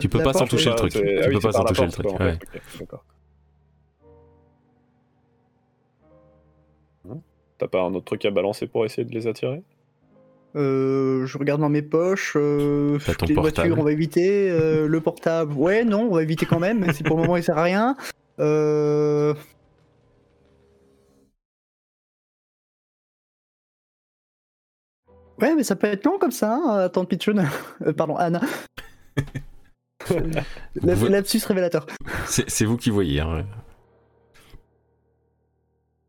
Tu 0.00 0.08
peux 0.08 0.22
pas 0.22 0.32
sans 0.32 0.46
toucher 0.46 0.70
le 0.70 0.76
truc. 0.76 0.92
Tu 0.92 1.00
ah 1.00 1.28
peux 1.28 1.40
pas 1.40 1.52
sans 1.52 1.64
toucher 1.64 1.86
le 1.86 1.92
truc. 1.92 2.06
T'as 7.62 7.68
pas 7.68 7.82
un 7.82 7.94
autre 7.94 8.06
truc 8.06 8.24
à 8.24 8.32
balancer 8.32 8.66
pour 8.66 8.84
essayer 8.84 9.04
de 9.04 9.14
les 9.14 9.28
attirer? 9.28 9.62
Euh, 10.56 11.26
je 11.26 11.38
regarde 11.38 11.60
dans 11.60 11.68
mes 11.68 11.80
poches. 11.80 12.32
Euh, 12.34 12.98
les 12.98 13.04
portable. 13.04 13.34
voitures, 13.34 13.78
on 13.78 13.84
va 13.84 13.92
éviter. 13.92 14.50
euh, 14.50 14.88
le 14.88 15.00
portable, 15.00 15.52
ouais, 15.52 15.84
non, 15.84 16.08
on 16.10 16.14
va 16.16 16.24
éviter 16.24 16.44
quand 16.44 16.58
même, 16.58 16.80
même 16.80 16.92
si 16.92 17.04
pour 17.04 17.14
le 17.16 17.22
moment 17.22 17.36
il 17.36 17.44
sert 17.44 17.56
à 17.56 17.62
rien. 17.62 17.96
Euh... 18.40 19.32
Ouais, 25.40 25.54
mais 25.54 25.62
ça 25.62 25.76
peut 25.76 25.86
être 25.86 26.04
long 26.04 26.18
comme 26.18 26.32
ça, 26.32 26.54
hein, 26.56 26.78
attends, 26.80 27.04
Pitchoun. 27.04 27.48
Euh, 27.86 27.92
pardon, 27.92 28.16
Anna. 28.16 28.40
Lapsus 30.82 31.42
révélateur. 31.46 31.86
C'est 32.26 32.50
c'est 32.50 32.64
vous 32.64 32.76
qui 32.76 32.90
voyez. 32.90 33.20
Hein. 33.20 33.46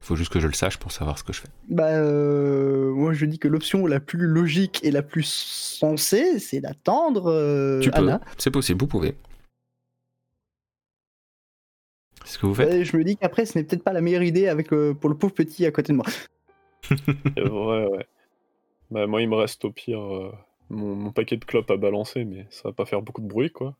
Faut 0.03 0.17
juste 0.17 0.33
que 0.33 0.41
je 0.41 0.47
le 0.47 0.53
sache 0.53 0.77
pour 0.77 0.91
savoir 0.91 1.17
ce 1.17 1.23
que 1.23 1.31
je 1.31 1.39
fais. 1.39 1.47
Bah, 1.69 1.87
euh, 1.91 2.91
moi 2.91 3.13
je 3.13 3.25
dis 3.25 3.39
que 3.39 3.47
l'option 3.47 3.85
la 3.87 4.01
plus 4.01 4.19
logique 4.27 4.81
et 4.83 4.91
la 4.91 5.01
plus 5.01 5.23
sensée, 5.23 6.39
c'est 6.39 6.59
d'attendre 6.59 7.31
euh, 7.31 7.79
tu 7.79 7.89
peux. 7.89 7.99
Anna. 7.99 8.19
C'est 8.37 8.51
possible, 8.51 8.81
vous 8.81 8.87
pouvez. 8.87 9.15
C'est 12.25 12.33
ce 12.33 12.39
que 12.39 12.45
vous 12.47 12.53
faites 12.53 12.69
Et 12.73 12.83
je 12.83 12.97
me 12.97 13.05
dis 13.05 13.15
qu'après, 13.15 13.45
ce 13.45 13.57
n'est 13.57 13.63
peut-être 13.63 13.83
pas 13.83 13.93
la 13.93 14.01
meilleure 14.01 14.23
idée 14.23 14.49
avec 14.49 14.73
euh, 14.73 14.93
pour 14.93 15.09
le 15.09 15.15
pauvre 15.17 15.33
petit 15.33 15.65
à 15.65 15.71
côté 15.71 15.93
de 15.93 15.97
moi. 15.97 16.05
Ouais, 17.37 17.87
ouais. 17.87 18.07
Bah, 18.91 19.07
moi, 19.07 19.21
il 19.21 19.29
me 19.29 19.35
reste 19.35 19.63
au 19.63 19.71
pire 19.71 20.01
euh, 20.01 20.33
mon, 20.69 20.95
mon 20.95 21.11
paquet 21.13 21.37
de 21.37 21.45
clopes 21.45 21.71
à 21.71 21.77
balancer, 21.77 22.25
mais 22.25 22.45
ça 22.49 22.63
va 22.65 22.73
pas 22.73 22.85
faire 22.85 23.01
beaucoup 23.01 23.21
de 23.21 23.27
bruit, 23.27 23.51
quoi. 23.51 23.77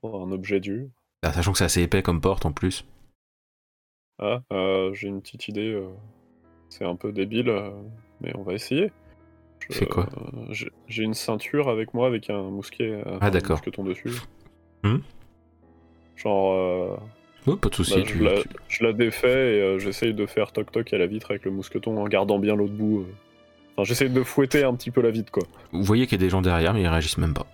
Pour 0.00 0.20
un 0.20 0.32
objet 0.32 0.58
dur. 0.58 0.88
Ah, 1.22 1.32
Sachant 1.32 1.52
que 1.52 1.58
c'est 1.58 1.64
assez 1.64 1.82
épais 1.82 2.02
comme 2.02 2.20
porte 2.20 2.44
en 2.46 2.52
plus. 2.52 2.84
Ah, 4.18 4.40
euh, 4.52 4.92
j'ai 4.94 5.08
une 5.08 5.20
petite 5.20 5.48
idée. 5.48 5.72
euh, 5.72 5.88
C'est 6.70 6.84
un 6.84 6.96
peu 6.96 7.12
débile, 7.12 7.48
euh, 7.50 7.70
mais 8.20 8.32
on 8.36 8.42
va 8.42 8.52
essayer. 8.54 8.90
Je- 9.68 9.74
C'est 9.78 9.86
quoi 9.86 10.08
euh, 10.16 10.46
j'ai- 10.50 10.70
J'ai 10.88 11.04
une 11.04 11.14
ceinture 11.14 11.68
avec 11.68 11.94
moi 11.94 12.06
avec 12.08 12.30
un 12.30 12.42
mousquet, 12.42 12.90
euh, 12.90 13.02
enfin, 13.16 13.26
un 13.26 13.30
d'accord. 13.30 13.56
mousqueton 13.58 13.84
dessus. 13.84 14.10
Hmm. 14.82 14.98
Genre, 16.16 16.52
euh, 17.46 17.56
pas 17.56 17.68
de 17.68 17.74
soucis. 17.74 17.94
bah, 17.96 18.02
tu- 18.02 18.18
je, 18.18 18.24
la, 18.24 18.42
tu- 18.42 18.48
je 18.68 18.84
la 18.84 18.92
défais 18.92 19.56
et 19.56 19.60
euh, 19.60 19.78
j'essaye 19.78 20.14
de 20.14 20.26
faire 20.26 20.52
toc-toc 20.52 20.92
à 20.92 20.98
la 20.98 21.06
vitre 21.06 21.30
avec 21.30 21.44
le 21.44 21.50
mousqueton 21.50 21.96
en 21.96 22.08
gardant 22.08 22.38
bien 22.38 22.56
l'autre 22.56 22.72
bout. 22.74 23.00
euh. 23.00 23.12
Enfin, 23.76 23.84
j'essaye 23.84 24.10
de 24.10 24.22
fouetter 24.22 24.64
un 24.64 24.74
petit 24.74 24.90
peu 24.90 25.00
la 25.00 25.10
vitre, 25.10 25.32
quoi. 25.32 25.42
Vous 25.72 25.82
voyez 25.82 26.06
qu'il 26.06 26.18
y 26.20 26.22
a 26.22 26.24
des 26.24 26.30
gens 26.30 26.42
derrière, 26.42 26.74
mais 26.74 26.82
ils 26.82 26.88
réagissent 26.88 27.18
même 27.18 27.34
pas. 27.34 27.46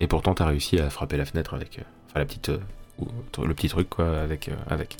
Et 0.00 0.06
pourtant, 0.06 0.34
t'as 0.34 0.46
réussi 0.46 0.78
à 0.78 0.90
frapper 0.90 1.16
la 1.16 1.24
fenêtre 1.24 1.54
avec. 1.54 1.78
euh, 1.78 1.82
Enfin, 2.08 2.20
la 2.20 2.24
petite. 2.26 2.48
euh, 2.50 2.58
ou- 2.98 3.08
le 3.44 3.54
petit 3.54 3.68
truc, 3.68 3.88
quoi, 3.88 4.18
avec. 4.20 4.48
euh, 4.48 4.54
avec. 4.68 4.96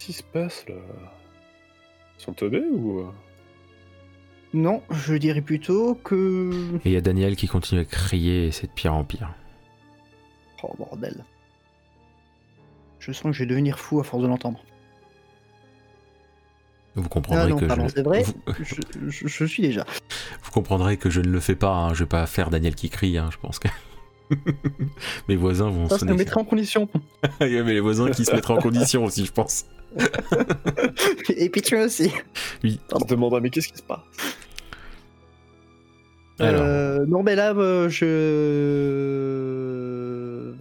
Qu'est-ce 0.00 0.06
qui 0.06 0.12
se 0.14 0.22
passe 0.22 0.64
là? 0.68 0.74
Ils 2.18 2.22
sont 2.22 2.32
teubés 2.32 2.64
ou. 2.70 3.00
euh? 3.00 3.10
Non, 4.52 4.82
je 4.90 5.14
dirais 5.14 5.42
plutôt 5.42 5.94
que. 5.94 6.50
Et 6.84 6.90
il 6.90 6.92
y 6.92 6.96
a 6.96 7.00
Daniel 7.00 7.36
qui 7.36 7.46
continue 7.46 7.80
à 7.82 7.84
crier, 7.84 8.46
et 8.46 8.50
c'est 8.50 8.66
de 8.66 8.72
pire 8.72 8.94
en 8.94 9.04
pire. 9.04 9.32
Oh 10.62 10.74
bordel. 10.76 11.24
Je 12.98 13.12
sens 13.12 13.22
que 13.24 13.32
je 13.32 13.40
vais 13.44 13.46
devenir 13.46 13.78
fou 13.78 14.00
à 14.00 14.04
force 14.04 14.22
de 14.22 14.28
l'entendre. 14.28 14.60
Vous 16.96 17.08
comprendrez 17.08 17.44
Ah 17.44 17.46
non, 17.48 17.56
que 17.56 17.64
pardon, 17.66 17.86
je. 17.88 17.94
c'est 17.94 18.02
vrai. 18.02 18.22
Vous, 18.24 18.34
Je, 18.64 18.74
je- 19.08 19.26
je 19.28 19.44
suis 19.44 19.62
déjà. 19.62 19.84
vous 20.42 20.50
comprendrez 20.50 20.96
que 20.96 21.08
je 21.08 21.20
ne 21.20 21.28
le 21.28 21.40
fais 21.40 21.54
pas. 21.54 21.72
hein, 21.72 21.94
Je 21.94 22.00
vais 22.04 22.08
pas 22.08 22.26
faire 22.26 22.50
Daniel 22.50 22.74
qui 22.74 22.90
crie. 22.90 23.16
hein, 23.18 23.28
Je 23.32 23.38
pense 23.38 23.58
que. 23.58 23.68
Mes 25.28 25.36
voisins 25.36 25.70
vont 25.70 25.84
Ça, 25.88 25.94
ça 25.94 25.98
sonner. 26.00 26.12
me 26.12 26.18
mettrait 26.18 26.40
en 26.40 26.44
condition. 26.44 26.88
Il 27.40 27.48
y 27.52 27.58
a 27.58 27.64
mais 27.64 27.72
les 27.74 27.80
voisins 27.80 28.10
qui 28.10 28.24
se 28.24 28.32
mettraient 28.34 28.54
en 28.54 28.58
condition 28.60 29.04
aussi, 29.04 29.24
je 29.26 29.32
pense. 29.32 29.66
Et 31.36 31.48
puis 31.50 31.62
tu 31.62 31.76
aussi. 31.76 32.10
Ils 32.62 32.78
se 33.00 33.06
demandent, 33.06 33.40
mais 33.42 33.50
qu'est-ce 33.50 33.68
qui 33.68 33.78
se 33.78 33.82
passe? 33.82 34.00
Alors. 36.38 36.62
Euh, 36.64 37.04
non, 37.06 37.22
mais 37.22 37.34
là, 37.34 37.52
euh, 37.54 37.88
je. 39.30 40.54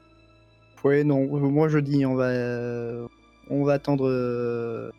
Ouais, 0.84 1.04
non. 1.04 1.26
Moi, 1.28 1.68
je 1.70 1.80
dis, 1.80 2.06
on 2.06 2.16
va, 2.16 2.26
euh, 2.26 3.08
on 3.50 3.64
va 3.64 3.74
attendre. 3.74 4.08
euh, 4.08 4.90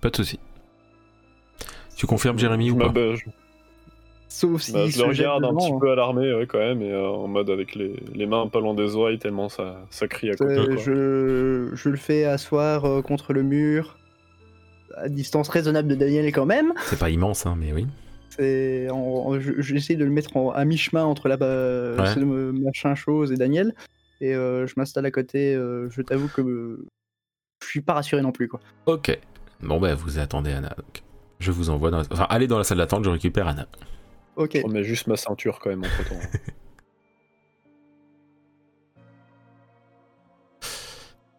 Pas 0.00 0.10
de 0.10 0.16
soucis. 0.16 0.40
Tu 1.96 2.06
confirmes 2.06 2.38
Jérémy 2.38 2.68
je, 2.68 2.72
ou 2.72 2.76
pas? 2.78 2.92
je- 2.94 3.24
Sauf 4.38 4.60
si. 4.60 4.72
bah, 4.72 4.86
je 4.86 4.98
le 4.98 5.04
regarde 5.08 5.44
un 5.46 5.54
petit 5.54 5.72
hein. 5.72 5.78
peu 5.80 5.90
alarmé, 5.90 6.34
ouais, 6.34 6.46
quand 6.46 6.58
même, 6.58 6.82
et 6.82 6.92
euh, 6.92 7.08
en 7.08 7.26
mode 7.26 7.48
avec 7.48 7.74
les, 7.74 7.96
les 8.14 8.26
mains 8.26 8.46
pas 8.48 8.60
loin 8.60 8.74
des 8.74 8.94
oreilles, 8.94 9.18
tellement 9.18 9.48
ça, 9.48 9.86
ça 9.88 10.06
crie 10.08 10.30
à 10.30 10.34
côté. 10.36 10.52
Euh, 10.52 10.66
quoi. 10.66 10.76
je, 10.76 11.70
je 11.74 11.88
le 11.88 11.96
fais 11.96 12.24
asseoir 12.24 12.84
euh, 12.84 13.00
contre 13.00 13.32
le 13.32 13.42
mur, 13.42 13.96
à 14.94 15.08
distance 15.08 15.48
raisonnable 15.48 15.88
de 15.88 15.94
Daniel 15.94 16.26
quand 16.32 16.44
même. 16.44 16.74
C'est 16.84 16.98
pas 16.98 17.08
immense, 17.08 17.46
hein, 17.46 17.56
mais 17.58 17.72
oui. 17.72 17.86
C'est, 18.28 18.90
en- 18.90 18.96
en- 18.96 19.40
je- 19.40 19.60
j'essaie 19.62 19.96
de 19.96 20.04
le 20.04 20.10
mettre 20.10 20.36
en- 20.36 20.50
à 20.50 20.64
mi-chemin 20.66 21.04
entre 21.04 21.28
la 21.28 21.36
Ouais. 21.36 22.12
ce 22.14 22.18
machin 22.20 22.94
chose 22.94 23.32
et 23.32 23.36
Daniel, 23.36 23.74
et 24.20 24.34
euh, 24.34 24.66
je 24.66 24.74
m'installe 24.76 25.06
à 25.06 25.10
côté. 25.10 25.54
euh, 25.54 25.88
je 25.88 26.02
t'avoue 26.02 26.28
que 26.28 26.42
euh, 26.42 26.86
je 27.62 27.68
suis 27.68 27.80
pas 27.80 27.94
rassuré 27.94 28.20
non 28.20 28.32
plus 28.32 28.48
quoi. 28.48 28.60
Ok. 28.84 29.18
Bon, 29.62 29.80
bah, 29.80 29.94
vous 29.94 30.18
attendez 30.18 30.52
Anna. 30.52 30.74
donc. 30.76 31.02
Je 31.40 31.50
vous 31.52 31.70
envoie 31.70 31.90
dans 31.90 31.98
la... 31.98 32.04
Enfin, 32.10 32.26
allez 32.28 32.46
dans 32.46 32.58
la 32.58 32.64
salle 32.64 32.78
d'attente, 32.78 33.04
je 33.04 33.10
récupère 33.10 33.46
Anna. 33.48 33.66
Ok. 34.36 34.52
Je 34.56 34.62
remets 34.62 34.84
juste 34.84 35.06
ma 35.06 35.16
ceinture 35.16 35.58
quand 35.58 35.70
même 35.70 35.84
entre 35.84 36.08
temps. 36.08 36.20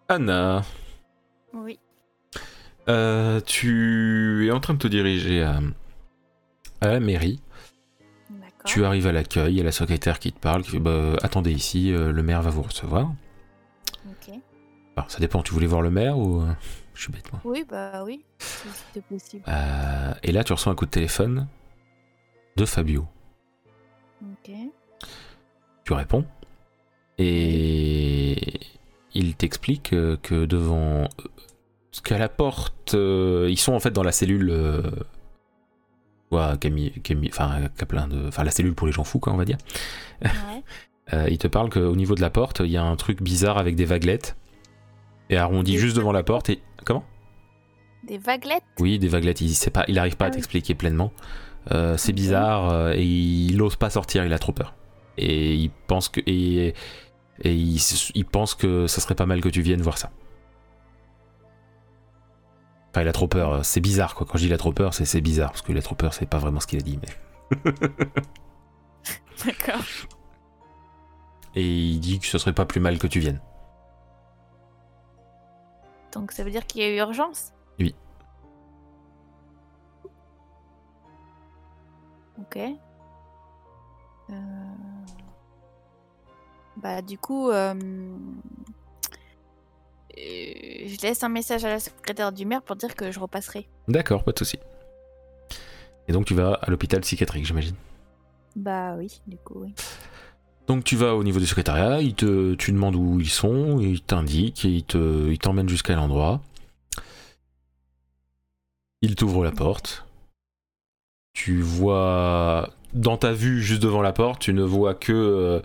Anna, 0.09 0.63
Oui. 1.53 1.79
euh, 2.87 3.41
tu 3.41 4.47
es 4.47 4.51
en 4.51 4.59
train 4.61 4.73
de 4.73 4.79
te 4.79 4.87
diriger 4.87 5.43
à, 5.43 5.59
à 6.81 6.87
la 6.87 6.99
mairie. 7.01 7.41
D'accord. 8.29 8.51
Tu 8.65 8.85
arrives 8.85 9.07
à 9.07 9.11
l'accueil, 9.11 9.53
il 9.53 9.57
y 9.57 9.61
a 9.61 9.63
la 9.65 9.71
secrétaire 9.73 10.19
qui 10.19 10.31
te 10.31 10.39
parle, 10.39 10.63
qui 10.63 10.71
fait 10.71 10.79
bah, 10.79 11.17
Attendez 11.23 11.51
ici, 11.51 11.91
euh, 11.91 12.11
le 12.13 12.23
maire 12.23 12.41
va 12.41 12.49
vous 12.51 12.61
recevoir. 12.61 13.11
Ok. 14.09 14.33
Alors, 14.95 15.11
ça 15.11 15.19
dépend, 15.19 15.43
tu 15.43 15.53
voulais 15.53 15.67
voir 15.67 15.81
le 15.81 15.89
maire 15.91 16.17
ou. 16.17 16.41
euh, 16.41 16.53
Je 16.93 17.01
suis 17.03 17.11
bête, 17.11 17.29
moi? 17.33 17.41
Oui, 17.43 17.65
bah 17.69 18.03
oui, 18.05 18.23
si 18.39 18.67
c'était 18.93 19.05
possible. 19.05 19.43
Euh, 19.49 20.13
et 20.23 20.31
là, 20.31 20.43
tu 20.45 20.53
reçois 20.53 20.71
un 20.71 20.75
coup 20.75 20.85
de 20.85 20.91
téléphone 20.91 21.47
de 22.57 22.65
Fabio. 22.65 23.07
Ok. 24.21 24.51
Tu 25.85 25.93
réponds. 25.93 26.25
Et 27.17 28.59
il 29.13 29.35
t'explique 29.35 29.93
euh, 29.93 30.17
que 30.21 30.45
devant. 30.45 31.03
euh, 31.03 31.07
qu'à 32.03 32.17
la 32.17 32.29
porte. 32.29 32.93
euh, 32.93 33.47
ils 33.49 33.57
sont 33.59 33.73
en 33.73 33.79
fait 33.79 33.91
dans 33.91 34.03
la 34.03 34.11
cellule. 34.11 34.49
Euh, 34.51 34.81
ouais, 36.31 36.57
Camille, 36.59 36.91
Camille- 37.03 37.29
enfin, 37.31 37.69
plein 37.87 38.07
de. 38.07 38.27
Enfin, 38.27 38.43
la 38.43 38.51
cellule 38.51 38.75
pour 38.75 38.87
les 38.87 38.93
gens 38.93 39.03
fous, 39.03 39.19
quoi, 39.19 39.33
on 39.33 39.37
va 39.37 39.45
dire. 39.45 39.57
Ouais. 40.23 40.29
Euh, 41.13 41.25
il 41.29 41.37
te 41.37 41.47
parle 41.47 41.69
qu'au 41.69 41.95
niveau 41.95 42.15
de 42.15 42.19
la 42.19 42.29
porte, 42.29 42.59
il 42.59 42.69
y 42.69 42.75
a 42.75 42.83
un 42.83 42.97
truc 42.97 43.21
bizarre 43.23 43.57
avec 43.57 43.77
des 43.77 43.85
vaguelettes. 43.85 44.35
Et 45.29 45.37
arrondi 45.37 45.71
Des 45.71 45.77
juste 45.77 45.95
devant 45.95 46.11
la 46.11 46.21
porte. 46.21 46.49
Et. 46.49 46.61
Comment? 46.83 47.05
Des 48.05 48.17
vaguelettes? 48.17 48.65
Oui, 48.81 48.99
des 48.99 49.07
vaguelettes. 49.07 49.39
Il 49.39 49.55
sait 49.55 49.69
pas, 49.69 49.85
il 49.87 49.97
arrive 49.99 50.17
pas 50.17 50.25
Ah 50.25 50.27
à 50.27 50.31
oui. 50.31 50.35
t'expliquer 50.35 50.75
pleinement. 50.75 51.13
Euh, 51.72 51.97
c'est 51.97 52.13
bizarre 52.13 52.70
euh, 52.72 52.93
et 52.93 53.03
il 53.03 53.57
n'ose 53.57 53.76
pas 53.76 53.89
sortir. 53.89 54.24
Il 54.26 54.34
a 54.34 54.39
trop 54.39 54.53
peur. 54.53 54.74
Et 55.18 55.55
il 55.55 55.70
pense 55.88 56.09
que 56.09 56.22
et, 56.26 56.74
et 57.41 57.53
il, 57.53 57.76
s- 57.78 58.11
il 58.15 58.26
pense 58.26 58.53
que 58.55 58.88
ça 58.88 59.01
serait 59.01 59.15
pas 59.15 59.26
mal 59.26 59.41
que 59.41 59.49
tu 59.49 59.61
viennes 59.61 59.82
voir 59.82 59.97
ça. 59.97 60.11
Enfin, 62.91 63.01
il 63.01 63.07
a 63.07 63.13
trop 63.13 63.28
peur. 63.28 63.65
C'est 63.65 63.82
bizarre 63.82 64.15
quoi. 64.15 64.26
Quand 64.30 64.38
je 64.38 64.43
dis 64.43 64.47
il 64.49 64.53
a 64.53 64.57
trop 64.57 64.72
peur, 64.74 64.93
c'est 64.93 65.05
c'est 65.05 65.22
bizarre 65.22 65.51
parce 65.51 65.61
qu'il 65.61 65.78
a 65.78 65.82
trop 65.82 65.95
peur. 65.95 66.13
C'est 66.13 66.26
pas 66.26 66.38
vraiment 66.39 66.59
ce 66.59 66.68
qu'il 66.68 66.80
a 66.80 66.84
dit, 66.84 66.99
mais. 67.01 67.61
D'accord. 69.45 69.84
Et 71.55 71.63
il 71.68 71.99
dit 71.99 72.20
que 72.20 72.26
ce 72.28 72.38
serait 72.38 72.53
pas 72.53 72.65
plus 72.65 72.80
mal 72.80 72.97
que 72.99 73.07
tu 73.07 73.20
viennes. 73.20 73.41
Donc 76.13 76.32
ça 76.32 76.43
veut 76.43 76.51
dire 76.51 76.65
qu'il 76.65 76.82
y 76.82 76.86
a 76.86 76.89
eu 76.89 76.97
urgence? 76.99 77.51
Oui. 77.80 77.93
Ok. 82.39 82.57
Euh, 84.29 84.33
Bah 86.77 87.01
du 87.01 87.17
coup, 87.17 87.49
euh, 87.49 87.73
euh, 90.17 90.17
je 90.17 91.01
laisse 91.01 91.23
un 91.23 91.29
message 91.29 91.65
à 91.65 91.69
la 91.69 91.79
secrétaire 91.79 92.31
du 92.31 92.45
maire 92.45 92.61
pour 92.61 92.75
dire 92.75 92.95
que 92.95 93.11
je 93.11 93.19
repasserai. 93.19 93.67
D'accord, 93.88 94.23
pas 94.23 94.31
de 94.31 94.38
souci. 94.38 94.59
Et 96.07 96.13
donc 96.13 96.25
tu 96.25 96.33
vas 96.33 96.53
à 96.53 96.69
l'hôpital 96.69 97.01
psychiatrique, 97.01 97.45
j'imagine. 97.45 97.75
Bah 98.55 98.95
oui, 98.97 99.21
du 99.27 99.38
coup 99.38 99.61
oui. 99.61 99.73
Donc 100.67 100.83
tu 100.83 100.95
vas 100.95 101.15
au 101.15 101.23
niveau 101.23 101.39
du 101.39 101.47
secrétariat, 101.47 102.01
il 102.01 102.13
te, 102.13 102.53
tu 102.55 102.71
demandes 102.71 102.95
où 102.95 103.19
ils 103.19 103.29
sont, 103.29 103.79
il 103.79 104.01
t'indique, 104.01 104.65
et 104.65 104.69
il 104.69 104.83
te, 104.83 105.29
il 105.29 105.39
t'emmène 105.39 105.69
jusqu'à 105.69 105.95
l'endroit. 105.95 106.41
Il 109.01 109.15
t'ouvre 109.15 109.43
la 109.43 109.51
porte. 109.51 110.06
Tu 111.38 111.61
vois, 111.61 112.71
dans 112.95 113.15
ta 113.15 113.31
vue 113.31 113.61
juste 113.61 113.83
devant 113.83 114.01
la 114.01 114.11
porte, 114.11 114.41
tu 114.41 114.53
ne 114.53 114.63
vois 114.63 114.95
que 114.95 115.13
euh, 115.13 115.59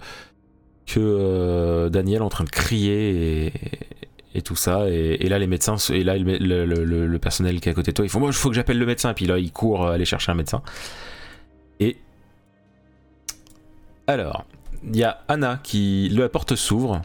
que 0.85 1.01
euh, 1.01 1.89
Daniel 1.89 2.21
en 2.21 2.29
train 2.29 2.45
de 2.45 2.51
crier 2.51 3.51
et, 4.35 4.43
tout 4.43 4.55
ça. 4.55 4.91
Et, 4.91 5.27
là 5.31 5.39
les 5.39 5.47
médecins, 5.47 5.77
et 5.89 6.05
là 6.05 6.19
le, 6.19 7.17
personnel 7.17 7.59
qui 7.63 7.71
est 7.71 7.73
à 7.73 7.75
côté 7.75 7.93
de 7.93 7.97
toi, 7.97 8.05
il 8.05 8.11
faut 8.11 8.19
moi 8.19 8.29
il 8.29 8.35
faut 8.35 8.51
que 8.51 8.55
j'appelle 8.55 8.79
le 8.79 8.85
médecin. 8.85 9.13
Et 9.13 9.15
puis 9.15 9.25
là 9.25 9.39
il 9.39 9.51
court 9.51 9.87
euh, 9.87 9.95
aller 9.95 10.05
chercher 10.05 10.31
un 10.31 10.35
médecin. 10.35 10.61
Et 11.81 11.97
alors, 14.07 14.45
il 14.85 14.97
y 14.97 15.05
a 15.05 15.25
Anna 15.27 15.59
qui. 15.63 16.11
La 16.11 16.29
porte 16.29 16.55
s'ouvre. 16.55 17.01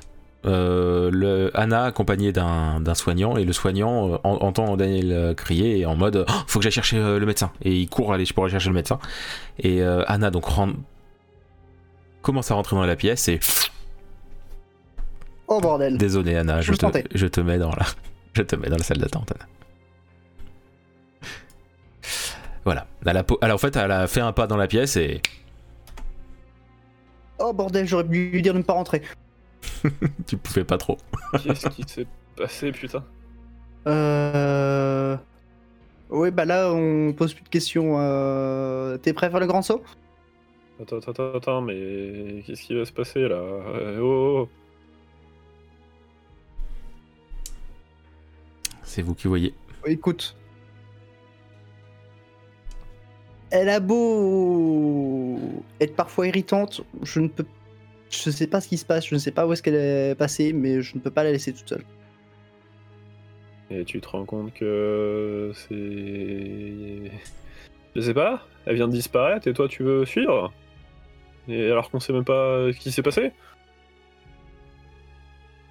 Euh, 0.45 1.09
le, 1.11 1.51
Anna 1.55 1.83
accompagnée 1.85 2.31
d'un 2.31 2.93
soignant 2.93 3.37
et 3.37 3.43
le 3.43 3.51
soignant 3.53 4.13
euh, 4.13 4.17
en- 4.23 4.35
entend 4.37 4.77
Daniel 4.77 5.11
euh, 5.11 5.33
crier 5.33 5.79
et 5.79 5.85
en 5.87 5.95
mode 5.95 6.25
Oh, 6.29 6.31
faut 6.45 6.59
que 6.59 6.63
j'aille 6.63 6.71
chercher 6.71 6.97
euh, 6.99 7.17
le 7.19 7.25
médecin 7.25 7.51
et 7.63 7.75
il 7.75 7.89
court 7.89 8.13
aller 8.13 8.23
pour 8.33 8.43
aller 8.43 8.51
chercher 8.51 8.69
le 8.69 8.75
médecin 8.75 8.99
et 9.59 9.81
Anna 9.83 10.29
donc 10.29 10.45
rentre- 10.45 10.75
commence 12.21 12.51
à 12.51 12.53
rentrer 12.53 12.75
dans 12.75 12.85
la 12.85 12.95
pièce 12.95 13.27
et 13.29 13.39
Oh 15.47 15.59
bordel. 15.59 15.97
désolé 15.97 16.35
Anna 16.35 16.61
je 16.61 16.71
te, 16.73 16.81
sentais. 16.81 17.03
je 17.15 17.25
te 17.25 17.41
mets 17.41 17.57
dans 17.57 17.71
la 17.71 17.85
je 18.33 18.43
te 18.43 18.55
mets 18.55 18.69
dans 18.69 18.77
la 18.77 18.83
salle 18.83 18.99
d'attente 18.99 19.31
Anna 19.35 19.45
voilà 22.63 22.85
elle 23.05 23.17
a, 23.17 23.23
po- 23.23 23.39
elle 23.41 23.51
a- 23.51 23.55
en 23.55 23.57
fait 23.57 23.75
elle 23.75 23.91
a 23.91 24.07
fait 24.07 24.21
un 24.21 24.33
pas 24.33 24.45
dans 24.45 24.57
la 24.57 24.67
pièce 24.67 24.95
et 24.97 25.21
Oh 27.39 27.53
bordel, 27.53 27.87
j'aurais 27.87 28.03
dû 28.03 28.29
lui 28.31 28.41
dire 28.41 28.53
de 28.53 28.57
ne 28.59 28.63
pas 28.63 28.73
rentrer. 28.73 29.01
tu 30.27 30.37
pouvais 30.37 30.63
pas 30.63 30.77
trop 30.77 30.97
Qu'est-ce 31.43 31.69
qui 31.69 31.83
s'est 31.87 32.07
passé, 32.35 32.71
putain 32.71 33.03
Euh... 33.87 35.17
Oui, 36.09 36.31
bah 36.31 36.45
là, 36.45 36.71
on 36.71 37.13
pose 37.13 37.33
plus 37.33 37.43
de 37.43 37.49
questions. 37.49 37.95
Euh... 37.97 38.97
T'es 38.97 39.13
prêt 39.13 39.27
à 39.27 39.29
faire 39.29 39.39
le 39.39 39.47
grand 39.47 39.61
saut? 39.61 39.83
Attends, 40.81 40.99
attends, 40.99 41.33
attends, 41.33 41.61
mais 41.61 42.43
qu'est-ce 42.45 42.61
qui 42.61 42.75
va 42.75 42.85
se 42.85 42.91
passer 42.91 43.27
là? 43.27 43.35
Euh, 43.35 43.99
oh, 43.99 44.47
oh. 44.47 44.49
c'est 48.83 49.01
vous 49.01 49.15
qui 49.15 49.27
voyez 49.27 49.53
Écoute. 49.85 50.35
Elle 53.49 53.69
a 53.69 53.79
beau 53.79 55.39
être 55.79 55.95
parfois 55.95 56.27
irritante, 56.27 56.81
je 57.03 57.21
ne 57.21 57.27
peux. 57.27 57.45
Je 58.09 58.29
sais 58.29 58.47
pas 58.47 58.61
ce 58.61 58.67
qui 58.67 58.77
se 58.77 58.85
passe, 58.85 59.07
je 59.07 59.15
ne 59.15 59.19
sais 59.19 59.31
pas 59.31 59.45
où 59.45 59.53
est-ce 59.53 59.61
qu'elle 59.61 59.75
est 59.75 60.15
passée, 60.15 60.53
mais 60.53 60.81
je 60.81 60.95
ne 60.95 61.01
peux 61.01 61.11
pas 61.11 61.23
la 61.23 61.31
laisser 61.31 61.53
toute 61.53 61.67
seule. 61.67 61.83
Et 63.69 63.83
tu 63.83 63.99
te 63.99 64.07
rends 64.07 64.25
compte 64.25 64.53
que 64.53 65.51
c'est. 65.53 67.11
Je 67.95 68.01
sais 68.01 68.13
pas, 68.13 68.47
elle 68.65 68.75
vient 68.75 68.87
de 68.87 68.93
disparaître 68.93 69.47
et 69.47 69.53
toi 69.53 69.67
tu 69.67 69.83
veux 69.83 70.05
suivre? 70.05 70.53
Et 71.49 71.69
alors 71.71 71.89
qu'on 71.89 71.99
sait 71.99 72.13
même 72.13 72.25
pas 72.25 72.71
ce 72.71 72.77
qui 72.77 72.91
s'est 72.91 73.01
passé? 73.01 73.33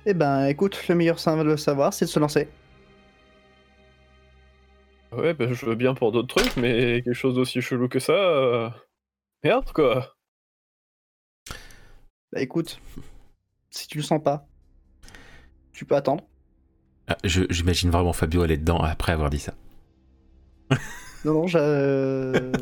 Eh 0.04 0.14
ben, 0.14 0.46
écoute, 0.46 0.88
le 0.88 0.94
meilleur 0.94 1.18
ça 1.18 1.36
de 1.36 1.42
le 1.42 1.56
savoir, 1.56 1.92
c'est 1.92 2.04
de 2.04 2.10
se 2.10 2.18
lancer. 2.20 2.48
Ouais, 5.12 5.34
bah 5.34 5.52
je 5.52 5.66
veux 5.66 5.74
bien 5.74 5.94
pour 5.94 6.12
d'autres 6.12 6.34
trucs, 6.34 6.56
mais 6.56 7.02
quelque 7.02 7.14
chose 7.14 7.36
d'aussi 7.36 7.62
chelou 7.62 7.88
que 7.88 7.98
ça. 7.98 8.12
euh, 8.12 8.68
Merde 9.44 9.70
quoi 9.72 10.15
Bah 12.36 12.42
écoute, 12.42 12.82
si 13.70 13.88
tu 13.88 13.96
le 13.96 14.04
sens 14.04 14.22
pas, 14.22 14.46
tu 15.72 15.86
peux 15.86 15.96
attendre. 15.96 16.22
Ah, 17.08 17.16
je- 17.24 17.44
J'imagine 17.48 17.88
vraiment 17.88 18.12
Fabio 18.12 18.42
aller 18.42 18.58
dedans 18.58 18.76
après 18.82 19.12
avoir 19.12 19.30
dit 19.30 19.38
ça. 19.38 19.54
Non, 21.24 21.32
non, 21.32 21.46
je... 21.46 22.52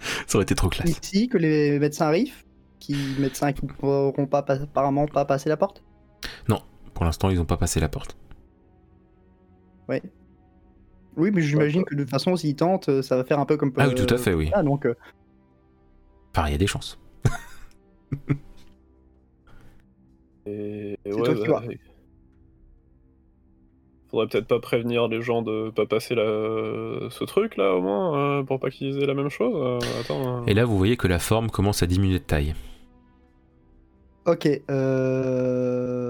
Ça 0.26 0.36
aurait 0.38 0.42
été 0.42 0.56
trop 0.56 0.68
classe. 0.70 0.90
ici 0.90 1.28
que 1.28 1.38
les 1.38 1.78
médecins 1.78 2.06
arrivent, 2.08 2.42
qui 2.80 2.96
médecins 3.20 3.52
qui 3.52 3.64
n'auront 3.80 4.26
pas 4.26 4.42
pas- 4.42 4.54
apparemment 4.60 5.06
pas 5.06 5.24
passé 5.24 5.48
la 5.48 5.56
porte. 5.56 5.84
Pour 6.94 7.04
l'instant, 7.04 7.30
ils 7.30 7.40
ont 7.40 7.44
pas 7.44 7.56
passé 7.56 7.78
la 7.80 7.88
porte. 7.88 8.16
Ouais. 9.88 10.02
Oui, 11.16 11.30
mais 11.32 11.42
j'imagine 11.42 11.84
que 11.84 11.94
de 11.94 12.02
toute 12.02 12.10
façon, 12.10 12.34
s'ils 12.34 12.56
tentent, 12.56 12.88
euh, 12.88 13.02
ça 13.02 13.16
va 13.16 13.24
faire 13.24 13.38
un 13.38 13.46
peu 13.46 13.56
comme. 13.56 13.72
Ah 13.76 13.86
oui, 13.86 13.94
euh, 13.96 14.04
tout 14.04 14.12
à 14.14 14.18
fait, 14.18 14.34
oui. 14.34 14.50
Ah, 14.52 14.62
donc, 14.64 14.84
euh, 14.86 14.94
Enfin, 16.36 16.48
il 16.48 16.52
y 16.52 16.54
a 16.56 16.58
des 16.58 16.66
chances. 16.66 16.98
Et 20.46 20.96
C'est 21.04 21.10
toi 21.10 21.34
qui 21.34 21.46
vois. 21.46 21.62
Faudrait 24.10 24.28
peut-être 24.28 24.46
pas 24.46 24.60
prévenir 24.60 25.08
les 25.08 25.22
gens 25.22 25.42
de 25.42 25.70
pas 25.70 25.86
passer 25.86 26.14
la... 26.14 26.22
ce 27.10 27.24
truc 27.24 27.56
là 27.56 27.74
au 27.74 27.82
moins, 27.82 28.38
euh, 28.40 28.44
pour 28.44 28.60
pas 28.60 28.70
qu'ils 28.70 29.02
aient 29.02 29.06
la 29.06 29.14
même 29.14 29.28
chose. 29.30 29.54
euh, 29.56 29.78
attends. 30.00 30.42
euh. 30.42 30.46
Et 30.46 30.54
là, 30.54 30.64
vous 30.64 30.78
voyez 30.78 30.96
que 30.96 31.08
la 31.08 31.18
forme 31.18 31.50
commence 31.50 31.82
à 31.82 31.86
diminuer 31.86 32.20
de 32.20 32.24
taille. 32.24 32.54
ok. 34.26 34.48
Euh... 34.70 36.04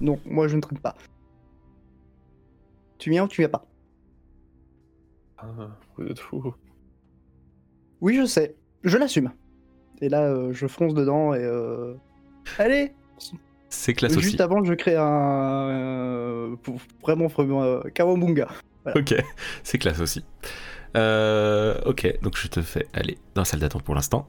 Non, 0.00 0.18
moi 0.24 0.48
je 0.48 0.56
ne 0.56 0.60
traîne 0.62 0.78
pas. 0.78 0.94
Tu 2.98 3.10
viens 3.10 3.24
ou 3.24 3.28
tu 3.28 3.42
viens 3.42 3.50
pas? 3.50 3.66
Ah, 5.38 5.44
vous 5.98 6.06
êtes 6.06 6.18
fous. 6.20 6.54
Oui, 8.00 8.16
je 8.16 8.24
sais. 8.24 8.54
Je 8.82 8.96
l'assume. 8.96 9.30
Et 10.00 10.08
là, 10.08 10.22
euh, 10.30 10.52
je 10.52 10.66
fonce 10.66 10.94
dedans 10.94 11.34
et. 11.34 11.44
euh, 11.44 11.94
Allez 12.58 12.92
C'est 13.68 13.94
classe 13.94 14.12
aussi. 14.16 14.22
Juste 14.22 14.40
avant, 14.40 14.62
je 14.64 14.74
crée 14.74 14.96
un. 14.96 15.68
euh, 15.70 16.56
pour- 16.62 16.76
Vraiment, 17.02 17.26
vraiment. 17.26 17.62
euh, 17.62 17.80
Kawabunga. 17.94 18.48
Ok, 18.94 19.14
c'est 19.64 19.78
classe 19.78 20.00
aussi. 20.00 20.24
Euh, 20.96 21.74
ok, 21.86 22.20
donc 22.22 22.36
je 22.36 22.46
te 22.48 22.62
fais 22.62 22.86
aller 22.92 23.18
dans 23.34 23.40
la 23.40 23.44
salle 23.46 23.60
d'attente 23.60 23.82
pour 23.82 23.94
l'instant. 23.96 24.28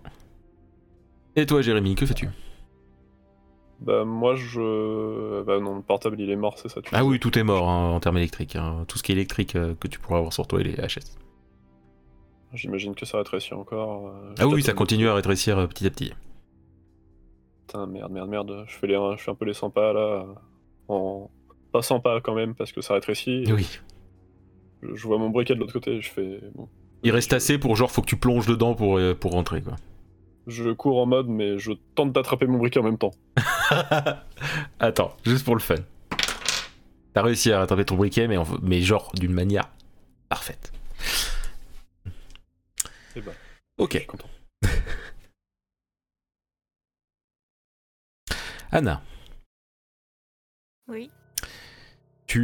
Et 1.36 1.46
toi, 1.46 1.62
Jérémy, 1.62 1.94
que 1.96 2.06
fais-tu? 2.06 2.28
Bah, 3.82 4.04
moi, 4.06 4.36
je. 4.36 5.44
Bah, 5.44 5.60
non, 5.60 5.76
le 5.76 5.82
portable, 5.82 6.20
il 6.20 6.30
est 6.32 6.36
mort, 6.38 6.58
c'est 6.58 6.70
ça 6.70 6.82
tu 6.82 6.90
Ah 6.94 7.00
sais. 7.00 7.04
oui, 7.04 7.20
tout 7.20 7.38
est 7.38 7.44
mort 7.44 7.70
hein, 7.70 7.90
en 7.92 8.00
termes 8.00 8.18
électriques. 8.18 8.56
hein. 8.56 8.86
Tout 8.88 8.98
ce 8.98 9.04
qui 9.04 9.12
est 9.12 9.16
électrique 9.16 9.56
euh, 9.56 9.76
que 9.80 9.88
tu 9.88 10.00
pourras 10.00 10.18
avoir 10.20 10.34
sur 10.34 10.48
toi, 10.48 10.60
il 10.62 10.68
est 10.70 10.78
HS. 10.82 11.18
J'imagine 12.54 12.96
que 12.96 13.06
ça 13.06 13.18
rétrécit 13.18 13.54
encore. 13.54 14.08
euh, 14.08 14.34
Ah 14.40 14.48
oui, 14.48 14.64
ça 14.64 14.72
continue 14.74 15.10
à 15.10 15.14
rétrécir 15.14 15.58
euh, 15.60 15.68
petit 15.68 15.86
à 15.86 15.90
petit. 15.90 16.14
Putain, 17.68 17.86
merde, 17.88 18.12
merde, 18.12 18.30
merde. 18.30 18.66
Je 18.68 18.76
fais, 18.76 18.88
les... 18.88 18.94
je 19.18 19.24
fais 19.24 19.32
un 19.32 19.36
peu 19.36 19.46
les 19.46 19.54
100 19.54 19.70
pas 19.72 19.94
là. 19.94 20.26
En. 20.88 21.30
Pas 21.72 21.82
100 21.82 22.00
pas 22.00 22.22
quand 22.22 22.36
même, 22.36 22.56
parce 22.56 22.72
que 22.72 22.82
ça 22.82 22.94
rétrécit. 22.94 23.44
Oui. 23.52 23.68
Je, 24.82 24.94
je 24.96 25.08
vois 25.08 25.18
mon 25.18 25.30
briquet 25.30 25.56
de 25.56 25.60
l'autre 25.60 25.74
côté, 25.74 26.00
je 26.02 26.10
fais. 26.12 26.40
Bon. 26.56 26.70
Il 27.04 27.12
reste 27.12 27.34
assez 27.34 27.58
pour 27.58 27.76
genre, 27.76 27.92
faut 27.92 28.02
que 28.02 28.08
tu 28.08 28.18
plonges 28.18 28.48
dedans 28.48 28.74
pour, 28.76 28.98
euh, 28.98 29.14
pour 29.14 29.32
rentrer 29.32 29.62
quoi. 29.62 29.76
Je 30.48 30.72
cours 30.72 31.00
en 31.02 31.06
mode, 31.08 31.28
mais 31.28 31.58
je 31.58 31.72
tente 31.96 32.14
d'attraper 32.14 32.46
mon 32.46 32.60
briquet 32.60 32.80
en 32.80 32.84
même 32.84 32.98
temps. 33.00 33.12
Attends, 34.80 35.16
juste 35.26 35.44
pour 35.44 35.56
le 35.56 35.62
fun. 35.62 35.76
T'as 37.14 37.22
réussi 37.24 37.52
à 37.52 37.60
rattraper 37.60 37.84
ton 37.86 37.96
briquet, 37.96 38.28
mais, 38.28 38.38
en- 38.38 38.46
mais 38.62 38.82
genre 38.82 39.12
d'une 39.16 39.34
manière 39.34 39.70
parfaite. 40.30 40.72
Bah, 43.16 43.32
je 43.80 43.84
Ok, 43.84 43.92
suis 43.94 44.06
content. 44.06 44.28
Anna, 48.76 49.02
Oui. 50.90 51.10
tu... 52.28 52.42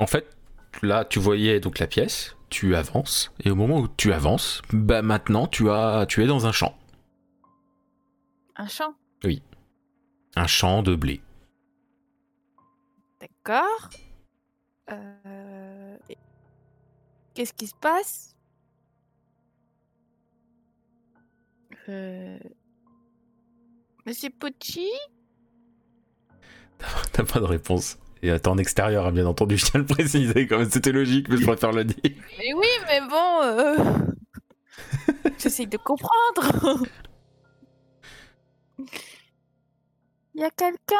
En 0.00 0.08
fait, 0.08 0.36
là, 0.82 1.04
tu 1.04 1.20
voyais 1.20 1.60
donc 1.60 1.78
la 1.78 1.86
pièce, 1.86 2.36
tu 2.48 2.74
avances, 2.74 3.32
et 3.44 3.52
au 3.52 3.54
moment 3.54 3.78
où 3.78 3.86
tu 3.86 4.12
avances, 4.12 4.62
bah 4.72 5.02
maintenant, 5.02 5.46
tu, 5.46 5.70
as... 5.70 6.06
tu 6.08 6.24
es 6.24 6.26
dans 6.26 6.46
un 6.46 6.50
champ. 6.50 6.76
Un 8.56 8.66
champ? 8.66 8.96
Un 10.34 10.46
champ 10.48 10.82
de 10.82 10.96
blé. 10.96 11.20
D'accord. 13.20 13.90
Euh, 14.90 15.96
Qu'est-ce 17.34 17.52
qui 17.52 17.68
se 17.68 17.76
passe? 17.76 18.34
Euh, 21.88 22.38
Monsieur 24.10 24.30
Pucci? 24.30 24.88
T'as 27.12 27.22
pas 27.22 27.38
de 27.38 27.44
réponse. 27.44 27.96
Et 28.24 28.36
t'es 28.40 28.48
en 28.48 28.58
extérieur, 28.58 29.06
hein, 29.06 29.12
bien 29.12 29.24
entendu, 29.24 29.56
je 29.56 29.64
tiens 29.66 29.74
à 29.76 29.78
le 29.78 29.86
préciser, 29.86 30.48
comme 30.48 30.68
c'était 30.68 30.90
logique, 30.90 31.28
mais 31.28 31.36
je 31.36 31.46
préfère 31.46 31.70
le 31.70 31.84
dire. 31.84 31.96
Mais 32.04 32.52
oui, 32.54 32.66
mais 32.88 33.00
bon... 33.02 33.42
euh, 33.44 33.76
J'essaye 35.38 35.68
de 35.68 35.76
comprendre. 35.76 36.84
Il 40.34 40.40
y 40.40 40.42
a 40.42 40.50
quelqu'un? 40.50 40.96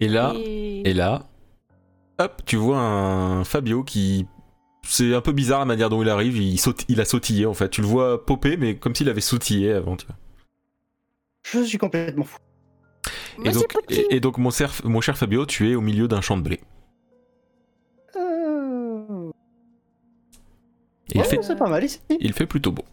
Et 0.00 0.08
là, 0.08 0.34
Et- 0.36 0.90
Et 0.90 0.92
là, 0.92 1.30
hop, 2.18 2.42
tu 2.44 2.56
vois 2.56 2.78
un 2.78 3.42
Fabio 3.44 3.84
qui. 3.84 4.26
C'est 4.84 5.14
un 5.14 5.20
peu 5.20 5.32
bizarre 5.32 5.60
la 5.60 5.64
manière 5.64 5.90
dont 5.90 6.02
il 6.02 6.08
arrive, 6.08 6.36
il, 6.36 6.58
saute, 6.58 6.84
il 6.88 7.00
a 7.00 7.04
sautillé 7.04 7.46
en 7.46 7.54
fait. 7.54 7.68
Tu 7.70 7.80
le 7.80 7.86
vois 7.86 8.24
popper, 8.24 8.56
mais 8.56 8.76
comme 8.76 8.94
s'il 8.94 9.08
avait 9.08 9.20
sautillé 9.20 9.72
avant. 9.72 9.96
Tu 9.96 10.06
vois. 10.06 10.16
Je 11.42 11.62
suis 11.64 11.78
complètement 11.78 12.24
fou. 12.24 12.38
Et, 13.44 13.50
donc, 13.50 13.68
Pucci 13.68 14.00
et, 14.00 14.16
et 14.16 14.20
donc, 14.20 14.38
mon, 14.38 14.50
cher 14.50 15.16
Fabio, 15.16 15.46
tu 15.46 15.70
es 15.70 15.74
au 15.74 15.80
milieu 15.80 16.06
d'un 16.08 16.20
champ 16.20 16.36
de 16.36 16.42
blé. 16.42 16.60
Euh... 18.16 19.30
Et 21.08 21.16
il, 21.16 21.20
ouais, 21.20 21.26
fait, 21.26 21.42
C'est 21.42 21.56
pas 21.56 21.68
mal 21.68 21.82
ici. 21.82 22.00
il 22.10 22.32
fait 22.32 22.46
plutôt 22.46 22.72
beau. 22.72 22.84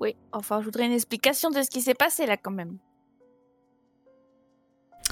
Oui, 0.00 0.16
enfin, 0.32 0.60
je 0.60 0.64
voudrais 0.64 0.86
une 0.86 0.92
explication 0.92 1.50
de 1.50 1.62
ce 1.62 1.70
qui 1.70 1.80
s'est 1.80 1.94
passé 1.94 2.26
là 2.26 2.36
quand 2.36 2.50
même. 2.50 2.78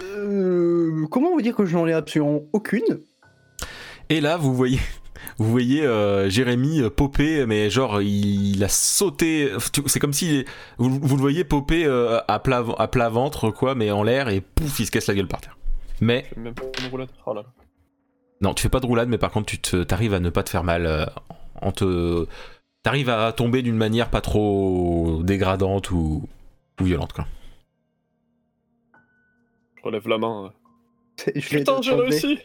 Euh, 0.02 1.06
comment 1.10 1.30
vous 1.30 1.42
dire 1.42 1.54
que 1.54 1.64
je 1.64 1.76
n'en 1.76 1.86
ai 1.86 1.92
absolument 1.92 2.40
aucune? 2.52 3.00
Et 4.08 4.20
là, 4.20 4.36
vous 4.36 4.54
voyez, 4.54 4.80
vous 5.38 5.50
voyez 5.50 5.82
euh, 5.84 6.28
Jérémy 6.30 6.80
euh, 6.82 6.90
popper, 6.90 7.46
mais 7.46 7.70
genre 7.70 8.00
il 8.02 8.62
a 8.64 8.68
sauté. 8.68 9.50
C'est 9.86 10.00
comme 10.00 10.12
si 10.12 10.44
vous, 10.78 10.98
vous 11.00 11.16
le 11.16 11.20
voyez 11.20 11.44
popper 11.44 11.84
euh, 11.86 12.20
à, 12.28 12.38
plat, 12.38 12.64
à 12.78 12.88
plat 12.88 13.08
ventre, 13.08 13.50
quoi, 13.50 13.74
mais 13.74 13.90
en 13.90 14.02
l'air, 14.02 14.28
et 14.28 14.40
pouf, 14.40 14.78
il 14.80 14.86
se 14.86 14.90
casse 14.90 15.06
la 15.06 15.14
gueule 15.14 15.28
par 15.28 15.40
terre. 15.40 15.56
Mais 16.00 16.24
Je 16.30 16.34
fais 16.34 16.40
même 16.40 16.54
pas 16.54 16.62
une 16.82 16.90
roulade. 16.90 17.08
Oh 17.26 17.34
là 17.34 17.42
là. 17.42 17.48
Non, 18.42 18.54
tu 18.54 18.62
fais 18.62 18.68
pas 18.70 18.80
de 18.80 18.86
roulade, 18.86 19.08
mais 19.08 19.18
par 19.18 19.30
contre, 19.30 19.46
tu 19.46 19.58
te- 19.58 19.82
t'arrives 19.82 20.14
à 20.14 20.20
ne 20.20 20.30
pas 20.30 20.42
te 20.42 20.50
faire 20.50 20.64
mal. 20.64 20.86
euh, 20.86 21.04
en 21.60 21.72
te, 21.72 22.26
t'arrives 22.82 23.10
à 23.10 23.32
tomber 23.32 23.60
d'une 23.62 23.76
manière 23.76 24.08
pas 24.08 24.22
trop 24.22 25.20
dégradante 25.22 25.90
ou, 25.90 26.26
ou 26.80 26.84
violente, 26.84 27.12
quoi. 27.12 27.26
Je 29.76 29.82
relève 29.82 30.08
la 30.08 30.18
main. 30.18 30.52
Putain, 31.34 31.82
j'ai 31.82 31.92
réussi 31.94 32.38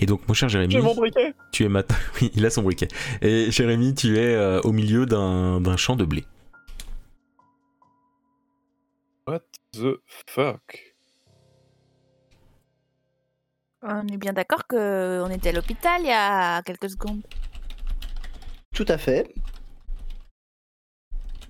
Et 0.00 0.06
donc, 0.06 0.26
mon 0.28 0.34
cher 0.34 0.48
Jérémy, 0.48 0.72
J'ai 0.72 0.80
mon 0.80 0.94
briquet 0.94 1.34
tu 1.50 1.64
es 1.64 1.68
mat... 1.68 1.86
oui, 2.20 2.30
il 2.34 2.46
a 2.46 2.50
son 2.50 2.62
briquet. 2.62 2.86
Et 3.20 3.50
Jérémy, 3.50 3.94
tu 3.94 4.16
es 4.16 4.34
euh, 4.34 4.60
au 4.62 4.70
milieu 4.70 5.06
d'un 5.06 5.60
d'un 5.60 5.76
champ 5.76 5.96
de 5.96 6.04
blé. 6.04 6.24
What 9.26 9.40
the 9.72 10.00
fuck? 10.26 10.94
On 13.82 14.06
est 14.06 14.16
bien 14.16 14.32
d'accord 14.32 14.66
que 14.68 15.20
on 15.24 15.30
était 15.30 15.50
à 15.50 15.52
l'hôpital 15.52 16.00
il 16.00 16.08
y 16.08 16.12
a 16.12 16.62
quelques 16.62 16.90
secondes. 16.90 17.22
Tout 18.74 18.86
à 18.88 18.98
fait. 18.98 19.34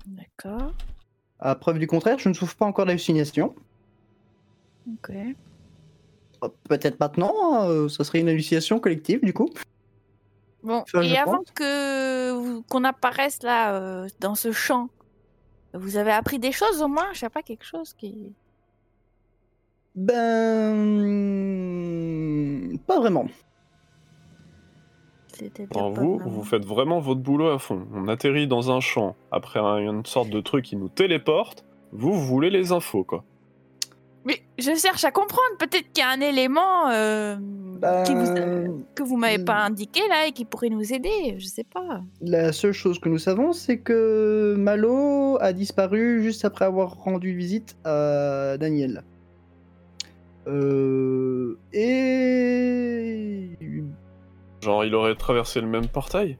D'accord. 0.07 0.73
À 1.39 1.55
preuve 1.55 1.77
du 1.77 1.85
contraire, 1.85 2.17
je 2.17 2.29
ne 2.29 2.33
souffre 2.33 2.55
pas 2.55 2.65
encore 2.65 2.85
d'hallucination. 2.85 3.55
Ok. 4.87 5.11
Euh, 6.43 6.49
Peut-être 6.69 6.99
maintenant, 6.99 7.33
euh, 7.69 7.87
ça 7.89 8.03
serait 8.03 8.19
une 8.19 8.29
hallucination 8.29 8.79
collective 8.79 9.23
du 9.23 9.33
coup. 9.33 9.49
Bon, 10.63 10.83
Ça, 10.91 11.03
et 11.03 11.17
avant 11.17 11.37
pense. 11.37 11.51
que 11.51 12.59
qu'on 12.63 12.83
apparaisse 12.83 13.41
là 13.43 13.73
euh, 13.75 14.07
dans 14.19 14.35
ce 14.35 14.51
champ, 14.51 14.89
vous 15.73 15.95
avez 15.97 16.11
appris 16.11 16.37
des 16.39 16.51
choses 16.51 16.81
au 16.81 16.87
moins? 16.87 17.07
Je 17.13 17.19
sais 17.19 17.29
pas 17.29 17.41
quelque 17.43 17.65
chose 17.65 17.93
qui. 17.93 18.33
Ben. 21.49 22.77
Pas 22.87 22.99
vraiment. 22.99 23.27
C'était 25.27 25.67
Alors 25.73 25.91
vous, 25.91 26.19
vous 26.25 26.43
faites 26.43 26.65
vraiment 26.65 26.99
votre 26.99 27.21
boulot 27.21 27.47
à 27.49 27.59
fond. 27.59 27.87
On 27.93 28.07
atterrit 28.09 28.47
dans 28.47 28.71
un 28.71 28.79
champ, 28.81 29.15
après 29.31 29.59
un- 29.59 29.77
une 29.77 30.05
sorte 30.05 30.29
de 30.29 30.41
truc 30.41 30.65
qui 30.65 30.75
nous 30.75 30.89
téléporte. 30.89 31.63
Vous, 31.91 32.13
vous 32.13 32.25
voulez 32.25 32.49
les 32.49 32.71
infos, 32.71 33.03
quoi. 33.03 33.23
Mais 34.25 34.41
je 34.57 34.75
cherche 34.75 35.03
à 35.03 35.11
comprendre. 35.11 35.57
Peut-être 35.59 35.91
qu'il 35.93 36.03
y 36.03 36.05
a 36.05 36.09
un 36.09 36.21
élément 36.21 36.89
euh, 36.89 37.35
qui 38.05 38.13
vous- 38.13 38.33
Ben, 38.33 38.83
que 38.95 39.03
vous 39.03 39.17
m'avez 39.17 39.43
pas 39.43 39.63
hmm. 39.63 39.71
indiqué 39.71 40.01
là 40.09 40.27
et 40.27 40.31
qui 40.31 40.45
pourrait 40.45 40.69
nous 40.69 40.93
aider. 40.93 41.35
Je 41.37 41.45
sais 41.45 41.63
pas. 41.63 42.01
La 42.21 42.51
seule 42.51 42.73
chose 42.73 42.99
que 42.99 43.09
nous 43.09 43.17
savons, 43.17 43.53
c'est 43.53 43.77
que 43.79 44.55
Malo 44.57 45.37
a 45.39 45.53
disparu 45.53 46.21
juste 46.21 46.45
après 46.45 46.65
avoir 46.65 46.95
rendu 46.97 47.35
visite 47.35 47.77
à 47.85 48.57
Daniel. 48.57 49.03
Euh, 50.47 51.57
et 51.73 53.49
Genre, 54.61 54.83
il 54.83 54.93
aurait 54.95 55.15
traversé 55.15 55.61
le 55.61 55.67
même 55.67 55.87
portail? 55.87 56.37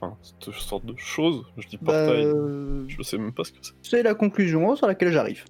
Enfin, 0.00 0.16
cette 0.22 0.54
sorte 0.54 0.86
de 0.86 0.94
chose. 0.96 1.44
Je 1.58 1.68
dis 1.68 1.78
bah, 1.80 1.92
portail, 1.92 2.24
euh, 2.24 2.84
je 2.88 3.02
sais 3.02 3.18
même 3.18 3.32
pas 3.32 3.44
ce 3.44 3.52
que 3.52 3.58
c'est. 3.62 3.72
c'est 3.82 4.02
la 4.02 4.14
conclusion 4.14 4.76
sur 4.76 4.86
laquelle 4.86 5.12
j'arrive. 5.12 5.44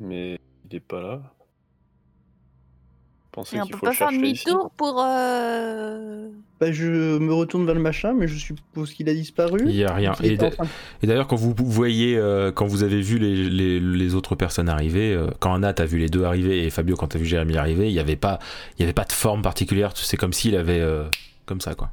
Mais 0.00 0.38
il 0.70 0.76
est 0.76 0.80
pas 0.80 1.00
là. 1.00 1.22
Pensez 3.32 3.56
Et 3.56 3.60
on 3.60 3.64
qu'il 3.64 3.72
peut 3.74 3.78
faut 3.78 3.86
le 3.86 3.90
pas 3.92 3.96
faire 3.96 4.10
demi-tour 4.10 4.70
pour. 4.76 5.00
euh, 5.00 6.28
Bah, 6.58 6.72
je 6.72 7.18
me 7.18 7.32
retourne 7.32 7.64
vers 7.64 7.76
le 7.76 7.80
machin, 7.80 8.12
mais 8.12 8.26
je 8.26 8.36
suppose 8.36 8.92
qu'il 8.92 9.08
a 9.08 9.14
disparu. 9.14 9.60
Il 9.66 9.76
y 9.76 9.84
a 9.84 9.94
rien. 9.94 10.14
Et, 10.22 10.36
d'ailleurs, 11.06 11.28
quand 11.28 11.36
vous 11.36 11.54
voyez, 11.56 12.16
euh, 12.18 12.50
quand 12.50 12.66
vous 12.66 12.82
avez 12.82 13.00
vu 13.00 13.18
les, 13.18 13.48
les- 13.48 13.78
les 13.78 14.14
autres 14.16 14.34
personnes 14.34 14.68
arriver, 14.68 15.14
euh, 15.14 15.28
quand 15.38 15.54
Anna 15.54 15.72
t'as 15.72 15.84
vu 15.84 15.98
les 15.98 16.08
deux 16.08 16.24
arriver 16.24 16.64
et 16.66 16.70
Fabio 16.70 16.96
quand 16.96 17.06
t'as 17.06 17.20
vu 17.20 17.24
Jérémy 17.24 17.56
arriver, 17.56 17.86
il 17.86 17.92
y 17.94 18.00
avait 18.00 18.16
pas, 18.16 18.40
il 18.76 18.80
y 18.80 18.82
avait 18.84 18.92
pas 18.92 19.04
de 19.04 19.12
forme 19.12 19.42
particulière. 19.42 19.92
C'est 19.94 20.16
comme 20.16 20.32
s'il 20.32 20.56
avait, 20.56 20.80
euh, 20.80 21.04
comme 21.46 21.60
ça, 21.60 21.74
quoi. 21.76 21.90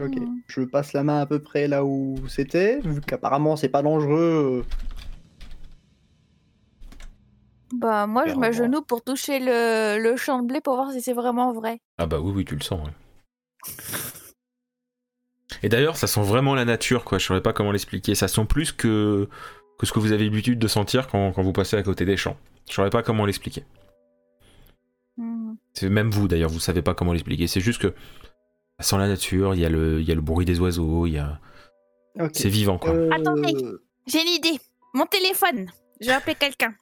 Ok. 0.00 0.14
Mhm. 0.14 0.42
Je 0.46 0.60
passe 0.60 0.92
la 0.92 1.02
main 1.02 1.20
à 1.20 1.26
peu 1.26 1.40
près 1.40 1.66
là 1.66 1.84
où 1.84 2.18
c'était, 2.28 2.78
vu 2.84 3.00
qu'apparemment 3.00 3.56
c'est 3.56 3.68
pas 3.70 3.82
dangereux. 3.82 4.64
Bah, 7.72 8.06
moi, 8.06 8.26
je 8.26 8.34
m'agenouille 8.34 8.84
pour 8.86 9.02
toucher 9.02 9.38
le, 9.40 9.98
le 10.00 10.16
champ 10.16 10.40
de 10.40 10.46
blé 10.46 10.60
pour 10.60 10.76
voir 10.76 10.92
si 10.92 11.02
c'est 11.02 11.12
vraiment 11.12 11.52
vrai. 11.52 11.80
Ah 11.98 12.06
bah 12.06 12.20
oui, 12.20 12.32
oui, 12.34 12.44
tu 12.44 12.54
le 12.54 12.62
sens. 12.62 12.80
ouais. 12.86 12.92
Et 15.62 15.68
d'ailleurs, 15.68 15.96
ça 15.96 16.06
sent 16.06 16.22
vraiment 16.22 16.54
la 16.54 16.64
nature, 16.64 17.04
quoi. 17.04 17.18
Je 17.18 17.24
saurais 17.26 17.42
pas 17.42 17.52
comment 17.52 17.72
l'expliquer. 17.72 18.14
Ça 18.14 18.28
sent 18.28 18.44
plus 18.44 18.72
que, 18.72 19.28
que 19.78 19.86
ce 19.86 19.92
que 19.92 19.98
vous 19.98 20.12
avez 20.12 20.24
l'habitude 20.24 20.58
de 20.58 20.68
sentir 20.68 21.08
quand, 21.08 21.32
quand 21.32 21.42
vous 21.42 21.52
passez 21.52 21.76
à 21.76 21.82
côté 21.82 22.04
des 22.04 22.16
champs. 22.16 22.36
Je 22.68 22.74
saurais 22.74 22.90
pas 22.90 23.02
comment 23.02 23.24
l'expliquer. 23.26 23.64
Hmm. 25.16 25.54
C'est 25.72 25.88
même 25.88 26.10
vous, 26.10 26.28
d'ailleurs, 26.28 26.50
vous 26.50 26.60
savez 26.60 26.82
pas 26.82 26.94
comment 26.94 27.12
l'expliquer. 27.12 27.46
C'est 27.46 27.60
juste 27.60 27.80
que 27.80 27.94
ça 28.78 28.86
sent 28.90 28.98
la 28.98 29.08
nature, 29.08 29.54
il 29.54 29.60
y, 29.60 29.64
a 29.64 29.68
le- 29.70 30.00
il 30.00 30.06
y 30.08 30.12
a 30.12 30.14
le 30.14 30.20
bruit 30.20 30.44
des 30.46 30.60
oiseaux, 30.60 31.06
il 31.06 31.12
y 31.14 31.18
a... 31.18 31.40
C'est 32.32 32.48
vivant, 32.48 32.78
quoi. 32.78 32.90
Euh, 32.90 33.10
Attendez. 33.10 33.54
J'ai 34.06 34.22
une 34.22 34.28
idée. 34.28 34.58
Mon 34.94 35.04
téléphone. 35.06 35.66
Je 36.00 36.06
vais 36.06 36.12
appeler 36.12 36.34
quelqu'un. 36.34 36.74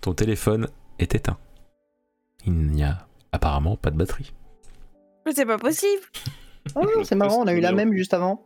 Ton 0.00 0.14
téléphone 0.14 0.68
est 0.98 1.14
éteint. 1.14 1.38
Il 2.46 2.52
n'y 2.54 2.82
a 2.84 3.06
apparemment 3.32 3.76
pas 3.76 3.90
de 3.90 3.96
batterie. 3.96 4.32
Mais 5.26 5.32
C'est 5.32 5.46
pas 5.46 5.58
possible. 5.58 6.02
Je 6.66 7.02
c'est 7.04 7.14
marrant, 7.16 7.42
on 7.42 7.46
a 7.46 7.52
eu 7.54 7.60
la 7.60 7.72
même 7.72 7.92
juste 7.94 8.14
avant. 8.14 8.44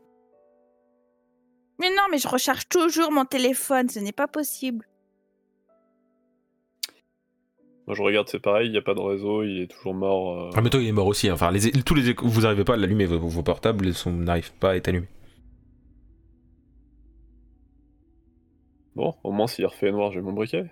Mais 1.80 1.90
non, 1.90 2.02
mais 2.10 2.18
je 2.18 2.28
recharge 2.28 2.68
toujours 2.68 3.10
mon 3.12 3.24
téléphone. 3.24 3.88
Ce 3.88 3.98
n'est 3.98 4.12
pas 4.12 4.28
possible. 4.28 4.86
Moi, 7.86 7.94
je 7.94 8.02
regarde, 8.02 8.28
c'est 8.28 8.40
pareil, 8.40 8.68
il 8.68 8.72
n'y 8.72 8.78
a 8.78 8.82
pas 8.82 8.94
de 8.94 9.00
réseau, 9.00 9.42
il 9.42 9.60
est 9.62 9.66
toujours 9.70 9.92
mort. 9.92 10.40
euh, 10.40 10.50
Ah, 10.54 10.62
mais 10.62 10.70
toi, 10.70 10.80
il 10.80 10.88
est 10.88 10.92
mort 10.92 11.06
aussi. 11.06 11.28
hein. 11.28 11.34
Enfin, 11.34 11.50
les, 11.50 11.70
tous 11.82 11.94
les 11.94 12.14
vous 12.14 12.40
n'arrivez 12.42 12.64
pas 12.64 12.74
à 12.74 12.76
l'allumer, 12.78 13.04
vos, 13.04 13.18
vos 13.18 13.42
portables 13.42 13.90
n'arrivent 14.06 14.54
pas 14.54 14.70
à 14.70 14.76
être 14.76 14.88
allumés. 14.88 15.08
Bon, 18.94 19.14
au 19.22 19.32
moins, 19.32 19.46
s'il 19.48 19.66
refait 19.66 19.90
noir, 19.92 20.12
j'ai 20.12 20.20
mon 20.22 20.32
briquet. 20.32 20.64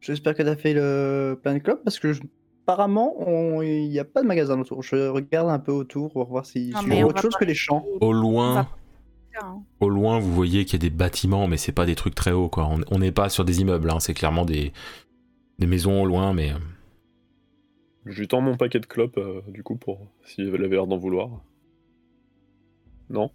J'espère 0.00 0.34
que 0.34 0.42
t'as 0.42 0.56
fait 0.56 0.72
le 0.74 1.38
plein 1.42 1.54
de 1.54 1.58
clopes 1.58 1.82
parce 1.82 1.98
que 1.98 2.12
je- 2.12 2.22
apparemment 2.64 3.14
on- 3.18 3.62
il 3.62 3.88
n'y 3.88 3.98
a 3.98 4.04
pas 4.04 4.22
de 4.22 4.26
magasin 4.26 4.58
autour. 4.60 4.82
Je 4.82 5.08
regarde 5.08 5.48
un 5.48 5.58
peu 5.58 5.72
autour 5.72 6.12
pour 6.12 6.26
voir 6.28 6.46
si 6.46 6.70
Non, 6.70 6.80
s'il 6.80 6.94
y 6.94 7.00
a 7.00 7.06
autre 7.06 7.20
chose 7.22 7.32
pas- 7.32 7.40
que 7.40 7.44
les 7.44 7.54
champs. 7.54 7.84
Au 8.00 8.12
loin, 8.12 8.54
va- 8.54 8.68
Hein. 9.42 9.62
au 9.80 9.88
loin, 9.88 10.18
vous 10.18 10.32
voyez 10.32 10.64
qu'il 10.64 10.82
y 10.82 10.86
a 10.86 10.88
des 10.88 10.94
bâtiments, 10.94 11.46
mais 11.48 11.56
c'est 11.56 11.72
pas 11.72 11.86
des 11.86 11.94
trucs 11.94 12.14
très 12.14 12.32
hauts, 12.32 12.48
quoi. 12.48 12.68
On- 12.90 12.98
n'est 12.98 13.12
pas 13.12 13.28
sur 13.28 13.44
des 13.44 13.60
immeubles, 13.60 13.90
hein. 13.90 14.00
c'est 14.00 14.14
clairement 14.14 14.44
des, 14.44 14.72
des 15.58 15.66
maisons 15.66 16.02
au 16.02 16.06
loin, 16.06 16.32
mais... 16.32 16.52
euh, 16.52 16.58
Je 18.06 18.20
lui 18.20 18.28
tends 18.28 18.40
mon 18.40 18.56
paquet 18.56 18.78
de 18.78 18.86
clopes, 18.86 19.18
euh, 19.18 19.40
du 19.48 19.62
coup, 19.64 19.74
pour 19.76 19.98
s'il 20.24 20.46
avait 20.54 20.68
l'air 20.68 20.86
d'en 20.86 20.96
vouloir. 20.96 21.28
Non? 23.10 23.30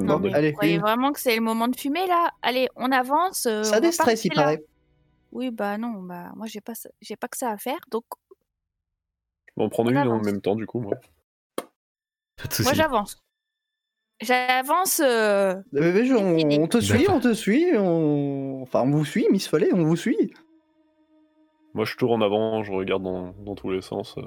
Non, 0.00 0.06
demandé 0.16 0.28
mais 0.30 0.34
Allez, 0.34 0.50
vous 0.50 0.56
croyez 0.56 0.78
vraiment 0.78 1.12
que 1.12 1.20
c'est 1.20 1.34
le 1.34 1.42
moment 1.42 1.68
de 1.68 1.76
fumer 1.78 2.06
là? 2.06 2.30
Allez, 2.42 2.68
on 2.76 2.90
avance. 2.92 3.46
euh, 3.46 3.60
on 3.60 3.64
Ça 3.64 3.72
va 3.72 3.80
déstresse, 3.80 4.24
il 4.24 4.34
là. 4.34 4.42
paraît. 4.42 4.64
Oui, 5.32 5.50
bah 5.50 5.78
non, 5.78 6.02
bah 6.02 6.30
moi 6.36 6.46
j'ai 6.46 6.60
pas 6.60 6.74
ça- 6.74 6.90
j'ai 7.00 7.16
pas 7.16 7.28
que 7.28 7.36
ça 7.38 7.50
à 7.50 7.56
faire, 7.58 7.78
donc 7.90 8.04
Je 9.48 9.52
vais 9.56 9.64
en 9.64 9.68
prendre 9.68 9.90
On 9.90 9.92
une 9.92 9.98
en 9.98 10.02
avance. 10.14 10.26
même 10.26 10.40
temps, 10.40 10.54
du 10.56 10.66
coup, 10.66 10.80
moi. 10.80 10.92
pas 12.36 12.48
de 12.48 12.52
soucis. 12.52 12.62
moi 12.64 12.74
j'avance. 12.74 13.18
J'avance. 14.20 15.00
euh, 15.00 15.54
Euh, 15.54 15.62
mais 15.72 16.04
je- 16.06 16.14
on, 16.14 16.62
on 16.62 16.68
te 16.68 16.80
suit, 16.80 16.98
D'accord. 17.00 17.16
on 17.16 17.20
te 17.20 17.34
suit, 17.34 17.66
on... 17.76 18.60
enfin 18.62 18.82
on 18.82 18.90
vous 18.90 19.04
suit, 19.04 19.26
Miss 19.30 19.48
Follet, 19.48 19.72
on 19.72 19.84
vous 19.84 19.96
suit. 19.96 20.32
Moi, 21.74 21.84
je 21.86 21.96
tourne 21.96 22.22
en 22.22 22.26
avant, 22.26 22.62
je 22.62 22.70
regarde 22.72 23.02
dans, 23.02 23.32
dans 23.32 23.54
tous 23.54 23.70
les 23.70 23.80
sens. 23.80 24.16
euh, 24.18 24.22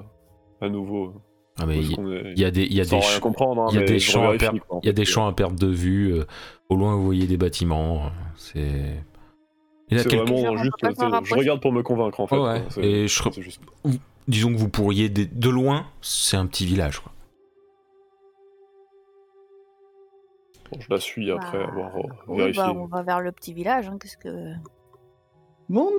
à 0.60 0.68
nouveau. 0.68 1.14
Ah, 1.58 1.64
mais 1.66 1.78
il 1.78 2.38
y 2.38 2.44
a 2.44 2.50
des, 2.50 2.64
y 2.66 2.80
a 2.80 2.84
ch- 2.84 3.02
hein, 3.02 3.70
y 3.72 3.78
a 3.78 3.98
champs 3.98 4.22
à 4.24 4.30
en 4.30 4.80
y 4.82 4.88
a 4.88 4.92
des 4.92 5.04
champs 5.06 5.26
à 5.26 5.32
perte 5.32 5.54
de 5.56 5.66
vue. 5.68 6.12
euh, 6.12 6.24
au 6.68 6.76
loin, 6.76 6.94
vous 6.96 7.04
voyez 7.04 7.26
des 7.26 7.36
bâtiments. 7.38 8.06
euh, 8.06 8.08
C'est... 8.36 9.02
Quelques- 9.88 10.14
vraiment 10.14 10.56
juste. 10.58 10.72
c'est- 10.82 11.24
Je 11.24 11.34
regarde 11.34 11.62
pour 11.62 11.72
me 11.72 11.82
convaincre, 11.82 12.20
en 12.20 12.26
fait. 12.26 12.36
Ouais, 12.36 12.60
quoi, 12.60 12.70
c'est- 12.70 12.82
et 12.84 13.08
je- 13.08 13.22
c'est 13.32 13.42
juste- 13.42 13.62
Disons 14.28 14.52
que 14.52 14.58
vous 14.58 14.68
pourriez, 14.68 15.08
des- 15.08 15.26
de 15.26 15.48
loin, 15.48 15.86
c'est 16.02 16.36
un 16.36 16.46
petit 16.46 16.66
village, 16.66 16.98
quoi. 16.98 17.12
bon, 20.70 20.80
je 20.80 20.86
la 20.90 20.98
suis 21.00 21.30
après 21.30 21.58
bah, 21.58 21.68
avoir 21.70 21.96
euh, 21.96 22.00
oui, 22.28 22.36
vérifié. 22.38 22.62
bah, 22.62 22.72
on 22.76 22.86
va 22.86 23.02
vers 23.02 23.20
le 23.20 23.32
petit 23.32 23.52
village. 23.52 23.88
hein, 23.88 23.98
Qu'est-ce 24.00 24.16
que 24.16 24.52
Bon, 25.68 25.90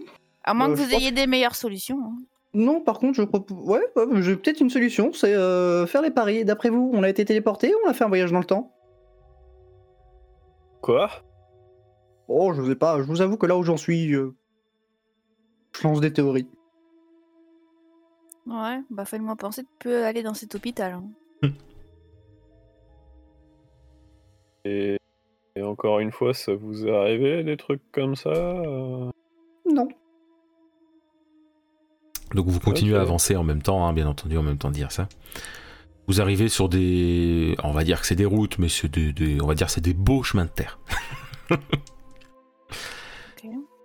À 0.43 0.53
moins 0.53 0.69
Euh, 0.69 0.75
que 0.75 0.79
vous 0.81 0.93
ayez 0.93 1.11
des 1.11 1.27
meilleures 1.27 1.55
solutions. 1.55 1.99
hein. 2.03 2.17
Non, 2.53 2.81
par 2.81 2.99
contre, 2.99 3.15
je 3.15 3.23
propose. 3.23 3.57
Ouais, 3.67 3.81
ouais, 3.95 4.21
j'ai 4.21 4.35
peut-être 4.35 4.61
une 4.61 4.69
solution, 4.69 5.13
c'est 5.13 5.33
euh, 5.35 5.85
faire 5.85 6.01
les 6.01 6.11
paris. 6.11 6.45
D'après 6.45 6.69
vous, 6.69 6.91
on 6.93 7.03
a 7.03 7.09
été 7.09 7.23
téléporté 7.25 7.73
ou 7.73 7.77
on 7.85 7.89
a 7.89 7.93
fait 7.93 8.03
un 8.03 8.07
voyage 8.09 8.31
dans 8.31 8.39
le 8.39 8.45
temps? 8.45 8.73
Quoi? 10.81 11.09
Oh, 12.27 12.53
je 12.53 12.63
sais 12.63 12.75
pas, 12.75 12.97
je 12.97 13.03
vous 13.03 13.21
avoue 13.21 13.37
que 13.37 13.45
là 13.45 13.57
où 13.57 13.63
j'en 13.63 13.77
suis, 13.77 14.09
je, 14.09 14.31
je 15.73 15.87
lance 15.87 16.01
des 16.01 16.11
théories. 16.11 16.49
Ouais, 18.45 18.81
bah 18.89 19.05
faites-moi 19.05 19.35
penser, 19.35 19.63
tu 19.63 19.69
peux 19.79 20.03
aller 20.05 20.23
dans 20.23 20.33
cet 20.33 20.55
hôpital. 20.55 20.93
hein. 21.43 21.49
et... 24.65 24.97
et 25.55 25.61
encore 25.61 25.99
une 25.99 26.11
fois, 26.11 26.33
ça 26.33 26.55
vous 26.55 26.87
est 26.87 26.95
arrivé 26.95 27.43
des 27.43 27.57
trucs 27.57 27.81
comme 27.91 28.15
ça 28.15 28.29
euh? 28.29 29.09
Non. 29.65 29.87
Donc 32.33 32.47
vous 32.47 32.59
continuez 32.59 32.95
à 32.97 33.01
avancer 33.01 33.35
en 33.35 33.43
même 33.43 33.61
temps, 33.61 33.87
hein, 33.87 33.93
bien 33.93 34.07
entendu, 34.07 34.37
en 34.37 34.43
même 34.43 34.57
temps 34.57 34.69
de 34.69 34.73
dire 34.75 34.91
ça. 34.91 35.07
Vous 36.07 36.21
arrivez 36.21 36.47
sur 36.49 36.69
des, 36.69 37.55
on 37.63 37.71
va 37.71 37.83
dire 37.83 37.99
que 38.01 38.07
c'est 38.07 38.15
des 38.15 38.25
routes, 38.25 38.57
mais 38.59 38.69
c'est 38.69 38.89
des, 38.89 39.11
des- 39.13 39.41
on 39.41 39.47
va 39.47 39.55
dire 39.55 39.67
que 39.67 39.73
c'est 39.73 39.81
des 39.81 39.93
beaux 39.93 40.23
chemins 40.23 40.45
de 40.45 40.49
terre. 40.49 40.79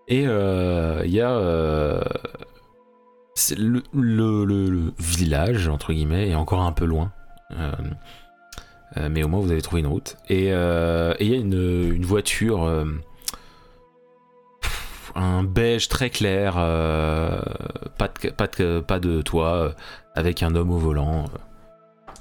Et 0.09 0.25
euh, 0.27 1.03
il 1.05 1.13
y 1.13 1.21
a 1.21 1.31
euh, 1.31 2.03
c'est 3.35 3.57
le, 3.59 3.83
le- 3.95 4.45
le- 4.45 4.69
le 4.69 4.93
village 4.99 5.69
entre 5.69 5.93
guillemets 5.93 6.29
est 6.31 6.35
encore 6.35 6.61
un 6.63 6.73
peu 6.73 6.85
loin, 6.85 7.13
Euh, 7.59 7.71
euh, 8.97 9.09
mais 9.11 9.23
au 9.23 9.29
moins 9.29 9.41
vous 9.41 9.53
avez 9.53 9.63
trouvé 9.63 9.81
une 9.81 9.87
route. 9.87 10.17
Et 10.29 10.53
euh, 10.53 11.15
il 11.21 11.29
y 11.29 11.35
a 11.35 11.37
une, 11.39 11.53
une 11.95 12.05
voiture, 12.05 12.65
euh, 12.65 12.85
un 15.15 15.43
beige 15.45 15.89
très 15.89 16.11
clair, 16.11 16.55
euh, 16.59 17.41
pas 17.99 18.09
de 18.09 18.31
pas 18.31 18.47
de 18.47 18.81
pas 18.81 18.99
de 19.01 19.23
toit, 19.23 19.55
euh, 19.57 19.73
avec 20.15 20.43
un 20.43 20.55
homme 20.55 20.71
au 20.71 20.79
volant. 20.79 21.25
euh, 21.25 21.39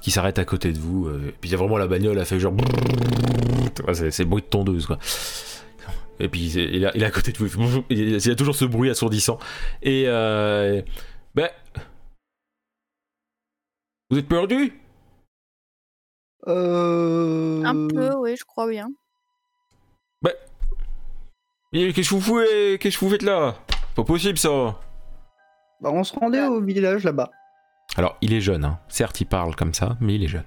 qui 0.00 0.10
s'arrête 0.10 0.40
à 0.40 0.44
côté 0.44 0.72
de 0.72 0.80
vous, 0.80 1.08
et 1.10 1.30
puis 1.40 1.48
il 1.48 1.52
y 1.52 1.54
a 1.54 1.58
vraiment 1.58 1.76
la 1.78 1.86
bagnole, 1.86 2.18
elle 2.18 2.26
fait 2.26 2.40
genre. 2.40 2.54
C'est 3.92 4.24
bruit 4.24 4.42
de 4.42 4.48
tondeuse, 4.48 4.84
quoi. 4.86 4.98
Et 6.18 6.28
puis 6.28 6.40
il, 6.54 6.82
est- 6.84 7.04
à 7.04 7.10
côté 7.12 7.30
de 7.30 7.38
vous. 7.38 7.84
il 7.88 8.10
y 8.26 8.30
a 8.30 8.34
toujours 8.34 8.56
ce 8.56 8.64
bruit 8.64 8.90
assourdissant. 8.90 9.38
Et 9.80 10.04
euh, 10.08 10.82
ben, 11.36 11.48
vous 14.10 14.18
êtes 14.18 14.26
perdu 14.28 14.80
Euh... 16.48 17.62
Un 17.64 17.86
peu, 17.86 18.14
oui, 18.16 18.34
je 18.36 18.44
crois 18.44 18.68
bien. 18.68 18.88
Et 21.72 21.92
Qu'est-ce 21.92 22.10
que 22.10 22.14
vous 22.14 22.20
faites 22.20 22.78
Qu'est-ce 22.80 22.98
que 22.98 23.04
vous 23.04 23.10
faites 23.10 23.22
là? 23.22 23.54
Pas 23.94 24.04
possible 24.04 24.38
ça. 24.38 24.48
Bah, 25.80 25.90
on 25.92 26.04
se 26.04 26.14
rendait 26.18 26.46
au 26.46 26.60
village 26.60 27.04
là-bas. 27.04 27.30
Alors 27.96 28.16
il 28.20 28.32
est 28.32 28.40
jeune, 28.40 28.64
hein. 28.64 28.78
certes 28.88 29.20
il 29.20 29.26
parle 29.26 29.54
comme 29.56 29.74
ça, 29.74 29.96
mais 30.00 30.14
il 30.14 30.24
est 30.24 30.28
jeune. 30.28 30.44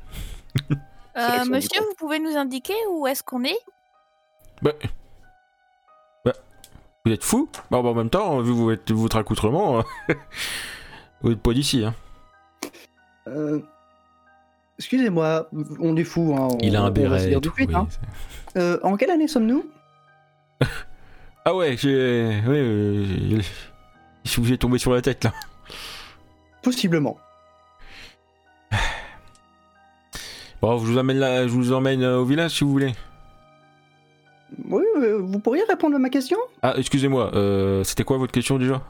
Euh, 1.18 1.46
monsieur, 1.50 1.82
vous 1.82 1.94
pouvez 1.98 2.20
nous 2.20 2.36
indiquer 2.36 2.74
où 2.92 3.06
est-ce 3.08 3.22
qu'on 3.24 3.44
est? 3.44 3.58
Ben, 4.62 4.74
ben, 6.24 6.34
vous 7.06 7.12
êtes 7.12 7.24
fou 7.24 7.50
Bon, 7.70 7.84
bah, 7.84 7.90
En 7.90 7.94
même 7.94 8.10
temps, 8.10 8.40
vu 8.42 8.52
vous 8.52 8.72
êtes- 8.72 8.92
votre 8.92 9.18
accoutrement, 9.18 9.84
vous 11.22 11.32
êtes 11.32 11.42
pas 11.42 11.54
d'ici. 11.54 11.84
Hein. 11.86 11.94
Euh, 13.28 13.60
Excusez-moi, 14.80 15.48
on 15.80 15.96
est 15.96 16.04
fous. 16.04 16.36
Hein, 16.38 16.50
on- 16.52 16.58
Il 16.60 16.76
a 16.76 16.82
un 16.82 16.92
béret. 16.92 17.20
dire 17.28 17.30
et 17.30 17.34
tout 17.36 17.42
tout, 17.42 17.50
de 17.52 17.56
suite, 17.56 17.70
oui, 17.70 17.76
hein. 17.76 17.88
Euh, 18.58 18.78
en 18.84 18.98
quelle 18.98 19.12
année 19.12 19.28
sommes-nous? 19.28 19.66
Ah 21.46 21.54
ouais, 21.56 21.78
j'ai. 21.78 22.42
Oui, 22.48 22.58
euh, 22.58 23.42
je 24.24 24.42
vous 24.42 24.52
ai 24.52 24.58
tombé 24.58 24.80
sur 24.80 24.94
la 24.94 25.02
tête 25.02 25.24
là. 25.24 25.34
Possiblement. 26.64 27.18
Bon, 30.62 30.80
je 30.80 30.86
vous 30.86 30.98
emmène 30.98 31.20
là, 31.20 31.44
je 31.48 31.52
vous 31.52 31.74
emmène 31.74 32.02
euh, 32.02 32.18
au 32.18 32.26
village 32.26 32.52
si 32.52 32.64
vous 32.64 32.72
voulez. 32.72 32.96
Oui, 34.68 34.84
euh, 34.98 35.20
vous 35.22 35.38
pourriez 35.38 35.64
répondre 35.70 35.96
à 35.96 36.00
ma 36.00 36.10
question? 36.10 36.38
Ah, 36.64 36.74
excusez-moi, 36.78 37.36
euh, 37.36 37.84
c'était 37.84 38.04
quoi 38.04 38.18
votre 38.18 38.32
question 38.32 38.58
déjà? 38.58 38.82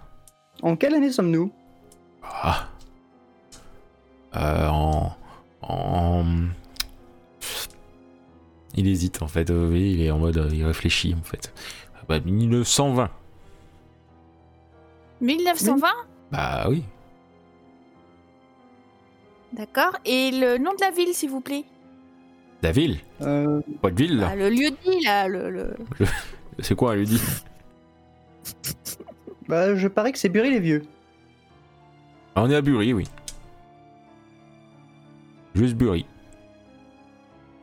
En 0.62 0.78
quelle 0.78 0.94
année 0.94 1.12
sommes-nous? 1.12 1.52
Ah. 2.24 2.70
Euh, 4.38 4.68
en. 4.70 5.14
En. 5.62 6.24
Il 8.76 8.88
hésite 8.88 9.22
en 9.22 9.28
fait, 9.28 9.50
oui, 9.50 9.94
il 9.94 10.02
est 10.02 10.12
en 10.12 10.20
mode. 10.20 10.50
il 10.54 10.64
réfléchit 10.64 11.14
en 11.20 11.24
fait. 11.24 11.54
Ah 12.08 12.20
Bah, 12.20 12.20
1920. 12.20 13.10
1920 15.22 15.88
Bah 16.32 16.66
oui. 16.70 16.84
D'accord. 19.54 19.98
Et 20.06 20.32
le 20.32 20.58
nom 20.58 20.72
de 20.74 20.82
la 20.82 20.92
ville, 20.92 21.14
s'il 21.14 21.30
vous 21.30 21.42
plaît? 21.42 21.64
La 22.62 22.72
ville? 22.72 23.00
Euh, 23.22 23.62
Pas 23.82 23.90
de 23.92 23.96
ville 23.96 24.18
là 24.18 24.30
Ah, 24.32 24.36
Le 24.36 24.50
lieu 24.50 24.70
dit, 24.72 25.04
là, 25.04 25.28
le... 25.28 25.50
le- 25.50 25.76
C'est 26.60 26.76
quoi, 26.76 26.94
elle 26.94 27.00
lui 27.00 27.06
dit 27.08 27.22
Bah, 29.48 29.76
je 29.76 29.88
parie 29.88 30.12
que 30.12 30.18
c'est 30.18 30.30
Burry 30.30 30.52
les 30.52 30.60
vieux. 30.60 30.84
Ah, 32.36 32.44
On 32.44 32.50
est 32.50 32.56
à 32.56 32.62
Bury, 32.62 32.94
oui. 32.94 33.06
Juste 35.54 35.76
Bury. 35.76 36.06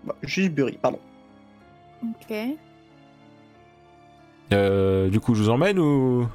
Bah, 0.04 0.14
juste 0.22 0.52
Burry, 0.52 0.78
pardon. 0.80 0.98
Ok. 2.02 2.36
Euh, 4.52 5.08
du 5.08 5.20
coup, 5.20 5.34
je 5.34 5.42
vous 5.42 5.50
emmène 5.50 5.78
ou? 5.78 6.28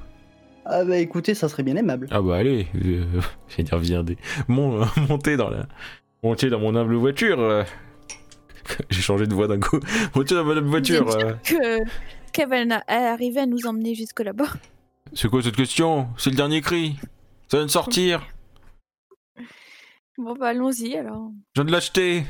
Ah 0.66 0.84
bah 0.84 0.98
écoutez, 0.98 1.34
ça 1.34 1.48
serait 1.48 1.64
bien 1.64 1.76
aimable. 1.78 2.08
Ah 2.12 2.22
bah 2.22 2.36
allez, 2.36 2.68
euh, 2.84 3.06
j'allais 3.48 3.64
dire 3.64 3.78
viendez. 3.80 4.18
Mon, 4.48 4.86
montez 5.10 5.38
dans 5.38 5.50
la, 5.50 5.66
montez 6.24 6.50
dans 6.50 6.60
mon 6.60 6.76
humble 6.76 6.96
voiture. 6.96 7.40
euh. 7.40 7.64
J'ai 8.90 9.02
changé 9.02 9.28
de 9.28 9.34
voix 9.34 9.48
d'un 9.48 9.60
coup. 9.60 9.80
Montez 10.14 10.36
dans 10.36 10.44
mon 10.44 10.52
humble 10.58 10.68
voiture. 10.68 11.10
Euh. 11.16 11.34
que 11.44 11.80
qu'elle 12.34 12.50
va 12.50 12.82
arriver 12.88 13.40
à 13.40 13.46
nous 13.46 13.66
emmener 13.66 13.96
jusque 13.96 14.20
là-bas? 14.20 14.50
C'est 15.14 15.30
quoi 15.30 15.42
cette 15.42 15.56
question? 15.56 16.10
C'est 16.18 16.30
le 16.32 16.36
dernier 16.36 16.60
cri. 16.62 16.98
Ça 17.48 17.58
vient 17.58 17.66
de 17.66 17.72
sortir. 17.72 18.22
Bon 20.18 20.36
bah 20.36 20.48
allons-y 20.48 20.98
alors. 20.98 21.32
Je 21.56 21.62
viens 21.62 21.66
de 21.66 21.72
l'acheter. 21.72 22.26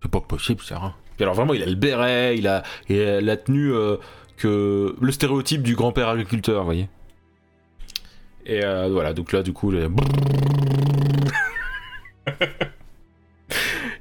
C'est 0.00 0.10
pas 0.10 0.20
possible, 0.20 0.60
ça. 0.62 0.94
Puis 1.16 1.22
alors 1.22 1.34
vraiment, 1.34 1.54
il 1.54 1.62
a 1.62 1.66
le 1.66 1.74
béret, 1.74 2.36
il 2.36 2.46
a, 2.48 2.62
il 2.88 3.00
a 3.00 3.20
la 3.20 3.36
tenue 3.36 3.72
euh, 3.72 3.96
que 4.36 4.94
le 5.00 5.12
stéréotype 5.12 5.62
du 5.62 5.74
grand-père 5.76 6.08
agriculteur, 6.08 6.60
vous 6.60 6.64
voyez. 6.66 6.88
Et 8.46 8.64
euh, 8.64 8.88
voilà, 8.90 9.12
donc 9.14 9.32
là, 9.32 9.42
du 9.42 9.52
coup, 9.52 9.72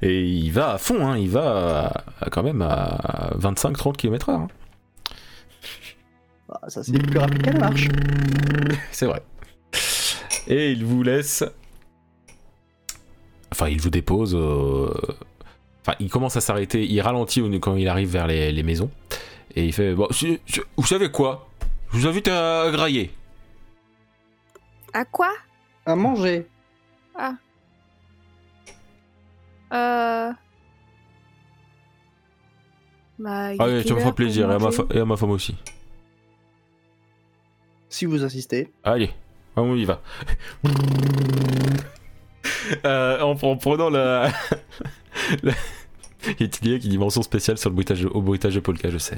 et 0.02 0.24
il 0.24 0.52
va 0.52 0.74
à 0.74 0.78
fond, 0.78 1.06
hein, 1.08 1.18
il 1.18 1.30
va 1.30 1.86
à- 1.88 2.04
à 2.26 2.30
quand 2.30 2.44
même 2.44 2.62
à 2.62 3.32
25-30 3.38 3.96
km/h. 3.96 4.32
hein. 4.34 4.48
Bah, 6.50 6.60
ça 6.68 6.84
c'est 6.84 6.92
plus 7.00 7.20
rapide 7.20 7.42
qu'elle 7.42 7.60
marche. 7.60 7.88
C'est 8.92 9.06
vrai. 9.06 9.24
Et 10.48 10.72
il 10.72 10.84
vous 10.86 11.04
laisse. 11.04 11.44
Enfin, 13.52 13.70
il 13.70 13.80
vous 13.82 13.90
dépose. 13.90 14.36
euh, 14.36 14.94
Enfin, 15.86 15.96
il 16.00 16.10
commence 16.10 16.36
à 16.38 16.42
s'arrêter. 16.42 16.86
Il 16.86 17.00
ralentit 17.02 17.42
quand 17.60 17.76
il 17.76 17.88
arrive 17.88 18.10
vers 18.10 18.26
les, 18.28 18.52
les 18.52 18.64
maisons. 18.64 18.90
Et 19.56 19.66
il 19.66 19.74
fait 19.74 19.94
Bon, 19.94 20.08
vous 20.78 20.86
savez 20.88 21.12
quoi? 21.12 21.48
Je 21.92 21.98
vous 22.00 22.08
invite 22.08 22.28
à 22.30 22.70
grailler. 22.72 23.12
À 24.94 25.06
quoi? 25.06 25.32
À 25.86 25.96
manger. 25.96 26.48
Euh. 29.74 30.32
Bah, 33.20 33.50
Ah 33.50 33.56
quelle 33.58 33.88
ça 33.88 33.94
me 33.94 34.00
fera 34.00 34.14
plaisir. 34.16 34.50
Et 34.50 34.54
à, 34.54 34.58
ma 34.58 34.60
manger 34.66 34.78
fa- 34.78 34.86
et 34.94 35.00
à 35.00 35.06
ma 35.06 35.18
femme 35.18 35.32
aussi. 35.32 35.56
Si 37.90 38.06
vous 38.06 38.24
insistez. 38.24 38.72
Allez, 38.84 39.12
on 39.56 39.76
y 39.76 39.86
va. 39.86 40.02
Euh, 42.86 43.20
en, 43.22 43.32
en 43.32 43.58
prenant 43.58 43.90
la. 43.90 44.30
Il 46.40 46.72
y 46.72 46.76
a 46.76 46.80
qui 46.80 46.88
dit 46.88 46.98
mention 46.98 47.22
spéciale 47.22 47.58
sur 47.58 47.70
le 47.70 47.76
bruitage, 47.76 48.06
au 48.06 48.22
bruitage 48.22 48.56
de 48.56 48.60
Polka, 48.60 48.90
je 48.90 48.98
sais. 48.98 49.18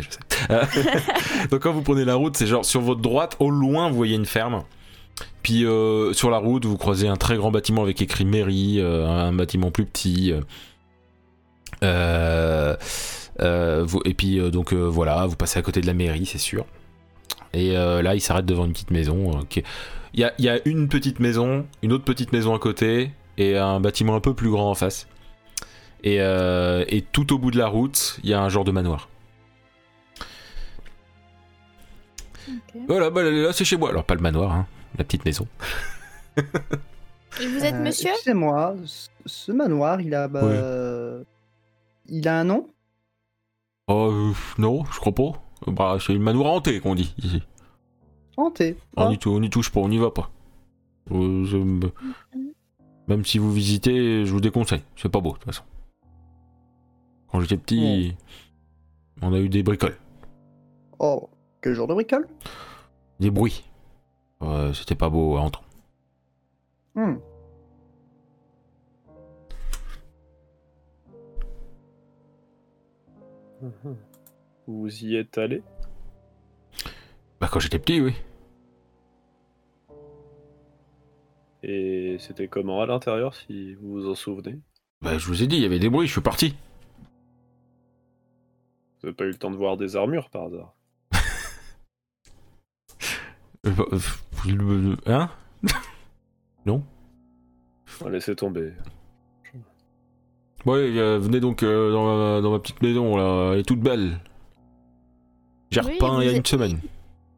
Euh, 0.49 0.64
Donc 1.52 1.61
quand 1.61 1.72
vous 1.72 1.82
prenez 1.82 2.06
la 2.06 2.15
route, 2.15 2.36
c'est 2.36 2.48
genre 2.48 2.65
sur 2.65 2.82
votre 2.82 3.02
droite, 3.02 3.36
au 3.40 3.49
loin, 3.49 3.90
vous 3.90 3.95
voyez 3.95 4.15
une 4.15 4.26
ferme. 4.26 4.64
Puis 5.44 5.65
euh, 5.65 6.14
sur 6.14 6.30
la 6.30 6.38
route, 6.38 6.65
vous 6.65 6.77
croisez 6.77 7.07
un 7.07 7.15
très 7.15 7.38
grand 7.38 7.52
bâtiment 7.52 7.84
avec 7.84 8.02
écrit 8.02 8.26
mairie, 8.26 8.80
euh, 8.80 9.07
un 9.07 9.34
bâtiment 9.34 9.72
plus 9.72 9.86
petit. 9.86 10.34
et 11.84 12.76
puis 14.18 14.52
donc 14.52 14.73
voilà, 14.73 15.26
vous 15.27 15.36
passez 15.36 15.60
à 15.60 15.61
côté 15.61 15.82
de 15.82 15.88
la 15.88 15.94
mairie, 15.94 16.26
c'est 16.26 16.40
sûr. 16.40 16.65
Et 17.53 17.73
là, 17.73 18.15
il 18.15 18.22
s'arrête 18.22 18.45
devant 18.45 18.65
une 18.65 18.73
petite 18.73 18.91
maison. 18.91 19.40
il 20.14 20.32
y 20.40 20.49
a 20.49 20.60
une 20.65 20.88
petite 20.90 21.19
maison, 21.19 21.68
une 21.84 21.94
autre 21.94 22.03
petite 22.03 22.34
maison 22.34 22.56
à 22.56 22.60
côté, 22.60 23.11
et 23.38 23.57
un 23.57 23.80
bâtiment 23.80 24.15
un 24.15 24.22
peu 24.22 24.34
plus 24.34 24.49
grand 24.49 24.72
en 24.72 24.76
face. 24.76 25.07
Et, 26.03 26.22
euh, 26.22 26.85
et 26.88 27.01
tout 27.01 27.34
au 27.34 27.38
bout 27.39 27.51
de 27.51 27.57
la 27.57 27.67
route, 27.67 28.19
il 28.23 28.30
y 28.30 28.34
a 28.34 28.41
un 28.41 28.49
genre 28.49 28.63
de 28.63 28.72
manoir. 28.72 29.09
Voilà, 32.88 33.09
bah, 33.09 33.23
là 33.23 33.53
c'est 33.53 33.65
chez 33.65 33.77
moi. 33.77 33.89
Alors 33.89 34.03
pas 34.03 34.13
le 34.15 34.22
manoir, 34.22 34.51
hein, 34.51 34.67
la 34.97 35.03
petite 35.03 35.26
maison. 35.26 35.47
Et 36.38 37.47
vous 37.47 37.65
êtes 37.65 37.73
Euh, 37.76 37.84
monsieur? 37.84 38.09
Excusez-moi, 38.11 38.76
ce- 38.85 39.09
ce 39.26 39.51
manoir, 39.51 39.99
il 40.01 40.13
a. 40.15 40.27
Bah, 40.27 40.41
Il 42.07 42.27
a 42.27 42.39
un 42.39 42.43
nom? 42.43 42.67
Oh 43.88 44.11
euh, 44.11 44.31
non, 44.59 44.85
je 44.85 44.99
crois 44.99 45.11
pas. 45.13 45.31
Bah, 45.67 45.97
c'est 45.99 46.13
une 46.13 46.22
manoir 46.22 46.51
hanté 46.53 46.80
qu'on 46.80 46.93
dit 46.95 47.13
ici. 47.17 47.41
Hanté. 48.38 48.77
On 48.95 49.07
Ah, 49.07 49.09
n'y 49.09 49.49
touche 49.49 49.72
pas, 49.72 49.80
on 49.80 49.89
n'y 49.89 49.97
va 49.97 50.11
pas. 50.11 50.30
Euh, 51.11 51.45
je 51.45 51.57
Même 53.07 53.26
si 53.26 53.38
vous 53.39 53.51
visitez, 53.51 54.26
je 54.26 54.31
vous 54.31 54.41
déconseille. 54.41 54.84
C'est 54.95 55.09
pas 55.09 55.19
beau 55.19 55.31
de 55.31 55.38
toute 55.38 55.45
façon. 55.45 55.63
Quand 57.36 57.41
j'étais 57.41 57.57
petit, 57.57 58.16
on 59.22 59.34
a 59.34 59.40
eu 59.40 59.49
des 59.49 59.62
bricoles, 59.62 59.98
Oh, 60.99 61.30
quel 61.62 61.74
genre 61.74 61.86
de 61.86 61.94
bricole 61.94 62.30
des 63.20 63.30
bruits. 63.30 63.66
Euh, 64.41 64.72
C'était 64.72 64.95
pas 64.95 65.10
beau 65.10 65.36
à 65.36 65.41
entendre. 65.41 65.68
Hmm. 66.95 67.16
Vous 74.66 75.03
y 75.03 75.18
êtes 75.18 75.38
allé? 75.38 75.62
Bah 77.41 77.49
quand 77.52 77.60
j'étais 77.60 77.80
petit, 77.80 77.99
oui. 77.99 78.14
Et 81.64 82.16
c'était 82.18 82.48
comment 82.48 82.82
à 82.82 82.86
l'intérieur, 82.86 83.36
si 83.36 83.74
vous 83.74 83.91
vous 83.91 84.10
en 84.10 84.16
souvenez? 84.16 84.57
Bah 85.02 85.18
je 85.18 85.28
vous 85.28 85.44
ai 85.44 85.48
dit, 85.48 85.57
il 85.57 85.64
y 85.64 85.66
avait 85.66 85.80
des 85.80 85.90
bruits, 85.90 86.07
je 86.07 86.14
suis 86.14 86.22
parti. 86.22 86.56
Pas 89.11 89.26
eu 89.26 89.30
le 89.30 89.36
temps 89.38 89.52
de 89.52 89.56
voir 89.57 89.77
des 89.77 89.95
armures 89.95 90.30
par 90.30 90.44
hasard 90.44 90.73
Euh, 93.65 93.72
bah, 93.72 93.84
euh, 93.94 93.99
euh, 94.48 94.95
Hein 95.07 95.30
Ah, 98.03 98.10
Laissez 98.10 98.36
tomber. 98.36 98.73
Ouais, 100.65 100.98
euh, 100.98 101.18
venez 101.19 101.40
donc 101.40 101.64
euh, 101.64 101.91
dans, 101.91 102.03
ma, 102.36 102.41
dans 102.41 102.52
ma 102.52 102.60
petite 102.60 102.82
maison, 102.82 103.15
là. 103.15 103.53
Elle 103.53 103.60
est 103.60 103.64
toute 103.64 103.80
belle. 103.80 104.19
J'ai 105.72 105.82
Oui, 105.82 105.94
repeint 105.94 106.22
il 106.22 106.26
y 106.26 106.30
a 106.30 106.32
une 106.32 106.38
êtes- 106.40 106.48
semaine. 106.48 106.80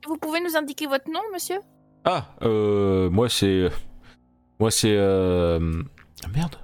Vous 0.07 0.17
pouvez 0.17 0.39
nous 0.41 0.55
indiquer 0.55 0.87
votre 0.87 1.09
nom, 1.11 1.19
monsieur? 1.33 1.57
Ah, 2.05 2.33
euh, 2.41 3.09
moi 3.09 3.27
c'est... 3.29 3.69
Moi 4.59 4.71
c'est... 4.71 4.95
Euh... 4.95 5.83
Ah 6.23 6.27
merde 6.33 6.55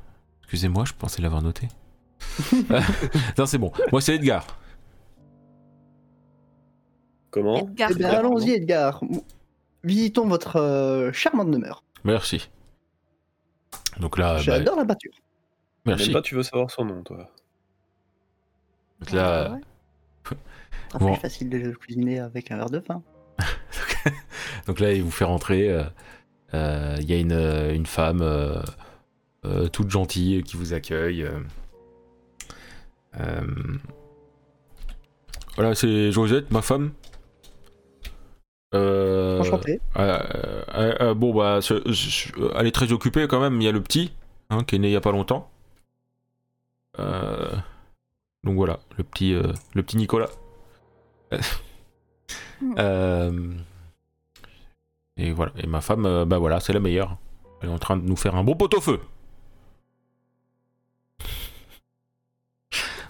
Excusez-moi, 0.44 0.86
je 0.86 0.94
pensais 0.94 1.22
l'avoir 1.22 1.42
noté. 1.42 1.68
non, 3.38 3.46
c'est 3.46 3.58
bon. 3.58 3.72
Moi 3.92 4.00
c'est 4.02 4.16
Edgar. 4.16 4.48
Comment 7.34 7.58
Edgar. 7.68 7.90
Eh 7.92 7.96
bien, 7.96 8.10
quoi. 8.10 8.20
allons-y, 8.20 8.52
Edgar. 8.52 9.02
Visitons 9.84 10.28
votre 10.28 10.58
euh, 10.58 11.12
charmante 11.12 11.50
demeure. 11.52 11.84
Merci. 12.04 12.50
Donc 14.00 14.18
là, 14.18 14.36
bah, 14.36 14.40
J'adore 14.40 14.76
la 14.78 14.86
pâture. 14.86 15.12
merci. 15.86 16.06
Même 16.06 16.14
pas 16.14 16.22
tu 16.22 16.36
veux 16.36 16.44
savoir 16.44 16.70
son 16.72 16.86
nom, 16.86 17.02
toi. 17.04 17.30
Donc 19.00 19.12
là, 19.12 19.52
Ouais. 19.52 19.60
C'est 20.92 21.00
Bon. 21.00 21.12
plus 21.14 21.22
facile 21.22 21.50
de 21.50 21.72
cuisiner 21.72 22.20
avec 22.20 22.52
un 22.52 22.58
verre 22.58 22.70
de 22.70 22.78
vin. 22.78 23.02
donc 24.68 24.80
là, 24.80 24.94
il 24.94 25.02
vous 25.02 25.10
fait 25.12 25.26
rentrer. 25.26 25.68
euh, 25.70 25.84
euh, 26.54 26.96
Il 27.00 27.10
y 27.10 27.14
a 27.14 27.18
une, 27.18 27.32
une 27.76 27.88
femme 27.88 28.22
euh, 28.22 28.62
euh, 29.46 29.68
toute 29.70 29.90
gentille 29.90 30.44
qui 30.44 30.56
vous 30.56 30.74
accueille. 30.74 31.24
euh. 31.24 31.40
Euh, 33.20 33.42
Voilà, 35.56 35.74
c'est 35.76 36.12
Josette, 36.12 36.52
ma 36.52 36.62
femme? 36.62 36.92
Euh, 38.74 39.40
Enchanté. 39.40 39.80
Euh, 39.98 40.20
euh, 40.76 40.96
euh, 41.02 41.14
bon, 41.14 41.34
bah, 41.34 41.60
elle 42.56 42.68
est 42.68 42.72
très 42.72 42.92
occupée 42.92 43.28
quand 43.28 43.40
même. 43.40 43.62
Il 43.62 43.66
y 43.66 43.68
a 43.68 43.72
le 43.72 43.82
petit, 43.82 44.12
hein, 44.50 44.64
qui 44.64 44.76
est 44.76 44.80
né 44.80 44.90
il 44.90 44.94
y 44.94 44.96
a 44.96 45.02
pas 45.02 45.12
longtemps. 45.12 45.50
Euh, 47.00 47.52
donc 48.44 48.56
voilà, 48.56 48.80
le 48.98 49.04
petit, 49.04 49.34
euh, 49.34 49.54
le 49.74 49.84
petit 49.84 49.98
Nicolas. 49.98 50.30
Euh, 52.78 53.52
et 55.18 55.34
voilà, 55.34 55.52
et 55.58 55.68
ma 55.68 55.82
femme, 55.82 56.06
euh, 56.06 56.24
bah 56.24 56.38
voilà, 56.38 56.62
c'est 56.62 56.72
la 56.72 56.80
meilleure. 56.80 57.18
Elle 57.62 57.68
est 57.68 57.72
en 57.74 57.78
train 57.78 57.98
de 57.98 58.04
nous 58.04 58.16
faire 58.16 58.36
un 58.36 58.44
bon 58.46 58.56
pot-au-feu. 58.56 59.02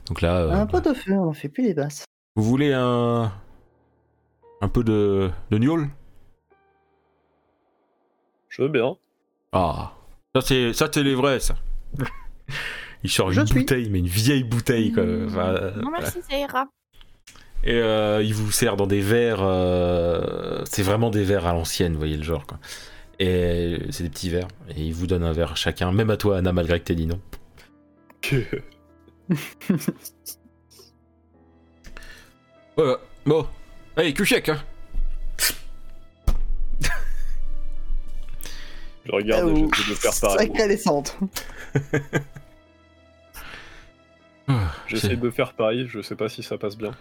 Donc 0.07 0.22
là, 0.22 0.38
euh, 0.38 0.52
Un 0.52 0.65
pot 0.65 0.81
de 0.81 0.94
feu, 0.94 1.14
on 1.14 1.30
en 1.30 1.34
fait 1.34 1.49
plus 1.49 1.64
les 1.64 1.73
basses. 1.76 2.06
vous 2.35 2.44
voulez 2.44 2.73
un, 2.73 3.31
un 4.64 4.69
peu 4.69 4.84
de, 4.84 5.30
de 5.52 5.57
gnôle 5.57 5.90
Je 8.49 8.61
veux 8.61 8.69
bien. 8.69 8.95
Ah, 9.52 9.94
ça 10.34 10.41
c'est 10.41 10.73
ça 10.73 10.88
c'est 10.91 11.03
les 11.03 11.15
vrais 11.15 11.40
ça. 11.40 11.56
Il 13.03 13.10
sort 13.10 13.31
Je 13.34 13.41
une 13.41 13.48
suis. 13.48 13.60
bouteille, 13.60 13.90
mais 13.90 13.99
une 13.99 14.07
vieille 14.07 14.44
bouteille 14.45 14.94
quoi. 14.94 15.03
Enfin, 15.03 15.48
euh, 15.49 15.72
Non, 15.76 15.90
voilà. 15.90 15.99
merci, 16.03 16.19
ça 16.30 16.38
ira. 16.38 16.68
Et 17.65 17.73
euh, 17.76 18.22
il 18.23 18.34
vous 18.34 18.52
sert 18.52 18.77
dans 18.77 18.88
des 18.88 19.02
verres. 19.02 19.41
euh, 19.44 20.61
c'est 20.65 20.84
vraiment 20.84 21.10
des 21.10 21.23
verres 21.23 21.45
à 21.45 21.53
l'ancienne, 21.53 21.94
vous 21.94 21.99
voyez 21.99 22.15
le 22.18 22.23
genre. 22.23 22.45
Quoi. 22.48 22.60
Et 23.19 23.80
c'est 23.90 24.03
des 24.03 24.10
petits 24.10 24.30
verres. 24.30 24.48
Et 24.69 24.81
il 24.84 24.94
vous 24.94 25.07
donne 25.07 25.23
un 25.23 25.34
verre 25.34 25.57
chacun, 25.57 25.91
même 25.91 26.10
à 26.10 26.18
toi, 26.18 26.38
Anna, 26.38 26.53
malgré 26.53 26.80
que 26.80 26.85
t'aies 26.85 26.95
dit 26.95 27.07
non. 27.07 27.19
Voilà. 32.76 32.98
Bon. 33.26 33.45
Allez, 33.95 34.14
Kuchek, 34.14 34.49
hein. 34.49 34.64
Je 39.06 39.11
regarde 39.11 39.49
et 39.49 39.64
Oh, 39.64 39.70
j'essaie 39.76 39.90
de 39.91 39.95
faire 39.95 40.20
pareil. 40.22 40.48
Sacrée 40.48 40.68
descente. 40.68 41.18
Ah, 44.45 44.74
J'essaie 44.88 45.15
de 45.15 45.30
faire 45.30 45.53
pareil, 45.53 45.88
je 45.88 46.02
sais 46.02 46.18
pas 46.18 46.28
si 46.28 46.44
ça 46.44 46.57
passe 46.57 46.76
bien. 46.76 46.91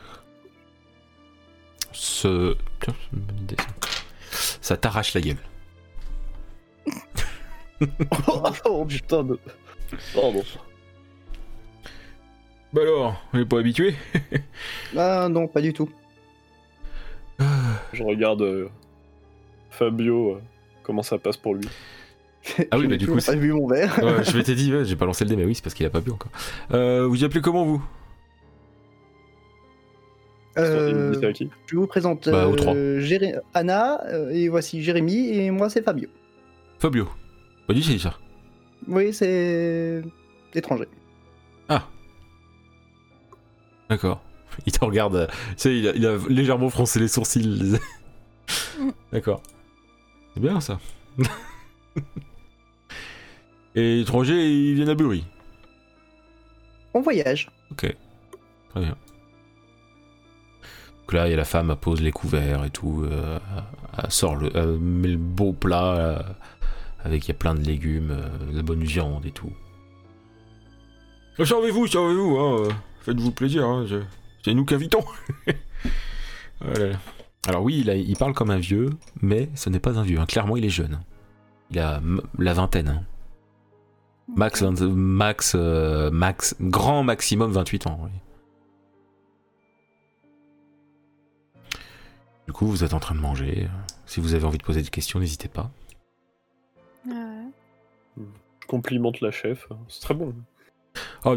Ce. 1.90 2.56
Tiens, 2.80 2.94
c'est 3.00 3.16
une 3.16 3.22
bonne 3.24 3.38
idée. 3.40 3.56
Ça, 4.30 4.58
ça 4.60 4.76
t'arrache 4.76 5.12
la 5.14 5.20
gueule. 5.22 5.38
oh 8.64 8.84
putain 8.84 9.24
de. 9.24 9.40
Pardon. 10.14 10.44
Bah 12.72 12.82
alors, 12.82 13.20
on 13.32 13.40
est 13.40 13.44
pas 13.44 13.58
habitué 13.58 13.96
Ah 14.96 15.28
non, 15.28 15.48
pas 15.48 15.60
du 15.60 15.72
tout. 15.72 15.90
Je 17.92 18.02
regarde 18.02 18.42
euh, 18.42 18.68
Fabio, 19.70 20.32
euh, 20.32 20.40
comment 20.82 21.02
ça 21.02 21.18
passe 21.18 21.36
pour 21.36 21.54
lui. 21.54 21.68
Ah 22.72 22.76
oui, 22.76 22.82
J'ai 22.82 22.88
bah, 22.88 22.96
du 22.96 23.06
coup, 23.06 23.18
pas 23.24 23.36
vu 23.36 23.52
mon 23.52 23.68
verre. 23.68 23.96
Ouais, 24.02 24.24
je 24.24 24.36
m'étais 24.36 24.56
dit, 24.56 24.74
ouais, 24.74 24.84
j'ai 24.84 24.96
pas 24.96 25.06
lancé 25.06 25.24
le 25.24 25.30
dé, 25.30 25.36
mais 25.36 25.44
oui, 25.44 25.54
c'est 25.54 25.62
parce 25.62 25.74
qu'il 25.74 25.86
a 25.86 25.90
pas 25.90 26.00
bu 26.00 26.10
encore. 26.10 26.32
Euh, 26.72 27.06
vous 27.06 27.22
y 27.22 27.24
appelez 27.24 27.40
comment 27.40 27.64
vous? 27.64 27.80
Euh, 30.58 31.14
à 31.22 31.32
qui 31.32 31.48
je 31.66 31.76
vous 31.76 31.86
présente 31.86 32.28
Bah, 32.28 32.46
aux 32.48 32.52
euh, 32.52 32.56
trois. 32.56 32.74
Jéré- 32.98 33.36
Anna, 33.54 34.04
euh, 34.08 34.30
et 34.30 34.48
voici 34.48 34.82
Jérémy, 34.82 35.28
et 35.30 35.50
moi 35.50 35.70
c'est 35.70 35.82
Fabio. 35.82 36.08
Fabio. 36.78 37.08
Pas 37.66 37.74
du 37.74 37.80
tout, 37.80 37.98
ça. 37.98 38.18
Oui, 38.88 39.14
c'est 39.14 40.02
étranger. 40.54 40.88
D'accord. 43.88 44.22
Il 44.66 44.72
te 44.72 44.84
regarde, 44.84 45.14
euh, 45.16 45.26
tu 45.26 45.34
sais, 45.56 45.76
il 45.78 45.88
a, 45.88 45.92
il 45.94 46.06
a 46.06 46.16
légèrement 46.28 46.68
froncé 46.70 46.98
les 47.00 47.08
sourcils. 47.08 47.78
D'accord. 49.12 49.42
C'est 50.34 50.40
bien 50.40 50.60
ça. 50.60 50.78
Et 53.74 54.00
étranger, 54.00 54.50
ils 54.50 54.74
viennent 54.74 54.88
à 54.90 54.94
Bury. 54.94 55.24
On 56.94 57.00
voyage. 57.00 57.48
Ok. 57.70 57.94
Très 58.70 58.80
bien. 58.80 58.96
Donc 61.00 61.12
là, 61.14 61.26
il 61.26 61.30
y 61.30 61.34
a 61.34 61.36
la 61.36 61.44
femme, 61.44 61.70
elle 61.70 61.76
pose 61.76 62.00
les 62.02 62.12
couverts 62.12 62.64
et 62.64 62.70
tout. 62.70 63.04
euh, 63.10 63.38
elle 64.02 64.10
sort 64.10 64.36
le, 64.36 64.50
elle 64.56 64.78
met 64.78 65.08
le 65.08 65.16
beau 65.16 65.52
plat 65.52 65.94
euh, 65.96 66.18
avec 67.04 67.24
il 67.26 67.28
y 67.28 67.30
a 67.32 67.34
plein 67.34 67.54
de 67.54 67.62
légumes, 67.62 68.10
euh, 68.10 68.50
de 68.52 68.56
la 68.56 68.62
bonne 68.62 68.84
viande 68.84 69.24
et 69.26 69.30
tout. 69.32 69.52
Servez-vous, 71.42 71.86
servez-vous, 71.86 72.36
hein, 72.38 72.56
euh, 72.66 72.70
faites-vous 73.00 73.32
plaisir, 73.32 73.64
hein, 73.64 73.86
je- 73.88 73.96
c'est 74.44 74.54
nous 74.54 74.64
qui 74.64 74.74
invitons. 74.74 75.04
Voilà. 76.60 76.96
Alors 77.48 77.62
oui, 77.64 77.80
il, 77.80 77.90
a- 77.90 77.96
il 77.96 78.16
parle 78.16 78.34
comme 78.34 78.50
un 78.50 78.58
vieux, 78.58 78.90
mais 79.20 79.48
ce 79.56 79.68
n'est 79.68 79.80
pas 79.80 79.98
un 79.98 80.04
vieux. 80.04 80.20
hein. 80.20 80.26
Clairement, 80.26 80.56
il 80.56 80.64
est 80.64 80.68
jeune. 80.70 81.00
Il 81.70 81.78
a 81.80 82.00
la 82.38 82.54
vingtaine. 82.54 82.88
hein. 82.88 83.04
Max, 84.36 84.62
20 84.62 84.80
max, 84.94 85.54
euh, 85.56 86.10
max, 86.12 86.54
grand 86.60 87.02
maximum 87.02 87.50
28 87.50 87.86
ans. 87.88 87.98
oui. 88.04 88.10
Du 92.46 92.52
coup, 92.52 92.66
vous 92.66 92.84
êtes 92.84 92.94
en 92.94 93.00
train 93.00 93.14
de 93.14 93.20
manger. 93.20 93.68
Si 94.06 94.20
vous 94.20 94.34
avez 94.34 94.44
envie 94.44 94.58
de 94.58 94.62
poser 94.64 94.82
des 94.82 94.90
questions, 94.90 95.18
n'hésitez 95.18 95.48
pas. 95.48 95.70
Ouais. 97.06 98.24
Complimente 98.68 99.20
la 99.20 99.30
chef, 99.30 99.68
c'est 99.88 100.00
très 100.00 100.14
bon. 100.14 100.34
Oh. 101.24 101.36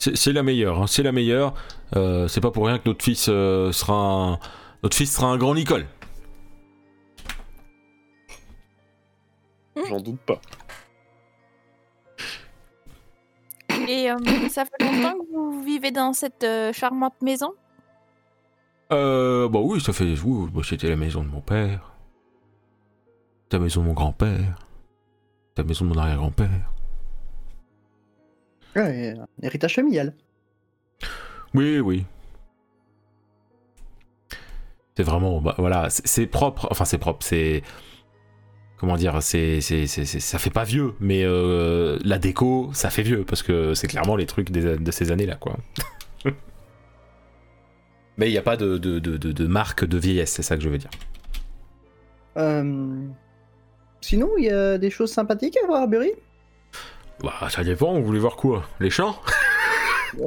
C'est 0.00 0.32
la 0.32 0.42
meilleure. 0.42 0.80
hein, 0.82 0.86
C'est 0.86 1.02
la 1.02 1.12
meilleure. 1.12 1.54
Euh, 1.96 2.26
c'est 2.28 2.40
pas 2.40 2.50
pour 2.50 2.66
rien 2.66 2.78
que 2.78 2.88
notre 2.88 3.04
fils 3.04 3.26
euh, 3.28 3.70
sera 3.72 3.94
un, 3.94 4.38
notre 4.82 4.96
fils 4.96 5.14
sera 5.14 5.28
un 5.28 5.36
grand 5.36 5.54
Nicole. 5.54 5.86
J'en 9.88 10.00
doute 10.00 10.20
pas. 10.20 10.40
Et 13.88 14.10
euh, 14.10 14.16
ça 14.50 14.64
fait 14.64 14.84
longtemps 14.84 15.18
que 15.18 15.32
vous 15.32 15.62
vivez 15.62 15.90
dans 15.90 16.12
cette 16.12 16.44
euh, 16.44 16.72
charmante 16.72 17.20
maison? 17.22 17.52
Euh, 18.92 19.48
bah 19.48 19.60
oui, 19.62 19.80
ça 19.80 19.92
fait. 19.92 20.14
oui, 20.24 20.48
bah, 20.52 20.62
C'était 20.64 20.88
la 20.88 20.96
maison 20.96 21.22
de 21.22 21.28
mon 21.28 21.40
père. 21.40 21.92
C'était 23.44 23.58
la 23.58 23.62
maison 23.64 23.82
de 23.82 23.86
mon 23.86 23.92
grand-père. 23.94 24.58
C'était 25.48 25.62
la 25.62 25.64
maison 25.68 25.84
de 25.84 25.90
mon 25.90 25.98
arrière-grand-père. 26.00 26.70
Ouais, 28.76 29.14
un 29.18 29.26
héritage 29.42 29.74
familial. 29.74 30.14
Oui, 31.54 31.80
oui. 31.80 32.04
C'est 34.96 35.02
vraiment, 35.02 35.40
bah, 35.40 35.54
voilà, 35.58 35.88
c'est 35.90 36.26
propre. 36.26 36.68
Enfin, 36.70 36.84
c'est 36.84 36.98
propre. 36.98 37.24
C'est 37.24 37.62
comment 38.76 38.96
dire, 38.96 39.22
c'est, 39.22 39.60
c'est, 39.60 39.86
ça 39.86 40.38
fait 40.38 40.50
pas 40.50 40.64
vieux, 40.64 40.94
mais 41.00 41.22
euh, 41.24 41.98
la 42.02 42.18
déco, 42.18 42.70
ça 42.72 42.88
fait 42.90 43.02
vieux 43.02 43.24
parce 43.24 43.42
que 43.42 43.74
c'est 43.74 43.88
clairement 43.88 44.16
les 44.16 44.24
trucs 44.26 44.50
des- 44.50 44.78
de 44.78 44.90
ces 44.90 45.10
années-là, 45.12 45.36
quoi. 45.36 45.58
mais 48.16 48.28
il 48.28 48.32
n'y 48.32 48.38
a 48.38 48.42
pas 48.42 48.56
de, 48.56 48.78
de, 48.78 48.98
de, 48.98 49.46
marque 49.46 49.84
de 49.84 49.98
vieillesse, 49.98 50.32
c'est 50.32 50.42
ça 50.42 50.56
que 50.56 50.62
je 50.62 50.68
veux 50.70 50.78
dire. 50.78 50.90
Euh, 52.38 53.06
Sinon, 54.00 54.30
il 54.38 54.44
y 54.44 54.50
a 54.50 54.78
des 54.78 54.88
choses 54.90 55.12
sympathiques 55.12 55.58
à 55.62 55.66
voir 55.66 55.82
à 55.82 55.86
Bury 55.86 56.12
Bah, 57.22 57.48
ça 57.50 57.64
dépend. 57.64 57.94
Vous 57.94 58.04
voulez 58.04 58.18
voir 58.18 58.36
quoi? 58.36 58.64
Les 58.80 58.90
champs 58.90 59.20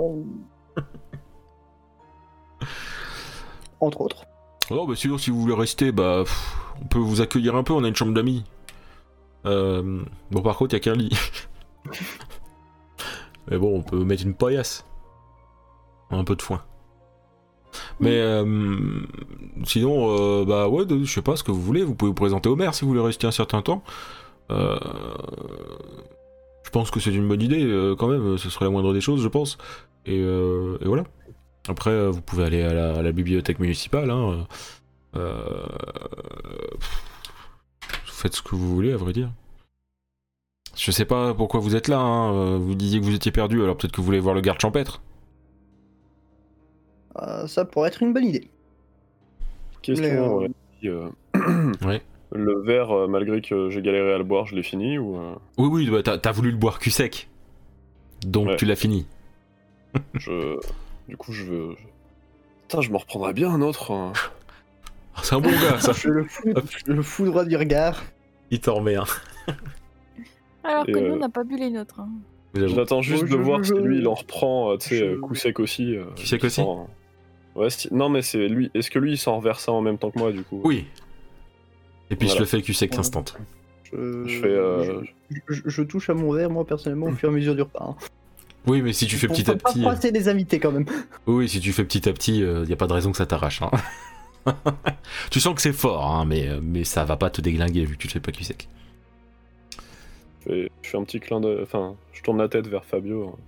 Entre 3.79 4.01
autres. 4.01 4.25
Non, 4.71 4.85
bah 4.85 4.95
sinon, 4.95 5.17
si 5.17 5.29
vous 5.29 5.41
voulez 5.41 5.53
rester, 5.53 5.91
bah, 5.91 6.23
pff, 6.23 6.55
on 6.81 6.85
peut 6.85 6.99
vous 6.99 7.21
accueillir 7.21 7.55
un 7.55 7.63
peu. 7.63 7.73
On 7.73 7.83
a 7.83 7.87
une 7.87 7.95
chambre 7.95 8.13
d'amis. 8.13 8.43
Euh, 9.45 10.01
bon, 10.31 10.41
par 10.41 10.55
contre, 10.55 10.73
il 10.73 10.77
a 10.77 10.79
qu'un 10.79 10.93
lit. 10.93 11.11
Mais 13.49 13.57
bon, 13.57 13.77
on 13.77 13.81
peut 13.81 14.03
mettre 14.05 14.23
une 14.23 14.35
paillasse. 14.35 14.85
Un 16.11 16.23
peu 16.23 16.35
de 16.35 16.41
foin. 16.41 16.63
Mais 17.99 18.19
euh, 18.19 19.01
sinon, 19.65 20.15
euh, 20.17 20.45
bah 20.45 20.67
ouais, 20.67 20.85
je 20.89 21.11
sais 21.11 21.21
pas 21.21 21.35
ce 21.35 21.43
que 21.43 21.51
vous 21.51 21.61
voulez. 21.61 21.83
Vous 21.83 21.95
pouvez 21.95 22.09
vous 22.09 22.15
présenter 22.15 22.49
au 22.49 22.55
maire 22.55 22.73
si 22.73 22.85
vous 22.85 22.89
voulez 22.89 23.01
rester 23.01 23.27
un 23.27 23.31
certain 23.31 23.61
temps. 23.61 23.83
Euh, 24.51 24.77
pense 26.73 26.91
que 26.91 26.99
c'est 26.99 27.13
une 27.13 27.27
bonne 27.27 27.41
idée 27.41 27.63
euh, 27.63 27.95
quand 27.95 28.07
même. 28.07 28.37
Ce 28.37 28.49
serait 28.49 28.65
la 28.65 28.71
moindre 28.71 28.93
des 28.93 28.99
choses, 29.01 29.21
je 29.21 29.27
pense. 29.29 29.57
Et, 30.05 30.19
euh, 30.19 30.77
et 30.81 30.85
voilà. 30.85 31.03
Après, 31.69 31.91
euh, 31.91 32.09
vous 32.09 32.21
pouvez 32.21 32.43
aller 32.43 32.61
à 32.61 32.73
la, 32.73 32.95
à 32.95 33.01
la 33.01 33.11
bibliothèque 33.13 33.59
municipale. 33.59 34.09
Hein. 34.11 34.45
Euh, 35.15 35.65
vous 36.81 38.13
faites 38.13 38.35
ce 38.35 38.41
que 38.41 38.55
vous 38.55 38.75
voulez, 38.75 38.91
à 38.91 38.97
vrai 38.97 39.13
dire. 39.13 39.31
Je 40.75 40.91
sais 40.91 41.05
pas 41.05 41.33
pourquoi 41.33 41.59
vous 41.59 41.75
êtes 41.75 41.87
là. 41.87 41.99
hein. 41.99 42.57
Vous 42.57 42.75
disiez 42.75 42.99
que 42.99 43.05
vous 43.05 43.13
étiez 43.15 43.31
perdu, 43.31 43.61
alors 43.63 43.77
peut-être 43.77 43.91
que 43.93 43.97
vous 44.01 44.05
voulez 44.05 44.19
voir 44.19 44.33
le 44.35 44.41
garde 44.41 44.59
champêtre. 44.59 45.01
Euh, 47.21 47.45
ça 47.47 47.63
pourrait 47.63 47.89
être 47.89 48.01
une 48.01 48.11
bonne 48.13 48.25
idée. 48.25 48.49
Question, 49.83 50.41
euh, 50.41 50.47
ouais, 50.83 50.89
euh, 50.89 51.71
Ouais. 51.85 52.01
Le 52.33 52.61
verre, 52.61 52.91
euh, 52.91 53.07
malgré 53.07 53.41
que 53.41 53.69
j'ai 53.69 53.81
galéré 53.81 54.13
à 54.13 54.17
le 54.17 54.23
boire, 54.23 54.45
je 54.45 54.55
l'ai 54.55 54.63
fini 54.63 54.97
ou 54.97 55.15
euh, 55.17 55.35
Oui, 55.57 55.67
oui, 55.71 55.89
bah, 55.89 56.01
t'as 56.03 56.17
t'as 56.17 56.31
voulu 56.31 56.51
le 56.51 56.57
boire 56.57 56.79
cul 56.79 56.91
sec. 56.91 57.29
Donc 58.25 58.47
Ouais. 58.47 58.55
tu 58.57 58.65
l'as 58.65 58.75
fini. 58.75 59.05
je... 60.15 60.57
Du 61.07 61.17
coup, 61.17 61.31
je 61.33 61.43
veux... 61.43 61.75
Putain, 62.63 62.81
je 62.81 62.91
me 62.91 62.97
reprendrais 62.97 63.33
bien 63.33 63.49
un 63.51 63.61
autre. 63.61 63.91
hein. 63.91 64.13
Ah, 65.15 65.19
C'est 65.23 65.35
un 65.35 65.41
bon 65.41 65.51
gars, 65.51 65.77
ça. 65.79 65.91
Je 65.95 66.09
le 66.09 66.23
fous, 66.23 66.51
je 66.87 66.91
le 66.91 67.01
fous 67.03 67.25
droit 67.25 67.45
du 67.45 67.55
regard. 67.55 68.01
Il 68.49 68.59
t'en 68.59 68.73
remet 68.75 68.95
un. 68.95 69.03
Alors 70.63 70.85
Et, 70.87 70.91
que 70.91 70.97
euh, 70.97 71.07
nous, 71.09 71.13
on 71.13 71.19
n'a 71.19 71.29
pas 71.29 71.43
bu 71.43 71.55
les 71.55 71.69
nôtres. 71.69 71.99
hein. 71.99 72.09
Je 72.55 72.65
l'attends 72.75 73.01
juste 73.03 73.23
Oh, 73.27 73.27
de 73.27 73.31
je- 73.31 73.37
voir 73.37 73.63
je- 73.63 73.75
si 73.75 73.79
lui 73.81 73.99
il 73.99 74.07
en 74.07 74.15
reprend, 74.15 74.71
euh, 74.71 74.77
tu 74.77 74.89
sais, 74.89 74.97
je- 74.97 75.05
euh, 75.05 75.19
coup 75.19 75.35
sec 75.35 75.59
aussi. 75.59 75.95
euh, 75.95 76.05
Coup 76.15 76.25
sec 76.25 76.43
aussi 76.43 76.55
s'en- 76.61 76.87
Ouais, 77.55 77.69
si- 77.69 77.93
non 77.93 78.09
mais 78.09 78.23
c'est 78.23 78.47
lui. 78.47 78.71
Est-ce 78.73 78.89
que 78.89 78.97
lui 78.97 79.11
il 79.11 79.17
s'en 79.19 79.37
reverse 79.37 79.63
ça 79.65 79.71
en 79.71 79.81
même 79.81 79.99
temps 79.99 80.09
que 80.09 80.17
moi 80.17 80.31
du 80.31 80.41
coup? 80.43 80.61
Oui. 80.63 80.85
Et 82.13 82.15
puis 82.15 82.29
je 82.29 82.37
le 82.37 82.45
fais 82.45 82.61
Ouais. 82.93 82.99
instant. 82.99 83.25
Je, 83.91 84.27
Je 84.27 84.39
fais. 84.39 84.47
euh, 84.47 85.01
je, 85.31 85.39
je- 85.55 85.61
je 85.65 85.81
touche 85.81 86.09
à 86.09 86.13
mon 86.13 86.31
verre, 86.31 86.49
moi, 86.51 86.63
personnellement, 86.65 87.07
au 87.07 87.11
fur 87.11 87.29
et 87.29 87.31
à 87.31 87.35
mesure 87.35 87.55
du 87.55 87.61
repas. 87.63 87.85
hein. 87.89 87.95
Oui, 88.67 88.81
mais 88.81 88.93
si 88.93 89.07
tu 89.07 89.17
fais 89.17 89.27
petit 89.27 89.49
à 89.49 89.55
pas 89.55 89.69
petit. 89.71 89.79
euh, 89.79 89.81
froisser 89.81 90.11
les 90.11 90.29
invités, 90.29 90.59
quand 90.59 90.71
même. 90.71 90.85
Oui, 91.27 91.49
si 91.49 91.59
tu 91.59 91.73
fais 91.73 91.83
petit 91.83 92.07
à 92.07 92.13
petit, 92.13 92.37
il 92.39 92.69
y 92.69 92.73
a 92.73 92.75
pas 92.75 92.87
de 92.87 92.93
raison 92.93 93.11
que 93.11 93.17
ça 93.17 93.25
t'arrache. 93.25 93.61
hein. 93.61 93.71
tu 95.31 95.39
sens 95.39 95.55
que 95.55 95.61
c'est 95.61 95.73
fort, 95.73 96.05
hein, 96.05 96.25
mais, 96.25 96.47
euh, 96.47 96.59
mais 96.61 96.83
ça 96.83 97.03
va 97.05 97.17
pas 97.17 97.29
te 97.29 97.41
déglinguer 97.41 97.85
vu 97.85 97.95
que 97.95 98.01
tu 98.01 98.07
le 98.07 98.13
fais 98.13 98.19
pas 98.19 98.31
cul 98.31 98.43
sec. 98.43 98.67
je, 100.45 100.49
fais, 100.51 100.71
je 100.83 100.89
fais 100.89 100.97
un 100.97 101.03
petit 101.03 101.19
clin 101.19 101.39
d'œil. 101.41 101.59
Enfin, 101.63 101.95
je 102.13 102.21
tourne 102.21 102.37
la 102.37 102.47
tête 102.47 102.67
vers 102.67 102.85
Fabio. 102.85 103.29
hein, 103.29 103.39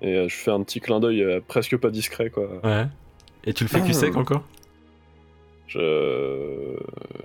et 0.00 0.14
euh, 0.16 0.28
je 0.28 0.34
fais 0.36 0.50
un 0.52 0.62
petit 0.62 0.80
clin 0.80 1.00
d'œil 1.00 1.22
euh, 1.24 1.40
presque 1.46 1.76
pas 1.76 1.90
discret 1.90 2.30
quoi. 2.30 2.48
Ouais. 2.64 2.86
Et 3.44 3.52
tu 3.52 3.64
le 3.64 3.68
fais 3.68 3.80
cul 3.82 3.92
sec 3.94 4.16
encore? 4.16 4.42
Je. 5.68 6.76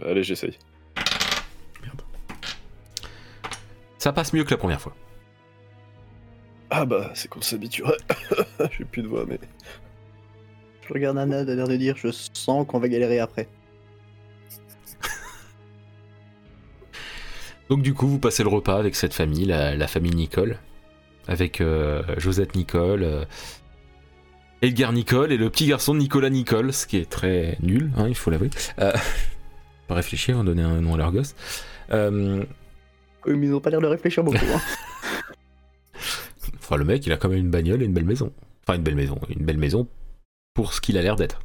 Allez, 0.06 0.24
j'essaye. 0.24 0.58
Ça 3.98 4.12
passe 4.12 4.34
mieux 4.34 4.44
que 4.44 4.52
la 4.52 4.58
première 4.58 4.82
fois. 4.82 4.94
Ah 6.70 6.86
bah, 6.86 7.12
c'est 7.14 7.30
qu'on 7.30 7.42
s'habituerait. 7.42 7.96
J'ai 8.78 8.84
plus 8.84 9.02
de 9.02 9.08
voix, 9.08 9.26
mais. 9.28 9.40
Je 10.86 10.94
regarde 10.94 11.18
Anna, 11.18 11.38
elle 11.40 11.50
a 11.52 11.56
l'air 11.56 11.68
de 11.70 11.78
dire 11.78 11.96
Je 11.96 12.10
sens 12.12 12.68
qu'on 12.68 12.80
va 12.80 12.90
galérer 12.90 13.20
après. 13.20 13.48
Donc 17.70 17.82
du 17.82 17.94
coup, 17.94 18.08
vous 18.08 18.20
passez 18.20 18.44
le 18.44 18.50
repas 18.50 18.78
avec 18.78 18.96
cette 18.96 19.14
famille, 19.14 19.46
la, 19.46 19.76
la 19.76 19.88
famille 19.88 20.14
Nicole, 20.16 20.58
avec 21.28 21.62
euh, 21.62 22.04
Josette 22.18 22.56
Nicole, 22.56 23.04
euh, 23.04 23.24
Edgar 24.64 24.94
Nicole 24.94 25.34
et 25.34 25.38
le 25.38 25.50
petit 25.50 25.68
garçon 25.68 25.94
de 25.94 26.00
Nicolas 26.00 26.30
Nicole, 26.30 26.72
ce 26.72 26.88
qui 26.88 26.96
est 26.96 27.10
très 27.10 27.58
nul, 27.62 27.92
hein, 27.98 28.08
il 28.08 28.16
faut 28.16 28.32
l'avouer. 28.32 28.50
Euh, 28.80 28.94
pas 29.90 29.96
réfléchir, 29.96 30.38
on 30.38 30.46
donner 30.46 30.62
un 30.64 30.80
nom 30.80 30.94
à 30.94 30.98
leur 30.98 31.12
gosse. 31.12 31.36
Euh, 31.92 32.46
Oui, 33.26 33.34
mais 33.36 33.48
ils 33.48 33.54
ont 33.54 33.60
pas 33.60 33.70
l'air 33.72 33.82
de 33.82 33.88
réfléchir 33.88 34.24
beaucoup. 34.24 34.38
hein. 34.38 34.62
enfin, 36.56 36.78
le 36.78 36.86
mec, 36.86 37.06
il 37.06 37.12
a 37.12 37.18
quand 37.18 37.28
même 37.28 37.40
une 37.40 37.52
bagnole 37.52 37.82
et 37.82 37.86
une 37.86 37.92
belle 37.94 38.06
maison. 38.06 38.32
Enfin, 38.66 38.78
une 38.78 38.84
belle 38.84 38.96
maison, 38.96 39.20
une 39.28 39.44
belle 39.44 39.58
maison 39.58 39.86
pour 40.54 40.74
ce 40.74 40.80
qu'il 40.80 40.98
a 40.98 41.02
l'air 41.02 41.18
d'être. 41.18 41.42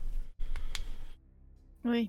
Oui. 1.85 2.09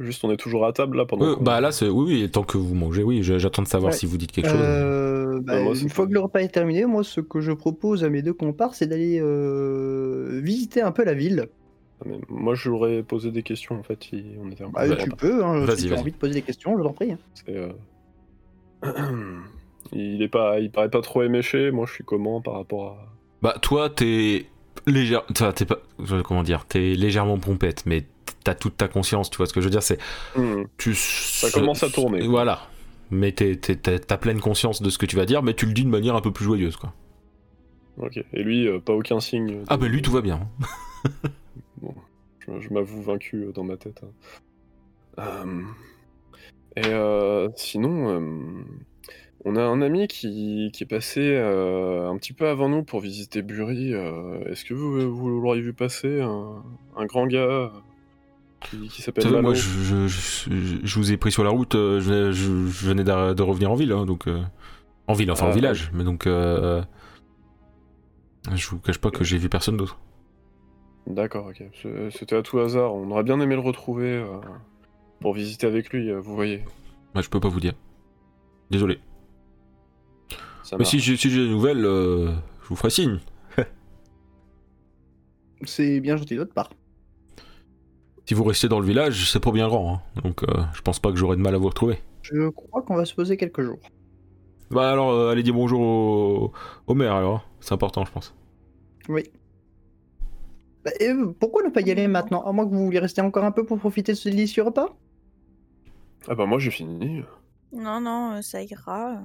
Juste, 0.00 0.24
on 0.24 0.30
est 0.32 0.36
toujours 0.36 0.66
à 0.66 0.72
table 0.72 0.96
là 0.96 1.04
pendant. 1.06 1.24
Euh, 1.24 1.36
bah 1.40 1.60
là, 1.60 1.70
c'est 1.70 1.88
oui, 1.88 2.04
oui, 2.22 2.30
tant 2.30 2.42
que 2.42 2.58
vous 2.58 2.74
mangez, 2.74 3.04
oui, 3.04 3.22
je- 3.22 3.38
j'attends 3.38 3.62
de 3.62 3.68
savoir 3.68 3.92
Ouais. 3.92 3.98
si 3.98 4.06
vous 4.06 4.16
dites 4.16 4.32
quelque 4.32 4.48
chose. 4.48 4.58
Euh, 4.60 5.40
bah, 5.40 5.54
Ah, 5.58 5.62
moi, 5.62 5.74
une 5.76 5.88
fois 5.88 6.06
que 6.06 6.12
le 6.12 6.18
repas 6.20 6.40
est 6.40 6.48
terminé, 6.48 6.84
moi, 6.84 7.04
ce 7.04 7.20
que 7.20 7.40
je 7.40 7.52
propose 7.52 8.02
à 8.02 8.08
mes 8.08 8.20
deux 8.22 8.32
compars, 8.32 8.74
c'est 8.74 8.86
d'aller 8.86 9.20
euh, 9.22 10.40
visiter 10.42 10.80
un 10.80 10.90
peu 10.90 11.04
la 11.04 11.14
ville. 11.14 11.46
Ah, 12.00 12.04
mais 12.06 12.18
moi, 12.28 12.54
ai 12.88 13.02
posé 13.04 13.30
des 13.30 13.44
questions 13.44 13.78
en 13.78 13.82
fait. 13.84 14.02
si 14.02 14.24
On 14.42 14.50
était 14.50 14.64
Bah, 14.72 14.84
tu 14.96 15.04
repas. 15.04 15.16
peux, 15.16 15.44
hein, 15.44 15.64
Vas-y, 15.64 15.78
si 15.78 15.86
tu 15.88 15.94
as 15.94 16.00
envie 16.00 16.10
de 16.10 16.16
poser 16.16 16.34
des 16.34 16.42
questions, 16.42 16.76
je 16.76 16.82
t'en 16.82 16.92
prie. 16.92 17.12
hein. 17.12 17.18
Euh, 17.50 17.68
il 19.92 20.22
est 20.22 20.28
pas, 20.28 20.58
il 20.60 20.70
paraît 20.70 20.90
pas 20.90 21.00
trop 21.02 21.22
éméché. 21.22 21.70
Moi, 21.70 21.86
je 21.86 21.92
suis 21.92 22.04
comment 22.04 22.40
par 22.40 22.54
rapport 22.54 22.86
à. 22.88 22.96
Bah 23.42 23.54
toi 23.60 23.90
t'es 23.90 24.46
légère, 24.86 25.22
enfin, 25.30 25.52
t'es 25.52 25.66
pas, 25.66 25.78
comment 26.24 26.42
dire, 26.42 26.64
t'es 26.66 26.94
légèrement 26.94 27.38
pompette, 27.38 27.84
mais 27.86 28.04
t'as 28.44 28.54
toute 28.54 28.76
ta 28.76 28.86
conscience, 28.88 29.30
tu 29.30 29.38
vois 29.38 29.46
ce 29.46 29.52
que 29.52 29.60
je 29.60 29.66
veux 29.66 29.70
dire, 29.70 29.82
c'est 29.82 29.98
Hmm. 30.36 30.64
tu. 30.78 30.94
Ça 30.94 31.50
commence 31.50 31.82
à 31.82 31.90
tourner. 31.90 32.26
Voilà, 32.26 32.68
mais 33.10 33.32
t'as 33.32 34.16
pleine 34.18 34.40
conscience 34.40 34.80
de 34.82 34.90
ce 34.90 34.98
que 34.98 35.06
tu 35.06 35.16
vas 35.16 35.24
dire, 35.26 35.42
mais 35.42 35.54
tu 35.54 35.66
le 35.66 35.72
dis 35.72 35.84
de 35.84 35.88
manière 35.90 36.14
un 36.14 36.20
peu 36.20 36.30
plus 36.32 36.44
joyeuse 36.44 36.76
quoi. 36.76 36.92
Ok. 37.98 38.18
Et 38.32 38.42
lui, 38.42 38.66
euh, 38.68 38.78
pas 38.80 38.92
aucun 38.92 39.20
signe. 39.20 39.46
de- 39.46 39.62
Ah 39.68 39.76
bah 39.76 39.88
lui 39.88 40.02
tout 40.02 40.12
va 40.12 40.20
bien. 40.20 40.40
Je, 42.46 42.60
je 42.60 42.74
m'avoue 42.74 43.00
vaincu 43.02 43.44
euh, 43.44 43.52
dans 43.52 43.64
ma 43.64 43.76
tête. 43.76 44.02
hein. 44.04 45.22
Euh, 45.46 45.62
Et 46.76 46.86
euh, 46.86 47.48
sinon, 47.56 48.08
euh, 48.10 48.64
on 49.44 49.56
a 49.56 49.62
un 49.62 49.80
ami 49.80 50.08
qui, 50.08 50.70
qui 50.72 50.82
est 50.84 50.86
passé 50.86 51.36
un 51.38 52.16
petit 52.18 52.32
peu 52.32 52.48
avant 52.48 52.68
nous 52.68 52.82
pour 52.82 53.00
visiter 53.00 53.42
Bury. 53.42 53.92
Est-ce 54.46 54.64
que 54.64 54.74
vous, 54.74 55.14
vous 55.14 55.40
l'auriez 55.40 55.62
vu 55.62 55.72
passer 55.72 56.20
un, 56.20 56.62
un 56.96 57.06
grand 57.06 57.26
gars 57.26 57.70
qui, 58.70 58.88
qui 58.88 59.02
s'appelle 59.02 59.24
Malo 59.24 59.42
moi 59.42 59.54
je, 59.54 59.60
je- 59.62 60.06
je- 60.08 60.78
je 60.82 60.98
vous 60.98 61.12
ai 61.12 61.16
pris 61.16 61.30
sur 61.32 61.44
la 61.44 61.50
route, 61.50 61.74
euh, 61.74 62.00
je, 62.00 62.32
je- 62.32 62.66
je 62.68 62.86
venais 62.86 63.04
de 63.04 63.42
revenir 63.42 63.70
en 63.70 63.74
ville, 63.74 63.92
hein, 63.92 64.04
donc 64.06 64.26
euh, 64.26 64.42
en 65.06 65.12
ville, 65.14 65.30
enfin 65.30 65.46
Ah, 65.46 65.50
au 65.50 65.54
village, 65.54 65.90
mais 65.94 66.04
donc 66.04 66.26
euh, 66.26 66.82
je 68.54 68.68
vous 68.68 68.78
cache 68.78 68.98
pas 68.98 69.10
que 69.10 69.24
j'ai 69.24 69.38
vu 69.38 69.48
personne 69.48 69.76
d'autre. 69.76 69.98
D'accord, 71.06 71.46
ok. 71.50 71.62
C'était 72.10 72.36
à 72.36 72.42
tout 72.42 72.58
hasard. 72.60 72.94
On 72.94 73.10
aurait 73.10 73.24
bien 73.24 73.38
aimé 73.40 73.54
le 73.54 73.60
retrouver 73.60 74.12
euh, 74.16 74.38
pour 75.20 75.34
visiter 75.34 75.66
avec 75.66 75.92
lui, 75.92 76.10
euh, 76.10 76.18
vous 76.20 76.34
voyez. 76.34 76.64
Moi 77.14 77.22
je 77.22 77.28
peux 77.28 77.40
pas 77.40 77.48
vous 77.50 77.60
dire. 77.60 77.74
Désolé. 78.70 78.98
Ça 80.62 80.76
Mais 80.78 80.84
si 80.84 80.98
j'ai 81.00 81.16
si 81.18 81.28
j'ai 81.30 81.44
des 81.44 81.50
nouvelles, 81.50 81.84
euh, 81.84 82.32
je 82.62 82.68
vous 82.68 82.76
ferai 82.76 82.88
signe. 82.90 83.20
C'est 85.66 86.00
bien 86.00 86.16
gentil 86.16 86.34
de 86.34 86.40
votre 86.40 86.54
part. 86.54 86.70
Si 88.26 88.34
vous 88.34 88.44
restez 88.44 88.68
dans 88.68 88.80
le 88.80 88.86
village, 88.86 89.30
c'est 89.30 89.40
pas 89.40 89.52
bien 89.52 89.68
grand, 89.68 89.94
hein. 89.94 90.20
donc 90.22 90.42
euh, 90.44 90.64
je 90.74 90.80
pense 90.80 90.98
pas 90.98 91.10
que 91.10 91.16
j'aurai 91.16 91.36
de 91.36 91.42
mal 91.42 91.54
à 91.54 91.58
vous 91.58 91.68
retrouver. 91.68 91.98
Je 92.22 92.48
crois 92.48 92.80
qu'on 92.82 92.96
va 92.96 93.04
se 93.04 93.14
poser 93.14 93.36
quelques 93.36 93.60
jours. 93.62 93.80
Bah 94.70 94.90
alors, 94.90 95.10
euh, 95.10 95.30
allez 95.30 95.42
dire 95.42 95.52
bonjour 95.52 95.80
au, 95.80 96.52
au 96.86 96.94
maire 96.94 97.14
alors, 97.14 97.46
c'est 97.60 97.72
important 97.72 98.04
je 98.04 98.12
pense. 98.12 98.34
Oui. 99.08 99.24
Bah, 100.84 100.90
et 101.00 101.10
euh, 101.10 101.34
pourquoi 101.38 101.62
ne 101.62 101.68
pas 101.68 101.82
y 101.82 101.90
aller 101.90 102.08
maintenant 102.08 102.42
À 102.44 102.52
moins 102.52 102.64
que 102.64 102.70
vous 102.74 102.84
vouliez 102.86 102.98
rester 102.98 103.20
encore 103.20 103.44
un 103.44 103.52
peu 103.52 103.64
pour 103.66 103.78
profiter 103.78 104.12
de 104.12 104.16
ce 104.16 104.30
délicieux 104.30 104.62
repas? 104.62 104.96
Ah 106.26 106.34
bah 106.34 106.46
moi 106.46 106.58
j'ai 106.58 106.70
fini. 106.70 107.22
Non, 107.72 108.00
non, 108.00 108.40
ça 108.40 108.62
ira. 108.62 109.18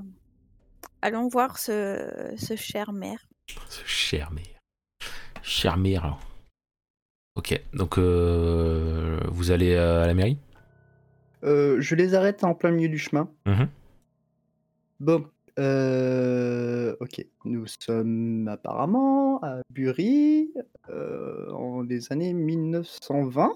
Allons 1.01 1.29
voir 1.29 1.57
ce, 1.57 2.33
ce 2.35 2.57
cher 2.57 2.91
maire. 2.91 3.29
Ce 3.69 3.81
cher 3.85 4.31
maire. 4.31 4.59
Cher 5.41 5.77
maire 5.77 6.03
alors. 6.03 6.19
Ok, 7.39 7.57
donc 7.73 7.97
euh, 7.97 9.17
vous 9.29 9.51
allez 9.51 9.73
euh, 9.73 10.03
à 10.03 10.07
la 10.07 10.13
mairie? 10.13 10.37
Euh, 11.45 11.79
Je 11.79 11.95
les 11.95 12.13
arrête 12.13 12.43
en 12.43 12.53
plein 12.53 12.71
milieu 12.71 12.89
du 12.89 12.97
chemin. 12.97 13.29
Mhm. 13.45 13.69
Bon, 14.99 15.25
euh, 15.57 16.97
ok. 16.99 17.25
Nous 17.45 17.65
sommes 17.79 18.45
apparemment 18.49 19.41
à 19.41 19.61
Bury 19.69 20.51
en 20.89 21.81
les 21.83 22.11
années 22.11 22.33
1920. 22.33 23.51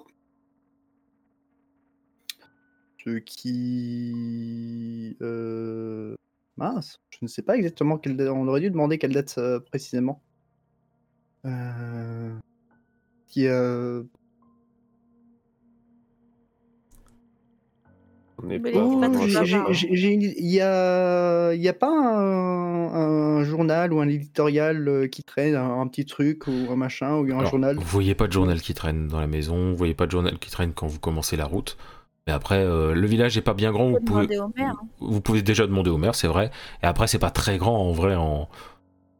Ce 3.03 3.17
qui... 3.17 5.17
mince, 6.55 7.01
je 7.09 7.17
ne 7.21 7.27
sais 7.27 7.41
pas 7.41 7.57
exactement 7.57 7.97
quelle 7.97 8.15
date. 8.15 8.29
On 8.29 8.47
aurait 8.47 8.61
dû 8.61 8.71
demander 8.71 8.97
quelle 8.97 9.11
date 9.11 9.37
précisément. 9.65 10.23
Euh, 11.45 12.31
Qui, 13.33 13.47
euh, 13.47 14.03
Il 18.43 20.35
y 20.37 20.61
a, 20.61 21.53
il 21.53 21.61
y 21.61 21.67
a 21.67 21.73
pas 21.73 21.89
un, 21.89 22.93
un 22.93 23.43
journal 23.43 23.91
ou 23.91 24.01
un 24.01 24.07
éditorial 24.07 24.87
euh, 24.87 25.07
qui 25.07 25.23
traîne, 25.23 25.55
un, 25.55 25.81
un 25.81 25.87
petit 25.87 26.05
truc 26.05 26.45
ou 26.45 26.51
un 26.71 26.75
machin, 26.75 27.15
ou 27.15 27.23
un 27.31 27.39
Alors, 27.39 27.49
journal? 27.49 27.75
Vous 27.75 27.81
voyez 27.83 28.13
pas 28.13 28.27
de 28.27 28.33
journal 28.33 28.61
qui 28.61 28.75
traîne 28.75 29.07
dans 29.07 29.19
la 29.19 29.25
maison, 29.27 29.71
vous 29.71 29.77
voyez 29.77 29.95
pas 29.95 30.05
de 30.05 30.11
journal 30.11 30.37
qui 30.37 30.51
traîne 30.51 30.73
quand 30.73 30.85
vous 30.85 30.99
commencez 30.99 31.37
la 31.37 31.45
route. 31.45 31.75
Mais 32.27 32.33
après, 32.33 32.59
euh, 32.59 32.93
le 32.93 33.07
village 33.07 33.35
est 33.37 33.41
pas 33.41 33.53
bien 33.55 33.71
grand, 33.71 33.89
vous 33.89 33.99
pouvez, 33.99 34.27
demander 34.27 34.39
au 34.39 34.51
maire. 34.55 34.75
hein. 34.81 34.87
vous 34.99 35.21
pouvez 35.21 35.41
déjà 35.41 35.65
demander 35.65 35.89
au 35.89 35.97
maire, 35.97 36.15
c'est 36.15 36.27
vrai. 36.27 36.51
Et 36.81 36.85
après, 36.85 37.07
c'est 37.07 37.19
pas 37.19 37.31
très 37.31 37.57
grand 37.57 37.77
en 37.77 37.91
vrai. 37.91 38.15
En... 38.15 38.47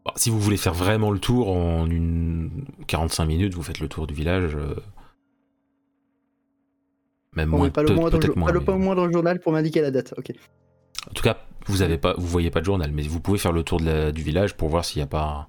Bah, 0.05 0.11
si 0.17 0.29
vous 0.29 0.39
voulez 0.39 0.57
faire 0.57 0.73
vraiment 0.73 1.11
le 1.11 1.19
tour 1.19 1.49
en 1.49 1.89
une 1.89 2.65
45 2.87 3.25
minutes, 3.25 3.53
vous 3.53 3.63
faites 3.63 3.79
le 3.79 3.87
tour 3.87 4.05
du 4.07 4.13
village. 4.13 4.55
euh, 4.55 4.75
Même 7.35 7.53
On 7.53 7.57
moins, 7.57 7.69
pas 7.69 7.83
le 7.83 7.95
moindre, 7.95 8.19
pas 8.19 8.27
moins. 8.35 8.51
mais- 8.53 8.59
pas 8.59 8.71
le 8.73 8.77
moindre 8.77 9.11
journal 9.11 9.39
pour 9.39 9.51
m'indiquer 9.53 9.81
la 9.81 9.91
date. 9.91 10.13
Ok. 10.17 10.31
En 11.09 11.13
tout 11.13 11.23
cas, 11.23 11.37
vous 11.67 11.81
avez 11.81 11.97
pas, 11.97 12.13
vous 12.17 12.27
voyez 12.27 12.51
pas 12.51 12.59
de 12.59 12.65
journal, 12.65 12.91
mais 12.91 13.01
vous 13.03 13.19
pouvez 13.19 13.37
faire 13.39 13.51
le 13.53 13.63
tour 13.63 13.79
de 13.79 13.85
la- 13.85 14.11
du 14.11 14.21
village 14.21 14.55
pour 14.55 14.69
voir 14.69 14.85
s'il 14.85 14.99
n'y 14.99 15.03
a 15.03 15.07
pas 15.07 15.47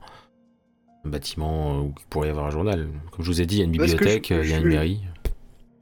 un 1.05 1.09
bâtiment 1.11 1.81
où 1.83 1.93
il 1.99 2.07
pourrait 2.07 2.29
y 2.29 2.31
avoir 2.31 2.47
un 2.47 2.51
journal. 2.51 2.89
Comme 3.13 3.25
je 3.25 3.31
vous 3.31 3.41
ai 3.43 3.47
dit, 3.47 3.57
il 3.57 3.59
y 3.59 3.63
a 3.63 3.65
une 3.67 3.73
bibliothèque, 3.73 4.29
je- 4.31 4.35
il 4.43 4.51
y 4.51 4.55
a 4.55 4.59
une 4.59 4.63
je- 4.65 4.69
mairie. 4.69 5.01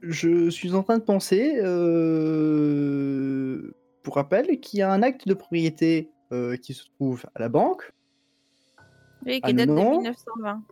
Je 0.01 0.49
suis 0.49 0.73
en 0.75 0.83
train 0.83 0.97
de 0.97 1.03
penser, 1.03 1.53
euh, 1.63 3.71
pour 4.03 4.15
rappel, 4.15 4.59
qu'il 4.59 4.79
y 4.79 4.81
a 4.81 4.91
un 4.91 5.01
acte 5.01 5.25
de 5.27 5.33
propriété 5.33 6.09
euh, 6.33 6.57
qui 6.57 6.73
se 6.73 6.83
trouve 6.95 7.23
à 7.35 7.39
la 7.39 7.47
banque 7.47 7.93
Oui, 9.25 9.35
qui 9.35 9.39
Ah 9.43 9.53
date 9.53 9.67
de 9.69 9.73
non. 9.73 9.97
1920. 9.97 10.63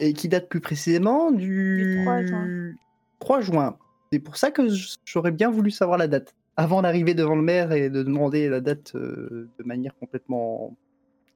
et 0.00 0.12
qui 0.12 0.28
date 0.28 0.48
plus 0.48 0.60
précisément 0.60 1.30
du, 1.30 1.94
Du 1.96 2.00
3 2.02 2.22
juin. 2.24 2.72
3 3.18 3.40
juin. 3.40 3.78
C'est 4.12 4.18
pour 4.18 4.36
ça 4.36 4.50
que 4.50 4.62
j'aurais 5.04 5.30
bien 5.32 5.50
voulu 5.50 5.70
savoir 5.70 5.98
la 5.98 6.08
date. 6.08 6.34
Avant 6.56 6.82
d'arriver 6.82 7.14
devant 7.14 7.36
le 7.36 7.42
maire 7.42 7.72
et 7.72 7.88
de 7.90 8.02
demander 8.02 8.48
la 8.48 8.60
date 8.60 8.94
euh, 8.94 9.48
de 9.58 9.64
manière 9.64 9.94
complètement 9.98 10.76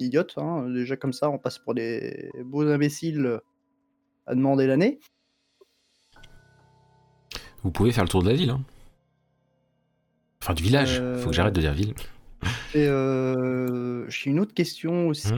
idiote. 0.00 0.34
hein. 0.38 0.68
Déjà 0.70 0.96
comme 0.96 1.12
ça, 1.12 1.30
on 1.30 1.38
passe 1.38 1.58
pour 1.58 1.74
des 1.74 2.30
beaux 2.44 2.66
imbéciles 2.68 3.38
à 4.26 4.34
demander 4.34 4.66
l'année. 4.66 4.98
Vous 7.62 7.70
pouvez 7.70 7.92
faire 7.92 8.04
le 8.04 8.10
tour 8.10 8.22
de 8.22 8.28
la 8.28 8.34
ville. 8.34 8.50
hein. 8.50 8.62
Enfin, 10.42 10.52
du 10.54 10.62
village. 10.62 10.98
Euh, 11.00 11.16
Faut 11.16 11.30
que 11.30 11.34
j'arrête 11.34 11.54
de 11.54 11.60
dire 11.60 11.72
ville. 11.72 11.94
Et 12.74 12.86
euh, 12.88 14.08
j'ai 14.10 14.30
une 14.30 14.40
autre 14.40 14.54
question 14.54 15.08
aussi. 15.08 15.30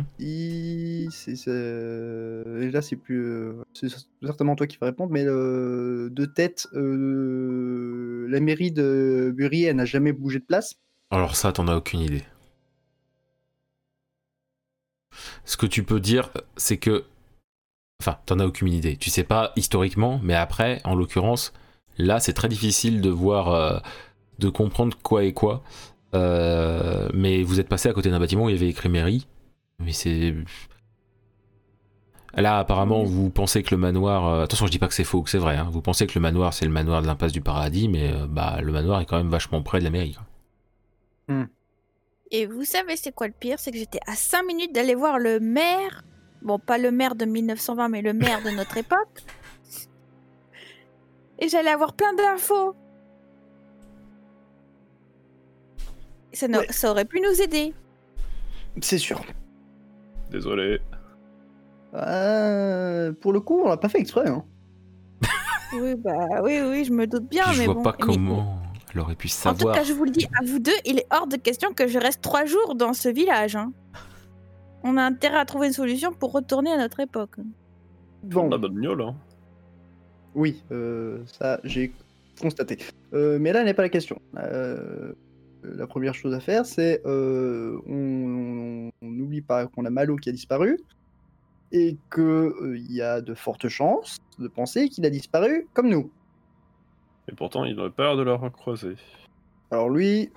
C'est, 1.11 1.37
c'est- 1.37 1.51
et 1.51 2.71
là, 2.71 2.83
c'est 2.83 2.97
plus. 2.97 3.23
euh, 3.25 3.63
C'est 3.75 3.89
certainement 4.25 4.57
toi 4.57 4.67
qui 4.67 4.79
vas 4.79 4.87
répondre, 4.87 5.13
mais 5.13 5.25
euh, 5.27 6.09
de 6.11 6.25
tête, 6.25 6.67
euh, 6.75 8.27
la 8.29 8.41
mairie 8.41 8.73
de 8.73 9.33
Bury, 9.37 9.65
elle 9.65 9.77
n'a 9.77 9.85
jamais 9.85 10.13
bougé 10.13 10.39
de 10.41 10.45
place? 10.45 10.75
Alors 11.11 11.35
ça, 11.35 11.51
t'en 11.53 11.67
as 11.67 11.75
aucune 11.75 11.99
idée. 11.99 12.23
Ce 15.45 15.57
que 15.57 15.67
tu 15.67 15.83
peux 15.83 16.01
dire, 16.01 16.31
c'est 16.57 16.77
que 16.79 17.05
Enfin, 18.03 18.19
t'en 18.27 18.39
as 18.41 18.47
aucune 18.47 18.69
idée. 18.73 18.97
Tu 18.97 19.11
sais 19.11 19.25
pas 19.25 19.53
historiquement, 19.57 20.21
mais 20.23 20.35
après, 20.35 20.81
en 20.85 20.95
l'occurrence, 20.95 21.53
là, 21.99 22.21
c'est 22.21 22.35
très 22.35 22.49
difficile 22.49 23.01
de 23.01 23.11
voir, 23.11 23.49
euh, 23.49 23.79
de 24.39 24.49
comprendre 24.51 24.97
quoi 25.03 25.25
et 25.25 25.33
quoi. 25.33 25.63
Euh, 26.17 27.09
mais 27.15 27.43
vous 27.43 27.61
êtes 27.61 27.69
passé 27.69 27.89
à 27.89 27.93
côté 27.93 28.11
d'un 28.11 28.19
bâtiment 28.19 28.45
où 28.45 28.49
il 28.49 28.55
y 28.55 28.59
avait 28.59 28.69
écrit 28.69 28.89
mairie. 28.89 29.27
Mais 29.79 29.93
c'est. 29.93 30.35
Là, 32.35 32.59
apparemment, 32.59 33.03
vous 33.03 33.31
pensez 33.31 33.63
que 33.63 33.75
le 33.75 33.79
manoir. 33.81 34.27
euh, 34.27 34.45
Attention, 34.45 34.67
je 34.67 34.71
dis 34.71 34.79
pas 34.79 34.89
que 34.89 34.95
c'est 34.95 35.05
faux 35.05 35.19
ou 35.19 35.23
que 35.23 35.31
c'est 35.31 35.39
vrai. 35.39 35.57
hein. 35.57 35.69
Vous 35.71 35.81
pensez 35.83 36.07
que 36.07 36.13
le 36.15 36.21
manoir, 36.21 36.53
c'est 36.53 36.67
le 36.67 36.71
manoir 36.73 37.01
de 37.03 37.07
l'impasse 37.07 37.33
du 37.33 37.41
paradis, 37.41 37.89
mais 37.89 38.13
euh, 38.13 38.27
bah, 38.29 38.59
le 38.63 38.73
manoir 38.73 39.01
est 39.01 39.07
quand 39.07 39.17
même 39.17 39.31
vachement 39.31 39.63
près 39.63 39.79
de 39.79 39.85
la 39.85 39.91
mairie. 39.91 40.15
quoi. 41.29 41.47
Et 42.31 42.47
vous 42.47 42.65
savez, 42.65 42.97
c'est 42.97 43.13
quoi 43.15 43.27
le 43.29 43.33
pire? 43.39 43.59
C'est 43.59 43.71
que 43.71 43.79
j'étais 43.79 44.01
à 44.07 44.15
5 44.17 44.43
minutes 44.45 44.75
d'aller 44.75 44.95
voir 44.95 45.19
le 45.19 45.39
maire. 45.41 46.05
Bon, 46.43 46.59
pas 46.59 46.77
le 46.79 46.91
maire 46.91 47.15
de 47.15 47.25
1920, 47.25 47.89
mais 47.89 48.03
le 48.03 48.13
maire 48.13 48.43
de 48.43 48.51
notre 48.51 48.77
époque. 48.85 49.23
Et 51.39 51.49
j'allais 51.49 51.71
avoir 51.71 51.95
plein 51.95 52.13
d'infos. 52.15 52.75
Ça, 56.37 56.49
n'a- 56.49 56.59
Ouais. 56.59 56.67
ça 56.71 56.91
aurait 56.91 57.05
pu 57.07 57.21
nous 57.21 57.41
aider. 57.41 57.73
C'est 58.83 58.99
sûr. 58.99 59.25
Désolé. 60.31 60.81
Euh, 61.95 63.13
pour 63.13 63.33
le 63.33 63.41
coup, 63.41 63.63
on 63.65 63.69
l'a 63.69 63.77
pas 63.77 63.89
fait 63.89 64.01
exprès. 64.01 64.29
Hein. 64.29 64.45
Oui, 65.73 65.95
bah 65.97 66.43
oui, 66.43 66.61
oui, 66.63 66.85
je 66.85 66.93
me 66.93 67.07
doute 67.07 67.29
bien. 67.29 67.45
Je 67.53 67.61
mais 67.61 67.65
vois 67.67 67.75
bon. 67.75 67.83
pas 67.83 67.97
Mais- 67.99 68.05
comment 68.05 68.59
elle 68.95 69.01
aurait 69.01 69.15
pu 69.17 69.27
En 69.27 69.31
tout 69.31 69.35
savoir. 69.59 69.75
cas, 69.75 69.83
je 69.83 69.93
vous 69.93 70.05
le 70.05 70.11
dis 70.11 70.27
à 70.41 70.45
vous 70.45 70.59
deux, 70.59 70.73
il 70.85 70.99
est 71.01 71.07
hors 71.11 71.27
de 71.27 71.37
question 71.37 71.73
que 71.75 71.87
je 71.89 71.99
reste 71.99 72.21
trois 72.23 72.45
jours 72.45 72.75
dans 72.77 72.93
ce 72.93 73.09
village. 73.09 73.57
hein. 73.57 73.73
On 74.85 74.97
a 74.97 75.03
intérêt 75.03 75.39
à 75.39 75.45
trouver 75.45 75.67
une 75.69 75.73
solution 75.73 76.13
pour 76.13 76.33
retourner 76.33 76.71
à 76.73 76.79
notre 76.79 77.01
époque. 77.01 77.37
Bon, 78.23 78.43
On 78.49 78.53
a 78.53 78.59
bonne 78.59 78.75
miaule, 78.75 79.03
hein. 79.03 79.17
oui, 80.35 80.63
euh, 80.71 81.23
ça 81.27 81.61
j'ai 81.65 81.93
constaté. 82.41 82.79
Euh, 83.13 83.39
mais 83.41 83.53
là 83.53 83.65
n'est 83.65 83.75
pas 83.75 83.83
la 83.83 83.89
question. 83.89 84.19
Euh, 84.39 85.13
la 85.75 85.87
première 85.87 86.15
chose 86.15 86.33
à 86.35 86.41
faire, 86.41 86.65
c'est 86.67 87.03
euh, 87.07 87.79
on 87.89 88.91
on 89.03 89.07
n'oublie 89.11 89.41
pas 89.43 89.67
qu'on 89.67 89.85
a 89.85 89.91
Malo 89.91 90.17
qui 90.17 90.29
a 90.29 90.33
disparu 90.33 90.79
et 91.73 91.97
que 92.11 92.75
il 92.77 92.93
y 92.93 93.03
a 93.03 93.21
de 93.21 93.35
fortes 93.35 93.69
chances 93.69 94.19
de 94.39 94.49
penser 94.49 94.89
qu'il 94.89 95.05
a 95.07 95.11
disparu 95.11 95.67
comme 95.75 95.89
nous. 95.89 96.11
Et 97.29 97.35
pourtant, 97.35 97.65
il 97.65 97.79
a 97.81 97.91
peur 97.91 98.17
de 98.17 98.23
la 98.23 98.35
recroiser. 98.37 98.97
Alors 99.71 99.91
lui, 99.91 100.31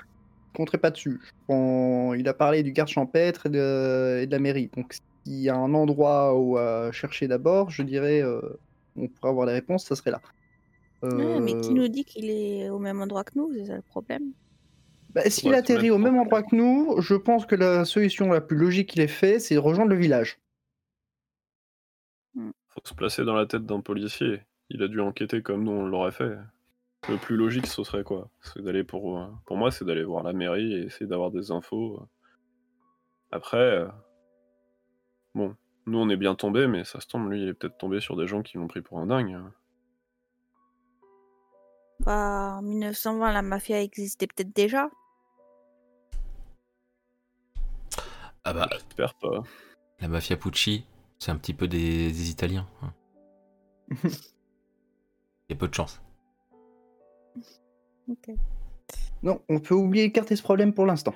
comptez 0.55 0.77
pas 0.79 0.89
dessus. 0.89 1.19
On- 1.47 2.13
Il 2.17 2.27
a 2.27 2.33
parlé 2.33 2.63
du 2.63 2.71
garde 2.71 2.89
champêtre 2.89 3.45
et 3.45 3.49
de, 3.49 4.19
et 4.23 4.25
de 4.25 4.31
la 4.31 4.39
mairie. 4.39 4.69
Donc 4.75 4.93
s'il 4.93 5.39
y 5.39 5.49
a 5.49 5.55
un 5.55 5.73
endroit 5.75 6.35
où 6.37 6.57
à 6.57 6.91
chercher 6.91 7.27
d'abord, 7.27 7.69
je 7.69 7.83
dirais, 7.83 8.21
euh, 8.21 8.41
on 8.95 9.07
pourrait 9.07 9.29
avoir 9.29 9.45
des 9.45 9.53
réponses, 9.53 9.85
ça 9.85 9.95
serait 9.95 10.11
là. 10.11 10.21
Ouais, 11.03 11.39
mais 11.39 11.53
Euh, 11.53 11.59
qui 11.61 11.73
nous 11.73 11.87
dit 11.87 12.03
qu'il 12.03 12.29
est 12.29 12.69
au 12.69 12.79
même 12.79 12.99
endroit 13.01 13.23
que 13.23 13.31
nous 13.35 13.53
C'est 13.53 13.65
ça 13.65 13.75
le 13.75 13.81
problème. 13.83 14.31
Bah, 15.13 15.29
S'il 15.29 15.49
Ouais, 15.49 15.57
atterrit 15.57 15.91
au 15.91 15.97
même 15.97 16.17
endroit 16.17 16.43
que 16.43 16.55
nous, 16.55 16.99
je 17.01 17.15
pense 17.15 17.45
que 17.45 17.55
la 17.55 17.85
solution 17.85 18.29
la 18.31 18.41
plus 18.41 18.57
logique 18.57 18.89
qu'il 18.91 19.01
ait 19.01 19.07
fait, 19.07 19.39
c'est 19.39 19.55
de 19.55 19.59
rejoindre 19.59 19.91
le 19.91 19.97
village. 19.97 20.39
Faut 22.69 22.81
se 22.83 22.93
placer 22.95 23.23
dans 23.25 23.35
la 23.35 23.45
tête 23.45 23.65
d'un 23.65 23.81
policier. 23.81 24.41
Il 24.69 24.81
a 24.83 24.87
dû 24.87 24.99
enquêter 25.01 25.41
comme 25.43 25.63
nous 25.63 25.71
on 25.71 25.85
l'aurait 25.85 26.11
fait. 26.11 26.37
Le 27.09 27.17
plus 27.17 27.35
logique, 27.37 27.67
ce 27.67 27.83
serait 27.83 28.03
quoi? 28.03 28.29
C'est 28.41 28.61
d'aller 28.63 28.83
pour. 28.83 29.19
euh, 29.19 29.27
Pour 29.45 29.57
moi, 29.57 29.71
c'est 29.71 29.85
d'aller 29.85 30.03
voir 30.03 30.23
la 30.23 30.33
mairie 30.33 30.73
et 30.73 30.83
essayer 30.85 31.07
d'avoir 31.07 31.31
des 31.31 31.51
infos. 31.51 32.07
Après. 33.31 33.57
euh, 33.57 33.87
Bon, 35.33 35.55
nous 35.87 35.97
on 35.97 36.09
est 36.09 36.17
bien 36.17 36.35
tombés, 36.35 36.67
mais 36.67 36.83
ça 36.83 36.99
se 36.99 37.07
tombe, 37.07 37.31
lui 37.31 37.41
il 37.41 37.47
est 37.49 37.53
peut-être 37.55 37.77
tombé 37.79 37.99
sur 37.99 38.15
des 38.15 38.27
gens 38.27 38.43
qui 38.43 38.57
l'ont 38.57 38.67
pris 38.67 38.81
pour 38.83 38.99
un 38.99 39.07
dingue. 39.07 39.37
Bah, 42.05 42.55
en 42.59 42.61
1920, 42.61 43.33
la 43.33 43.41
mafia 43.41 43.81
existait 43.81 44.27
peut-être 44.27 44.55
déjà. 44.55 44.89
Ah 48.43 48.53
bah, 48.53 48.67
J'espère 48.71 49.13
pas. 49.15 49.43
la 49.99 50.07
mafia 50.07 50.37
Pucci, 50.37 50.85
c'est 51.19 51.31
un 51.31 51.35
petit 51.35 51.53
peu 51.53 51.67
des, 51.67 52.11
des 52.11 52.29
Italiens. 52.29 52.67
hein. 52.81 52.93
Il 54.03 55.53
y 55.53 55.53
a 55.53 55.55
peu 55.55 55.67
de 55.67 55.73
chance. 55.73 56.01
Ok. 58.07 58.29
Non, 59.23 59.41
on 59.49 59.59
peut 59.59 59.73
oublier 59.75 60.05
écarter 60.05 60.35
ce 60.35 60.43
problème 60.43 60.73
pour 60.73 60.85
l'instant. 60.85 61.13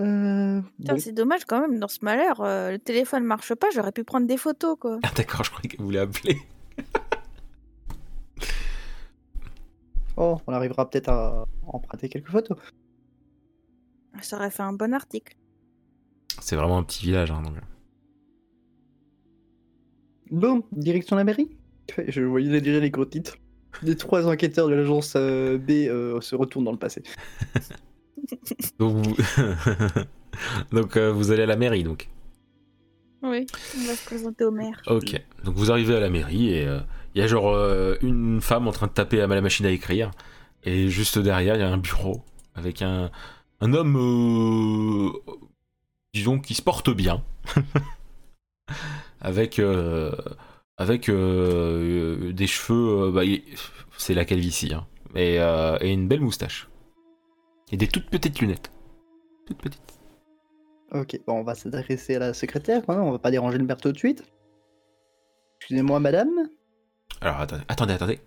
Euh, 0.00 0.60
Putain, 0.78 0.94
bon. 0.94 1.00
c'est 1.00 1.12
dommage 1.12 1.44
quand 1.44 1.60
même, 1.60 1.78
dans 1.78 1.88
ce 1.88 1.98
malheur, 2.02 2.40
euh, 2.40 2.72
le 2.72 2.78
téléphone 2.78 3.24
marche 3.24 3.54
pas, 3.54 3.68
j'aurais 3.74 3.92
pu 3.92 4.04
prendre 4.04 4.26
des 4.26 4.36
photos 4.36 4.76
quoi. 4.78 4.98
Ah 5.02 5.10
d'accord, 5.14 5.44
je 5.44 5.50
croyais 5.50 5.68
qu'elle 5.68 5.84
voulait 5.84 6.00
appeler. 6.00 6.38
Oh, 10.16 10.38
on 10.46 10.52
arrivera 10.52 10.90
peut-être 10.90 11.08
à 11.08 11.46
emprunter 11.66 12.10
quelques 12.10 12.28
photos. 12.28 12.58
Ça 14.20 14.36
aurait 14.36 14.50
fait 14.50 14.62
un 14.62 14.74
bon 14.74 14.92
article. 14.92 15.34
C'est 16.42 16.56
vraiment 16.56 16.76
un 16.76 16.82
petit 16.82 17.06
village. 17.06 17.30
Hein, 17.30 17.40
donc. 17.40 17.54
Bon, 20.30 20.62
direction 20.72 21.16
la 21.16 21.24
mairie. 21.24 21.48
Je 22.06 22.20
voyais 22.20 22.60
déjà 22.60 22.80
les 22.80 22.90
gros 22.90 23.06
titres. 23.06 23.38
Les 23.82 23.96
trois 23.96 24.28
enquêteurs 24.28 24.68
de 24.68 24.74
l'agence 24.74 25.14
euh, 25.16 25.56
B 25.56 25.70
euh, 25.88 26.20
se 26.20 26.34
retournent 26.34 26.64
dans 26.64 26.72
le 26.72 26.78
passé. 26.78 27.02
Donc, 28.78 28.96
vous... 28.96 29.16
donc 30.72 30.96
euh, 30.96 31.12
vous 31.12 31.30
allez 31.30 31.42
à 31.42 31.46
la 31.46 31.56
mairie 31.56 31.84
donc. 31.84 32.08
Oui, 33.22 33.46
on 33.76 33.86
va 33.86 33.94
se 33.94 34.04
présenter 34.06 34.44
au 34.44 34.50
maire. 34.50 34.80
Ok, 34.86 35.20
donc 35.44 35.54
vous 35.54 35.70
arrivez 35.70 35.94
à 35.94 36.00
la 36.00 36.08
mairie 36.08 36.54
et 36.54 36.66
euh, 36.66 36.80
il 37.14 37.20
y 37.20 37.24
a 37.24 37.26
genre 37.26 37.50
euh, 37.50 37.96
une 38.02 38.40
femme 38.40 38.66
en 38.66 38.72
train 38.72 38.86
de 38.86 38.92
taper 38.92 39.20
à 39.20 39.26
la 39.26 39.40
machine 39.40 39.66
à 39.66 39.70
écrire 39.70 40.10
et 40.64 40.88
juste 40.88 41.18
derrière 41.18 41.56
il 41.56 41.60
y 41.60 41.62
a 41.62 41.68
un 41.68 41.76
bureau 41.76 42.22
avec 42.54 42.82
un, 42.82 43.10
un 43.60 43.74
homme, 43.74 43.96
euh, 43.96 45.34
disons, 46.14 46.40
qui 46.40 46.54
se 46.54 46.62
porte 46.62 46.90
bien, 46.90 47.22
avec, 49.20 49.58
euh, 49.58 50.12
avec 50.76 51.08
euh, 51.08 52.32
des 52.32 52.46
cheveux, 52.46 53.08
euh, 53.08 53.10
bah, 53.12 53.22
c'est 53.98 54.14
la 54.14 54.24
calvitie, 54.24 54.72
hein, 54.72 54.86
et, 55.14 55.38
euh, 55.40 55.76
et 55.80 55.90
une 55.90 56.08
belle 56.08 56.20
moustache. 56.20 56.68
Et 57.72 57.76
des 57.76 57.88
toutes 57.88 58.10
petites 58.10 58.40
lunettes. 58.40 58.70
Toutes 59.46 59.62
petites. 59.62 59.80
Ok, 60.92 61.20
bon, 61.26 61.34
on 61.34 61.42
va 61.44 61.54
s'adresser 61.54 62.16
à 62.16 62.18
la 62.18 62.34
secrétaire 62.34 62.84
quand 62.84 62.94
même, 62.96 63.04
on 63.04 63.12
va 63.12 63.18
pas 63.18 63.30
déranger 63.30 63.58
le 63.58 63.64
maire 63.64 63.76
tout 63.76 63.92
de 63.92 63.98
suite. 63.98 64.24
Excusez-moi, 65.60 66.00
madame. 66.00 66.48
Alors 67.20 67.36
attendez, 67.36 67.62
attendez, 67.68 67.92
attendez. 67.94 68.20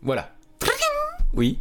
Voilà. 0.00 0.34
Oui. 1.34 1.58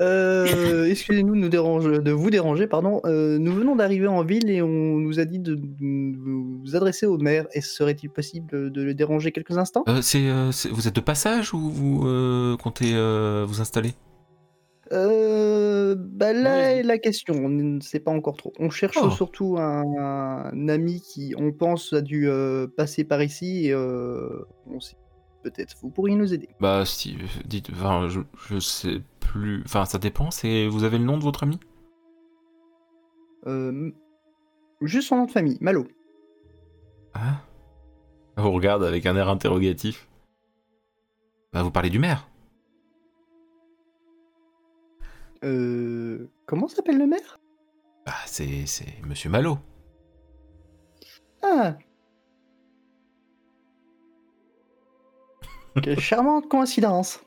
Euh, 0.00 0.86
Excusez-nous 0.90 1.34
de, 1.34 1.40
nous 1.40 1.48
déranger- 1.48 2.00
de 2.02 2.10
vous 2.10 2.30
déranger, 2.30 2.66
pardon. 2.66 3.00
Euh, 3.04 3.38
nous 3.38 3.52
venons 3.52 3.76
d'arriver 3.76 4.06
en 4.08 4.22
ville 4.24 4.50
et 4.50 4.60
on 4.60 4.98
nous 4.98 5.20
a 5.20 5.24
dit 5.24 5.38
de, 5.38 5.54
de 5.54 6.16
vous 6.18 6.74
adresser 6.74 7.06
au 7.06 7.16
maire. 7.18 7.46
Et 7.54 7.60
serait-il 7.60 8.10
possible 8.10 8.70
de 8.72 8.82
le 8.82 8.94
déranger 8.94 9.30
quelques 9.32 9.56
instants? 9.56 9.84
Euh, 9.88 10.02
c'est, 10.02 10.28
euh, 10.28 10.50
vous 10.72 10.88
êtes 10.88 10.96
de 10.96 11.00
passage 11.00 11.54
ou 11.54 11.58
vous 11.70 12.06
euh, 12.06 12.56
comptez 12.56 12.92
euh, 12.94 13.44
vous 13.46 13.60
installer? 13.60 13.92
Euh, 14.92 15.94
bah 15.98 16.32
là 16.34 16.72
est 16.72 16.82
la 16.82 16.98
question, 16.98 17.34
on 17.36 17.48
ne 17.48 17.80
sait 17.80 18.00
pas 18.00 18.10
encore 18.10 18.36
trop. 18.36 18.52
On 18.58 18.68
cherche 18.68 18.98
Oh. 19.00 19.08
surtout 19.10 19.56
un, 19.58 19.82
un 20.52 20.68
ami 20.68 21.00
qui, 21.00 21.34
on 21.38 21.52
pense, 21.52 21.92
a 21.94 22.02
dû 22.02 22.28
euh, 22.28 22.66
passer 22.66 23.02
par 23.04 23.22
ici 23.22 23.66
et 23.68 23.72
euh, 23.72 24.28
on 24.70 24.80
sait 24.80 24.96
peut-être. 25.42 25.74
Vous 25.82 25.88
pourriez 25.90 26.16
nous 26.16 26.34
aider. 26.34 26.48
Bah 26.60 26.84
si, 26.84 27.16
dites, 27.46 27.70
enfin, 27.72 28.08
je, 28.08 28.20
je 28.48 28.58
sais 28.58 29.00
plus, 29.34 29.62
enfin 29.64 29.84
ça 29.84 29.98
dépend. 29.98 30.30
C'est, 30.30 30.66
vous 30.68 30.84
avez 30.84 30.98
le 30.98 31.04
nom 31.04 31.18
de 31.18 31.22
votre 31.22 31.42
ami? 31.42 31.58
Euh, 33.46 33.90
juste 34.80 35.08
son 35.08 35.16
nom 35.16 35.24
de 35.26 35.30
famille, 35.30 35.58
Malo. 35.60 35.86
Ah. 37.14 37.40
Vous 38.36 38.50
regarde 38.50 38.84
avec 38.84 39.06
un 39.06 39.16
air 39.16 39.28
interrogatif. 39.28 40.08
Bah 41.52 41.62
vous 41.62 41.70
parlez 41.70 41.90
du 41.90 41.98
maire. 41.98 42.28
Euh, 45.44 46.30
comment 46.46 46.68
s'appelle 46.68 46.98
le 46.98 47.06
maire? 47.06 47.38
Bah 48.06 48.12
c'est, 48.26 48.66
c'est 48.66 49.04
Monsieur 49.04 49.30
Malo. 49.30 49.58
Ah 51.42 51.76
Quelle 55.82 56.00
charmante 56.00 56.48
coïncidence. 56.48 57.20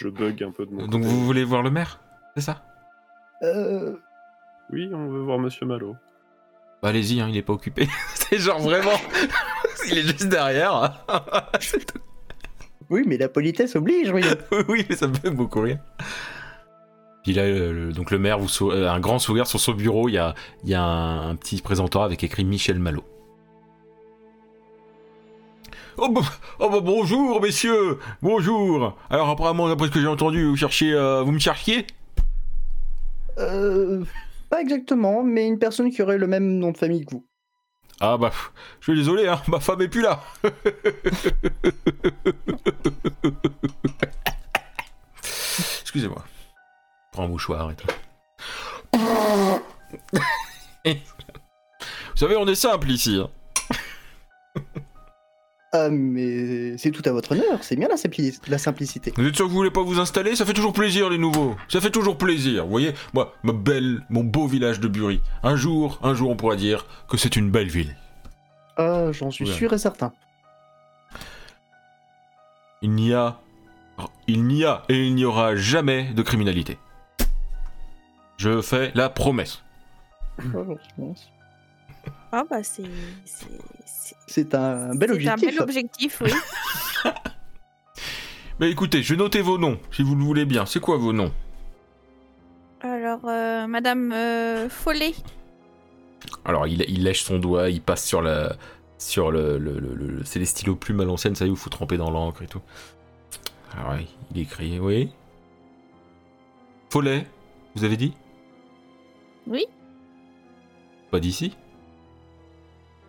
Je 0.00 0.08
bug 0.08 0.42
un 0.42 0.50
peu 0.50 0.64
de 0.66 0.70
mon 0.72 0.86
Donc 0.86 1.02
côté. 1.02 1.04
vous 1.04 1.24
voulez 1.24 1.44
voir 1.44 1.62
le 1.62 1.70
maire 1.70 2.00
C'est 2.36 2.42
ça? 2.42 2.64
Euh, 3.42 3.96
Oui, 4.72 4.88
on 4.92 5.08
veut 5.08 5.20
voir 5.20 5.38
Monsieur 5.38 5.66
Malo. 5.66 5.96
Bah 6.82 6.88
allez-y, 6.88 7.20
hein, 7.20 7.26
il 7.28 7.36
est 7.36 7.42
pas 7.42 7.52
occupé. 7.52 7.88
c'est 8.14 8.38
genre 8.38 8.58
vraiment, 8.60 8.90
il 9.90 9.98
est 9.98 10.02
juste 10.02 10.28
derrière. 10.28 11.04
Oui, 12.88 13.04
mais 13.06 13.18
la 13.18 13.28
politesse 13.28 13.76
oblige, 13.76 14.10
oui. 14.10 14.22
oui, 14.68 14.84
mais 14.90 14.96
ça 14.96 15.06
me 15.06 15.14
fait 15.14 15.30
beaucoup 15.30 15.60
rire. 15.60 15.78
Puis 17.22 17.32
là, 17.34 17.46
le- 17.46 17.92
donc 17.92 18.10
le 18.10 18.18
maire 18.18 18.40
vous 18.40 18.48
sou- 18.48 18.72
euh, 18.72 18.88
un 18.90 18.98
grand 18.98 19.20
sourire 19.20 19.46
sur 19.46 19.60
son 19.60 19.74
bureau, 19.74 20.08
il 20.08 20.14
y 20.14 20.18
a, 20.18 20.34
il 20.64 20.70
y 20.70 20.74
a 20.74 20.82
un, 20.82 21.30
un 21.30 21.36
petit 21.36 21.60
présentoir 21.62 22.02
avec 22.02 22.24
écrit 22.24 22.44
Michel 22.44 22.80
Malo. 22.80 23.04
Oh 25.98 26.08
bah, 26.08 26.20
oh 26.58 26.70
bah, 26.70 26.80
bonjour 26.80 27.40
messieurs, 27.42 27.98
bonjour. 28.22 28.96
Alors 29.10 29.28
apparemment 29.30 29.68
d'après 29.68 29.86
ce 29.88 29.92
que 29.92 30.00
j'ai 30.00 30.06
entendu, 30.06 30.44
vous 30.46 30.56
cherchez, 30.56 30.92
euh, 30.92 31.22
vous 31.22 31.32
me 31.32 31.38
cherchiez? 31.38 31.86
Euh, 33.38 34.02
pas 34.48 34.60
exactement, 34.60 35.22
mais 35.22 35.46
une 35.46 35.58
personne 35.58 35.90
qui 35.90 36.02
aurait 36.02 36.18
le 36.18 36.26
même 36.26 36.58
nom 36.58 36.72
de 36.72 36.76
famille 36.76 37.04
que 37.04 37.12
vous. 37.12 37.24
Ah 38.00 38.16
bah, 38.16 38.32
je 38.80 38.90
suis 38.92 38.98
désolé, 38.98 39.28
hein, 39.28 39.40
ma 39.48 39.60
femme 39.60 39.82
est 39.82 39.88
plus 39.88 40.02
là. 40.02 40.20
Excusez-moi. 45.82 46.24
Prends 47.12 47.24
un 47.24 47.28
mouchoir 47.28 47.70
et 47.70 47.74
tout. 47.74 47.88
Vous 50.84 52.16
savez, 52.26 52.36
on 52.36 52.46
est 52.46 52.54
simple 52.54 52.90
ici. 52.90 53.20
hein. 53.22 53.28
Ah, 55.72 55.88
mais 55.88 56.76
c'est 56.78 56.90
tout 56.90 57.02
à 57.04 57.12
votre 57.12 57.32
honneur, 57.32 57.62
c'est 57.62 57.76
bien 57.76 57.86
la, 57.86 57.94
simpli- 57.94 58.36
la 58.48 58.58
simplicité. 58.58 59.12
Vous 59.16 59.24
êtes 59.24 59.36
sûr 59.36 59.44
que 59.46 59.50
vous 59.50 59.56
voulez 59.56 59.70
pas 59.70 59.82
vous 59.84 60.00
installer? 60.00 60.34
Ça 60.34 60.44
fait 60.44 60.52
toujours 60.52 60.72
plaisir 60.72 61.08
les 61.08 61.18
nouveaux. 61.18 61.54
Ça 61.68 61.80
fait 61.80 61.90
toujours 61.92 62.18
plaisir. 62.18 62.64
Vous 62.64 62.70
voyez, 62.70 62.92
moi, 63.14 63.34
ma 63.44 63.52
belle, 63.52 64.04
mon 64.10 64.24
beau 64.24 64.48
village 64.48 64.80
de 64.80 64.88
Bury. 64.88 65.20
Un 65.44 65.54
jour, 65.54 66.00
un 66.02 66.12
jour, 66.14 66.28
on 66.30 66.34
pourra 66.36 66.56
dire 66.56 66.86
que 67.08 67.16
c'est 67.16 67.36
une 67.36 67.50
belle 67.52 67.68
ville. 67.68 67.94
Ah, 68.76 69.12
j'en 69.12 69.30
suis 69.30 69.44
Ouais. 69.46 69.52
sûr 69.54 69.72
et 69.72 69.78
certain. 69.78 70.12
Il 72.82 72.90
n'y 72.92 73.14
a, 73.14 73.38
il 74.26 74.44
n'y 74.46 74.64
a 74.64 74.82
et 74.88 75.06
il 75.06 75.14
n'y 75.14 75.24
aura 75.24 75.54
jamais 75.54 76.12
de 76.14 76.22
criminalité. 76.22 76.78
Je 78.38 78.60
fais 78.60 78.90
la 78.96 79.08
promesse. 79.08 79.62
Oh. 80.54 80.76
Ah 82.32 82.44
bah 82.48 82.62
c'est 82.62 82.84
c'est 84.26 84.54
un 84.54 84.94
bel 84.94 85.08
c'est 85.08 85.14
objectif. 85.16 85.32
un 85.48 85.50
bel 85.50 85.60
objectif, 85.62 86.22
oui. 86.24 86.32
Mais 88.60 88.70
écoutez, 88.70 89.02
je 89.02 89.14
vais 89.14 89.18
noter 89.18 89.40
vos 89.42 89.58
noms, 89.58 89.78
si 89.90 90.02
vous 90.02 90.14
le 90.14 90.22
voulez 90.22 90.44
bien. 90.44 90.66
C'est 90.66 90.80
quoi 90.80 90.96
vos 90.96 91.12
noms? 91.12 91.32
Alors, 92.82 93.20
euh, 93.26 93.66
Madame 93.66 94.12
euh, 94.12 94.68
Follet. 94.68 95.12
Alors, 96.44 96.66
il, 96.66 96.82
il 96.88 97.02
lèche 97.02 97.22
son 97.24 97.38
doigt, 97.38 97.68
il 97.70 97.82
passe 97.82 98.06
sur 98.06 98.22
la, 98.22 98.54
sur 98.98 99.30
le, 99.32 99.58
le- 99.58 99.78
le- 99.80 99.94
le- 99.94 100.24
c'est 100.24 100.38
les 100.38 100.46
stylos 100.46 100.76
plumes 100.76 101.00
à 101.00 101.04
l'ancienne, 101.04 101.34
ça 101.34 101.44
y 101.44 101.48
est, 101.48 101.50
où 101.50 101.56
faut 101.56 101.68
tremper 101.70 101.96
dans 101.96 102.10
l'encre 102.10 102.42
et 102.42 102.46
tout. 102.46 102.62
Ah 103.76 103.90
ouais, 103.92 104.06
il 104.34 104.40
écrit, 104.40 104.78
oui. 104.78 105.10
Follet, 106.90 107.26
vous 107.74 107.84
avez 107.84 107.96
dit? 107.96 108.14
Oui. 109.46 109.66
Pas 111.10 111.20
d'ici? 111.20 111.56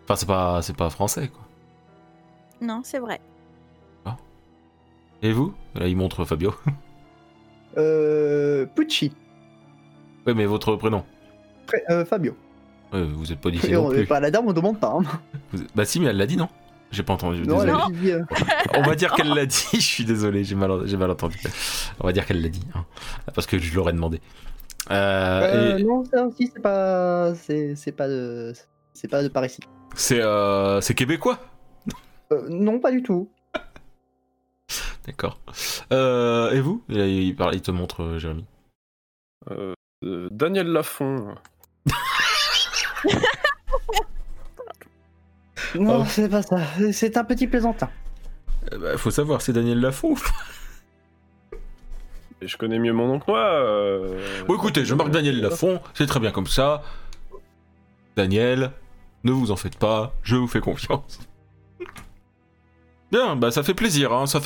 Enfin, 0.04 0.16
c'est 0.16 0.26
pas, 0.26 0.62
c'est 0.62 0.76
pas 0.76 0.90
français, 0.90 1.28
quoi. 1.28 1.42
Non, 2.60 2.80
c'est 2.84 2.98
vrai. 2.98 3.20
Et 5.24 5.30
vous? 5.32 5.54
Là, 5.76 5.86
il 5.86 5.96
montre 5.96 6.24
Fabio. 6.24 6.54
Euh, 7.78 8.66
Pucci, 8.66 9.12
oui, 10.26 10.34
mais 10.36 10.44
votre 10.44 10.76
prénom? 10.76 11.04
Pré- 11.66 11.82
euh, 11.88 12.04
Fabio. 12.04 12.36
Ouais, 12.92 13.02
Vous 13.02 13.32
êtes 13.32 13.40
pas 13.40 13.50
d'ici 13.50 13.68
Et 13.68 13.72
non 13.72 13.86
on- 13.86 13.90
plus. 13.90 14.04
Pas 14.06 14.20
la 14.20 14.30
dame, 14.30 14.46
on 14.46 14.52
demande 14.52 14.78
pas. 14.78 14.92
hein. 14.94 15.02
Vous- 15.52 15.64
Bah 15.74 15.86
si, 15.86 15.98
mais 15.98 16.08
elle 16.08 16.18
l'a 16.18 16.26
dit, 16.26 16.36
non? 16.36 16.50
J'ai 16.90 17.02
pas 17.02 17.14
entendu, 17.14 17.46
Non, 17.46 17.62
elle 17.62 17.68
désolé. 17.68 17.72
a 17.72 17.86
juste 17.88 18.00
dit, 18.02 18.10
euh, 18.12 18.22
On 18.76 18.82
va 18.82 18.94
dire 18.94 19.12
qu'elle 19.14 19.30
l'a 19.32 19.46
dit, 19.46 19.64
je 19.72 19.78
suis 19.80 20.04
désolé, 20.04 20.44
j'ai 20.44 20.54
mal, 20.54 20.86
j'ai 20.86 20.98
mal 20.98 21.10
entendu. 21.10 21.38
On 21.98 22.06
va 22.06 22.12
dire 22.12 22.26
qu'elle 22.26 22.42
l'a 22.42 22.50
dit, 22.50 22.66
hein, 22.74 22.84
parce 23.34 23.46
que 23.46 23.58
je 23.58 23.74
l'aurais 23.74 23.94
demandé. 23.94 24.20
Euh, 24.90 24.94
euh, 25.74 25.78
et 25.78 25.82
Non, 25.84 26.04
ça 26.04 26.26
aussi, 26.26 26.50
c'est 26.54 26.60
pas, 26.60 27.34
c'est 27.36 27.74
c'est 27.74 27.92
pas 27.92 28.06
de, 28.08 28.52
c'est 28.94 29.08
pas 29.08 29.22
de 29.22 29.28
par 29.28 29.44
ici. 29.44 29.60
c'est, 29.94 30.20
euh, 30.22 30.80
c'est 30.80 30.94
québécois? 30.94 31.38
Euh, 32.32 32.46
non, 32.48 32.78
pas 32.80 32.90
du 32.90 33.02
tout. 33.02 33.28
D'accord. 35.06 35.38
Euh, 35.92 36.50
et 36.52 36.60
vous? 36.60 36.82
Il, 36.88 36.98
il 37.00 37.34
parle- 37.36 37.54
il 37.54 37.62
te 37.62 37.70
montre, 37.70 38.02
euh, 38.02 38.18
Jérémy. 38.18 38.44
Euh, 39.50 39.74
euh, 40.04 40.28
Daniel 40.30 40.68
Lafont. 40.68 41.34
Non, 45.74 46.02
Oh. 46.02 46.04
c'est 46.06 46.28
pas 46.28 46.42
ça. 46.42 46.58
C'est 46.92 47.16
un 47.16 47.24
petit 47.24 47.46
plaisantin. 47.46 47.88
Euh, 48.72 48.78
bah, 48.78 48.98
faut 48.98 49.10
savoir, 49.10 49.40
c'est 49.40 49.52
Daniel 49.54 49.80
Lafont. 49.80 50.14
Et 52.42 52.46
je 52.46 52.56
connais 52.58 52.78
mieux 52.78 52.92
mon 52.92 53.06
nom 53.08 53.18
que 53.18 53.30
moi. 53.30 53.40
euh, 53.40 54.20
Bon, 54.46 54.54
écoutez, 54.54 54.84
je 54.84 54.94
marque 54.94 55.10
Daniel 55.10 55.40
Lafont, 55.40 55.80
c'est 55.94 56.06
très 56.06 56.20
bien 56.20 56.30
comme 56.30 56.46
ça. 56.46 56.82
Daniel, 58.16 58.72
ne 59.24 59.32
vous 59.32 59.50
en 59.50 59.56
faites 59.56 59.76
pas, 59.76 60.14
je 60.22 60.36
vous 60.36 60.48
fais 60.48 60.60
confiance. 60.60 61.20
Bien, 63.10 63.36
bah 63.36 63.50
ça 63.50 63.62
fait 63.62 63.74
plaisir, 63.74 64.12
hein. 64.12 64.24
ça, 64.26 64.40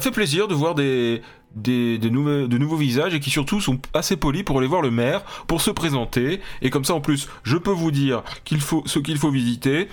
fait 0.00 0.10
plaisir 0.12 0.46
de 0.46 0.54
voir 0.54 0.76
des, 0.76 1.22
de 1.56 2.58
nouveaux 2.58 2.76
visages 2.76 3.14
et 3.14 3.20
qui 3.20 3.30
surtout 3.30 3.60
sont 3.60 3.80
assez 3.94 4.16
polis 4.16 4.44
pour 4.44 4.58
aller 4.58 4.68
voir 4.68 4.80
le 4.80 4.92
maire, 4.92 5.22
pour 5.48 5.60
se 5.60 5.72
présenter, 5.72 6.40
et 6.62 6.70
comme 6.70 6.84
ça 6.84 6.94
en 6.94 7.00
plus, 7.00 7.28
je 7.42 7.56
peux 7.56 7.72
vous 7.72 7.90
dire 7.90 8.22
ce 8.44 8.98
qu'il 9.00 9.18
faut 9.18 9.30
visiter. 9.30 9.88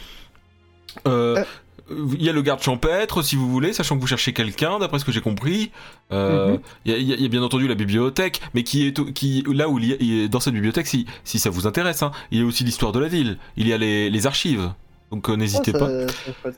Euh, 1.08 1.38
Euh. 1.38 1.44
Il 1.90 2.24
y 2.24 2.30
a 2.30 2.34
le 2.34 2.42
garde 2.42 2.62
champêtre, 2.64 3.22
si 3.24 3.36
vous 3.36 3.50
voulez, 3.50 3.74
sachant 3.74 3.96
que 3.96 4.02
vous 4.02 4.08
cherchez 4.08 4.32
quelqu'un, 4.32 4.80
d'après 4.80 5.00
ce 5.00 5.06
que 5.06 5.12
j'ai 5.12 5.20
compris. 5.22 5.72
Euh, 6.14 6.54
Mhm. 6.54 6.60
il 6.86 6.92
y, 6.92 6.96
a- 6.96 6.98
il 6.98 7.08
y 7.10 7.14
a- 7.14 7.16
il 7.18 7.22
y 7.22 7.26
a 7.26 7.28
bien 7.28 7.44
entendu 7.44 7.68
la 7.68 7.76
bibliothèque, 7.76 8.40
mais 8.54 8.64
qui 8.64 8.88
est 8.88 9.14
qui 9.14 9.44
là 9.54 9.68
où 9.68 9.80
il 9.80 9.86
y 9.90 9.94
a- 9.94 9.98
il 10.00 10.24
a- 10.26 10.28
dans 10.30 10.40
cette 10.40 10.54
bibliothèque, 10.54 10.88
si, 10.88 11.06
si 11.26 11.40
ça 11.40 11.50
vous 11.50 11.68
intéresse, 11.68 12.02
hein, 12.02 12.12
il 12.32 12.40
y 12.40 12.42
a 12.42 12.46
aussi 12.46 12.64
l'histoire 12.64 12.94
de 12.94 13.00
la 13.00 13.10
ville. 13.10 13.38
Il 13.58 13.68
y 13.68 13.74
a 13.74 13.78
les, 13.78 14.10
les 14.10 14.28
archives, 14.28 14.72
donc 15.12 15.30
euh, 15.30 15.36
n'hésitez 15.36 15.74
Oh, 15.76 15.80
pas. 15.80 15.88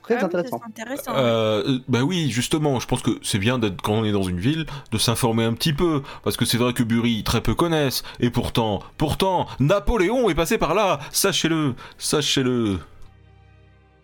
très 0.04 0.16
Ah 0.16 0.20
oui, 0.20 0.26
intéressant. 0.26 0.62
c'est 0.64 0.82
intéressant. 0.84 1.12
Euh, 1.16 1.64
euh, 1.68 1.80
bah 1.88 2.04
oui, 2.04 2.30
justement, 2.30 2.80
je 2.80 2.86
pense 2.86 3.02
que 3.02 3.18
c'est 3.24 3.40
bien 3.40 3.58
d'être 3.58 3.82
quand 3.82 3.94
on 3.94 4.06
est 4.06 4.12
dans 4.12 4.24
une 4.24 4.40
ville 4.40 4.68
de 4.92 4.98
s'informer 5.00 5.44
un 5.44 5.54
petit 5.54 5.74
peu, 5.74 6.04
parce 6.24 6.38
que 6.38 6.46
c'est 6.46 6.58
vrai 6.58 6.72
que 6.74 6.84
Bury 6.84 7.24
très 7.24 7.42
peu 7.42 7.56
connaissent, 7.56 8.04
et 8.20 8.30
pourtant, 8.30 8.84
pourtant, 9.00 9.48
Napoléon 9.60 10.30
est 10.30 10.36
passé 10.36 10.60
par 10.60 10.76
là, 10.76 11.00
sachez-le, 11.12 11.74
sachez-le. 11.98 12.78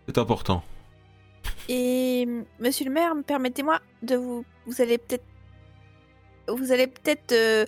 C'est 0.07 0.18
important. 0.18 0.64
Et 1.69 2.27
Monsieur 2.59 2.85
le 2.85 2.91
maire, 2.91 3.13
permettez-moi 3.26 3.80
de 4.01 4.15
vous. 4.15 4.45
Vous 4.65 4.81
allez 4.81 4.97
peut-être. 4.97 5.23
Vous 6.47 6.72
allez 6.72 6.88
peut-être 6.88 7.31
euh, 7.31 7.65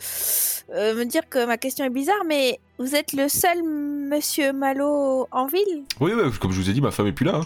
euh, 0.73 0.95
me 0.95 1.05
dire 1.05 1.29
que 1.29 1.45
ma 1.45 1.57
question 1.57 1.85
est 1.85 1.89
bizarre, 1.89 2.23
mais 2.27 2.59
vous 2.79 2.95
êtes 2.95 3.13
le 3.13 3.29
seul 3.29 3.63
Monsieur 3.63 4.51
Malo 4.51 5.27
en 5.31 5.45
ville? 5.45 5.83
Oui, 6.01 6.11
oui, 6.13 6.23
comme 6.41 6.51
je 6.51 6.59
vous 6.59 6.69
ai 6.69 6.73
dit, 6.73 6.81
ma 6.81 6.91
femme 6.91 7.07
est 7.07 7.11
plus 7.13 7.25
là. 7.25 7.35
hein. 7.35 7.45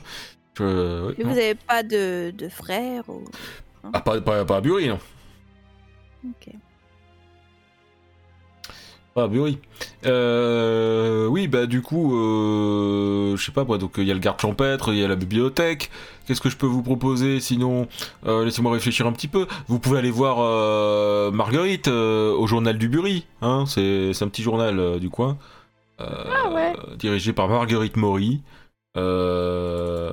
Je- 0.57 0.63
ouais, 1.07 1.15
Mais 1.17 1.23
non. 1.25 1.29
vous 1.29 1.35
n'avez 1.35 1.55
pas 1.55 1.83
de, 1.83 2.31
de 2.35 2.49
frère 2.49 3.07
ou... 3.09 3.23
Ah, 3.93 3.99
pas, 4.01 4.19
pas, 4.21 4.43
pas 4.45 4.57
à 4.57 4.61
Bury, 4.61 4.87
non. 4.87 4.99
Ok. 6.25 6.53
Ah, 9.19 9.27
bah 9.27 9.37
oui. 9.39 9.57
Euh, 10.05 11.25
oui, 11.25 11.47
bah 11.47 11.65
du 11.65 11.81
coup, 11.81 12.15
euh, 12.15 13.35
je 13.35 13.43
sais 13.43 13.51
pas 13.51 13.63
moi, 13.63 13.79
donc 13.79 13.93
il 13.97 14.03
y 14.03 14.11
a 14.11 14.13
le 14.13 14.19
garde 14.19 14.39
champêtre, 14.39 14.93
il 14.93 14.99
y 14.99 15.03
a 15.03 15.07
la 15.07 15.15
bibliothèque. 15.15 15.89
Qu'est-ce 16.27 16.39
que 16.39 16.49
je 16.51 16.55
peux 16.55 16.67
vous 16.67 16.83
proposer 16.83 17.39
sinon 17.39 17.87
Euh, 18.27 18.45
Laissez-moi 18.45 18.71
réfléchir 18.71 19.07
un 19.07 19.11
petit 19.13 19.27
peu. 19.27 19.47
Vous 19.67 19.79
pouvez 19.79 19.97
aller 19.97 20.11
voir 20.11 20.37
Marguerite 21.31 21.87
au 21.87 22.45
journal 22.45 22.77
du 22.77 22.89
Bury. 22.89 23.25
Hein, 23.41 23.63
c'est 23.67 24.11
un 24.21 24.27
petit 24.27 24.43
journal 24.43 24.99
du 24.99 25.09
coin. 25.09 25.39
Ah 25.97 26.51
ouais. 26.53 26.73
Dirigé 26.99 27.33
par 27.33 27.47
Marguerite 27.49 27.97
Maury. 27.97 28.43
Euh, 28.95 30.11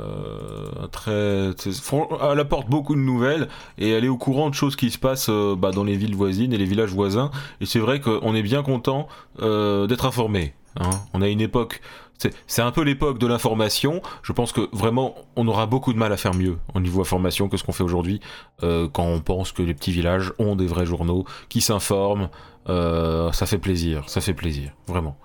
elle 1.06 2.40
apporte 2.40 2.68
beaucoup 2.68 2.94
de 2.94 3.00
nouvelles 3.00 3.48
et 3.78 3.90
elle 3.90 4.04
est 4.04 4.08
au 4.08 4.16
courant 4.16 4.48
de 4.50 4.54
choses 4.54 4.76
qui 4.76 4.90
se 4.90 4.98
passent 4.98 5.28
euh, 5.30 5.54
bah, 5.56 5.70
dans 5.70 5.84
les 5.84 5.96
villes 5.96 6.14
voisines 6.14 6.52
et 6.52 6.58
les 6.58 6.64
villages 6.64 6.92
voisins. 6.92 7.30
Et 7.60 7.66
c'est 7.66 7.78
vrai 7.78 8.00
qu'on 8.00 8.34
est 8.34 8.42
bien 8.42 8.62
content 8.62 9.08
euh, 9.40 9.86
d'être 9.86 10.06
informé. 10.06 10.54
hein. 10.80 10.90
On 11.12 11.22
a 11.22 11.28
une 11.28 11.40
époque, 11.40 11.80
c'est 12.46 12.62
un 12.62 12.70
peu 12.70 12.82
l'époque 12.82 13.18
de 13.18 13.26
l'information. 13.26 14.02
Je 14.22 14.32
pense 14.32 14.52
que 14.52 14.68
vraiment, 14.72 15.14
on 15.36 15.46
aura 15.48 15.66
beaucoup 15.66 15.92
de 15.92 15.98
mal 15.98 16.12
à 16.12 16.16
faire 16.16 16.34
mieux 16.34 16.58
au 16.74 16.80
niveau 16.80 17.00
information 17.00 17.48
que 17.48 17.56
ce 17.56 17.64
qu'on 17.64 17.72
fait 17.72 17.84
aujourd'hui 17.84 18.20
quand 18.60 19.04
on 19.04 19.20
pense 19.20 19.52
que 19.52 19.62
les 19.62 19.74
petits 19.74 19.92
villages 19.92 20.32
ont 20.38 20.56
des 20.56 20.66
vrais 20.66 20.86
journaux 20.86 21.24
qui 21.48 21.60
s'informent. 21.60 22.28
Ça 22.66 23.46
fait 23.46 23.58
plaisir, 23.58 24.08
ça 24.08 24.20
fait 24.20 24.32
plaisir, 24.32 24.72
vraiment. 24.86 25.18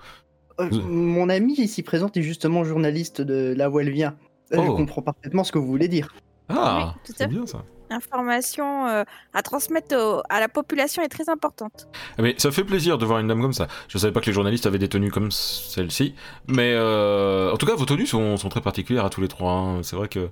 Euh, 0.59 0.67
Vous- 0.71 0.81
Mon 0.81 1.29
ami 1.29 1.53
ici 1.53 1.83
présente 1.83 2.17
est 2.17 2.21
justement 2.21 2.63
journaliste 2.63 3.21
de 3.21 3.53
là 3.55 3.69
où 3.69 3.79
elle 3.79 3.91
vient. 3.91 4.15
Euh, 4.53 4.57
Je 4.63 4.69
Oh. 4.69 4.75
comprends 4.75 5.01
parfaitement 5.01 5.43
ce 5.43 5.51
que 5.51 5.57
vous 5.59 5.67
voulez 5.67 5.87
dire. 5.87 6.13
Ah, 6.49 6.77
Oui, 6.95 7.01
tout 7.05 7.11
à 7.13 7.15
c'est 7.17 7.23
fait. 7.25 7.29
bien 7.29 7.45
ça. 7.45 7.63
L'information 7.91 8.85
euh, 8.87 9.03
à 9.33 9.41
transmettre 9.41 9.95
au- 9.95 10.21
à 10.29 10.39
la 10.39 10.47
population 10.47 11.01
est 11.01 11.07
très 11.09 11.27
importante. 11.29 11.87
Mais 12.19 12.35
ça 12.37 12.51
fait 12.51 12.63
plaisir 12.63 12.97
de 12.99 13.05
voir 13.05 13.19
une 13.19 13.27
dame 13.27 13.41
comme 13.41 13.53
ça. 13.53 13.67
Je 13.87 13.97
savais 13.97 14.13
pas 14.13 14.19
que 14.21 14.27
les 14.27 14.33
journalistes 14.33 14.65
avaient 14.67 14.77
des 14.79 14.89
tenues 14.89 15.11
comme 15.11 15.31
celle-ci. 15.31 16.13
Mais 16.47 16.73
euh, 16.73 17.51
en 17.51 17.57
tout 17.57 17.65
cas, 17.65 17.75
vos 17.75 17.85
tenues 17.85 18.05
sont, 18.05 18.37
sont 18.37 18.49
très 18.49 18.61
particulières 18.61 19.05
à 19.05 19.09
tous 19.09 19.21
les 19.21 19.27
trois. 19.27 19.51
hein. 19.53 19.79
C'est 19.83 19.95
vrai 19.95 20.07
que 20.07 20.29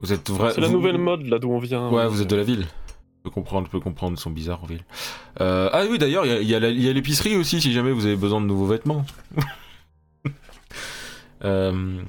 Vous 0.00 0.12
êtes 0.12 0.28
vrai. 0.30 0.52
C'est 0.54 0.60
la 0.60 0.66
vous- 0.68 0.74
nouvelle 0.74 0.98
mode 0.98 1.22
là 1.26 1.38
d'où 1.38 1.50
on 1.50 1.58
vient. 1.58 1.88
Ouais, 1.90 2.06
vous 2.08 2.20
êtes 2.22 2.28
de 2.30 2.36
la 2.36 2.42
ville. 2.44 2.66
Peux 3.24 3.30
comprendre, 3.30 3.66
je 3.66 3.72
peux 3.72 3.80
comprendre, 3.80 4.16
ils 4.16 4.20
sont 4.20 4.30
bizarres 4.30 4.62
en 4.62 4.66
ville. 4.66 4.84
Euh, 5.40 5.68
ah 5.72 5.82
oui, 5.90 5.98
d'ailleurs, 5.98 6.24
il 6.26 6.46
y 6.46 6.54
a- 6.54 6.68
y 6.70 6.92
l'épicerie 6.94 7.36
aussi, 7.36 7.60
si 7.60 7.72
jamais 7.72 7.90
vous 7.90 8.06
avez 8.06 8.16
besoin 8.16 8.40
de 8.40 8.46
nouveaux 8.46 8.66
vêtements. 8.66 9.04
Euh, 11.42 12.00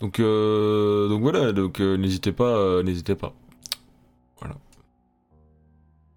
Donc, 0.00 0.20
euh, 0.20 1.08
donc 1.08 1.20
voilà, 1.22 1.52
donc 1.52 1.80
n'hésitez 1.80 2.32
pas, 2.32 2.82
n'hésitez 2.82 3.14
pas. 3.14 3.34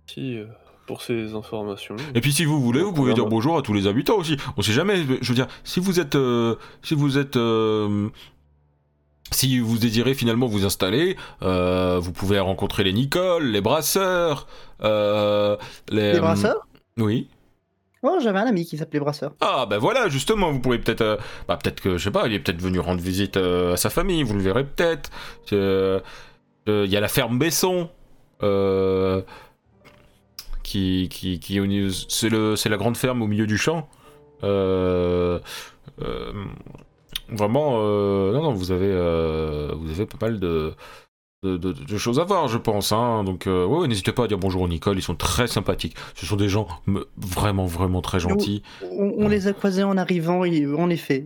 Merci 0.08 0.38
euh, 0.38 0.46
pour 0.88 1.02
ces 1.02 1.34
informations. 1.34 1.96
Et 2.16 2.22
puis 2.22 2.32
si 2.32 2.46
vous 2.46 2.62
voulez, 2.62 2.82
vous 2.82 2.94
pouvez 2.94 3.14
dire 3.14 3.26
bonjour 3.28 3.58
à 3.58 3.62
tous 3.62 3.74
les 3.74 3.88
habitants 3.88 4.18
aussi. 4.18 4.38
On 4.56 4.62
sait 4.62 4.72
jamais. 4.74 5.04
Je 5.22 5.28
veux 5.30 5.36
dire, 5.36 5.48
si 5.66 5.80
vous 5.82 6.00
êtes, 6.00 6.16
euh, 6.16 6.56
si 6.84 6.96
vous 6.96 7.18
êtes, 7.18 7.36
euh, 7.36 8.08
si 9.32 9.60
vous 9.60 9.78
désirez 9.78 10.14
finalement 10.14 10.48
vous 10.48 10.66
installer, 10.66 11.18
euh, 11.42 12.00
vous 12.00 12.12
pouvez 12.12 12.40
rencontrer 12.40 12.84
les 12.84 12.94
Nicole, 12.94 13.46
les 13.46 13.62
brasseurs, 13.62 14.48
euh, 14.84 15.58
les. 15.90 16.14
Les 16.14 16.20
brasseurs 16.20 16.68
Oui. 16.98 17.30
Oh, 18.04 18.20
j'avais 18.22 18.40
un 18.40 18.46
ami 18.46 18.64
qui 18.66 18.78
s'appelait 18.78 19.00
Brasseur. 19.00 19.34
Ah 19.42 19.66
ben 19.68 19.80
voilà, 19.80 20.08
justement, 20.08 20.52
vous 20.52 20.60
pourrez 20.60 20.80
peut-être, 20.80 21.02
euh, 21.02 21.18
bah 21.48 21.58
peut-être 21.58 21.82
que 21.82 21.98
je 21.98 22.04
sais 22.04 22.12
pas, 22.12 22.28
il 22.28 22.34
est 22.34 22.40
peut-être 22.40 22.62
venu 22.62 22.80
rendre 22.80 23.02
visite 23.02 23.38
euh, 23.38 23.74
à 23.74 23.78
sa 23.78 23.90
famille. 23.90 24.24
Vous 24.24 24.36
le 24.36 24.42
verrez 24.42 24.64
peut-être. 24.64 25.10
Euh, 25.52 26.00
euh, 26.70 26.86
Il 26.86 26.92
y 26.92 26.96
a 26.98 27.00
la 27.00 27.08
ferme 27.08 27.40
Besson. 27.40 27.90
Euh, 28.44 29.24
qui, 30.62 31.08
qui, 31.10 31.40
c'est 32.10 32.30
le, 32.30 32.56
c'est 32.56 32.70
la 32.70 32.78
grande 32.78 32.98
ferme 32.98 33.22
au 33.22 33.28
milieu 33.28 33.48
du 33.48 33.58
champ. 33.58 33.90
Euh, 34.44 35.40
euh, 36.02 36.34
vraiment, 37.30 37.78
euh, 37.82 38.32
non, 38.34 38.44
non, 38.44 38.54
vous 38.54 38.72
avez, 38.72 38.90
euh, 38.92 39.72
vous 39.78 39.90
avez 39.92 40.06
pas 40.06 40.18
mal 40.28 40.40
de, 40.40 40.74
de, 41.44 41.58
de- 41.58 41.72
de 41.74 41.98
choses 41.98 42.20
à 42.20 42.24
voir, 42.24 42.48
je 42.48 42.58
pense. 42.58 42.92
Hein. 42.92 43.24
Donc, 43.24 43.48
euh, 43.48 43.66
ouais, 43.66 43.80
ouais, 43.80 43.88
n'hésitez 43.88 44.12
pas 44.12 44.24
à 44.26 44.28
dire 44.28 44.38
bonjour 44.38 44.62
aux 44.64 44.68
Nicole, 44.68 44.98
ils 44.98 45.02
sont 45.04 45.16
très 45.16 45.48
sympathiques. 45.48 45.96
Ce 46.16 46.26
sont 46.26 46.36
des 46.36 46.50
gens 46.50 46.68
me- 46.88 47.08
vraiment, 47.18 47.66
vraiment 47.66 48.02
très 48.02 48.20
gentils. 48.20 48.64
On, 48.92 49.14
on 49.18 49.28
les 49.28 49.48
a 49.48 49.54
croisés 49.54 49.84
en 49.84 49.98
arrivant, 49.98 50.44
et 50.46 50.66
en 50.66 50.90
effet, 50.90 51.26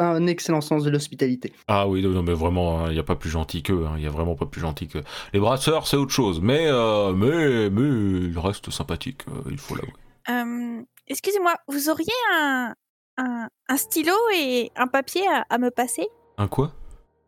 un 0.00 0.26
excellent 0.26 0.60
sens 0.60 0.82
de 0.82 0.90
l'hospitalité. 0.90 1.52
Ah 1.68 1.86
oui, 1.86 2.02
non, 2.02 2.22
mais 2.24 2.32
vraiment, 2.32 2.88
il 2.88 2.94
n'y 2.94 2.98
a 2.98 3.04
pas 3.04 3.14
plus 3.14 3.30
gentil 3.30 3.62
qu'eux. 3.62 3.84
Il 3.96 4.00
n'y 4.00 4.08
a 4.08 4.10
vraiment 4.10 4.34
pas 4.34 4.46
plus 4.46 4.60
gentil 4.60 4.88
que. 4.88 4.98
Les 5.32 5.38
brasseurs, 5.38 5.86
c'est 5.86 5.96
autre 5.96 6.10
chose. 6.12 6.40
Mais, 6.40 6.66
euh, 6.66 7.12
mais, 7.12 7.70
mais, 7.70 8.28
ils 8.28 8.38
restent 8.38 8.70
sympathiques, 8.70 9.22
euh, 9.28 9.50
il 9.52 9.58
faut 9.58 9.76
l'avouer. 9.76 9.92
Euh, 10.30 10.82
Excusez-moi, 11.06 11.52
vous 11.68 11.90
auriez 11.90 12.06
un, 12.34 12.74
un, 13.16 13.48
un 13.68 13.76
stylo 13.76 14.14
et 14.34 14.70
un 14.76 14.86
papier 14.86 15.26
à, 15.28 15.44
à 15.50 15.58
me 15.58 15.70
passer 15.70 16.06
Un 16.38 16.48
quoi? 16.48 16.72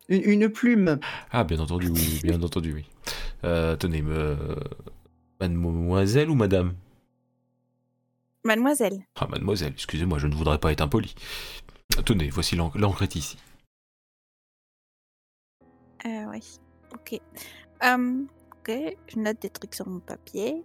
Une, 0.09 0.23
une 0.23 0.49
plume. 0.49 0.99
Ah, 1.31 1.43
bien 1.43 1.59
entendu, 1.59 1.89
oui, 1.89 2.19
bien 2.23 2.41
entendu, 2.41 2.73
oui. 2.73 2.85
Euh, 3.43 3.75
tenez, 3.75 4.01
me... 4.01 4.37
mademoiselle 5.39 6.29
ou 6.29 6.35
madame? 6.35 6.73
Mademoiselle. 8.43 9.05
Ah, 9.19 9.27
mademoiselle, 9.27 9.73
excusez-moi, 9.73 10.19
je 10.19 10.27
ne 10.27 10.35
voudrais 10.35 10.59
pas 10.59 10.71
être 10.71 10.81
impoli. 10.81 11.13
Tenez, 12.05 12.29
voici 12.29 12.55
l'en- 12.55 12.71
l'encre 12.75 13.03
est 13.03 13.15
ici. 13.15 13.37
Euh, 16.05 16.25
oui. 16.31 16.59
Ok. 16.93 17.19
Euh, 17.83 18.23
ok, 18.53 18.95
je 19.07 19.19
note 19.19 19.41
des 19.41 19.49
trucs 19.49 19.75
sur 19.75 19.87
mon 19.87 19.99
papier. 19.99 20.63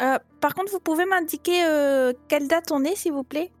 Euh, 0.00 0.18
par 0.40 0.54
contre, 0.54 0.72
vous 0.72 0.80
pouvez 0.80 1.04
m'indiquer 1.04 1.64
euh, 1.66 2.12
quelle 2.28 2.48
date 2.48 2.70
on 2.72 2.82
est, 2.84 2.96
s'il 2.96 3.12
vous 3.12 3.24
plaît? 3.24 3.52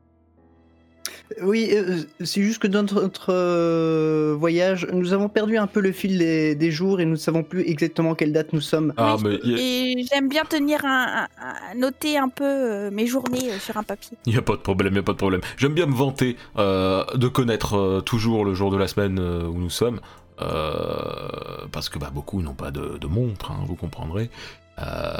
Oui, 1.42 1.70
euh, 1.72 2.02
c'est 2.22 2.42
juste 2.42 2.60
que 2.60 2.66
dans 2.66 2.82
notre, 2.82 3.32
euh, 3.32 4.34
voyage, 4.38 4.86
nous 4.92 5.12
avons 5.12 5.28
perdu 5.28 5.56
un 5.56 5.66
peu 5.66 5.80
le 5.80 5.92
fil 5.92 6.18
des, 6.18 6.54
des 6.54 6.70
jours 6.70 7.00
et 7.00 7.04
nous 7.04 7.12
ne 7.12 7.16
savons 7.16 7.42
plus 7.42 7.62
exactement 7.68 8.14
quelle 8.14 8.32
date 8.32 8.52
nous 8.52 8.60
sommes. 8.60 8.92
Ah, 8.96 9.16
Oui, 9.16 9.22
mais 9.24 9.38
il 9.44 9.58
Et 9.58 10.04
j'aime 10.10 10.28
bien 10.28 10.44
tenir 10.44 10.84
un, 10.84 11.24
un- 11.40 11.72
un- 11.72 11.74
noter 11.76 12.16
un 12.18 12.28
peu 12.28 12.44
euh, 12.44 12.90
mes 12.90 13.06
journées 13.06 13.58
sur 13.58 13.76
un 13.76 13.82
papier. 13.82 14.16
n'y 14.26 14.36
a, 14.36 14.42
pas 14.42 14.52
de 14.54 14.58
problème, 14.62 14.92
il 14.92 14.96
n'y 14.96 15.00
a 15.00 15.02
pas 15.02 15.12
de 15.12 15.18
problème. 15.18 15.40
J'aime 15.56 15.74
bien 15.74 15.86
me 15.86 15.94
vanter 15.94 16.36
euh, 16.58 17.04
de 17.14 17.28
connaître 17.28 17.74
euh, 17.76 18.00
toujours 18.00 18.44
le 18.44 18.54
jour 18.54 18.70
de 18.70 18.76
la 18.76 18.88
semaine 18.88 19.18
euh, 19.18 19.44
où 19.46 19.58
nous 19.58 19.70
sommes. 19.70 20.00
euh, 20.40 21.66
parce 21.72 21.88
que 21.88 21.98
bah, 21.98 22.10
beaucoup 22.12 22.42
n'ont 22.42 22.54
pas 22.54 22.70
de, 22.70 22.98
de 22.98 23.06
montre, 23.06 23.50
hein, 23.50 23.64
vous 23.66 23.76
comprendrez. 23.76 24.30
Euh, 24.78 25.14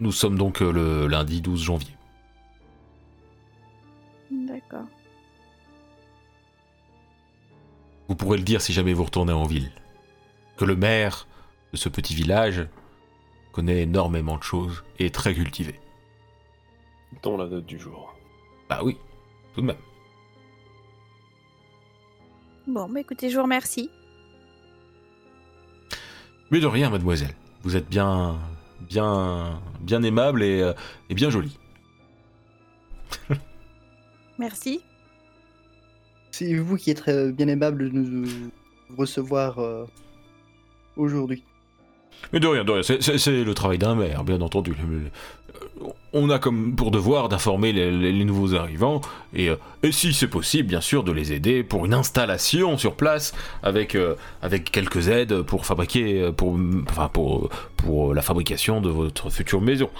nous 0.00 0.12
sommes 0.12 0.38
donc 0.38 0.60
le 0.60 1.06
lundi 1.08 1.40
12 1.40 1.62
janvier. 1.62 1.90
D'accord. 4.58 4.86
Vous 8.08 8.16
pourrez 8.16 8.38
le 8.38 8.44
dire 8.44 8.60
si 8.60 8.72
jamais 8.72 8.92
vous 8.92 9.04
retournez 9.04 9.32
en 9.32 9.44
ville. 9.44 9.70
Que 10.56 10.64
le 10.64 10.74
maire 10.74 11.28
de 11.72 11.76
ce 11.76 11.88
petit 11.88 12.14
village 12.14 12.66
connaît 13.52 13.82
énormément 13.82 14.36
de 14.36 14.42
choses 14.42 14.82
et 14.98 15.06
est 15.06 15.14
très 15.14 15.34
cultivé. 15.34 15.78
Dont 17.22 17.36
la 17.36 17.46
date 17.46 17.66
du 17.66 17.78
jour. 17.78 18.14
Bah 18.68 18.80
oui, 18.82 18.96
tout 19.54 19.60
de 19.60 19.66
même. 19.66 19.76
Bon, 22.66 22.88
bah 22.88 23.00
écoutez, 23.00 23.30
je 23.30 23.36
vous 23.36 23.42
remercie. 23.42 23.90
Mais 26.50 26.60
de 26.60 26.66
rien, 26.66 26.90
mademoiselle. 26.90 27.34
Vous 27.62 27.76
êtes 27.76 27.88
bien, 27.88 28.38
bien, 28.80 29.60
bien 29.80 30.02
aimable 30.02 30.42
et, 30.42 30.62
euh, 30.62 30.72
et 31.10 31.14
bien 31.14 31.30
jolie. 31.30 31.58
Merci. 34.38 34.80
C'est 36.30 36.54
vous 36.54 36.76
qui 36.76 36.90
êtes 36.90 37.08
euh, 37.08 37.32
bien 37.32 37.48
aimable 37.48 37.90
de 37.90 37.98
nous 37.98 38.26
recevoir 38.96 39.58
euh, 39.58 39.84
aujourd'hui. 40.96 41.42
Mais 42.32 42.40
de 42.40 42.46
rien, 42.46 42.64
de 42.64 42.72
rien. 42.72 42.82
C'est- 42.82 43.02
C'est 43.02 43.18
c'est 43.18 43.44
le 43.44 43.54
travail 43.54 43.78
d'un 43.78 43.94
maire, 43.94 44.24
bien 44.24 44.40
entendu. 44.40 44.74
On 46.12 46.30
a 46.30 46.38
comme 46.38 46.74
pour 46.76 46.90
devoir 46.90 47.28
d'informer 47.28 47.72
les, 47.72 47.90
les- 47.90 48.12
les 48.12 48.24
nouveaux 48.24 48.54
arrivants 48.54 49.00
et, 49.34 49.48
euh, 49.50 49.56
et 49.82 49.92
si 49.92 50.12
c'est 50.12 50.28
possible, 50.28 50.68
bien 50.68 50.80
sûr, 50.80 51.04
de 51.04 51.12
les 51.12 51.32
aider 51.32 51.62
pour 51.62 51.84
une 51.86 51.94
installation 51.94 52.76
sur 52.78 52.94
place 52.94 53.34
avec, 53.62 53.94
euh, 53.94 54.14
avec 54.42 54.70
quelques 54.70 55.08
aides 55.08 55.42
pour 55.42 55.66
fabriquer, 55.66 56.30
pour, 56.36 56.58
enfin, 56.88 57.08
pour, 57.08 57.48
pour 57.76 58.14
la 58.14 58.22
fabrication 58.22 58.80
de 58.80 58.88
votre 58.90 59.30
future 59.30 59.60
maison. 59.60 59.90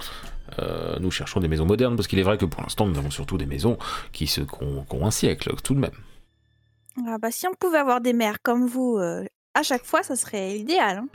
Euh, 0.59 0.97
nous 1.01 1.11
cherchons 1.11 1.41
des 1.41 1.49
maisons 1.49 1.67
modernes 1.67 1.97
parce 1.97 2.09
qu'il 2.09 2.19
est 2.19 2.23
vrai 2.23 2.39
que 2.39 2.45
pour 2.45 2.63
l'instant 2.63 2.87
nous 2.87 2.99
avons 2.99 3.11
surtout 3.11 3.39
des 3.39 3.47
maisons 3.47 3.79
qui, 4.13 4.27
se, 4.27 4.41
qui 4.41 4.65
ont, 4.65 5.07
un 5.07 5.11
siècle 5.11 5.55
tout 5.63 5.75
de 5.75 5.81
même. 5.81 5.97
Ah 7.07 7.19
bah, 7.19 7.31
si 7.31 7.47
on 7.47 7.55
pouvait 7.55 7.79
avoir 7.79 8.01
des 8.01 8.13
maires 8.13 8.43
comme 8.43 8.67
vous 8.67 8.99
euh, 8.99 9.25
à 9.55 9.63
chaque 9.63 9.85
fois, 9.85 10.03
ça 10.03 10.15
serait 10.15 10.55
l'idéal. 10.55 10.99
hein. 10.99 11.09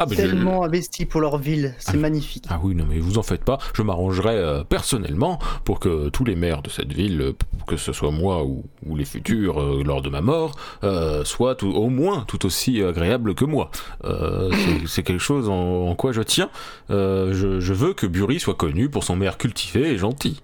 Ah, 0.00 0.06
mais 0.08 0.14
je- 0.14 0.20
Tellement 0.22 0.62
investis 0.62 1.04
pour 1.06 1.20
leur 1.20 1.38
ville, 1.38 1.74
c'est 1.80 1.96
magnifique. 1.96 2.44
Ah 2.48 2.60
oui, 2.62 2.76
non 2.76 2.84
mais 2.88 3.00
vous 3.00 3.18
en 3.18 3.24
faites 3.24 3.42
pas, 3.44 3.58
je 3.74 3.82
m'arrangerai 3.82 4.36
euh, 4.36 4.62
personnellement 4.62 5.40
pour 5.64 5.80
que 5.80 6.08
tous 6.10 6.24
les 6.24 6.36
maires 6.36 6.62
de 6.62 6.70
cette 6.70 6.92
ville, 6.92 7.20
euh, 7.20 7.32
que 7.66 7.76
ce 7.76 7.92
soit 7.92 8.12
moi 8.12 8.44
ou, 8.44 8.62
ou 8.86 8.94
les 8.94 9.04
futurs 9.04 9.60
euh, 9.60 9.82
lors 9.84 10.00
de 10.00 10.08
ma 10.08 10.20
mort, 10.20 10.54
euh, 10.84 11.24
soient 11.24 11.56
tout- 11.56 11.72
au 11.72 11.88
moins 11.88 12.24
tout 12.28 12.46
aussi 12.46 12.80
agréables 12.80 13.34
que 13.34 13.44
moi. 13.44 13.72
Euh, 14.04 14.52
c'est- 14.86 15.02
quelque 15.08 15.18
chose 15.18 15.48
en, 15.48 15.88
en 15.88 15.94
quoi 15.96 16.12
je 16.12 16.22
tiens. 16.22 16.50
Euh, 16.90 17.32
je, 17.34 17.58
je 17.58 17.72
veux 17.72 17.94
que 17.94 18.06
Bury 18.06 18.38
soit 18.38 18.54
connu 18.54 18.88
pour 18.88 19.02
son 19.02 19.16
maire 19.16 19.36
cultivé 19.38 19.88
et 19.90 19.98
gentil. 19.98 20.40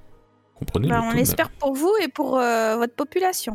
Comprenez 0.57 0.89
Bah, 0.89 1.01
le 1.01 1.09
on 1.11 1.13
l'espère 1.13 1.51
pour 1.51 1.75
vous 1.77 1.93
et 2.03 2.09
pour 2.09 2.39
euh, 2.39 2.77
votre 2.77 2.95
population. 2.97 3.53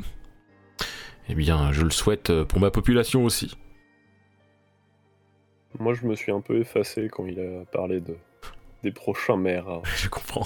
Eh 1.28 1.36
bien, 1.36 1.74
je 1.74 1.82
le 1.82 1.90
souhaite 1.92 2.32
pour 2.44 2.60
ma 2.62 2.72
population 2.72 3.26
aussi. 3.26 3.58
Moi, 5.80 5.94
je 5.94 6.06
me 6.06 6.16
suis 6.16 6.32
un 6.32 6.42
peu 6.42 6.60
effacé 6.60 7.08
quand 7.10 7.26
il 7.26 7.40
a 7.40 7.66
parlé 7.66 8.02
de 8.02 8.16
des 8.84 8.92
prochains 8.92 9.38
maires. 9.38 9.68
hein. 9.70 9.82
Je 9.98 10.08
comprends. 10.10 10.46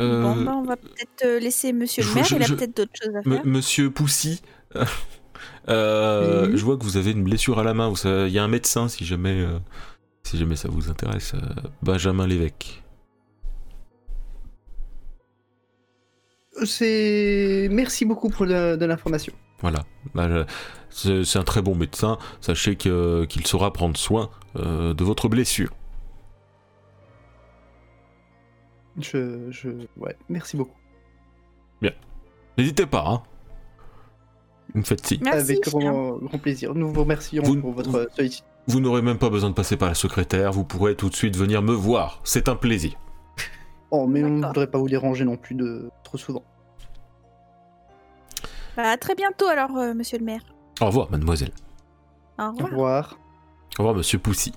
Euh, 0.00 0.22
Bon, 0.22 0.44
bah, 0.44 0.52
on 0.56 0.62
va 0.62 0.76
peut-être 0.76 1.24
euh, 1.24 1.40
laisser 1.40 1.72
monsieur 1.72 2.04
le 2.04 2.14
maire, 2.14 2.24
je- 2.24 2.36
il 2.36 2.42
a 2.42 2.46
je- 2.46 2.54
peut-être 2.54 2.76
d'autres 2.76 2.92
choses 3.02 3.14
à 3.16 3.18
M- 3.18 3.32
faire. 3.34 3.46
Monsieur 3.46 3.90
Poussy, 3.90 4.42
euh, 5.68 6.56
je 6.56 6.64
vois 6.64 6.76
que 6.76 6.84
vous 6.84 6.96
avez 6.96 7.10
une 7.10 7.24
blessure 7.24 7.58
à 7.58 7.64
la 7.64 7.74
main. 7.74 7.92
Il 8.04 8.28
y 8.32 8.38
a 8.38 8.44
un 8.44 8.48
médecin, 8.48 8.86
si 8.88 9.04
jamais, 9.04 9.40
euh, 9.40 9.58
si 10.22 10.38
jamais 10.38 10.54
ça 10.56 10.68
vous 10.68 10.88
intéresse. 10.88 11.34
euh, 11.34 11.40
Benjamin 11.82 12.26
Lévesque. 12.28 12.82
C'est. 16.64 17.68
Merci 17.70 18.04
beaucoup 18.04 18.30
pour 18.30 18.46
de 18.46 18.84
l'information. 18.84 19.32
Voilà. 19.60 19.80
Bah, 20.14 20.28
je- 20.90 21.22
C'est 21.24 21.38
un 21.38 21.42
très 21.44 21.62
bon 21.62 21.74
médecin. 21.74 22.18
Sachez 22.40 22.76
que- 22.76 23.24
qu'il 23.26 23.46
saura 23.46 23.72
prendre 23.72 23.96
soin 23.96 24.30
euh, 24.56 24.94
de 24.94 25.04
votre 25.04 25.28
blessure. 25.28 25.70
Je, 29.00 29.50
je... 29.50 29.68
Ouais, 29.96 30.16
merci 30.28 30.56
beaucoup. 30.56 30.74
N'hésitez 32.56 32.86
pas, 32.86 33.04
hein. 33.06 33.22
Vous 34.74 34.80
me 34.80 34.84
faites 34.84 35.06
signe. 35.06 35.20
Merci. 35.22 35.52
Avec 35.52 35.60
grand, 35.62 36.16
grand 36.18 36.38
plaisir. 36.38 36.74
Nous 36.74 36.92
vous 36.92 37.00
remercions 37.02 37.40
Vous- 37.44 37.60
pour 37.60 37.70
votre 37.70 38.10
sollicitude. 38.16 38.44
Vous 38.66 38.80
n'aurez 38.80 39.00
même 39.00 39.16
pas 39.16 39.30
besoin 39.30 39.50
de 39.50 39.54
passer 39.54 39.76
par 39.76 39.86
la 39.88 39.94
secrétaire. 39.94 40.50
Vous 40.50 40.64
pourrez 40.64 40.96
tout 40.96 41.08
de 41.08 41.14
suite 41.14 41.36
venir 41.36 41.62
me 41.62 41.70
voir. 41.72 42.20
C'est 42.24 42.48
un 42.48 42.56
plaisir. 42.56 42.94
Oh, 43.92 44.08
mais 44.08 44.24
on 44.24 44.30
ne 44.30 44.44
voudrait 44.44 44.66
pas 44.66 44.76
vous 44.78 44.88
déranger 44.88 45.24
non 45.24 45.36
plus 45.36 45.54
de 45.54 45.88
trop 46.02 46.18
souvent. 46.18 46.42
Bah, 48.78 48.90
à 48.92 48.96
très 48.96 49.16
bientôt 49.16 49.46
alors, 49.48 49.76
euh, 49.76 49.92
monsieur 49.92 50.18
le 50.18 50.24
maire. 50.24 50.42
Au 50.80 50.86
revoir, 50.86 51.10
mademoiselle. 51.10 51.50
Au 52.38 52.44
Au 52.44 52.50
revoir. 52.52 52.70
revoir. 52.70 53.18
Au 53.76 53.82
revoir, 53.82 53.94
monsieur 53.96 54.20
Poussy. 54.20 54.52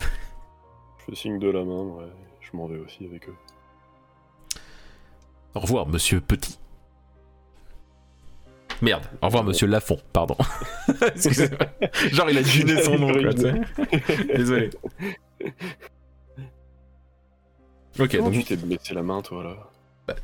Je 0.00 1.04
fais 1.06 1.14
signe 1.14 1.38
de 1.38 1.48
la 1.48 1.62
main, 1.62 1.84
ouais. 1.84 2.08
Je 2.40 2.56
m'en 2.56 2.66
vais 2.66 2.78
aussi 2.78 3.04
avec 3.04 3.28
eux. 3.28 3.34
Au 5.54 5.60
revoir, 5.60 5.86
monsieur 5.86 6.20
Petit. 6.20 6.58
Merde, 8.82 9.04
au 9.22 9.26
revoir, 9.26 9.44
monsieur 9.44 9.68
Lafont, 9.68 10.00
pardon. 10.12 10.34
Genre, 12.10 12.28
il 12.28 12.38
a 12.38 12.42
deviné 12.42 12.82
son 12.82 12.98
nom, 12.98 13.12
quoi, 13.12 13.32
tu 13.34 13.40
sais. 13.42 14.34
Désolé. 14.36 14.70
Ok, 18.00 18.16
Comment 18.16 18.30
donc 18.30 18.32
tu 18.32 18.42
t'es 18.44 18.56
blessé 18.56 18.94
la 18.94 19.04
main, 19.04 19.22
toi, 19.22 19.44
là? 20.08 20.16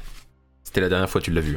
C'était 0.65 0.81
la 0.81 0.89
dernière 0.89 1.09
fois 1.09 1.21
que 1.21 1.27
tu 1.27 1.31
l'as 1.31 1.41
vu. 1.41 1.57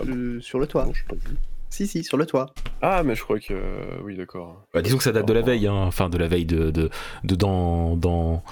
Euh, 0.00 0.40
sur 0.40 0.58
le 0.58 0.66
toit. 0.66 0.86
Non, 0.86 0.92
je 0.94 1.04
pas 1.04 1.14
vu. 1.14 1.36
Si, 1.70 1.86
si, 1.86 2.02
sur 2.04 2.16
le 2.16 2.26
toit. 2.26 2.52
Ah, 2.82 3.02
mais 3.02 3.14
je 3.14 3.22
crois 3.22 3.38
que... 3.38 3.52
euh, 3.54 4.00
Oui, 4.04 4.16
d'accord. 4.16 4.64
Bah, 4.74 4.82
disons 4.82 4.98
que 4.98 5.04
ça 5.04 5.12
date 5.12 5.26
de 5.26 5.32
la 5.32 5.42
veille, 5.42 5.66
hein. 5.66 5.74
enfin 5.74 6.08
de 6.10 6.18
la 6.18 6.28
veille 6.28 6.44
de, 6.46 6.70
de, 6.70 6.90
de 7.24 7.34
dans, 7.34 7.96
dans, 7.96 8.42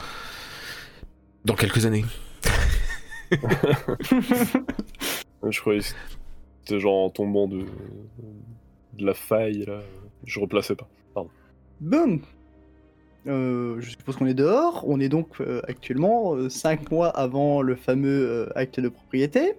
dans 1.45 1.55
quelques 1.55 1.85
années. 1.87 2.05
Je 5.49 5.61
croyais 5.61 5.81
que 5.81 5.87
c'était 6.65 6.81
genre 6.81 7.05
en 7.07 7.11
tombant 7.11 7.49
de... 7.49 7.65
de 8.99 9.07
la 9.07 9.15
faille, 9.15 9.65
là. 9.67 9.81
Je 10.25 10.39
replaçais 10.41 10.75
pas. 10.75 10.89
Bon. 11.81 12.21
Euh, 13.27 13.77
je 13.81 13.91
suppose 13.91 14.17
qu'on 14.17 14.27
est 14.27 14.35
dehors. 14.35 14.85
On 14.87 15.01
est 15.01 15.09
donc 15.09 15.41
euh, 15.41 15.61
actuellement 15.69 16.49
5 16.49 16.91
mois 16.91 17.09
avant 17.09 17.63
le 17.63 17.75
fameux 17.75 18.29
euh, 18.29 18.49
acte 18.55 18.81
de 18.81 18.89
propriété. 18.89 19.55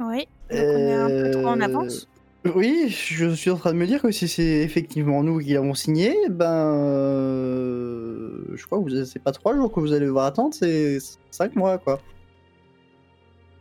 Oui. 0.00 0.26
Donc 0.50 0.58
on 0.60 0.78
est 0.78 0.94
un 0.94 1.08
peu 1.08 1.30
trop 1.32 1.46
en 1.48 1.60
Euh, 1.60 1.64
avance. 1.64 2.08
Oui, 2.54 2.86
je 2.88 3.30
suis 3.34 3.50
en 3.50 3.56
train 3.56 3.72
de 3.72 3.76
me 3.78 3.86
dire 3.86 4.00
que 4.00 4.10
si 4.12 4.28
c'est 4.28 4.62
effectivement 4.62 5.22
nous 5.22 5.38
qui 5.40 5.52
l'avons 5.54 5.74
signé, 5.74 6.14
ben. 6.30 6.46
euh, 6.76 8.44
je 8.54 8.64
crois 8.66 8.82
que 8.82 9.04
c'est 9.04 9.18
pas 9.18 9.32
3 9.32 9.54
jours 9.56 9.72
que 9.72 9.80
vous 9.80 9.92
allez 9.92 10.06
devoir 10.06 10.26
attendre, 10.26 10.54
c'est 10.54 10.98
5 11.30 11.56
mois 11.56 11.78
quoi. 11.78 12.00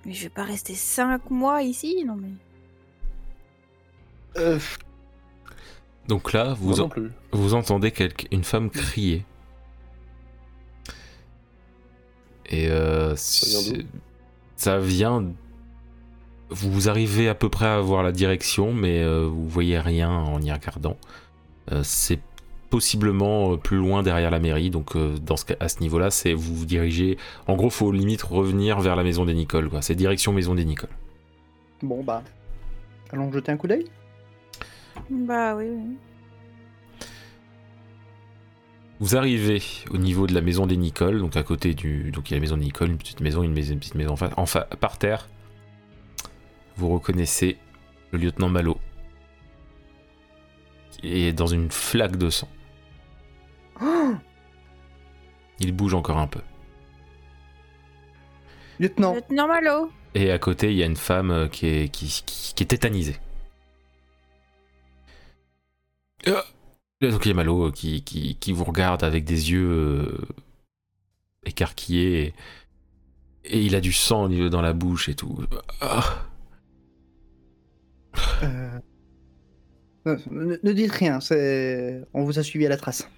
Mais 0.06 0.14
je 0.14 0.24
vais 0.24 0.30
pas 0.30 0.44
rester 0.44 0.74
5 0.76 1.30
mois 1.32 1.64
ici, 1.64 2.04
non 2.06 2.16
mais. 2.16 2.30
Euh, 4.38 4.60
Donc 6.08 6.32
là, 6.34 6.54
vous, 6.58 6.80
en- 6.80 6.90
vous 7.34 7.54
entendez 7.56 7.92
quelque- 7.92 8.28
une 8.32 8.44
femme 8.44 8.70
crier. 8.70 9.26
Et 12.50 12.70
euh, 12.70 13.14
ça 13.16 14.80
vient. 14.80 15.34
Vous 16.50 16.88
arrivez 16.90 17.28
à 17.28 17.36
peu 17.36 17.50
près 17.50 17.66
à 17.68 17.80
voir 17.82 18.04
la 18.04 18.12
direction, 18.12 18.74
mais 18.74 19.02
euh, 19.04 19.28
vous 19.28 19.48
voyez 19.48 19.80
rien 19.80 20.10
en 20.10 20.42
y 20.42 20.52
regardant. 20.52 20.98
Euh, 21.72 21.82
c'est 21.84 22.20
possiblement 22.70 23.54
euh, 23.54 23.58
plus 23.58 23.78
loin 23.78 24.02
derrière 24.04 24.32
la 24.32 24.40
mairie, 24.40 24.70
donc 24.70 24.96
euh, 24.96 25.18
dans 25.18 25.36
ce, 25.38 25.46
à 25.60 25.68
ce 25.68 25.80
niveau-là, 25.82 26.10
c'est 26.10 26.34
vous 26.34 26.56
vous 26.56 26.66
dirigez. 26.66 27.18
En 27.48 27.56
gros, 27.56 27.70
faut 27.70 27.92
limite 27.92 28.22
revenir 28.22 28.80
vers 28.80 28.96
la 28.96 29.04
maison 29.04 29.26
des 29.26 29.34
Nicoles, 29.34 29.70
quoi. 29.70 29.82
C'est 29.82 29.96
direction 29.96 30.32
maison 30.32 30.56
des 30.56 30.64
Nicoles. 30.66 30.90
bon 31.82 32.04
bah. 32.04 32.24
Allons 33.12 33.32
jeter 33.32 33.52
un 33.52 33.58
coup 33.58 33.68
d'œil 33.68 33.86
Bah 35.10 35.56
oui, 35.56 35.66
oui. 35.70 35.96
Vous 39.00 39.16
arrivez 39.16 39.62
au 39.92 39.98
niveau 39.98 40.26
de 40.28 40.34
la 40.34 40.42
maison 40.42 40.66
des 40.66 40.76
Nicoles, 40.78 41.20
donc 41.20 41.36
à 41.38 41.44
côté 41.44 41.74
du. 41.74 42.10
Donc 42.12 42.30
il 42.30 42.34
y 42.34 42.36
a 42.36 42.38
la 42.38 42.42
maison 42.42 42.58
des 42.58 42.66
Nicoles, 42.66 42.90
une 42.90 42.98
petite 42.98 43.20
maison, 43.22 43.44
une, 43.44 43.54
maison, 43.54 43.74
une 43.74 43.80
petite 43.80 43.96
maison 43.96 44.14
en 44.14 44.16
face. 44.16 44.32
En 44.38 44.46
fa- 44.46 44.68
par 44.80 44.98
terre, 44.98 45.28
vous 46.78 46.90
reconnaissez 46.90 47.58
le 48.12 48.20
lieutenant 48.20 48.50
Malo. 48.50 48.78
Qui 50.92 51.24
est 51.28 51.34
dans 51.34 51.48
une 51.48 51.72
flaque 51.72 52.16
de 52.18 52.30
sang. 52.30 52.48
Oh 53.82 54.14
Il 55.60 55.72
bouge 55.72 55.94
encore 55.96 56.18
un 56.20 56.28
peu. 56.28 56.42
Lieutenant 58.80 59.16
Lieutenant 59.16 59.48
Malo. 59.48 59.92
Et 60.14 60.32
à 60.32 60.38
côté, 60.40 60.72
il 60.72 60.78
y 60.78 60.84
a 60.84 60.86
une 60.86 60.96
femme 60.96 61.32
euh, 61.32 61.48
qui 61.48 61.66
est, 61.68 61.90
qui, 61.90 62.08
qui- 62.26 62.54
qui 62.56 62.64
est 62.64 62.68
tétanisée. 62.68 63.18
Et 67.02 67.12
donc 67.12 67.26
il 67.26 67.30
y 67.30 67.32
a 67.32 67.36
Malo 67.36 67.68
euh, 67.68 67.72
qui, 67.72 68.04
qui, 68.04 68.36
qui 68.36 68.52
vous 68.54 68.64
regarde 68.64 69.04
avec 69.04 69.24
des 69.24 69.52
yeux 69.52 69.70
euh, 69.70 70.18
écarquillés 71.46 72.34
et, 73.46 73.54
et 73.58 73.62
il 73.62 73.76
a 73.76 73.82
du 73.82 73.94
sang 73.94 74.24
au 74.24 74.30
niveau 74.30 74.50
dans 74.50 74.62
la 74.62 74.74
bouche 74.74 75.08
et 75.10 75.16
tout. 75.16 75.38
Ah. 75.80 76.27
Euh, 78.44 78.80
euh, 80.08 80.18
Ne, 80.32 80.58
ne 80.62 80.72
dites 80.74 80.92
rien, 80.92 81.20
c'est. 81.20 82.04
On 82.14 82.24
vous 82.24 82.40
a 82.40 82.44
suivi 82.44 82.66
à 82.66 82.70
la 82.70 82.78
trace. 82.78 83.10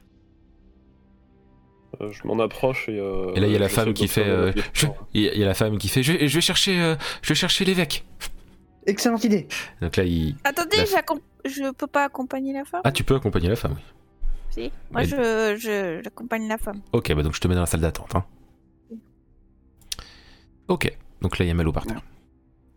Euh, 2.02 2.12
je 2.12 2.26
m'en 2.28 2.40
approche 2.40 2.88
et... 2.88 3.00
euh, 3.00 3.34
Et 3.36 3.40
là 3.40 3.48
il 3.48 3.54
y 3.54 3.56
a 3.56 3.60
la 3.60 3.68
femme 3.68 3.94
qui 3.94 4.08
fait... 4.08 4.26
euh, 4.28 4.54
il 5.14 5.24
y 5.24 5.44
a- 5.44 5.48
la 5.48 5.54
femme 5.56 5.78
qui 5.80 5.88
fait... 5.90 6.04
Je, 6.04 6.14
vais- 6.14 6.28
je 6.28 6.36
vais 6.36 6.42
chercher, 6.42 6.80
euh, 6.80 6.96
je 7.24 7.30
vais 7.30 7.36
chercher 7.36 7.66
l'évêque. 7.66 8.06
Excellente 8.86 9.24
idée 9.24 9.48
Donc 9.82 9.96
là 9.98 10.04
il... 10.04 10.36
Attendez, 10.44 10.78
La- 10.78 11.50
je 11.50 11.72
peux 11.74 11.88
pas 11.88 12.06
accompagner 12.06 12.54
la 12.54 12.64
femme? 12.64 12.82
Ah 12.84 12.92
tu 12.92 13.04
peux 13.04 13.16
accompagner 13.16 13.50
la 13.50 13.56
femme, 13.56 13.74
oui. 13.76 13.82
Si. 14.52 14.72
Moi, 14.92 15.02
Mais- 15.02 15.06
je, 15.08 15.58
je, 15.60 16.02
j'accompagne 16.04 16.48
la 16.48 16.58
femme. 16.60 16.82
Ok, 16.94 17.12
bah 17.14 17.24
donc 17.24 17.34
je 17.36 17.42
te 17.42 17.48
mets 17.48 17.56
dans 17.56 17.62
la 17.62 17.68
salle 17.68 17.82
d'attente. 17.82 18.16
Hein. 18.16 18.24
Ok, 20.68 20.96
donc 21.22 21.38
là 21.40 21.46
il 21.46 21.48
y 21.48 21.52
a 21.52 21.56
Malo 21.56 21.72
par 21.72 21.86
terre. 21.88 22.02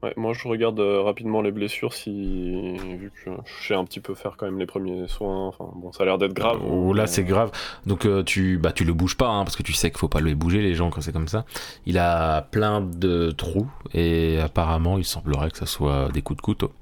Ouais, 0.02 0.12
moi 0.16 0.32
je 0.32 0.48
regarde 0.48 0.80
euh, 0.80 1.00
rapidement 1.00 1.42
les 1.42 1.52
blessures 1.52 1.92
si 1.92 2.10
vu 2.98 3.12
que 3.24 3.30
je 3.44 3.66
sais 3.68 3.74
un 3.74 3.84
petit 3.84 4.00
peu 4.00 4.14
faire 4.14 4.36
quand 4.36 4.46
même 4.46 4.58
les 4.58 4.66
premiers 4.66 5.06
soins. 5.06 5.46
Enfin 5.46 5.70
bon, 5.76 5.92
ça 5.92 6.02
a 6.02 6.06
l'air 6.06 6.18
d'être 6.18 6.32
grave. 6.32 6.60
Oh, 6.68 6.92
là 6.92 7.02
mais- 7.02 7.06
c'est 7.06 7.22
grave. 7.22 7.52
Donc 7.86 8.04
euh, 8.04 8.24
tu 8.24 8.58
bah 8.58 8.72
tu 8.72 8.82
le 8.84 8.94
bouges 8.94 9.16
pas 9.16 9.28
hein, 9.28 9.44
parce 9.44 9.54
que 9.54 9.62
tu 9.62 9.72
sais 9.72 9.90
qu'il 9.90 9.98
faut 9.98 10.08
pas 10.08 10.20
les 10.20 10.34
bouger 10.34 10.60
les 10.60 10.74
gens 10.74 10.90
quand 10.90 11.00
c'est 11.02 11.12
comme 11.12 11.28
ça. 11.28 11.44
Il 11.86 11.98
a 11.98 12.42
plein 12.42 12.80
de 12.80 13.30
trous 13.30 13.70
et 13.94 14.40
apparemment 14.40 14.98
il 14.98 15.04
semblerait 15.04 15.50
que 15.52 15.58
ça 15.58 15.66
soit 15.66 16.08
des 16.12 16.20
coups 16.22 16.38
de 16.38 16.42
couteau. 16.42 16.72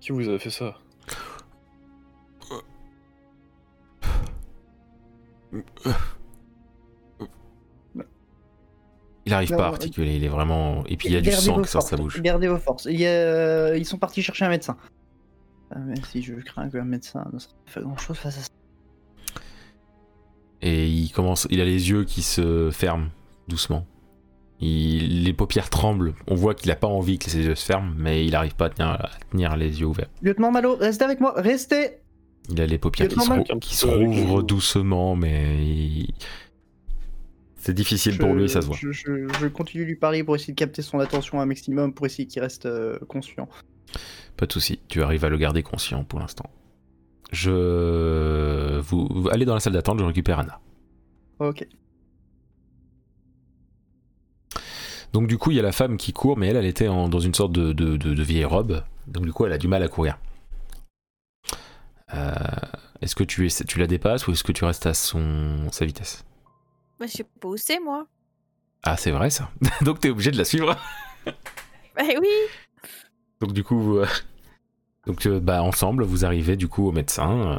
Qui 0.00 0.12
vous 0.12 0.28
a 0.30 0.38
fait 0.38 0.50
ça? 0.50 0.78
Il 9.26 9.34
arrive 9.34 9.50
Non, 9.50 9.56
pas 9.58 9.64
à 9.64 9.68
euh, 9.68 9.72
articuler, 9.72 10.16
il 10.16 10.24
est 10.24 10.28
vraiment 10.28 10.84
et 10.86 10.96
puis 10.96 11.08
il 11.08 11.14
y 11.14 11.16
a 11.16 11.20
du 11.20 11.30
sang 11.32 11.60
qui 11.60 11.68
sort 11.68 11.82
de 11.82 11.88
sa 11.88 11.96
bouche. 11.96 12.20
Gardez 12.22 12.46
vos 12.48 12.58
forces. 12.58 12.84
Il 12.86 12.98
y 13.00 13.06
a- 13.06 13.76
Ils 13.76 13.84
sont 13.84 13.98
partis 13.98 14.22
chercher 14.22 14.44
un 14.44 14.50
médecin. 14.50 14.76
Ah, 15.72 15.78
mais 15.84 15.96
si 16.12 16.22
je 16.22 16.34
crains 16.34 16.70
qu'un 16.70 16.84
médecin 16.84 17.24
ne 17.32 17.38
sera 17.40 17.52
pas 17.74 17.80
grand 17.80 17.96
chose 17.96 18.16
face 18.16 18.38
à 18.38 18.40
ça. 18.42 18.48
Et 20.62 20.88
il 20.88 21.10
commence, 21.10 21.46
il 21.50 21.60
a 21.60 21.64
les 21.64 21.90
yeux 21.90 22.04
qui 22.04 22.22
se 22.22 22.70
ferment 22.70 23.08
doucement. 23.48 23.84
Il- 24.60 25.24
les 25.24 25.32
paupières 25.34 25.68
tremblent. 25.68 26.14
On 26.28 26.34
voit 26.34 26.54
qu'il 26.54 26.70
a 26.70 26.76
pas 26.76 26.86
envie 26.86 27.18
que 27.18 27.28
ses 27.30 27.44
yeux 27.44 27.54
se 27.54 27.66
ferment, 27.66 27.92
mais 27.96 28.24
il 28.24 28.34
arrive 28.34 28.54
pas 28.54 28.66
à 28.66 28.70
tenir, 28.70 28.88
à 28.92 29.10
tenir 29.30 29.56
les 29.56 29.80
yeux 29.80 29.86
ouverts. 29.86 30.08
Lieutenant 30.22 30.50
Malo, 30.50 30.76
restez 30.76 31.04
avec 31.04 31.20
moi, 31.20 31.34
restez 31.36 31.98
Il 32.48 32.60
a 32.60 32.66
les 32.66 32.78
paupières 32.78 33.08
qui 33.08 33.16
Lieutenant 33.16 33.44
se, 33.44 33.54
qui 33.58 33.74
se 33.74 33.86
rouvrent 33.86 34.42
doucement, 34.42 35.14
mais 35.16 35.64
il- 35.66 36.14
c'est 37.66 37.74
difficile 37.74 38.16
pour 38.18 38.32
lui, 38.32 38.48
ça 38.48 38.62
se 38.62 38.66
voit. 38.66 38.76
Je, 38.80 38.92
je- 38.92 39.28
je 39.40 39.46
continue 39.48 39.82
de 39.84 39.88
lui 39.88 39.96
parler 39.96 40.22
pour 40.24 40.36
essayer 40.36 40.52
de 40.54 40.58
capter 40.58 40.82
son 40.82 40.98
attention 41.00 41.40
un 41.40 41.46
maximum, 41.46 41.92
pour 41.92 42.06
essayer 42.06 42.26
qu'il 42.26 42.40
reste 42.40 42.66
euh, 42.66 42.98
conscient. 43.08 43.48
Pas 44.36 44.46
de 44.46 44.52
souci, 44.52 44.78
tu 44.88 45.02
arrives 45.02 45.24
à 45.24 45.28
le 45.28 45.36
garder 45.38 45.62
conscient 45.62 46.04
pour 46.04 46.20
l'instant. 46.20 46.48
Je 47.32 48.78
vous, 48.78 49.08
vous 49.10 49.28
allez 49.30 49.44
dans 49.44 49.54
la 49.54 49.60
salle 49.60 49.72
d'attente, 49.72 49.98
je 49.98 50.04
récupère 50.04 50.38
Anna. 50.38 50.60
Ok. 51.40 51.66
Donc 55.12 55.28
du 55.28 55.38
coup, 55.38 55.50
il 55.50 55.56
y 55.56 55.60
a 55.60 55.62
la 55.62 55.72
femme 55.72 55.96
qui 55.96 56.12
court, 56.12 56.36
mais 56.36 56.48
elle, 56.48 56.56
elle 56.56 56.66
était 56.66 56.88
en- 56.88 57.08
dans 57.08 57.20
une 57.20 57.34
sorte 57.34 57.52
de, 57.52 57.72
de- 57.72 57.96
de- 57.96 58.14
de 58.14 58.22
vieille 58.22 58.44
robe. 58.44 58.82
Donc 59.06 59.24
du 59.24 59.32
coup, 59.32 59.46
elle 59.46 59.52
a 59.52 59.58
du 59.58 59.68
mal 59.68 59.82
à 59.82 59.88
courir. 59.88 60.18
Euh, 62.14 62.32
est-ce 63.00 63.14
que 63.14 63.24
tu, 63.24 63.46
es- 63.46 63.64
tu 63.64 63.78
la 63.78 63.86
dépasses 63.86 64.26
ou 64.28 64.32
est-ce 64.32 64.44
que 64.44 64.52
tu 64.52 64.64
restes 64.64 64.86
à 64.86 64.94
son, 64.94 65.68
sa 65.72 65.84
vitesse? 65.84 66.24
Bah, 66.98 67.06
je 67.06 67.12
sais 67.12 67.24
pas 67.24 67.48
où 67.48 67.56
c'est, 67.56 67.78
moi. 67.80 68.06
Ah, 68.82 68.96
c'est 68.96 69.10
vrai 69.10 69.30
ça. 69.30 69.50
Donc 69.82 70.00
t'es 70.00 70.10
obligé 70.10 70.30
de 70.30 70.38
la 70.38 70.44
suivre. 70.44 70.76
Bah 71.96 72.02
oui. 72.20 72.28
Donc 73.40 73.52
du 73.52 73.64
coup, 73.64 73.98
euh, 73.98 74.06
donc 75.06 75.26
euh, 75.26 75.40
bah 75.40 75.62
ensemble, 75.62 76.04
vous 76.04 76.24
arrivez 76.24 76.56
du 76.56 76.68
coup 76.68 76.86
au 76.88 76.92
médecin. 76.92 77.58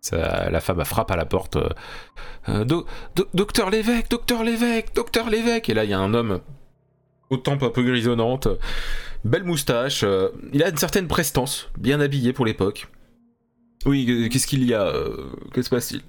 Ça- 0.00 0.50
la 0.50 0.60
femme 0.60 0.84
frappe 0.84 1.10
à 1.10 1.16
la 1.16 1.24
porte. 1.26 1.56
euh, 2.48 2.64
Do- 2.64 2.86
do- 3.16 3.28
docteur 3.34 3.70
l'évêque, 3.70 4.08
docteur 4.10 4.44
l'évêque, 4.44 4.94
docteur 4.94 5.30
l'évêque. 5.30 5.68
Et 5.68 5.74
là, 5.74 5.84
il 5.84 5.90
y 5.90 5.94
a 5.94 5.98
un 5.98 6.14
homme 6.14 6.40
aux 7.30 7.36
tempes 7.38 7.62
un 7.64 7.70
peu 7.70 7.82
grisonnantes, 7.82 8.46
belle 9.24 9.42
moustache. 9.44 10.04
euh, 10.04 10.28
il 10.52 10.62
a 10.62 10.68
une 10.68 10.76
certaine 10.76 11.08
prestance, 11.08 11.68
bien 11.78 12.00
habillé 12.00 12.32
pour 12.32 12.46
l'époque. 12.46 12.88
Oui, 13.84 14.28
qu'est-ce 14.30 14.46
qu'il 14.46 14.64
y 14.64 14.74
a 14.74 14.82
euh, 14.86 15.26
Que 15.52 15.62
se 15.62 15.70
passe-t-il? 15.70 16.02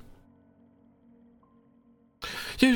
Il 2.61 2.75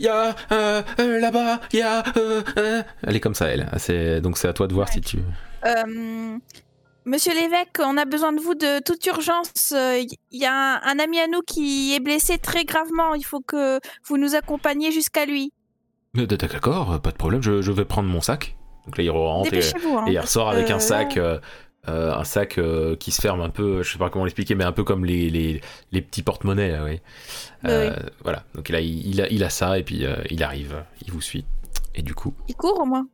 y 0.00 0.08
a 0.08 0.34
euh, 0.52 0.82
euh, 1.00 1.20
là-bas, 1.20 1.60
il 1.72 1.78
y 1.78 1.82
a. 1.82 2.02
euh, 2.16 2.42
euh. 2.58 2.82
Elle 3.02 3.16
est 3.16 3.20
comme 3.20 3.34
ça, 3.34 3.46
elle. 3.48 3.68
Ah, 3.72 3.78
c'est- 3.78 4.20
Donc 4.20 4.38
c'est 4.38 4.48
à 4.48 4.52
toi 4.52 4.66
de 4.66 4.74
voir 4.74 4.88
si 4.88 5.00
tu. 5.00 5.18
Euh, 5.64 6.38
Monsieur 7.04 7.32
l'évêque, 7.34 7.78
on 7.78 7.96
a 7.98 8.04
besoin 8.04 8.32
de 8.32 8.40
vous 8.40 8.54
de 8.56 8.82
toute 8.82 9.04
urgence. 9.06 9.72
Il 9.72 10.08
y 10.32 10.44
a 10.44 10.52
un, 10.52 10.80
un 10.82 10.98
ami 10.98 11.20
à 11.20 11.28
nous 11.28 11.40
qui 11.46 11.94
est 11.94 12.00
blessé 12.00 12.36
très 12.38 12.64
gravement. 12.64 13.14
Il 13.14 13.24
faut 13.24 13.40
que 13.40 13.78
vous 14.08 14.16
nous 14.16 14.34
accompagniez 14.34 14.90
jusqu'à 14.90 15.24
lui. 15.24 15.52
D'accord, 16.14 17.00
pas 17.00 17.10
de 17.12 17.16
problème, 17.16 17.42
je, 17.42 17.62
je 17.62 17.70
vais 17.72 17.84
prendre 17.84 18.08
mon 18.08 18.20
sac. 18.20 18.56
Donc 18.86 18.98
là, 18.98 19.04
il 19.04 19.10
rentre 19.10 19.52
et, 19.52 19.58
hein, 19.58 20.04
et 20.08 20.12
il 20.12 20.18
ressort 20.18 20.48
avec 20.50 20.70
un 20.70 20.78
sac. 20.80 21.16
Euh, 21.88 22.10
euh, 22.10 22.14
un 22.16 22.24
sac 22.24 22.58
euh, 22.58 22.96
qui 22.96 23.10
se 23.12 23.20
ferme 23.20 23.40
un 23.40 23.50
peu, 23.50 23.82
je 23.82 23.92
sais 23.92 23.98
pas 23.98 24.10
comment 24.10 24.24
l'expliquer, 24.24 24.54
mais 24.54 24.64
un 24.64 24.72
peu 24.72 24.84
comme 24.84 25.04
les, 25.04 25.30
les, 25.30 25.60
les 25.92 26.02
petits 26.02 26.22
porte-monnaies, 26.22 26.72
là, 26.72 26.84
oui. 26.84 27.00
Euh, 27.64 27.94
Voilà, 28.22 28.44
donc 28.54 28.68
là, 28.68 28.80
il, 28.80 29.06
il 29.06 29.20
a, 29.20 29.28
il 29.28 29.42
a 29.44 29.50
ça, 29.50 29.78
et 29.78 29.82
puis 29.82 30.04
euh, 30.04 30.16
il 30.30 30.42
arrive, 30.42 30.82
il 31.04 31.12
vous 31.12 31.20
suit. 31.20 31.44
Et 31.94 32.02
du 32.02 32.14
coup, 32.14 32.34
Il 32.48 32.54
court 32.56 32.80
au 32.80 32.84
moins. 32.84 33.06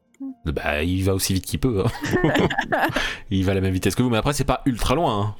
bah, 0.46 0.82
il 0.82 1.04
va 1.04 1.14
aussi 1.14 1.34
vite 1.34 1.44
qu'il 1.46 1.60
peut. 1.60 1.84
hein. 1.84 2.32
il 3.30 3.44
va 3.44 3.52
à 3.52 3.54
la 3.54 3.60
même 3.60 3.72
vitesse 3.74 3.94
que 3.94 4.02
vous, 4.02 4.10
mais 4.10 4.18
après, 4.18 4.32
c'est 4.32 4.44
pas 4.44 4.62
ultra 4.66 4.94
loin, 4.94 5.20
hein, 5.20 5.34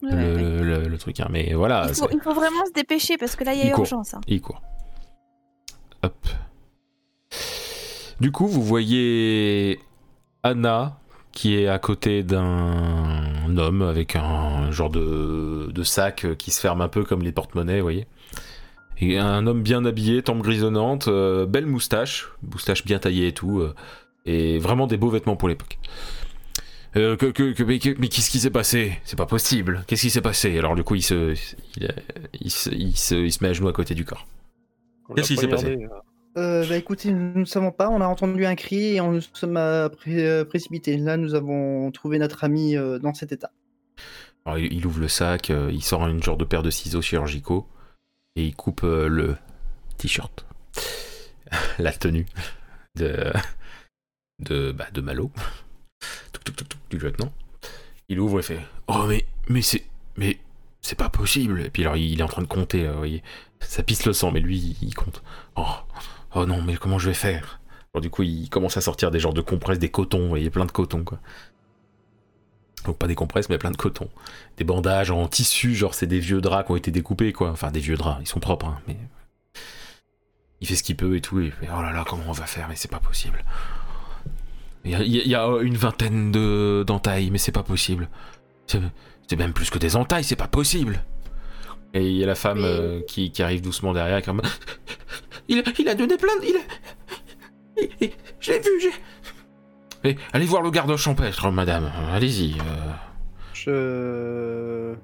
Ouais, 0.00 0.10
le, 0.14 0.16
ouais. 0.34 0.42
le- 0.42 0.62
le- 0.82 0.88
le 0.88 0.98
truc. 0.98 1.18
hein. 1.20 1.26
Mais 1.30 1.54
voilà, 1.54 1.86
il, 1.88 1.94
faut, 1.94 2.08
c'est- 2.08 2.14
il 2.14 2.20
faut 2.20 2.32
vraiment 2.34 2.64
se 2.66 2.72
dépêcher 2.72 3.16
parce 3.18 3.34
que 3.34 3.42
là, 3.44 3.52
il 3.54 3.58
y 3.58 3.62
a 3.62 3.70
urgence. 3.70 4.14
il 4.28 4.40
court. 4.40 4.62
Hop. 6.04 6.14
Du 8.20 8.30
coup, 8.32 8.46
vous 8.46 8.62
voyez 8.62 9.80
Anna 10.42 10.97
qui 11.38 11.54
est 11.54 11.68
à 11.68 11.78
côté 11.78 12.24
d'un 12.24 13.56
homme 13.56 13.82
avec 13.82 14.16
un 14.16 14.72
genre 14.72 14.90
de, 14.90 15.82
sac 15.84 16.26
qui 16.36 16.50
se 16.50 16.60
ferme 16.60 16.80
un 16.80 16.88
peu 16.88 17.04
comme 17.04 17.22
les 17.22 17.30
porte-monnaies, 17.30 17.76
vous 17.76 17.84
voyez. 17.84 18.08
Et 19.00 19.18
un 19.18 19.46
homme 19.46 19.62
bien 19.62 19.84
habillé, 19.84 20.20
tempe 20.24 20.42
grisonnante, 20.42 21.06
euh, 21.06 21.46
belle 21.46 21.66
moustache, 21.66 22.28
moustache 22.42 22.84
bien 22.84 22.98
taillée 22.98 23.28
et 23.28 23.32
tout, 23.32 23.60
euh, 23.60 23.72
et 24.26 24.58
vraiment 24.58 24.88
des 24.88 24.96
beaux 24.96 25.10
vêtements 25.10 25.36
pour 25.36 25.48
l'époque. 25.48 25.78
Euh, 26.96 27.14
que, 27.14 27.26
que- 27.26 27.52
que- 27.52 27.62
mais 27.62 27.78
que- 27.78 27.94
mais 28.00 28.08
qu'est-ce 28.08 28.30
qui 28.30 28.40
s'est 28.40 28.50
passé? 28.50 28.98
C'est 29.04 29.14
pas 29.14 29.26
possible. 29.26 29.84
Qu'est-ce 29.86 30.02
qui 30.02 30.10
s'est 30.10 30.20
passé? 30.20 30.58
Alors 30.58 30.74
du 30.74 30.82
coup, 30.82 30.96
il 30.96 31.02
se, 31.02 31.36
il, 31.76 31.88
il 32.40 32.50
se, 32.50 32.70
il 32.70 32.96
se, 32.96 33.14
il 33.14 33.32
se 33.32 33.44
met 33.44 33.50
à 33.50 33.52
genoux 33.52 33.68
à 33.68 33.72
côté 33.72 33.94
du 33.94 34.04
corps. 34.04 34.26
Qu'est-ce 35.14 35.28
qui 35.28 35.36
s'est 35.36 35.46
passé? 35.46 35.78
Euh, 36.38 36.66
bah 36.68 36.76
écoutez, 36.76 37.10
nous 37.10 37.40
ne 37.40 37.44
savons 37.44 37.72
pas, 37.72 37.88
on 37.88 38.00
a 38.00 38.06
entendu 38.06 38.46
un 38.46 38.54
cri 38.54 38.94
et 38.94 39.00
on 39.00 39.12
nous 39.12 39.20
sommes 39.20 39.56
euh, 39.56 39.88
euh, 40.06 40.44
précipités. 40.44 40.96
Là, 40.96 41.16
nous 41.16 41.34
avons 41.34 41.90
trouvé 41.90 42.18
notre 42.18 42.44
ami 42.44 42.76
euh, 42.76 42.98
dans 42.98 43.12
cet 43.12 43.32
état. 43.32 43.50
Alors, 44.44 44.58
il, 44.58 44.86
ouvre 44.86 45.00
le 45.00 45.08
sac, 45.08 45.50
il 45.50 45.82
sort 45.82 46.06
une 46.06 46.22
genre 46.22 46.36
de 46.36 46.44
paire 46.44 46.62
de 46.62 46.70
ciseaux 46.70 47.02
chirurgicaux 47.02 47.66
et 48.36 48.46
il 48.46 48.54
coupe 48.54 48.82
le 48.82 49.36
t-shirt, 49.98 50.46
la 51.78 51.92
tenue 51.92 52.26
de 52.94 53.32
de 54.38 54.70
bah, 54.72 54.86
de 54.92 55.00
Malo, 55.00 55.32
du 56.88 56.98
lieutenant. 56.98 57.32
Il 58.08 58.20
ouvre 58.20 58.38
et 58.38 58.42
fait 58.42 58.60
oh 58.86 59.04
mais 59.06 59.26
mais 59.48 59.60
c'est 59.60 59.84
mais 60.16 60.38
c'est 60.80 60.96
pas 60.96 61.10
possible. 61.10 61.60
Et 61.60 61.70
puis 61.70 61.82
alors 61.82 61.96
il 61.96 62.18
est 62.18 62.22
en 62.22 62.28
train 62.28 62.42
de 62.42 62.46
compter, 62.46 62.86
vous 62.86 62.96
voyez, 62.96 63.22
ça 63.60 63.82
pisse 63.82 64.06
le 64.06 64.14
sang, 64.14 64.30
mais 64.30 64.40
lui 64.40 64.78
il 64.80 64.94
compte. 64.94 65.22
Oh 65.56 65.66
oh 66.34 66.46
non 66.46 66.62
mais 66.62 66.76
comment 66.76 66.98
je 66.98 67.08
vais 67.08 67.14
faire? 67.14 67.60
Alors 67.94 68.02
du 68.02 68.10
coup 68.10 68.22
il 68.22 68.48
commence 68.50 68.76
à 68.76 68.80
sortir 68.80 69.10
des 69.10 69.20
genres 69.20 69.34
de 69.34 69.40
compresses, 69.40 69.78
des 69.78 69.90
cotons, 69.90 70.20
vous 70.22 70.28
voyez, 70.28 70.50
plein 70.50 70.66
de 70.66 70.72
coton 70.72 71.04
quoi. 71.04 71.18
Donc 72.84 72.96
pas 72.98 73.06
des 73.08 73.14
compresses 73.14 73.48
mais 73.48 73.58
plein 73.58 73.70
de 73.72 73.76
coton 73.76 74.08
des 74.56 74.64
bandages 74.64 75.10
en 75.10 75.26
tissu, 75.28 75.74
genre 75.74 75.94
c'est 75.94 76.06
des 76.06 76.18
vieux 76.20 76.40
draps 76.40 76.66
qui 76.66 76.72
ont 76.72 76.76
été 76.76 76.90
découpés, 76.90 77.32
quoi. 77.32 77.50
Enfin, 77.50 77.70
des 77.70 77.80
vieux 77.80 77.96
draps, 77.96 78.20
ils 78.20 78.26
sont 78.26 78.40
propres, 78.40 78.66
hein, 78.66 78.80
mais. 78.88 78.96
Il 80.60 80.66
fait 80.66 80.74
ce 80.74 80.82
qu'il 80.82 80.96
peut 80.96 81.16
et 81.16 81.20
tout, 81.20 81.38
et 81.40 81.52
il 81.62 81.68
oh 81.72 81.80
là 81.80 81.92
là, 81.92 82.04
comment 82.08 82.24
on 82.26 82.32
va 82.32 82.46
faire, 82.46 82.66
mais 82.68 82.74
c'est 82.74 82.90
pas 82.90 82.98
possible. 82.98 83.44
Il 84.84 84.90
y 84.90 84.94
a, 84.96 85.02
il 85.02 85.12
y 85.14 85.20
a- 85.20 85.46
il 85.56 85.62
y 85.62 85.66
une 85.66 85.76
vingtaine 85.76 86.32
de 86.32 86.82
d'entailles, 86.84 87.30
mais 87.30 87.38
c'est 87.38 87.52
pas 87.52 87.62
possible. 87.62 88.08
C'est 88.66 89.36
même 89.36 89.52
plus 89.52 89.70
que 89.70 89.78
des 89.78 89.94
entailles, 89.94 90.24
c'est 90.24 90.34
pas 90.36 90.48
possible. 90.48 91.00
Et 91.94 92.06
il 92.06 92.16
y 92.16 92.24
a 92.24 92.26
la 92.26 92.34
femme 92.34 92.60
euh, 92.62 93.00
qui, 93.06 93.30
qui 93.30 93.42
arrive 93.42 93.62
doucement 93.62 93.92
derrière, 93.92 94.22
comme. 94.22 94.42
Il, 95.50 95.58
a- 95.60 95.62
il 95.78 95.88
a 95.88 95.94
donné 95.94 96.16
plein 96.18 96.36
de. 96.40 96.44
Il 96.44 96.56
a... 96.56 96.60
il- 97.80 97.88
il- 98.02 98.10
Je 98.38 98.52
l'ai 98.52 98.58
vu, 98.58 98.92
j'ai. 100.04 100.16
Allez 100.34 100.44
voir 100.44 100.60
le 100.62 100.70
garde 100.70 100.94
champêtre, 100.96 101.50
madame, 101.50 101.90
allez-y. 102.12 102.54
euh. 102.60 102.92
Je. 103.54 104.94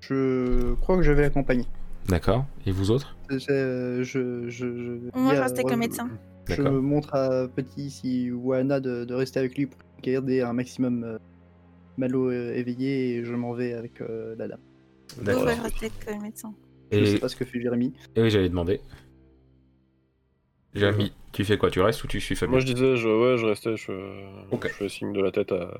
Je 0.00 0.74
crois 0.74 0.96
que 0.96 1.02
je 1.02 1.12
vais 1.12 1.22
l'accompagner. 1.22 1.66
D'accord. 2.08 2.46
Et 2.66 2.72
vous 2.72 2.90
autres? 2.90 3.16
Je, 3.30 4.00
je, 4.02 4.48
je, 4.48 4.66
Moi, 5.14 5.34
je 5.34 5.38
a- 5.38 5.42
reste 5.42 5.58
avec 5.58 5.70
le 5.70 5.76
médecin. 5.76 6.08
Je 6.48 6.60
montre 6.62 7.14
à 7.14 7.48
Petit 7.48 7.90
si, 7.90 8.30
ou 8.30 8.52
à 8.52 8.58
Anna 8.58 8.80
de, 8.80 9.04
de 9.04 9.14
rester 9.14 9.38
avec 9.40 9.56
lui 9.56 9.66
pour 9.66 9.78
garder 10.02 10.42
un 10.42 10.52
maximum 10.52 11.04
euh, 11.04 11.18
Malo 11.96 12.30
euh, 12.30 12.52
éveillé 12.54 13.16
et 13.16 13.24
je 13.24 13.32
m'en 13.34 13.52
vais 13.54 13.72
avec 13.72 14.00
euh, 14.02 14.34
la 14.38 14.48
dame. 14.48 14.58
D'accord. 15.22 15.44
le 15.46 16.22
médecin. 16.22 16.54
Je 16.92 16.98
Et, 16.98 17.06
sais 17.06 17.18
pas 17.18 17.28
ce 17.28 17.36
que 17.36 17.44
fait 17.44 17.60
Jérémy. 17.60 17.92
et 18.16 18.22
oui, 18.22 18.30
j'allais 18.30 18.48
demander. 18.48 18.80
Jérémy, 20.74 21.12
tu 21.32 21.44
fais 21.44 21.56
quoi 21.56 21.70
Tu 21.70 21.80
restes 21.80 22.02
ou 22.04 22.06
tu 22.08 22.20
suis 22.20 22.34
Fabien 22.34 22.50
Moi 22.52 22.60
je 22.60 22.66
disais, 22.72 22.96
je, 22.96 23.08
ouais, 23.08 23.38
je 23.38 23.46
restais, 23.46 23.76
je, 23.76 23.92
fais 24.68 24.88
signe 24.88 25.12
de 25.12 25.20
la 25.22 25.30
tête 25.30 25.52
à, 25.52 25.78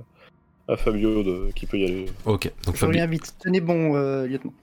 à 0.69 0.77
Fabio 0.77 1.23
de, 1.23 1.51
qui 1.55 1.67
peut 1.67 1.79
y 1.79 1.85
aller. 1.85 2.07
Ok, 2.27 2.51
donc 2.65 2.75
Je 2.75 2.81
Fabio, 2.81 2.89
reviens 2.93 3.07
vite. 3.07 3.35
Tenez 3.41 3.61
bon, 3.61 3.97
euh, 3.97 4.27
lieutenant. 4.27 4.55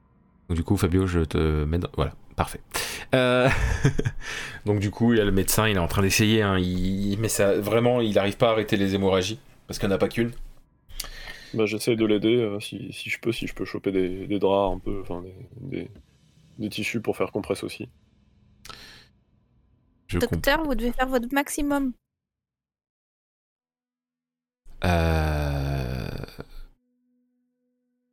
donc 0.47 0.57
du 0.57 0.63
coup 0.63 0.77
Fabio, 0.77 1.05
je 1.05 1.19
te 1.21 1.65
mets 1.65 1.79
dans... 1.79 1.89
Voilà, 1.95 2.13
parfait. 2.37 2.61
Euh, 3.13 3.49
donc 4.65 4.79
du 4.79 4.89
coup, 4.89 5.13
il 5.13 5.17
y 5.17 5.21
a 5.21 5.25
le 5.25 5.31
médecin, 5.33 5.67
il 5.67 5.75
est 5.75 5.79
en 5.79 5.87
train 5.89 6.01
d'essayer, 6.01 6.41
hein, 6.41 6.57
il... 6.57 7.17
mais 7.19 7.27
ça, 7.29 7.59
vraiment, 7.59 7.99
il 7.99 8.13
n'arrive 8.15 8.37
pas 8.37 8.47
à 8.49 8.51
arrêter 8.51 8.77
les 8.77 8.95
hémorragies, 8.95 9.39
parce 9.67 9.79
qu'il 9.79 9.89
n'y 9.89 9.93
en 9.93 9.97
a 9.97 9.99
pas 9.99 10.07
qu'une. 10.07 10.31
Bah, 11.53 11.65
j'essaie 11.65 11.95
de 11.95 12.05
l'aider 12.05 12.37
euh, 12.37 12.59
si, 12.59 12.93
si 12.93 13.09
je 13.09 13.19
peux, 13.19 13.31
si 13.31 13.47
je 13.47 13.53
peux 13.53 13.65
choper 13.65 13.91
des, 13.91 14.27
des 14.27 14.39
draps 14.39 14.75
un 14.75 14.79
peu, 14.79 15.01
enfin 15.01 15.21
des, 15.21 15.33
des, 15.61 15.91
des 16.59 16.69
tissus 16.69 17.01
pour 17.01 17.17
faire 17.17 17.31
compresse 17.31 17.63
aussi. 17.63 17.89
Je. 20.07 20.19
Docteur, 20.19 20.63
vous 20.63 20.75
devez 20.75 20.91
faire 20.91 21.07
votre 21.07 21.27
maximum. 21.33 21.93
Euh... 24.83 26.07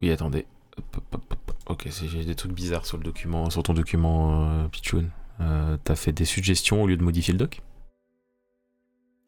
Oui, 0.02 0.10
attendez. 0.10 0.47
Hop, 0.77 0.97
hop, 0.97 1.15
hop, 1.15 1.35
hop. 1.48 1.52
Ok, 1.69 1.86
c'est- 1.90 2.09
j'ai 2.09 2.24
des 2.24 2.35
trucs 2.35 2.52
bizarres 2.52 2.86
sur 2.86 2.98
le 2.98 3.05
document, 3.05 3.51
sur 3.51 3.62
ton 3.62 3.74
document, 3.74 4.44
euh, 4.65 4.69
Pichoun. 4.69 5.10
Euh, 5.40 5.77
T'as 5.85 5.97
fait 5.97 6.12
des 6.12 6.24
suggestions 6.24 6.82
au 6.82 6.86
lieu 6.86 6.97
de 6.97 7.02
modifier 7.02 7.32
le 7.32 7.39
doc? 7.39 7.60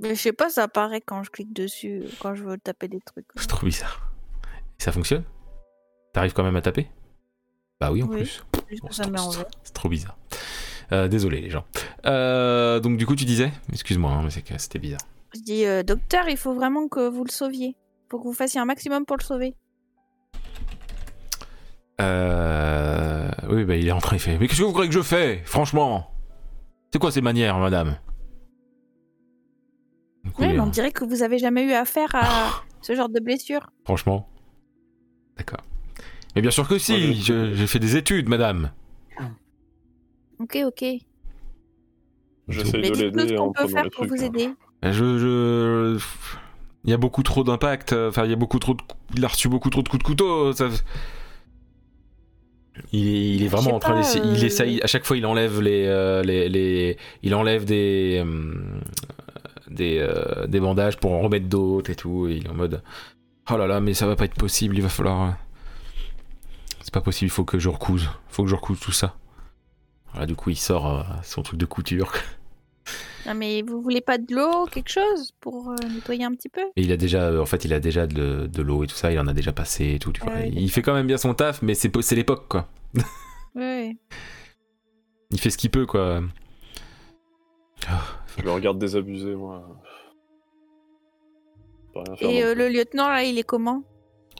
Mais 0.00 0.14
je 0.14 0.20
sais 0.20 0.32
pas, 0.32 0.48
ça 0.48 0.62
apparaît 0.64 1.00
quand 1.02 1.22
je 1.22 1.30
clique 1.30 1.52
dessus, 1.52 2.04
quand 2.20 2.34
je 2.34 2.42
veux 2.44 2.56
taper 2.58 2.88
des 2.88 3.00
trucs. 3.00 3.26
C'est 3.36 3.46
trop 3.48 3.66
bizarre. 3.66 4.10
Et 4.78 4.82
ça 4.82 4.92
fonctionne? 4.92 5.24
T'arrives 6.14 6.32
quand 6.32 6.42
même 6.42 6.56
à 6.56 6.62
taper? 6.62 6.88
Bah 7.80 7.92
oui, 7.92 8.02
en 8.02 8.06
Oui. 8.08 8.16
plus. 8.18 8.42
Bon, 8.80 8.88
c'est 8.90 9.02
ça 9.02 9.06
me 9.06 9.12
met 9.12 9.18
trop- 9.18 9.28
en 9.28 9.30
vert. 9.30 9.46
C'est 9.62 9.74
trop 9.74 9.88
bizarre. 9.88 10.16
Euh, 10.92 11.06
désolé 11.06 11.40
les 11.40 11.50
gens. 11.50 11.64
Euh, 12.06 12.80
donc 12.80 12.96
du 12.96 13.06
coup 13.06 13.14
tu 13.14 13.24
disais? 13.24 13.52
Excuse-moi, 13.72 14.10
hein, 14.10 14.22
mais 14.24 14.30
c'est 14.30 14.42
que 14.42 14.56
c'était 14.58 14.78
bizarre. 14.78 15.00
Je 15.34 15.40
dis, 15.40 15.64
euh, 15.64 15.82
docteur, 15.84 16.28
il 16.28 16.36
faut 16.36 16.54
vraiment 16.54 16.88
que 16.88 17.08
vous 17.08 17.22
le 17.24 17.30
sauviez. 17.30 17.76
Faut 18.10 18.18
que 18.18 18.24
vous 18.24 18.32
fassiez 18.32 18.60
un 18.60 18.64
maximum 18.64 19.04
pour 19.06 19.16
le 19.16 19.22
sauver. 19.22 19.54
Euh... 22.00 23.30
Oui, 23.48 23.64
bah 23.64 23.76
il 23.76 23.86
est 23.86 23.92
en 23.92 24.00
train, 24.00 24.16
il 24.16 24.20
fait. 24.20 24.38
Mais 24.38 24.48
qu'est-ce 24.48 24.60
que 24.60 24.64
vous 24.64 24.72
croyez 24.72 24.88
que 24.88 24.94
je 24.94 25.02
fais? 25.02 25.42
Franchement 25.44 26.10
C'est 26.92 26.98
quoi 26.98 27.12
ces 27.12 27.20
manières, 27.20 27.58
madame? 27.58 27.96
Il 30.24 30.44
est 30.44 30.52
mais 30.52 30.60
on 30.60 30.66
dirait 30.66 30.92
que 30.92 31.04
vous 31.04 31.22
avez 31.22 31.38
jamais 31.38 31.64
eu 31.64 31.72
affaire 31.72 32.14
à 32.14 32.62
ce 32.82 32.94
genre 32.94 33.08
de 33.08 33.20
blessure. 33.20 33.70
Franchement 33.84 34.28
D'accord. 35.36 35.64
Mais 36.36 36.42
bien 36.42 36.50
sûr 36.50 36.68
que 36.68 36.78
si 36.78 37.14
je- 37.22 37.54
J'ai 37.54 37.66
fait 37.66 37.78
des 37.78 37.96
études, 37.96 38.28
madame 38.28 38.70
Ok, 40.38 40.58
ok. 40.66 40.84
J'essaie 42.48 42.78
Mais 42.78 42.90
de 42.90 42.96
l'aider 42.96 43.34
qu'on 43.36 43.48
en 43.48 43.52
peut 43.52 43.68
faire 43.68 43.84
pour 43.84 44.06
trucs. 44.06 44.08
vous 44.10 44.22
hein. 44.22 44.26
aider. 44.26 44.50
Je, 44.82 44.90
je... 45.18 45.98
Il 46.84 46.90
y 46.90 46.94
a 46.94 46.96
beaucoup 46.96 47.22
trop 47.22 47.44
d'impact. 47.44 47.92
Enfin, 47.92 48.24
il 48.24 48.30
y 48.30 48.32
a 48.32 48.36
beaucoup 48.36 48.58
trop 48.58 48.74
de... 48.74 48.82
Il 49.16 49.24
a 49.24 49.28
reçu 49.28 49.48
beaucoup 49.48 49.68
trop 49.70 49.82
de 49.82 49.88
coups 49.88 50.02
de 50.02 50.06
couteau. 50.06 50.52
ça- 50.52 50.68
Il 52.92 53.06
est, 53.06 53.34
il 53.34 53.42
est 53.42 53.46
Je 53.46 53.50
vraiment 53.50 53.76
en 53.76 53.78
train 53.78 53.96
d'essayer. 53.96 54.24
Il 54.24 54.42
euh, 54.42 54.46
essaye. 54.46 54.80
À 54.82 54.86
chaque 54.86 55.04
fois, 55.04 55.16
il 55.16 55.26
enlève 55.26 55.60
les, 55.60 55.84
euh, 55.86 56.22
les, 56.22 56.48
les- 56.48 56.96
il 57.22 57.34
enlève 57.34 57.64
des, 57.64 58.22
euh, 58.24 58.54
des, 59.70 59.98
euh, 59.98 60.46
des 60.46 60.60
bandages 60.60 60.98
pour 60.98 61.12
en 61.12 61.20
remettre 61.20 61.46
d'autres 61.48 61.90
et 61.90 61.94
tout. 61.96 62.28
Et 62.28 62.36
il 62.36 62.46
est 62.46 62.50
en 62.50 62.54
mode, 62.54 62.82
oh 63.50 63.56
là 63.56 63.66
là, 63.66 63.80
mais 63.80 63.94
ça 63.94 64.06
va 64.06 64.16
pas 64.16 64.24
être 64.26 64.34
possible. 64.34 64.76
Il 64.76 64.82
va 64.82 64.88
falloir. 64.88 65.22
euh, 65.28 65.32
C'est 66.82 66.92
pas 66.94 67.00
possible. 67.00 67.28
Il 67.28 67.32
faut 67.32 67.44
que 67.44 67.58
je 67.58 67.68
recouse. 67.68 68.02
Il 68.30 68.34
faut 68.34 68.42
que 68.44 68.48
je 68.50 68.54
recouse 68.54 68.80
tout 68.80 68.92
ça. 68.92 69.16
Voilà, 70.12 70.26
du 70.26 70.34
coup, 70.34 70.50
il 70.50 70.56
sort 70.56 70.86
euh, 70.98 71.02
son 71.22 71.42
truc 71.42 71.58
de 71.58 71.66
couture. 71.66 72.12
Ah, 73.26 73.34
mais 73.34 73.60
vous 73.60 73.82
voulez 73.82 74.00
pas 74.00 74.16
de 74.16 74.34
l'eau, 74.34 74.64
quelque 74.64 74.88
chose 74.88 75.32
pour 75.42 75.70
euh, 75.70 75.76
nettoyer 75.94 76.24
un 76.24 76.34
petit 76.34 76.48
peu? 76.48 76.62
Et 76.74 76.82
il 76.82 76.90
a 76.90 76.96
déjà, 76.96 77.38
en 77.40 77.44
fait, 77.44 77.66
il 77.66 77.74
a 77.74 77.78
déjà 77.78 78.06
de, 78.06 78.46
de 78.50 78.62
l'eau 78.62 78.82
et 78.82 78.86
tout 78.86 78.96
ça, 78.96 79.12
il 79.12 79.20
en 79.20 79.26
a 79.26 79.34
déjà 79.34 79.52
passé 79.52 79.92
et 79.94 79.98
tout, 79.98 80.10
tu 80.10 80.22
vois. 80.22 80.40
Il 80.40 80.70
fait 80.70 80.80
quand 80.80 80.94
même 80.94 81.06
bien 81.06 81.18
son 81.18 81.34
taf, 81.34 81.60
mais 81.60 81.74
c'est, 81.74 81.92
c'est 82.00 82.16
l'époque, 82.16 82.48
quoi. 82.48 82.66
Ouais. 83.54 83.94
Il 85.30 85.38
fait 85.38 85.50
ce 85.50 85.58
qu'il 85.58 85.70
peut, 85.70 85.84
quoi. 85.84 86.22
Je 88.38 88.42
le 88.44 88.50
regarde 88.52 88.78
désabusé, 88.78 89.34
moi. 89.34 89.62
Et 92.20 92.44
euh, 92.44 92.54
le 92.54 92.68
lieutenant, 92.68 93.08
là, 93.08 93.24
il 93.24 93.38
est 93.38 93.42
comment? 93.44 93.82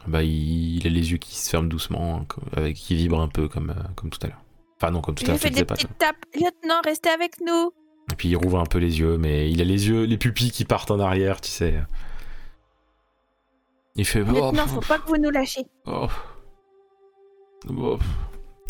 Bah, 0.07 0.23
il, 0.23 0.77
il 0.77 0.87
a 0.87 0.91
les 0.91 1.13
yeux 1.13 1.19
qui 1.19 1.37
se 1.37 1.51
ferment 1.51 1.69
doucement, 1.69 2.21
hein, 2.21 2.27
avec, 2.57 2.77
qui 2.77 2.95
vibrent 2.95 3.21
un 3.21 3.29
peu 3.29 3.49
comme, 3.49 3.71
euh, 3.71 3.89
comme 3.97 4.11
tout 4.11 4.19
à 4.23 4.29
l'heure. 4.29 4.43
Enfin, 4.77 4.93
non, 4.93 5.01
comme 5.01 5.15
tout 5.15 5.25
à 5.25 5.29
l'heure, 5.29 5.39
fais 5.39 5.51
le 5.51 5.57
des 5.57 5.65
petites 5.65 5.99
tapes. 5.99 6.25
Lieutenant, 6.35 6.81
restez 6.85 7.11
avec 7.11 7.41
nous 7.45 7.73
Et 8.13 8.15
puis 8.17 8.29
il 8.29 8.37
rouvre 8.37 8.61
un 8.61 8.67
peu 8.67 8.79
les 8.79 9.01
yeux, 9.01 9.19
mais 9.19 9.51
il 9.51 9.61
a 9.61 9.65
les 9.65 9.89
yeux, 9.89 10.05
les 10.05 10.17
pupilles 10.17 10.53
qui 10.53 10.65
partent 10.65 10.91
en 10.91 11.01
arrière, 11.01 11.41
tu 11.41 11.51
sais. 11.51 11.83
Il 13.97 14.07
fait. 14.07 14.23
oh, 14.23 14.33
Lieutenant, 14.33 14.67
faut 14.67 14.81
pas 14.81 14.99
que 14.99 15.09
vous 15.09 15.19
nous 15.19 15.31
lâchiez. 15.31 15.67
oh. 15.87 16.09
Oh. 17.69 17.99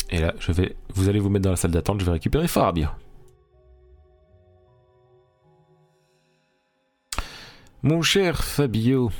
Et 0.09 0.19
là, 0.19 0.33
je 0.39 0.51
vais. 0.51 0.75
Vous 0.93 1.07
allez 1.07 1.19
vous 1.19 1.29
mettre 1.29 1.43
dans 1.43 1.51
la 1.51 1.55
salle 1.55 1.71
d'attente, 1.71 2.01
je 2.01 2.05
vais 2.05 2.11
récupérer 2.11 2.47
Fabio. 2.49 2.87
Mon 7.83 8.01
cher 8.01 8.43
Fabio, 8.43 9.11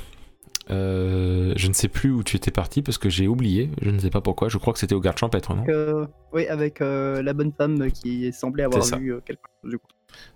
euh, 0.70 1.52
je 1.56 1.66
ne 1.68 1.72
sais 1.72 1.88
plus 1.88 2.10
où 2.10 2.22
tu 2.22 2.36
étais 2.36 2.50
parti 2.52 2.82
parce 2.82 2.96
que 2.98 3.08
j'ai 3.10 3.26
oublié, 3.26 3.70
je 3.80 3.90
ne 3.90 3.98
sais 3.98 4.10
pas 4.10 4.20
pourquoi, 4.20 4.48
je 4.48 4.58
crois 4.58 4.72
que 4.72 4.78
c'était 4.78 4.94
au 4.94 5.00
garde 5.00 5.18
champêtre, 5.18 5.54
non? 5.54 5.64
Euh, 5.68 6.06
oui, 6.32 6.46
avec 6.46 6.80
euh, 6.80 7.22
la 7.22 7.32
bonne 7.32 7.52
femme 7.52 7.90
qui 7.90 8.32
semblait 8.32 8.62
avoir 8.64 8.84
vu 8.98 9.14
quelque 9.26 9.40
chose 9.62 9.70
du 9.72 9.78
coup. 9.78 9.86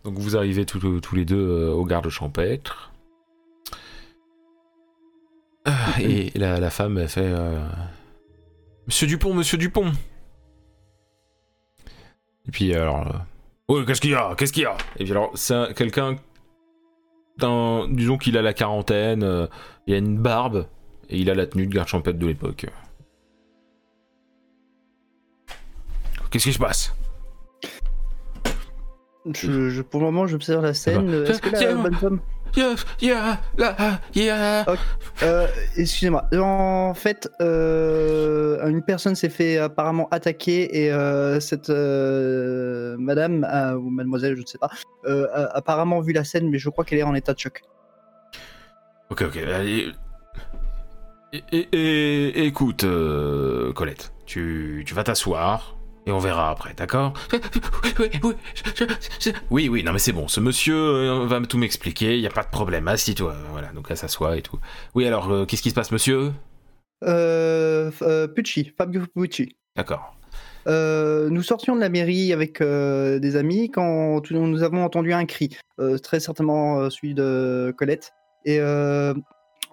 Donc 0.04 0.18
vous 0.18 0.36
arrivez 0.36 0.64
tous, 0.66 1.00
tous 1.00 1.14
les 1.14 1.24
deux 1.24 1.68
au 1.68 1.84
garde 1.84 2.08
champêtre. 2.08 2.92
Ah, 5.64 6.00
et 6.00 6.30
la, 6.36 6.60
la 6.60 6.70
femme 6.70 6.96
elle 6.98 7.08
fait 7.08 7.32
Monsieur 8.86 9.06
Dupont, 9.08 9.34
Monsieur 9.34 9.58
Dupont 9.58 9.92
Et 12.46 12.50
puis 12.52 12.72
alors. 12.74 13.06
euh, 13.08 13.18
Oh, 13.68 13.82
qu'est-ce 13.84 14.00
qu'il 14.00 14.10
y 14.10 14.14
a? 14.14 14.32
Qu'est-ce 14.36 14.52
qu'il 14.52 14.62
y 14.62 14.66
a? 14.66 14.76
Et 14.96 15.02
puis 15.02 15.10
alors, 15.10 15.32
c'est 15.34 15.52
un- 15.54 15.72
quelqu'un. 15.72 16.16
D'un- 17.38 17.86
Disons 17.90 18.18
qu'il 18.18 18.36
a 18.38 18.42
la 18.42 18.52
quarantaine, 18.54 19.22
euh, 19.22 19.46
il 19.86 19.94
a 19.94 19.98
une 19.98 20.18
barbe, 20.18 20.66
et 21.10 21.18
il 21.18 21.30
a 21.30 21.34
la 21.34 21.46
tenue 21.46 21.66
de 21.66 21.74
garde 21.74 21.88
champêtre 21.88 22.18
de 22.18 22.26
l'époque. 22.26 22.66
Qu'est-ce 26.30 26.44
qui 26.44 26.52
se 26.52 26.58
passe? 26.58 26.94
Je, 29.32 29.70
je- 29.70 29.82
pour 29.82 30.00
le 30.00 30.06
moment, 30.06 30.26
j'observe 30.26 30.62
la 30.64 30.74
scène. 30.74 31.12
Est-ce 31.24 31.40
que 31.42 31.50
la 31.50 31.74
bonne 31.74 31.94
femme. 31.94 32.20
Yeah, 32.54 32.74
yeah, 33.00 33.40
là, 33.58 34.00
yeah. 34.14 34.64
Euh, 35.22 35.46
Excusez-moi. 35.76 36.26
En 36.38 36.94
fait, 36.94 37.28
euh, 37.40 38.66
une 38.68 38.82
personne 38.82 39.14
s'est 39.14 39.28
fait 39.28 39.58
apparemment 39.58 40.08
attaquer 40.10 40.84
et 40.84 40.92
euh, 40.92 41.38
cette 41.40 41.68
euh, 41.70 42.96
madame, 42.98 43.46
euh, 43.52 43.74
ou 43.74 43.90
mademoiselle, 43.90 44.36
je 44.36 44.42
ne 44.42 44.46
sais 44.46 44.58
pas, 44.58 44.70
euh, 45.06 45.26
a 45.32 45.56
apparemment 45.56 46.00
vu 46.00 46.12
la 46.12 46.24
scène, 46.24 46.48
mais 46.48 46.58
je 46.58 46.70
crois 46.70 46.84
qu'elle 46.84 46.98
est 46.98 47.02
en 47.02 47.14
état 47.14 47.34
de 47.34 47.38
choc. 47.38 47.62
Ok, 49.10 49.22
ok. 49.22 49.36
allez. 49.36 49.92
Et, 51.32 51.42
et- 51.52 51.68
et- 51.72 52.46
écoute, 52.46 52.84
euh, 52.84 53.72
Colette, 53.72 54.12
tu, 54.24 54.84
tu 54.86 54.94
vas 54.94 55.02
t'asseoir 55.04 55.75
et 56.06 56.12
on 56.12 56.18
verra 56.18 56.50
après, 56.50 56.72
d'accord? 56.74 57.12
Oui, 59.50 59.68
oui, 59.68 59.82
non 59.82 59.92
mais 59.92 59.98
c'est 59.98 60.12
bon, 60.12 60.28
ce 60.28 60.40
monsieur 60.40 60.76
euh, 60.76 61.26
va 61.26 61.40
tout 61.40 61.58
m'expliquer, 61.58 62.14
il 62.14 62.20
y 62.20 62.26
a 62.26 62.30
pas 62.30 62.44
de 62.44 62.50
problème, 62.50 62.88
assis-toi. 62.88 63.34
Voilà, 63.50 63.68
donc 63.68 63.86
elle 63.90 63.96
s'assoit 63.96 64.36
et 64.36 64.42
tout. 64.42 64.58
Oui, 64.94 65.06
alors, 65.06 65.30
euh, 65.30 65.44
qu'est-ce 65.44 65.62
qui 65.62 65.70
se 65.70 65.74
passe, 65.74 65.90
monsieur? 65.90 66.32
Euh, 67.04 67.90
euh, 68.02 68.26
Pucci, 68.26 68.72
Fabio 68.76 69.02
Pucci. 69.14 69.56
D'accord. 69.76 70.16
Euh, 70.66 71.28
nous 71.28 71.42
sortions 71.42 71.76
de 71.76 71.80
la 71.80 71.88
mairie 71.88 72.32
avec 72.32 72.62
des 72.62 73.36
amis 73.36 73.70
quand 73.70 74.30
nous 74.30 74.62
avons 74.62 74.84
entendu 74.84 75.12
un 75.12 75.24
cri, 75.26 75.56
très 76.02 76.20
certainement 76.20 76.88
celui 76.90 77.14
de 77.14 77.74
Colette. 77.76 78.12
Et 78.44 78.58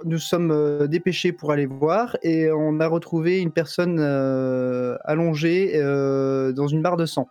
nous 0.05 0.17
sommes 0.19 0.51
euh, 0.51 0.87
dépêchés 0.87 1.31
pour 1.31 1.51
aller 1.51 1.65
voir 1.65 2.17
et 2.23 2.51
on 2.51 2.79
a 2.79 2.87
retrouvé 2.87 3.41
une 3.41 3.51
personne 3.51 3.97
euh, 3.99 4.97
allongée 5.03 5.73
euh, 5.75 6.51
dans 6.51 6.67
une 6.67 6.81
barre 6.81 6.97
de 6.97 7.05
sang. 7.05 7.27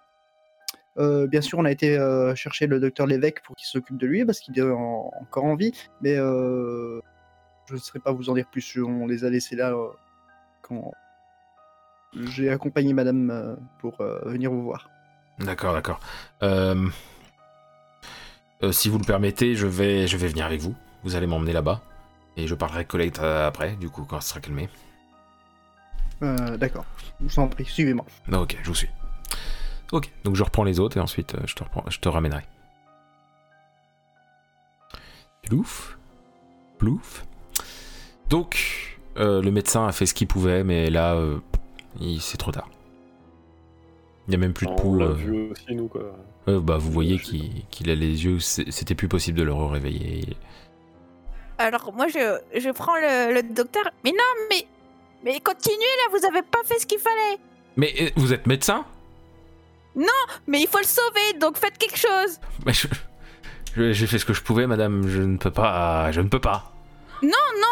Bien 0.96 1.40
sûr, 1.40 1.58
on 1.58 1.64
a 1.64 1.70
été 1.70 1.96
chercher 2.36 2.66
le 2.66 2.78
docteur 2.78 3.06
Lévesque 3.06 3.40
pour 3.44 3.56
qu'il 3.56 3.66
s'occupe 3.66 3.96
de 3.96 4.06
lui 4.06 4.26
parce 4.26 4.40
qu'il 4.40 4.58
est 4.58 4.62
en- 4.62 5.10
encore 5.20 5.44
en 5.44 5.56
vie, 5.56 5.72
mais 6.02 6.16
je 6.16 7.00
ne 7.72 7.78
saurais 7.78 8.00
pas 8.00 8.12
vous 8.12 8.28
en 8.28 8.34
dire 8.34 8.44
plus. 8.52 8.78
On 8.78 9.06
les 9.06 9.24
a 9.24 9.30
laissés 9.30 9.56
là 9.56 9.74
quand 10.60 10.92
j'ai 12.14 12.50
accompagné 12.50 12.92
madame 12.92 13.56
pour 13.80 13.96
venir 14.26 14.50
vous 14.50 14.62
voir. 14.62 14.90
D'accord, 15.38 15.72
d'accord. 15.72 15.98
Si 18.70 18.88
vous 18.90 18.98
le 18.98 19.04
permettez, 19.06 19.54
je 19.54 19.66
vais, 19.66 20.06
je 20.06 20.16
vais 20.18 20.28
venir 20.28 20.44
avec 20.44 20.60
vous. 20.60 20.74
Vous 21.04 21.16
allez 21.16 21.26
m'emmener 21.26 21.54
là-bas. 21.54 21.80
Et 22.36 22.46
je 22.46 22.54
parlerai 22.54 22.78
avec 22.78 22.88
Colette 22.88 23.18
euh, 23.18 23.46
après, 23.46 23.76
du 23.76 23.90
coup, 23.90 24.04
quand 24.04 24.20
ça 24.20 24.30
sera 24.30 24.40
calmé. 24.40 24.68
Euh, 26.22 26.56
D'accord, 26.56 26.84
je 27.20 27.26
vous 27.26 27.38
en 27.40 27.48
prie, 27.48 27.64
suivez-moi. 27.64 28.06
Ok, 28.32 28.56
je 28.62 28.68
vous 28.68 28.74
suis. 28.74 28.88
Ok, 29.92 30.10
donc 30.24 30.36
je 30.36 30.42
reprends 30.42 30.64
les 30.64 30.80
autres 30.80 30.96
et 30.96 31.00
ensuite 31.00 31.34
euh, 31.34 31.40
je, 31.46 31.54
te 31.54 31.62
reprends, 31.64 31.84
je 31.90 31.98
te 31.98 32.08
ramènerai. 32.08 32.42
Plouf. 35.42 35.98
Plouf. 36.78 37.26
Donc, 38.30 38.98
euh, 39.18 39.42
le 39.42 39.50
médecin 39.50 39.86
a 39.86 39.92
fait 39.92 40.06
ce 40.06 40.14
qu'il 40.14 40.28
pouvait, 40.28 40.64
mais 40.64 40.88
là, 40.90 41.14
euh, 41.14 41.38
il- 42.00 42.20
c'est 42.20 42.38
trop 42.38 42.52
tard. 42.52 42.68
Il 44.26 44.30
n'y 44.30 44.36
a 44.36 44.38
même 44.38 44.52
plus 44.54 44.66
de 44.66 44.72
On 44.72 44.76
pouls. 44.76 44.98
l'a 44.98 45.06
euh, 45.06 45.12
vu 45.14 45.50
aussi, 45.50 45.74
nous, 45.74 45.88
quoi. 45.88 46.16
euh, 46.48 46.60
bah, 46.60 46.78
vous 46.78 46.90
voyez 46.92 47.18
qu'il 47.18 47.66
qu'il 47.66 47.90
a 47.90 47.94
les 47.94 48.24
yeux, 48.24 48.38
c'était 48.38 48.94
plus 48.94 49.08
possible 49.08 49.36
de 49.38 49.42
le 49.42 49.52
réveiller. 49.52 50.36
Alors, 51.58 51.92
moi, 51.92 52.08
je, 52.08 52.38
je 52.58 52.70
prends 52.70 52.96
le, 52.96 53.34
le 53.34 53.42
docteur. 53.42 53.84
Mais 54.04 54.10
non, 54.10 54.46
mais. 54.50 54.66
Mais 55.24 55.38
continuez 55.40 55.76
là, 55.78 56.18
vous 56.18 56.26
avez 56.26 56.42
pas 56.42 56.58
fait 56.64 56.78
ce 56.80 56.86
qu'il 56.86 56.98
fallait. 56.98 57.38
Mais 57.76 57.94
euh, 58.00 58.10
vous 58.16 58.32
êtes 58.32 58.46
médecin? 58.46 58.84
Mais 60.46 60.60
il 60.62 60.66
faut 60.68 60.78
le 60.78 60.84
sauver, 60.84 61.38
donc 61.38 61.56
faites 61.58 61.76
quelque 61.78 61.98
chose. 61.98 62.38
Mais 62.66 62.72
je- 62.72 62.88
je- 63.76 63.92
J'ai 63.92 64.06
fait 64.06 64.18
ce 64.18 64.24
que 64.24 64.32
je 64.32 64.42
pouvais, 64.42 64.66
madame. 64.66 65.06
Je 65.06 65.20
ne 65.22 65.36
peux 65.36 65.50
pas. 65.50 66.10
Je 66.12 66.20
ne 66.20 66.28
peux 66.28 66.40
pas. 66.40 66.72
Non, 67.22 67.30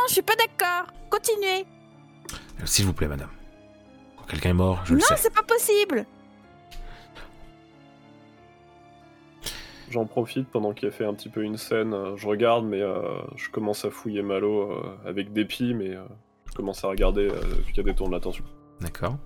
je 0.08 0.12
suis 0.14 0.22
pas 0.22 0.34
d'accord. 0.36 0.86
Continuez. 1.10 1.66
S'il 2.64 2.84
vous 2.86 2.92
plaît, 2.92 3.08
madame. 3.08 3.30
Quand 4.16 4.24
quelqu'un 4.26 4.50
est 4.50 4.54
mort, 4.54 4.80
je 4.84 4.94
le 4.94 5.00
non, 5.00 5.06
c'est 5.16 5.34
pas 5.34 5.42
possible. 5.42 6.04
J'en 9.90 10.06
profite 10.06 10.48
pendant 10.48 10.72
qu'il 10.72 10.86
a 10.88 10.92
fait 10.92 11.04
un 11.04 11.12
petit 11.14 11.28
peu 11.28 11.42
une 11.42 11.56
scène. 11.56 11.92
euh, 11.94 12.16
Je 12.16 12.26
regarde, 12.28 12.64
mais 12.64 12.80
euh, 12.80 13.02
je 13.36 13.50
commence 13.50 13.84
à 13.84 13.90
fouiller 13.90 14.22
Malo 14.22 14.70
euh, 14.70 14.96
avec 15.04 15.32
dépit, 15.32 15.74
mais 15.74 15.90
euh, 15.96 16.04
je 16.48 16.52
commence 16.54 16.84
à 16.84 16.88
regarder 16.88 17.28
euh, 17.28 17.40
vu 17.40 17.64
qu'il 17.72 17.76
y 17.78 17.80
a 17.80 17.82
des 17.82 17.94
tours 17.94 18.06
de 18.08 18.12
l'attention. 18.12 18.44
D'accord. 18.80 19.16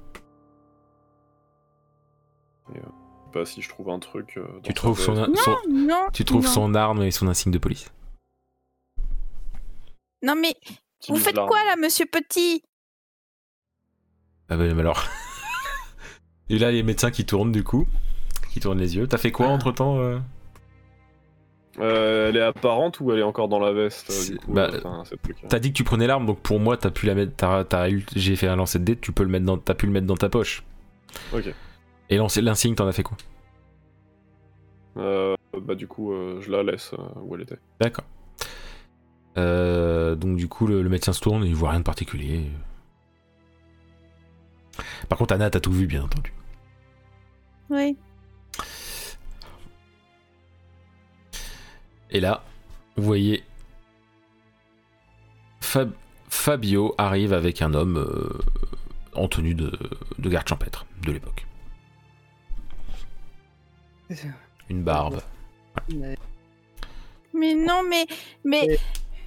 Je 2.71 2.75
sais 2.81 2.81
pas 3.33 3.45
si 3.45 3.61
je 3.63 3.69
trouve 3.69 3.91
un 3.91 3.99
truc. 3.99 4.35
euh, 4.39 4.47
dans 4.55 4.61
Tu 4.63 4.73
trouves 4.75 4.99
son, 5.01 5.13
veste. 5.15 5.37
son- 5.37 5.57
Non. 5.71 6.09
tu 6.13 6.25
trouves 6.25 6.45
non. 6.45 6.51
son 6.51 6.75
arme 6.75 7.03
et 7.03 7.11
son 7.11 7.29
insigne 7.29 7.53
de 7.53 7.59
police. 7.59 7.93
Non, 10.23 10.35
mais 10.41 10.55
vous 11.09 11.17
faites 11.17 11.35
quoi 11.35 11.63
là, 11.67 11.77
monsieur 11.77 12.07
Petit? 12.07 12.63
Ah 14.49 14.57
bah 14.57 14.65
mais 14.73 14.81
alors. 14.81 15.03
et 16.49 16.59
là, 16.59 16.71
les 16.71 16.83
médecins 16.83 17.11
qui 17.11 17.27
tournent 17.27 17.53
du 17.53 17.63
coup, 17.65 17.87
qui 18.53 18.61
tournent 18.61 18.79
les 18.79 18.97
yeux. 18.97 19.07
T'as 19.07 19.19
fait 19.19 19.33
quoi 19.33 19.49
entre 19.49 19.73
temps 19.73 19.99
Euh, 19.99 20.19
elle 21.81 22.37
est 22.37 22.41
apparente 22.43 23.01
ou 23.01 23.11
elle 23.13 23.19
est 23.19 23.23
encore 23.25 23.49
dans 23.49 23.59
la 23.59 23.73
veste 23.73 24.11
euh, 24.11 24.33
du 24.35 24.39
coup, 24.39 24.53
bah, 24.53 24.71
euh, 24.73 24.79
enfin, 24.85 25.03
euh. 25.13 25.33
T'as 25.49 25.59
dit 25.59 25.71
que 25.73 25.77
tu 25.77 25.85
prenais 25.85 26.07
l'arme, 26.07 26.27
donc 26.27 26.41
pour 26.41 26.61
moi, 26.61 26.77
t'as 26.77 26.91
pu 26.91 27.07
la 27.07 27.15
mettre. 27.15 27.33
t'as- 27.37 27.65
t'as 27.65 27.91
eu- 27.91 28.05
J'ai 28.15 28.37
fait 28.37 28.47
un 28.49 28.57
lancer 28.57 28.79
de 28.79 28.85
dés, 28.85 28.97
tu 28.97 29.13
peux 29.13 29.23
le 29.25 29.29
mettre 29.31 29.45
dans, 29.47 29.59
t'as 29.59 29.75
pu 29.75 29.87
le 29.87 29.93
mettre 29.93 30.07
dans 30.07 30.17
ta 30.17 30.29
poche. 30.29 30.63
Ok. 31.33 31.53
Et 32.11 32.17
lancer- 32.17 32.43
l'insigne, 32.43 32.75
t'en 32.75 32.87
as 32.87 32.93
fait 32.93 33.03
quoi? 33.03 33.17
Euh, 34.97 35.35
bah 35.61 35.75
du 35.75 35.87
coup, 35.89 36.13
euh, 36.13 36.41
je 36.41 36.51
la 36.51 36.63
laisse 36.63 36.93
euh, 36.95 37.03
où 37.23 37.35
elle 37.35 37.43
était. 37.43 37.59
D'accord. 37.81 38.05
Euh, 39.37 40.15
donc 40.15 40.37
du 40.37 40.47
coup, 40.47 40.67
le, 40.69 40.83
le 40.83 40.89
médecin 40.89 41.13
se 41.13 41.21
tourne 41.21 41.45
et 41.45 41.49
il 41.49 41.55
voit 41.57 41.71
rien 41.71 41.81
de 41.81 41.85
particulier. 41.85 42.43
Par 45.09 45.19
contre, 45.19 45.35
Anna, 45.35 45.51
t'as 45.51 45.61
tout 45.61 45.73
vu, 45.73 45.87
bien 45.87 46.05
entendu. 46.05 46.33
Oui. 47.71 47.97
Et 52.15 52.21
là, 52.21 52.43
vous 52.97 53.03
voyez 53.05 53.45
Fab- 55.61 55.93
Fabio 56.29 56.95
arrive 56.97 57.33
avec 57.33 57.61
un 57.61 57.75
homme 57.75 57.99
euh, 57.99 58.39
en 59.15 59.29
tenue 59.29 59.55
de, 59.55 59.77
de 60.19 60.29
garde 60.31 60.49
champêtre 60.49 60.87
de 61.03 61.13
l'époque. 61.13 61.47
Une 64.71 64.83
barbe. 64.83 65.21
Mais 67.33 67.55
non, 67.55 67.83
mais. 67.83 68.07
Mais. 68.45 68.79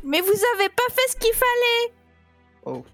Mais 0.03 0.21
vous 0.21 0.27
avez 0.55 0.69
pas 0.69 0.83
fait 0.93 1.11
ce 1.11 1.17
qu'il 1.17 1.33
fallait 1.33 1.93
Oh. 2.65 2.85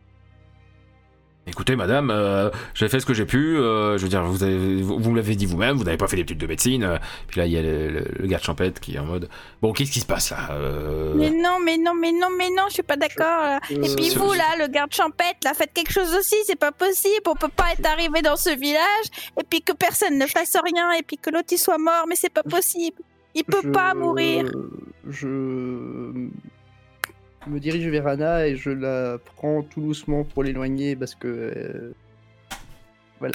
Écoutez, 1.45 1.76
madame, 1.76 2.10
euh, 2.10 2.49
j'ai 2.74 2.88
fait 2.88 3.02
ce 3.02 3.06
que 3.06 3.14
j'ai 3.14 3.26
pu. 3.26 3.57
euh, 3.57 3.98
je 3.98 4.03
veux 4.03 4.07
dire, 4.10 4.24
vous, 4.24 4.44
avez, 4.44 4.82
vous, 4.82 4.98
vous 4.98 5.11
me 5.11 5.18
l'avez 5.18 5.36
dit 5.36 5.45
vous-même, 5.45 5.76
vous 5.76 5.84
n'avez 5.84 5.98
pas 5.98 6.07
fait 6.07 6.15
d'études 6.15 6.38
de 6.38 6.48
médecine. 6.48 6.84
euh, 6.84 6.98
puis 7.28 7.40
là, 7.41 7.45
il 7.45 7.52
y 7.52 7.57
a 7.57 7.61
le, 7.61 7.90
le- 7.90 8.06
le 8.18 8.28
gars 8.28 8.38
de 8.38 8.44
champêtre 8.44 8.80
qui 8.80 8.95
est 8.95 8.99
en 8.99 9.03
mode 9.06 9.28
Bon, 9.61 9.74
qu'est-ce 9.74 9.91
qui 9.91 9.99
se 9.99 10.06
passe 10.06 10.32
là 10.32 10.38
Euh, 10.52 11.14
Mais 11.18 11.30
non, 11.32 11.57
mais 11.61 11.78
non, 11.78 11.94
mais 11.94 12.14
non, 12.14 12.30
mais 12.38 12.48
non, 12.49 12.64
je 12.70 12.76
suis 12.76 12.84
pas 12.84 12.95
d'accord. 12.95 13.26
là. 13.44 13.60
Et 13.70 13.94
puis 13.94 14.10
vous, 14.15 14.32
là, 14.32 14.56
le 14.57 14.68
garde 14.68 14.94
champêtre, 14.94 15.40
là, 15.44 15.53
faites 15.53 15.74
quelque 15.74 15.91
chose 15.91 16.15
aussi, 16.18 16.36
c'est 16.45 16.57
pas 16.57 16.72
possible. 16.72 17.24
On 17.28 17.36
peut 17.36 17.49
pas 17.53 17.74
être 17.78 17.86
arrivé 17.86 18.22
dans 18.22 18.38
ce 18.38 18.57
village 18.57 19.06
et 19.38 19.44
puis 19.44 19.61
que 19.61 19.74
personne 19.74 20.18
ne 20.18 20.26
fasse 20.28 20.56
rien 20.64 20.94
et 20.94 21.03
puis 21.03 21.18
que 21.18 21.30
l'autre 21.30 21.49
il 21.52 21.57
soit 21.57 21.78
mort, 21.78 22.06
mais 22.07 22.15
c'est 22.15 22.32
pas 22.34 22.44
possible. 22.44 22.98
Il 23.36 23.44
peut 23.44 23.57
Je- 23.64 23.70
pas 23.70 23.94
mourir. 23.94 24.49
Je 25.10 25.28
me 27.48 27.60
dirige 27.60 27.88
vers 27.88 28.07
Anna 28.07 28.48
et 28.48 28.56
je 28.56 28.70
la 28.70 29.18
prends 29.18 29.64
tout 29.64 29.82
doucement 29.82 30.24
pour 30.24 30.44
l'éloigner 30.44 30.95
parce 30.95 31.15
que. 31.15 31.28
euh, 31.28 31.94
Mais 33.22 33.30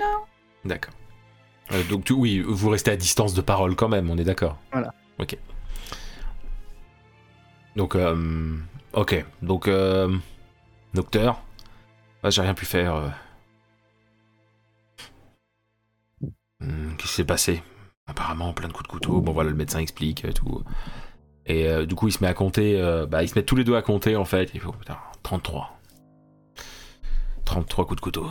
non. 0.00 0.24
D'accord. 0.64 0.94
Euh, 1.72 1.82
donc, 1.84 2.04
tu- 2.04 2.12
oui, 2.12 2.40
vous 2.40 2.68
restez 2.68 2.90
à 2.90 2.96
distance 2.96 3.32
de 3.34 3.40
parole 3.40 3.74
quand 3.76 3.88
même, 3.88 4.10
on 4.10 4.18
est 4.18 4.24
d'accord. 4.24 4.58
Voilà. 4.72 4.92
Ok. 5.18 5.36
Donc, 7.76 7.94
euh, 7.96 8.56
ok. 8.92 9.24
Donc, 9.40 9.68
euh, 9.68 10.14
docteur, 10.92 11.42
ah, 12.22 12.28
j'ai 12.30 12.42
rien 12.42 12.52
pu 12.54 12.66
faire. 12.66 12.94
euh. 12.96 13.08
Hmm, 16.60 16.94
Qu'est-ce 16.96 17.08
qui 17.08 17.14
s'est 17.16 17.24
passé? 17.24 17.62
Apparemment, 18.06 18.52
plein 18.52 18.68
de 18.68 18.72
coups 18.72 18.88
de 18.88 18.92
couteau. 18.92 19.20
Bon, 19.20 19.32
voilà, 19.32 19.50
le 19.50 19.56
médecin 19.56 19.78
explique 19.78 20.24
et 20.24 20.32
tout. 20.32 20.62
Et 21.46 21.68
euh, 21.68 21.86
du 21.86 21.94
coup, 21.94 22.08
il 22.08 22.12
se 22.12 22.22
met 22.22 22.28
à 22.28 22.34
compter. 22.34 22.80
euh, 22.80 23.06
bah, 23.06 23.22
ils 23.22 23.28
se 23.28 23.34
mettent 23.34 23.46
tous 23.46 23.56
les 23.56 23.64
deux 23.64 23.76
à 23.76 23.82
compter 23.82 24.16
en 24.16 24.24
fait. 24.24 24.50
Il 24.54 24.60
putain, 24.60 24.98
33. 25.22 25.78
33 27.44 27.86
coups 27.86 27.96
de 27.96 28.00
couteau. 28.00 28.26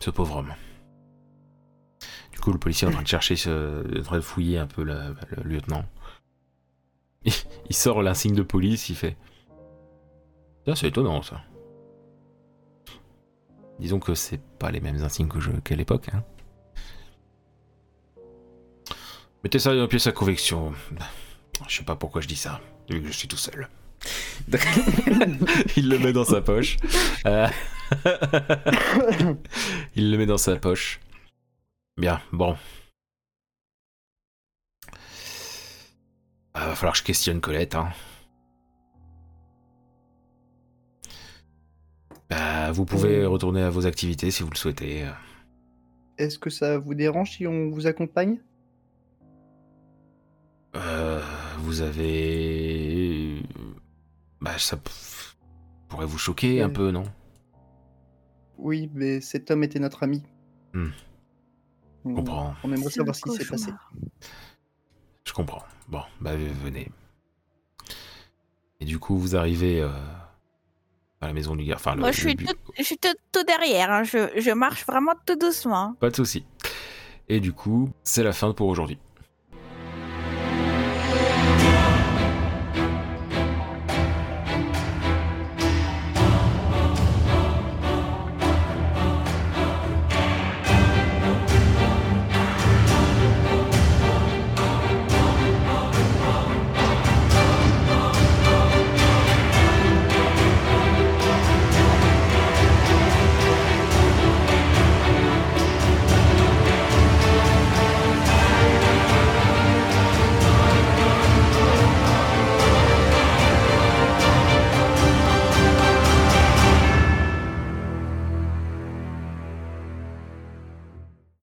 Ce 0.00 0.10
pauvre 0.10 0.38
homme. 0.38 0.54
Du 2.32 2.40
coup, 2.40 2.52
le 2.52 2.58
policier 2.58 2.88
est 2.88 2.90
en 2.90 2.94
train 2.94 3.02
de 3.02 3.08
chercher, 3.08 3.34
en 3.34 4.02
train 4.02 4.16
de 4.16 4.20
fouiller 4.20 4.58
un 4.58 4.66
peu 4.66 4.82
le, 4.82 5.14
lieutenant. 5.44 5.84
Il, 7.24 7.74
sort 7.74 8.02
l'insigne 8.02 8.34
de 8.34 8.42
police, 8.42 8.88
il 8.88 8.96
fait. 8.96 9.16
Tiens, 10.64 10.74
c'est 10.74 10.88
étonnant 10.88 11.22
ça. 11.22 11.40
Disons 13.78 14.00
que 14.00 14.14
c'est 14.14 14.40
pas 14.58 14.72
les 14.72 14.80
mêmes 14.80 15.00
insignes 15.04 15.28
qu'à 15.62 15.76
l'époque. 15.76 16.08
Hein. 16.12 16.24
Mettez 19.44 19.58
ça 19.58 19.74
dans 19.74 19.82
une 19.82 19.88
pièce 19.88 20.06
à 20.06 20.12
convection. 20.12 20.72
Je 21.68 21.78
sais 21.78 21.84
pas 21.84 21.96
pourquoi 21.96 22.20
je 22.20 22.28
dis 22.28 22.36
ça, 22.36 22.60
vu 22.88 23.02
que 23.02 23.08
je 23.08 23.12
suis 23.12 23.26
tout 23.26 23.36
seul. 23.36 23.68
il 25.76 25.88
le 25.88 25.98
met 25.98 26.12
dans 26.12 26.24
sa 26.24 26.40
poche. 26.40 26.76
Euh, 27.26 27.48
il 29.96 30.10
le 30.12 30.18
met 30.18 30.26
dans 30.26 30.38
sa 30.38 30.56
poche. 30.56 31.00
Bien, 31.96 32.20
bon. 32.32 32.56
Euh, 36.56 36.60
va 36.60 36.74
falloir 36.74 36.92
que 36.92 37.00
je 37.00 37.04
questionne 37.04 37.40
Colette. 37.40 37.74
Hein. 37.74 37.90
Bah, 42.30 42.70
vous 42.70 42.84
pouvez 42.84 43.26
retourner 43.26 43.62
à 43.62 43.70
vos 43.70 43.86
activités 43.86 44.30
si 44.30 44.44
vous 44.44 44.50
le 44.50 44.56
souhaitez. 44.56 45.04
Est-ce 46.16 46.38
que 46.38 46.50
ça 46.50 46.78
vous 46.78 46.94
dérange 46.94 47.32
si 47.32 47.46
on 47.46 47.70
vous 47.70 47.86
accompagne? 47.88 48.38
Euh, 50.74 51.20
vous 51.58 51.80
avez... 51.82 53.42
Bah, 54.40 54.58
ça 54.58 54.78
pourrait 55.88 56.06
vous 56.06 56.18
choquer 56.18 56.62
un 56.62 56.70
peu, 56.70 56.90
non? 56.90 57.04
Oui, 58.58 58.90
mais 58.94 59.20
cet 59.20 59.50
homme 59.50 59.64
était 59.64 59.78
notre 59.78 60.02
ami. 60.02 60.22
Hmm. 60.72 60.88
Je 62.04 62.10
On, 62.10 62.14
comprends, 62.14 62.54
on 62.64 62.72
aimerait 62.72 62.90
savoir 62.90 63.14
ce 63.14 63.22
qui 63.22 63.30
s'est 63.36 63.44
passé. 63.44 63.70
je 65.24 65.32
comprends. 65.32 65.62
Bon, 65.88 66.02
bah, 66.20 66.32
venez. 66.36 66.90
Et 68.80 68.84
du 68.84 68.98
coup, 68.98 69.16
vous 69.18 69.36
arrivez 69.36 69.80
euh, 69.80 69.90
à 71.20 71.26
la 71.28 71.32
maison 71.32 71.54
du 71.54 71.64
gars. 71.64 71.76
Enfin, 71.76 71.94
le- 71.94 72.00
Moi, 72.00 72.10
je 72.12 72.24
le 72.24 72.30
suis 72.30 72.36
tout, 72.46 72.54
je 72.76 72.82
suis 72.82 72.98
tout, 72.98 73.14
tout 73.30 73.44
derrière. 73.44 73.90
hein. 73.92 74.02
Je, 74.02 74.40
je 74.40 74.50
marche 74.50 74.84
vraiment 74.86 75.12
tout 75.26 75.36
doucement. 75.36 75.94
Pas 76.00 76.10
de 76.10 76.16
souci. 76.16 76.44
Et 77.28 77.38
du 77.38 77.52
coup, 77.52 77.90
c'est 78.02 78.24
la 78.24 78.32
fin 78.32 78.52
pour 78.52 78.66
aujourd'hui. 78.68 78.98